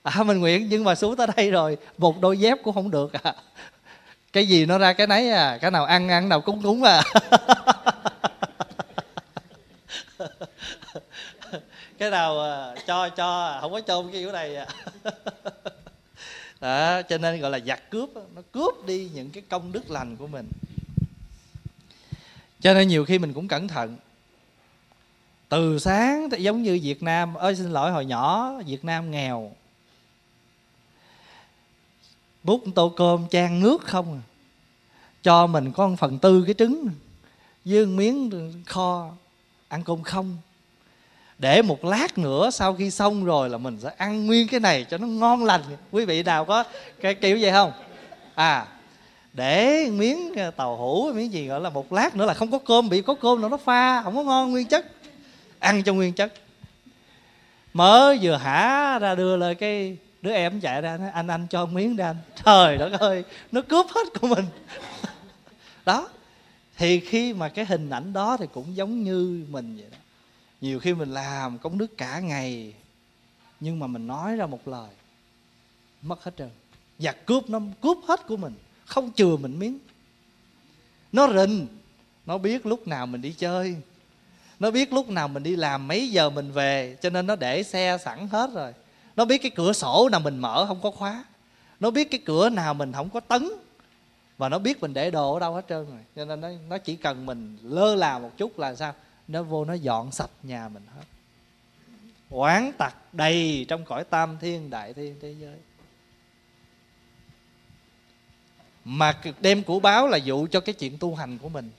À 0.03 0.23
mình 0.23 0.41
nguyện 0.41 0.69
nhưng 0.71 0.85
mà 0.85 0.95
xuống 0.95 1.17
tới 1.17 1.27
đây 1.37 1.51
rồi, 1.51 1.77
một 1.99 2.21
đôi 2.21 2.39
dép 2.39 2.59
cũng 2.65 2.75
không 2.75 2.91
được 2.91 3.13
à. 3.13 3.35
Cái 4.33 4.47
gì 4.47 4.67
nó 4.67 4.79
ra 4.79 4.93
cái 4.93 5.07
nấy 5.07 5.31
à 5.31 5.59
cái 5.61 5.71
nào 5.71 5.85
ăn 5.85 6.09
ăn 6.09 6.29
nào 6.29 6.41
cúng 6.41 6.63
cúng 6.63 6.83
à 6.83 7.03
cái 12.03 12.11
nào 12.11 12.41
à, 12.41 12.51
ờ, 12.51 12.75
cho 12.87 13.09
cho 13.09 13.59
không 13.61 13.73
có 13.73 13.81
cho 13.81 14.03
cái 14.03 14.13
kiểu 14.13 14.33
này 14.33 14.57
à. 14.57 14.67
Đó, 16.61 17.03
cho 17.03 17.19
nên 17.19 17.41
gọi 17.41 17.51
là 17.51 17.59
giặc 17.67 17.91
cướp 17.91 18.11
nó 18.35 18.43
cướp 18.53 18.87
đi 18.87 19.11
những 19.15 19.31
cái 19.31 19.43
công 19.49 19.73
đức 19.73 19.91
lành 19.91 20.17
của 20.17 20.27
mình. 20.27 20.49
Cho 22.61 22.75
nên 22.75 22.89
nhiều 22.89 23.05
khi 23.05 23.19
mình 23.19 23.33
cũng 23.33 23.49
cẩn 23.49 23.69
thận. 23.69 23.97
Từ 25.49 25.79
sáng 25.79 26.29
giống 26.39 26.63
như 26.63 26.81
Việt 26.83 27.03
Nam 27.03 27.35
ơi 27.35 27.57
xin 27.57 27.71
lỗi 27.71 27.91
hồi 27.91 28.05
nhỏ 28.05 28.53
Việt 28.67 28.85
Nam 28.85 29.11
nghèo. 29.11 29.53
Bút 32.43 32.63
tô 32.75 32.93
cơm 32.97 33.29
chan 33.29 33.61
nước 33.61 33.83
không 33.85 34.15
à. 34.15 34.23
Cho 35.23 35.47
mình 35.47 35.73
có 35.73 35.89
một 35.89 35.97
phần 35.99 36.19
tư 36.19 36.43
cái 36.47 36.55
trứng 36.55 36.89
với 37.65 37.87
miếng 37.87 38.31
kho 38.67 39.11
ăn 39.69 39.85
cơm 39.85 40.03
không 40.03 40.39
để 41.43 41.63
một 41.63 41.85
lát 41.85 42.19
nữa 42.19 42.51
sau 42.53 42.75
khi 42.75 42.91
xong 42.91 43.25
rồi 43.25 43.49
là 43.49 43.59
mình 43.59 43.79
sẽ 43.83 43.91
ăn 43.97 44.27
nguyên 44.27 44.49
cái 44.49 44.61
này 44.61 44.87
cho 44.91 44.99
nó 44.99 45.07
ngon 45.07 45.45
lành. 45.45 45.61
Quý 45.91 46.05
vị 46.05 46.23
nào 46.23 46.45
có 46.45 46.65
cái 47.01 47.15
kiểu 47.15 47.39
vậy 47.41 47.51
không? 47.53 47.73
À 48.35 48.67
để 49.33 49.89
miếng 49.91 50.35
ờ, 50.35 50.51
tàu 50.51 50.77
hũ, 50.77 51.13
miếng 51.15 51.33
gì 51.33 51.47
gọi 51.47 51.61
là 51.61 51.71
một 51.71 51.93
lát 51.93 52.17
nữa 52.17 52.27
là 52.27 52.35
không 52.35 52.51
có 52.51 52.59
cơm, 52.59 52.89
bị 52.89 53.03
có 53.03 53.15
cơm 53.15 53.41
nữa 53.41 53.49
nó 53.49 53.57
pha, 53.57 54.03
không 54.03 54.17
có 54.17 54.23
ngon 54.23 54.51
nguyên 54.51 54.67
chất. 54.67 54.87
Ăn 55.59 55.83
cho 55.83 55.95
nguyên 55.95 56.13
chất. 56.13 56.33
Mới 57.73 58.19
vừa 58.23 58.37
hả 58.37 58.99
ra 58.99 59.15
đưa 59.15 59.37
lời 59.37 59.55
cái 59.55 59.97
đứa 60.23 60.33
em 60.33 60.61
chạy 60.61 60.83
ra, 60.83 60.97
nói, 60.97 61.11
anh 61.15 61.27
anh 61.27 61.47
cho 61.51 61.67
miếng 61.67 61.97
ra 61.97 62.07
anh. 62.07 62.17
Trời 62.45 62.79
đất 62.79 62.93
ơi, 63.01 63.25
nó 63.53 63.61
cướp 63.61 63.87
hết 63.95 64.21
của 64.21 64.27
mình. 64.27 64.45
Đó, 65.87 66.09
thì 66.77 67.01
khi 67.01 67.33
mà 67.33 67.49
cái 67.49 67.65
hình 67.65 67.91
ảnh 67.91 68.13
đó 68.13 68.37
thì 68.37 68.47
cũng 68.55 68.77
giống 68.77 69.03
như 69.03 69.45
mình 69.49 69.77
vậy 69.77 69.87
đó 69.91 69.99
nhiều 70.63 70.81
khi 70.81 70.95
mình 70.95 71.11
làm 71.11 71.59
công 71.59 71.79
đức 71.79 71.99
cả 71.99 72.21
ngày 72.21 72.75
nhưng 73.61 73.79
mà 73.79 73.87
mình 73.87 74.07
nói 74.07 74.37
ra 74.37 74.47
một 74.47 74.69
lời 74.69 74.91
mất 76.03 76.25
hết 76.25 76.37
trơn. 76.39 76.51
Và 76.99 77.13
cướp 77.13 77.51
nó 77.51 77.61
cướp 77.83 77.99
hết 78.09 78.27
của 78.27 78.37
mình 78.37 78.55
không 78.87 79.13
chừa 79.13 79.37
mình 79.37 79.59
miếng. 79.59 79.79
Nó 81.13 81.29
rình 81.33 81.67
nó 82.27 82.39
biết 82.39 82.67
lúc 82.67 82.89
nào 82.89 83.07
mình 83.07 83.23
đi 83.23 83.33
chơi 83.33 83.77
nó 84.59 84.71
biết 84.71 84.93
lúc 84.93 85.09
nào 85.09 85.29
mình 85.29 85.43
đi 85.43 85.57
làm 85.57 85.89
mấy 85.89 86.11
giờ 86.11 86.31
mình 86.31 86.53
về 86.53 86.97
cho 87.03 87.11
nên 87.11 87.27
nó 87.27 87.37
để 87.37 87.63
xe 87.63 87.99
sẵn 88.05 88.29
hết 88.29 88.51
rồi. 88.55 88.75
Nó 89.17 89.25
biết 89.25 89.39
cái 89.39 89.51
cửa 89.55 89.73
sổ 89.73 90.09
nào 90.13 90.21
mình 90.21 90.39
mở 90.39 90.67
không 90.67 90.81
có 90.83 90.91
khóa 90.91 91.25
nó 91.81 91.91
biết 91.91 92.11
cái 92.11 92.21
cửa 92.25 92.49
nào 92.49 92.75
mình 92.75 92.93
không 92.93 93.11
có 93.11 93.21
tấn 93.21 93.49
và 94.39 94.49
nó 94.49 94.59
biết 94.59 94.81
mình 94.81 94.95
để 94.95 95.11
đồ 95.11 95.35
ở 95.35 95.41
đâu 95.41 95.55
hết 95.55 95.65
trơn 95.69 95.87
rồi. 95.91 96.01
Cho 96.17 96.25
nên 96.25 96.41
nó, 96.41 96.49
nó 96.69 96.79
chỉ 96.79 96.97
cần 96.97 97.27
mình 97.27 97.59
lơ 97.63 97.95
là 97.95 98.19
một 98.19 98.31
chút 98.37 98.59
là 98.59 98.75
sao? 98.75 98.95
Nó 99.33 99.43
vô 99.43 99.65
nó 99.65 99.75
dọn 99.75 100.13
sạch 100.13 100.31
nhà 100.43 100.69
mình 100.69 100.83
hết. 100.95 101.05
Oán 102.31 102.73
tặc 102.79 102.97
đầy 103.15 103.67
trong 103.69 103.85
cõi 103.85 104.05
tam 104.05 104.39
thiên 104.41 104.71
đại 104.71 104.95
thiên 104.95 105.17
thế 105.23 105.35
giới. 105.41 105.57
Mà 108.85 109.21
đem 109.41 109.63
của 109.63 109.81
báo 109.81 110.09
là 110.09 110.17
dụ 110.17 110.47
cho 110.47 110.61
cái 110.61 110.75
chuyện 110.75 110.99
tu 110.99 111.15
hành 111.15 111.39
của 111.39 111.49
mình. 111.49 111.71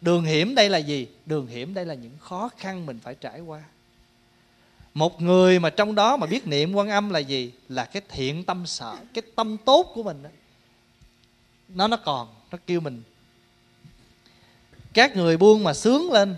Đường 0.00 0.24
hiểm 0.24 0.54
đây 0.54 0.70
là 0.70 0.78
gì? 0.78 1.06
Đường 1.26 1.46
hiểm 1.46 1.74
đây 1.74 1.86
là 1.86 1.94
những 1.94 2.18
khó 2.18 2.50
khăn 2.56 2.86
mình 2.86 2.98
phải 3.02 3.14
trải 3.14 3.40
qua. 3.40 3.62
Một 4.94 5.22
người 5.22 5.58
mà 5.58 5.70
trong 5.70 5.94
đó 5.94 6.16
mà 6.16 6.26
biết 6.26 6.46
niệm 6.46 6.74
quan 6.74 6.88
âm 6.88 7.10
là 7.10 7.18
gì? 7.18 7.52
Là 7.68 7.84
cái 7.84 8.02
thiện 8.08 8.44
tâm 8.44 8.66
sợ, 8.66 8.96
cái 9.14 9.22
tâm 9.34 9.56
tốt 9.64 9.92
của 9.94 10.02
mình 10.02 10.22
đó. 10.22 10.30
nó 11.68 11.88
nó 11.88 11.96
còn, 11.96 12.28
nó 12.50 12.58
kêu 12.66 12.80
mình. 12.80 13.02
Các 14.92 15.16
người 15.16 15.36
buông 15.36 15.64
mà 15.64 15.74
sướng 15.74 16.12
lên 16.12 16.36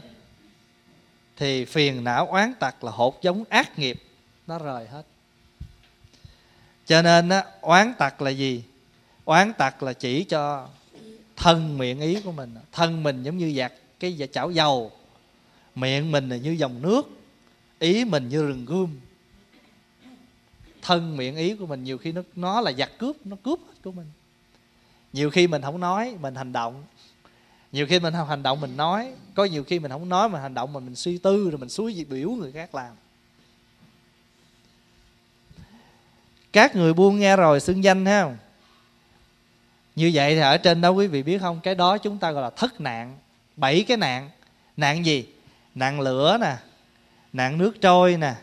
thì 1.40 1.64
phiền 1.64 2.04
não 2.04 2.26
oán 2.26 2.54
tặc 2.54 2.84
là 2.84 2.90
hột 2.90 3.22
giống 3.22 3.44
ác 3.48 3.78
nghiệp. 3.78 4.02
Nó 4.46 4.58
rời 4.58 4.86
hết. 4.88 5.02
Cho 6.86 7.02
nên 7.02 7.28
á, 7.28 7.44
oán 7.60 7.92
tặc 7.98 8.22
là 8.22 8.30
gì? 8.30 8.64
Oán 9.24 9.52
tặc 9.52 9.82
là 9.82 9.92
chỉ 9.92 10.24
cho 10.24 10.68
thân 11.36 11.78
miệng 11.78 12.00
ý 12.00 12.20
của 12.20 12.32
mình. 12.32 12.54
Thân 12.72 13.02
mình 13.02 13.22
giống 13.22 13.38
như 13.38 13.54
giặt 13.56 13.72
cái 14.00 14.28
chảo 14.32 14.50
dầu. 14.50 14.92
Miệng 15.74 16.10
mình 16.10 16.28
là 16.28 16.36
như 16.36 16.50
dòng 16.50 16.82
nước 16.82 17.10
ý 17.78 18.04
mình 18.04 18.28
như 18.28 18.46
rừng 18.46 18.64
gươm. 18.64 19.00
Thân 20.82 21.16
miệng 21.16 21.36
ý 21.36 21.54
của 21.54 21.66
mình 21.66 21.84
nhiều 21.84 21.98
khi 21.98 22.12
nó 22.12 22.22
nó 22.36 22.60
là 22.60 22.72
giặc 22.72 22.98
cướp 22.98 23.16
nó 23.24 23.36
cướp 23.42 23.58
hết 23.58 23.74
của 23.84 23.92
mình. 23.92 24.06
Nhiều 25.12 25.30
khi 25.30 25.46
mình 25.46 25.62
không 25.62 25.80
nói 25.80 26.16
mình 26.20 26.34
hành 26.34 26.52
động 26.52 26.84
nhiều 27.72 27.86
khi 27.86 28.00
mình 28.00 28.14
không 28.14 28.28
hành 28.28 28.42
động 28.42 28.60
mình 28.60 28.76
nói, 28.76 29.12
có 29.34 29.44
nhiều 29.44 29.64
khi 29.64 29.78
mình 29.78 29.90
không 29.90 30.08
nói 30.08 30.28
mà 30.28 30.40
hành 30.40 30.54
động 30.54 30.72
mà 30.72 30.80
mình 30.80 30.94
suy 30.94 31.18
tư 31.18 31.50
rồi 31.50 31.58
mình 31.58 31.68
suối 31.68 31.94
gì 31.94 32.04
biểu 32.04 32.30
người 32.30 32.52
khác 32.52 32.74
làm. 32.74 32.90
Các 36.52 36.76
người 36.76 36.92
buông 36.92 37.20
nghe 37.20 37.36
rồi 37.36 37.60
xưng 37.60 37.84
danh 37.84 38.06
ha 38.06 38.22
không? 38.22 38.36
Như 39.96 40.10
vậy 40.14 40.34
thì 40.34 40.40
ở 40.40 40.56
trên 40.56 40.80
đó 40.80 40.90
quý 40.90 41.06
vị 41.06 41.22
biết 41.22 41.38
không? 41.38 41.60
Cái 41.60 41.74
đó 41.74 41.98
chúng 41.98 42.18
ta 42.18 42.30
gọi 42.30 42.42
là 42.42 42.50
thất 42.50 42.80
nạn, 42.80 43.18
bảy 43.56 43.84
cái 43.88 43.96
nạn. 43.96 44.30
Nạn 44.76 45.06
gì? 45.06 45.26
Nạn 45.74 46.00
lửa 46.00 46.38
nè, 46.40 46.56
nạn 47.32 47.58
nước 47.58 47.80
trôi 47.80 48.16
nè, 48.16 48.34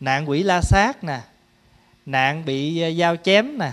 nạn 0.00 0.28
quỷ 0.28 0.42
la 0.42 0.60
sát 0.62 1.04
nè, 1.04 1.20
nạn 2.06 2.44
bị 2.44 2.80
à, 2.80 2.90
dao 2.90 3.16
chém 3.16 3.58
nè, 3.58 3.72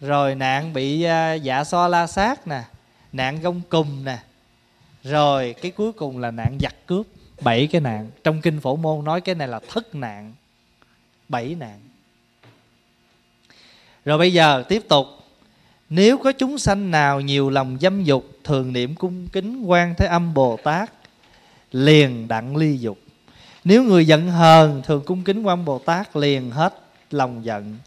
rồi 0.00 0.34
nạn 0.34 0.72
bị 0.72 1.02
à, 1.02 1.34
dạ 1.34 1.64
so 1.64 1.88
la 1.88 2.06
sát 2.06 2.46
nè 2.46 2.62
nạn 3.12 3.40
gông 3.42 3.60
cùm 3.68 4.04
nè. 4.04 4.18
Rồi, 5.04 5.54
cái 5.62 5.70
cuối 5.70 5.92
cùng 5.92 6.18
là 6.18 6.30
nạn 6.30 6.58
giặc 6.60 6.86
cướp. 6.86 7.06
Bảy 7.40 7.66
cái 7.66 7.80
nạn. 7.80 8.10
Trong 8.24 8.40
kinh 8.40 8.60
phổ 8.60 8.76
môn 8.76 9.04
nói 9.04 9.20
cái 9.20 9.34
này 9.34 9.48
là 9.48 9.60
thất 9.68 9.94
nạn. 9.94 10.32
Bảy 11.28 11.54
nạn. 11.54 11.80
Rồi 14.04 14.18
bây 14.18 14.32
giờ, 14.32 14.64
tiếp 14.68 14.82
tục. 14.88 15.06
Nếu 15.88 16.18
có 16.18 16.32
chúng 16.32 16.58
sanh 16.58 16.90
nào 16.90 17.20
nhiều 17.20 17.50
lòng 17.50 17.78
dâm 17.80 18.04
dục, 18.04 18.30
thường 18.44 18.72
niệm 18.72 18.94
cung 18.94 19.28
kính 19.28 19.62
quan 19.62 19.94
thế 19.98 20.06
âm 20.06 20.34
bồ 20.34 20.56
tát, 20.64 20.90
liền 21.72 22.28
đặng 22.28 22.56
ly 22.56 22.78
dục. 22.78 22.98
Nếu 23.64 23.82
người 23.82 24.06
giận 24.06 24.28
hờn, 24.28 24.82
thường 24.84 25.02
cung 25.06 25.24
kính 25.24 25.42
quan 25.42 25.64
bồ 25.64 25.78
tát 25.78 26.16
liền 26.16 26.50
hết 26.50 26.74
lòng 27.10 27.44
giận 27.44 27.78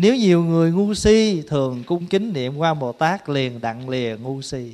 nếu 0.00 0.16
nhiều 0.16 0.44
người 0.44 0.72
ngu 0.72 0.94
si 0.94 1.42
thường 1.48 1.84
cung 1.86 2.06
kính 2.06 2.32
niệm 2.32 2.56
quan 2.56 2.78
bồ 2.78 2.92
tát 2.92 3.28
liền 3.28 3.60
đặng 3.60 3.88
lìa 3.88 4.16
ngu 4.16 4.42
si. 4.42 4.72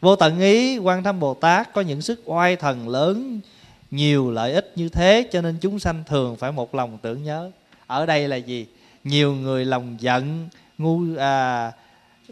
Vô 0.00 0.16
tận 0.16 0.40
ý 0.40 0.78
quan 0.78 1.02
thâm 1.02 1.20
bồ 1.20 1.34
tát 1.34 1.72
có 1.72 1.80
những 1.80 2.02
sức 2.02 2.22
oai 2.24 2.56
thần 2.56 2.88
lớn 2.88 3.40
nhiều 3.90 4.30
lợi 4.30 4.52
ích 4.52 4.72
như 4.76 4.88
thế 4.88 5.28
cho 5.32 5.40
nên 5.40 5.56
chúng 5.60 5.78
sanh 5.78 6.04
thường 6.06 6.36
phải 6.36 6.52
một 6.52 6.74
lòng 6.74 6.98
tưởng 7.02 7.24
nhớ. 7.24 7.50
Ở 7.86 8.06
đây 8.06 8.28
là 8.28 8.36
gì? 8.36 8.66
Nhiều 9.04 9.34
người 9.34 9.64
lòng 9.64 9.96
giận 10.00 10.48
ngu 10.78 11.00
à, 11.18 11.72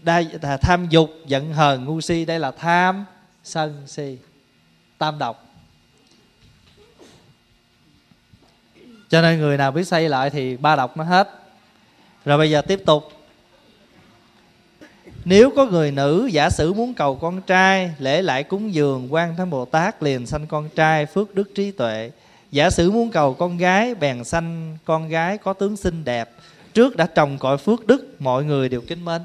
đa, 0.02 0.22
à, 0.42 0.56
tham 0.56 0.88
dục 0.88 1.10
giận 1.26 1.52
hờn 1.52 1.84
ngu 1.84 2.00
si. 2.00 2.24
Đây 2.24 2.38
là 2.38 2.50
tham 2.50 3.04
sân 3.44 3.82
si 3.86 4.18
tam 4.98 5.18
độc. 5.18 5.46
Cho 9.08 9.22
nên 9.22 9.38
người 9.38 9.56
nào 9.56 9.72
biết 9.72 9.84
xây 9.84 10.08
lại 10.08 10.30
thì 10.30 10.56
ba 10.56 10.76
độc 10.76 10.96
nó 10.96 11.04
hết 11.04 11.39
rồi 12.24 12.38
bây 12.38 12.50
giờ 12.50 12.62
tiếp 12.62 12.82
tục. 12.86 13.12
Nếu 15.24 15.50
có 15.56 15.66
người 15.66 15.92
nữ 15.92 16.28
giả 16.32 16.50
sử 16.50 16.72
muốn 16.72 16.94
cầu 16.94 17.16
con 17.16 17.42
trai, 17.42 17.90
lễ 17.98 18.22
lại 18.22 18.42
cúng 18.42 18.74
dường 18.74 19.14
quan 19.14 19.36
thánh 19.36 19.50
bồ 19.50 19.64
tát, 19.64 20.02
liền 20.02 20.26
sanh 20.26 20.46
con 20.46 20.68
trai, 20.68 21.06
phước 21.06 21.34
đức 21.34 21.54
trí 21.54 21.70
tuệ. 21.70 22.10
Giả 22.50 22.70
sử 22.70 22.90
muốn 22.90 23.10
cầu 23.10 23.34
con 23.34 23.56
gái, 23.56 23.94
bèn 23.94 24.24
sanh 24.24 24.78
con 24.84 25.08
gái 25.08 25.38
có 25.38 25.52
tướng 25.52 25.76
xinh 25.76 26.04
đẹp. 26.04 26.30
Trước 26.74 26.96
đã 26.96 27.06
trồng 27.06 27.38
cội 27.38 27.58
phước 27.58 27.86
đức, 27.86 28.14
mọi 28.18 28.44
người 28.44 28.68
đều 28.68 28.80
kính 28.80 29.04
mến. 29.04 29.22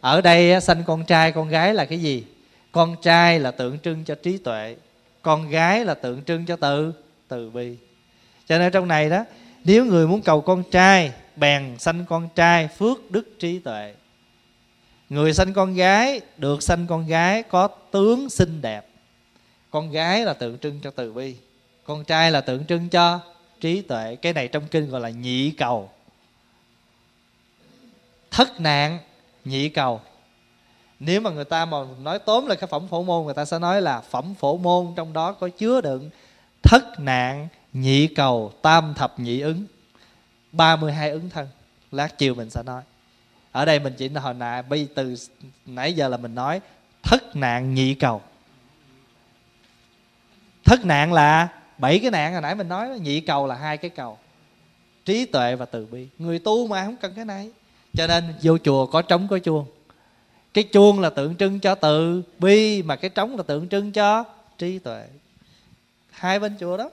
Ở 0.00 0.20
đây 0.20 0.60
sanh 0.60 0.82
con 0.86 1.04
trai, 1.04 1.32
con 1.32 1.48
gái 1.48 1.74
là 1.74 1.84
cái 1.84 2.00
gì? 2.00 2.24
Con 2.72 2.96
trai 3.02 3.40
là 3.40 3.50
tượng 3.50 3.78
trưng 3.78 4.04
cho 4.04 4.14
trí 4.14 4.38
tuệ. 4.38 4.76
Con 5.22 5.50
gái 5.50 5.84
là 5.84 5.94
tượng 5.94 6.24
trưng 6.24 6.46
cho 6.46 6.56
từ 6.56 6.92
từ 7.28 7.50
bi. 7.50 7.76
Cho 8.48 8.58
nên 8.58 8.72
trong 8.72 8.88
này 8.88 9.10
đó 9.10 9.24
nếu 9.64 9.84
người 9.84 10.06
muốn 10.06 10.22
cầu 10.22 10.40
con 10.40 10.62
trai, 10.70 11.12
bèn 11.36 11.78
sanh 11.78 12.04
con 12.08 12.28
trai 12.34 12.68
phước 12.68 13.10
đức 13.10 13.38
trí 13.38 13.58
tuệ. 13.58 13.94
Người 15.08 15.34
sanh 15.34 15.52
con 15.52 15.74
gái, 15.74 16.20
được 16.36 16.62
sanh 16.62 16.86
con 16.86 17.06
gái 17.06 17.42
có 17.42 17.68
tướng 17.90 18.30
xinh 18.30 18.62
đẹp. 18.62 18.86
Con 19.70 19.90
gái 19.90 20.24
là 20.24 20.32
tượng 20.32 20.58
trưng 20.58 20.80
cho 20.82 20.90
từ 20.90 21.12
bi, 21.12 21.36
con 21.84 22.04
trai 22.04 22.30
là 22.30 22.40
tượng 22.40 22.64
trưng 22.66 22.88
cho 22.88 23.20
trí 23.60 23.82
tuệ. 23.82 24.16
Cái 24.16 24.32
này 24.32 24.48
trong 24.48 24.66
kinh 24.70 24.90
gọi 24.90 25.00
là 25.00 25.10
nhị 25.10 25.50
cầu. 25.50 25.90
Thất 28.30 28.60
nạn, 28.60 28.98
nhị 29.44 29.68
cầu. 29.68 30.00
Nếu 31.00 31.20
mà 31.20 31.30
người 31.30 31.44
ta 31.44 31.64
mà 31.64 31.78
nói 32.02 32.18
tóm 32.18 32.46
là 32.46 32.54
cái 32.54 32.66
phẩm 32.66 32.88
phổ 32.88 33.02
môn, 33.02 33.24
người 33.24 33.34
ta 33.34 33.44
sẽ 33.44 33.58
nói 33.58 33.82
là 33.82 34.00
phẩm 34.00 34.34
phổ 34.34 34.56
môn 34.56 34.92
trong 34.96 35.12
đó 35.12 35.32
có 35.32 35.48
chứa 35.48 35.80
đựng 35.80 36.10
thất 36.62 37.00
nạn 37.00 37.48
nhị 37.72 38.06
cầu 38.06 38.52
tam 38.62 38.94
thập 38.94 39.20
nhị 39.20 39.40
ứng. 39.40 39.64
32 40.52 41.10
ứng 41.10 41.30
thân. 41.30 41.48
Lát 41.92 42.18
chiều 42.18 42.34
mình 42.34 42.50
sẽ 42.50 42.62
nói. 42.62 42.82
Ở 43.52 43.64
đây 43.64 43.78
mình 43.78 43.94
chỉ 43.98 44.08
hồi 44.08 44.34
nãy, 44.34 44.62
bây 44.62 44.88
từ 44.94 45.16
nãy 45.66 45.92
giờ 45.92 46.08
là 46.08 46.16
mình 46.16 46.34
nói, 46.34 46.60
thất 47.02 47.36
nạn 47.36 47.74
nhị 47.74 47.94
cầu. 47.94 48.22
Thất 50.64 50.84
nạn 50.84 51.12
là 51.12 51.48
bảy 51.78 51.98
cái 51.98 52.10
nạn, 52.10 52.32
hồi 52.32 52.42
nãy 52.42 52.54
mình 52.54 52.68
nói 52.68 53.00
nhị 53.00 53.20
cầu 53.20 53.46
là 53.46 53.54
hai 53.54 53.76
cái 53.76 53.90
cầu. 53.90 54.18
Trí 55.04 55.24
tuệ 55.24 55.56
và 55.56 55.64
từ 55.64 55.86
bi. 55.86 56.08
Người 56.18 56.38
tu 56.38 56.66
mà 56.66 56.84
không 56.84 56.96
cần 56.96 57.12
cái 57.16 57.24
này. 57.24 57.50
Cho 57.94 58.06
nên 58.06 58.34
vô 58.42 58.58
chùa 58.58 58.86
có 58.86 59.02
trống 59.02 59.28
có 59.28 59.38
chuông. 59.38 59.66
Cái 60.54 60.64
chuông 60.64 61.00
là 61.00 61.10
tượng 61.10 61.36
trưng 61.36 61.60
cho 61.60 61.74
từ 61.74 62.22
bi, 62.38 62.82
mà 62.82 62.96
cái 62.96 63.10
trống 63.10 63.36
là 63.36 63.42
tượng 63.42 63.68
trưng 63.68 63.92
cho 63.92 64.24
trí 64.58 64.78
tuệ. 64.78 65.06
Hai 66.10 66.38
bên 66.38 66.56
chùa 66.60 66.76
đó 66.76 66.90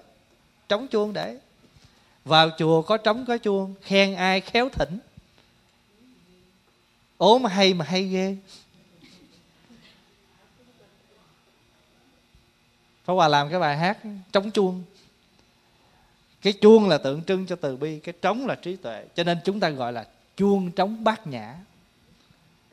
trống 0.69 0.87
chuông 0.87 1.13
để. 1.13 1.37
Vào 2.25 2.49
chùa 2.57 2.81
có 2.81 2.97
trống 2.97 3.25
có 3.25 3.37
chuông, 3.37 3.73
khen 3.81 4.15
ai 4.15 4.41
khéo 4.41 4.69
thỉnh. 4.69 4.99
Ố 7.17 7.39
mà 7.39 7.49
hay 7.49 7.73
mà 7.73 7.85
hay 7.85 8.03
ghê. 8.03 8.37
Pháp 13.03 13.13
Hòa 13.13 13.27
làm 13.27 13.49
cái 13.49 13.59
bài 13.59 13.77
hát 13.77 13.97
trống 14.31 14.51
chuông. 14.51 14.83
Cái 16.41 16.53
chuông 16.53 16.89
là 16.89 16.97
tượng 16.97 17.23
trưng 17.23 17.47
cho 17.47 17.55
từ 17.55 17.77
bi, 17.77 17.99
Cái 17.99 18.13
trống 18.21 18.47
là 18.47 18.55
trí 18.55 18.75
tuệ. 18.75 19.05
Cho 19.15 19.23
nên 19.23 19.37
chúng 19.45 19.59
ta 19.59 19.69
gọi 19.69 19.93
là 19.93 20.07
chuông 20.37 20.71
trống 20.71 21.03
bát 21.03 21.27
nhã. 21.27 21.55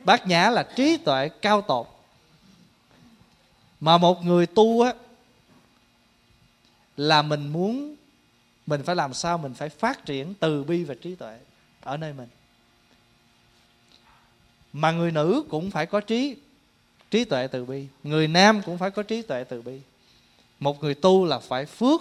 Bát 0.04 0.26
nhã 0.26 0.50
là 0.50 0.68
trí 0.76 0.96
tuệ 0.96 1.28
cao 1.28 1.62
tột. 1.62 1.86
Mà 3.80 3.98
một 3.98 4.24
người 4.24 4.46
tu 4.46 4.80
á 4.80 4.92
là 6.96 7.22
mình 7.22 7.48
muốn, 7.48 7.96
mình 8.66 8.82
phải 8.82 8.96
làm 8.96 9.14
sao 9.14 9.38
mình 9.38 9.54
phải 9.54 9.68
phát 9.68 10.06
triển 10.06 10.34
từ 10.34 10.64
bi 10.64 10.84
và 10.84 10.94
trí 10.94 11.14
tuệ 11.14 11.38
ở 11.80 11.96
nơi 11.96 12.12
mình. 12.12 12.28
Mà 14.72 14.92
người 14.92 15.10
nữ 15.10 15.44
cũng 15.48 15.70
phải 15.70 15.86
có 15.86 16.00
trí 16.00 16.36
trí 17.10 17.24
tuệ 17.24 17.46
từ 17.46 17.64
bi. 17.64 17.86
Người 18.02 18.28
nam 18.28 18.62
cũng 18.62 18.78
phải 18.78 18.90
có 18.90 19.02
trí 19.02 19.22
tuệ 19.22 19.44
từ 19.44 19.62
bi. 19.62 19.80
Một 20.60 20.82
người 20.82 20.94
tu 20.94 21.24
là 21.24 21.38
phải 21.38 21.66
phước 21.66 22.00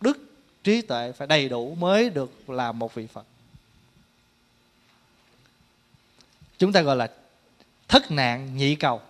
đức, 0.00 0.18
trí 0.64 0.82
tuệ 0.82 1.12
phải 1.12 1.26
đầy 1.26 1.48
đủ 1.48 1.74
mới 1.74 2.10
được 2.10 2.50
làm 2.50 2.78
một 2.78 2.94
vị 2.94 3.06
phật. 3.06 3.26
Chúng 6.58 6.72
ta 6.72 6.80
gọi 6.82 6.96
là 6.96 7.10
thất 7.88 8.10
nạn 8.10 8.56
nhị 8.56 8.74
cầu. 8.74 9.00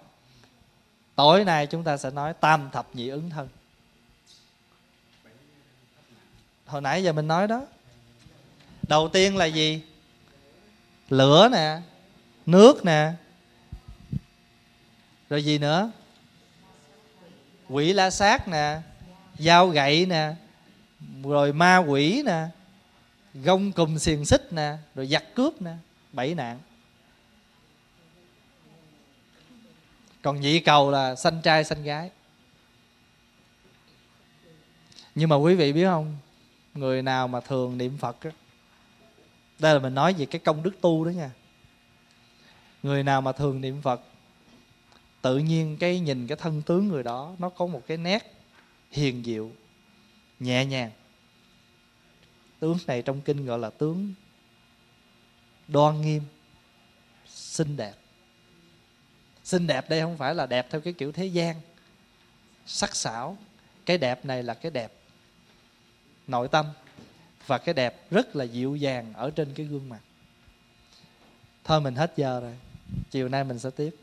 Tối 1.14 1.44
nay 1.44 1.66
chúng 1.66 1.84
ta 1.84 1.97
sẽ 1.97 2.10
nói 2.10 2.34
tam 2.34 2.70
thập 2.72 2.94
nhị 2.94 3.09
ứng 3.09 3.30
thân. 3.30 3.48
Hồi 6.70 6.80
nãy 6.80 7.02
giờ 7.02 7.12
mình 7.12 7.28
nói 7.28 7.47
đó. 7.47 7.62
Đầu 8.88 9.09
tiên 9.09 9.36
là 9.36 9.44
gì? 9.44 9.82
Lửa 11.09 11.48
nè, 11.52 11.80
nước 12.47 12.84
nè. 12.84 13.12
Rồi 15.30 15.44
gì 15.44 15.59
nữa? 15.59 15.90
Quỷ 17.68 17.92
la 17.92 18.10
sát 18.10 18.48
nè, 18.48 18.80
dao 19.38 19.68
gậy 19.68 20.06
nè, 20.06 20.34
rồi 21.22 21.52
ma 21.52 21.76
quỷ 21.76 22.22
nè, 22.26 22.47
gông 23.34 23.72
cùm 23.72 23.98
xiềng 23.98 24.24
xích 24.24 24.52
nè, 24.52 24.76
rồi 24.94 25.06
giặc 25.06 25.34
cướp 25.34 25.62
nè, 25.62 25.72
bảy 26.12 26.34
nạn. 26.34 26.59
Còn 30.22 30.40
nhị 30.40 30.60
cầu 30.60 30.90
là 30.90 31.16
sanh 31.16 31.42
trai 31.42 31.64
sanh 31.64 31.82
gái. 31.82 32.10
Nhưng 35.14 35.28
mà 35.28 35.36
quý 35.36 35.55
vị 35.55 35.72
biết 35.72 35.84
không? 35.84 36.16
Người 36.74 37.02
nào 37.02 37.28
mà 37.28 37.40
thường 37.40 37.78
niệm 37.78 37.98
phật 37.98 38.20
á, 38.20 38.30
đây 39.59 39.74
là 39.74 39.80
mình 39.80 39.94
nói 39.94 40.14
về 40.18 40.26
cái 40.26 40.40
công 40.44 40.62
đức 40.62 40.80
tu 40.80 41.05
đó 41.05 41.10
nha. 41.10 41.30
Người 42.82 43.02
nào 43.02 43.20
mà 43.20 43.32
thường 43.32 43.60
niệm 43.60 43.82
phật, 43.82 44.01
tự 45.22 45.38
nhiên 45.38 45.76
cái 45.80 46.01
nhìn 46.01 46.26
cái 46.26 46.36
thân 46.36 46.62
tướng 46.62 46.88
người 46.88 47.02
đó, 47.02 47.34
nó 47.38 47.48
có 47.48 47.66
một 47.66 47.82
cái 47.86 47.97
nét 47.97 48.32
hiền 48.90 49.22
diệu, 49.24 49.51
nhẹ 50.40 50.64
nhàng. 50.64 50.90
Tướng 52.59 52.78
này 52.86 53.02
trong 53.02 53.20
kinh 53.20 53.47
gọi 53.47 53.59
là 53.59 53.70
tướng 53.70 54.14
đoan 55.68 56.01
nghiêm, 56.01 56.22
xinh 57.26 57.76
đẹp. 57.76 57.94
Xinh 59.44 59.66
đẹp 59.66 59.90
đây 59.90 60.01
không 60.01 60.18
phải 60.18 60.34
là 60.34 60.47
đẹp 60.47 60.66
theo 60.70 60.80
cái 60.80 60.92
kiểu 60.92 61.12
thế 61.12 61.26
gian, 61.26 61.56
sắc 62.66 62.97
sảo. 62.97 63.36
Cái 63.86 63.98
đẹp 63.98 64.24
này 64.24 64.42
là 64.42 64.55
cái 64.55 64.70
đẹp 64.70 64.92
nội 66.31 66.48
tâm 66.48 66.66
và 67.47 67.59
cái 67.59 67.74
đẹp 67.74 68.11
rất 68.11 68.36
là 68.36 68.44
dịu 68.44 68.77
dàng 68.77 69.12
ở 69.16 69.31
trên 69.31 69.55
cái 69.55 69.66
gương 69.66 69.89
mặt. 69.89 70.01
Thôi 71.65 71.81
mình 71.81 71.94
hết 71.94 72.12
giờ 72.16 72.40
rồi, 72.40 72.55
chiều 73.11 73.28
nay 73.28 73.44
mình 73.44 73.59
sẽ 73.59 73.70
tiếp. 73.70 73.94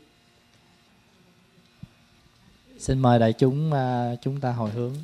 Xin 2.78 2.98
mời 2.98 3.18
đại 3.18 3.32
chúng 3.32 3.72
à, 3.72 4.14
chúng 4.22 4.40
ta 4.40 4.52
hồi 4.52 4.70
hướng. 4.70 4.94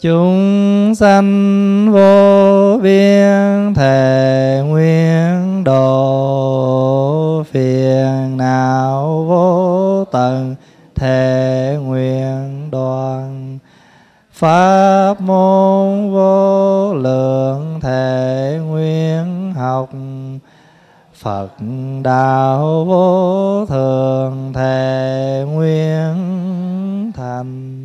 Chúng 0.00 0.94
sanh 0.96 1.92
vô 1.92 2.78
biên 2.82 3.74
thể 3.74 4.62
nguyên 4.66 5.64
độ 5.64 7.44
phiền 7.44 8.36
não 8.36 9.24
vô 9.28 9.69
tận 10.10 10.54
thể 10.94 11.78
nguyện 11.82 12.68
đoàn. 12.70 13.58
Pháp 14.32 15.20
môn 15.20 16.12
vô 16.12 16.94
lượng 16.94 17.78
thể 17.82 18.58
nguyện 18.66 19.52
học. 19.56 19.90
Phật 21.14 21.48
đạo 22.02 22.84
vô 22.84 23.66
thường 23.66 24.52
thể 24.54 25.44
nguyện 25.46 26.12
thành. 27.16 27.79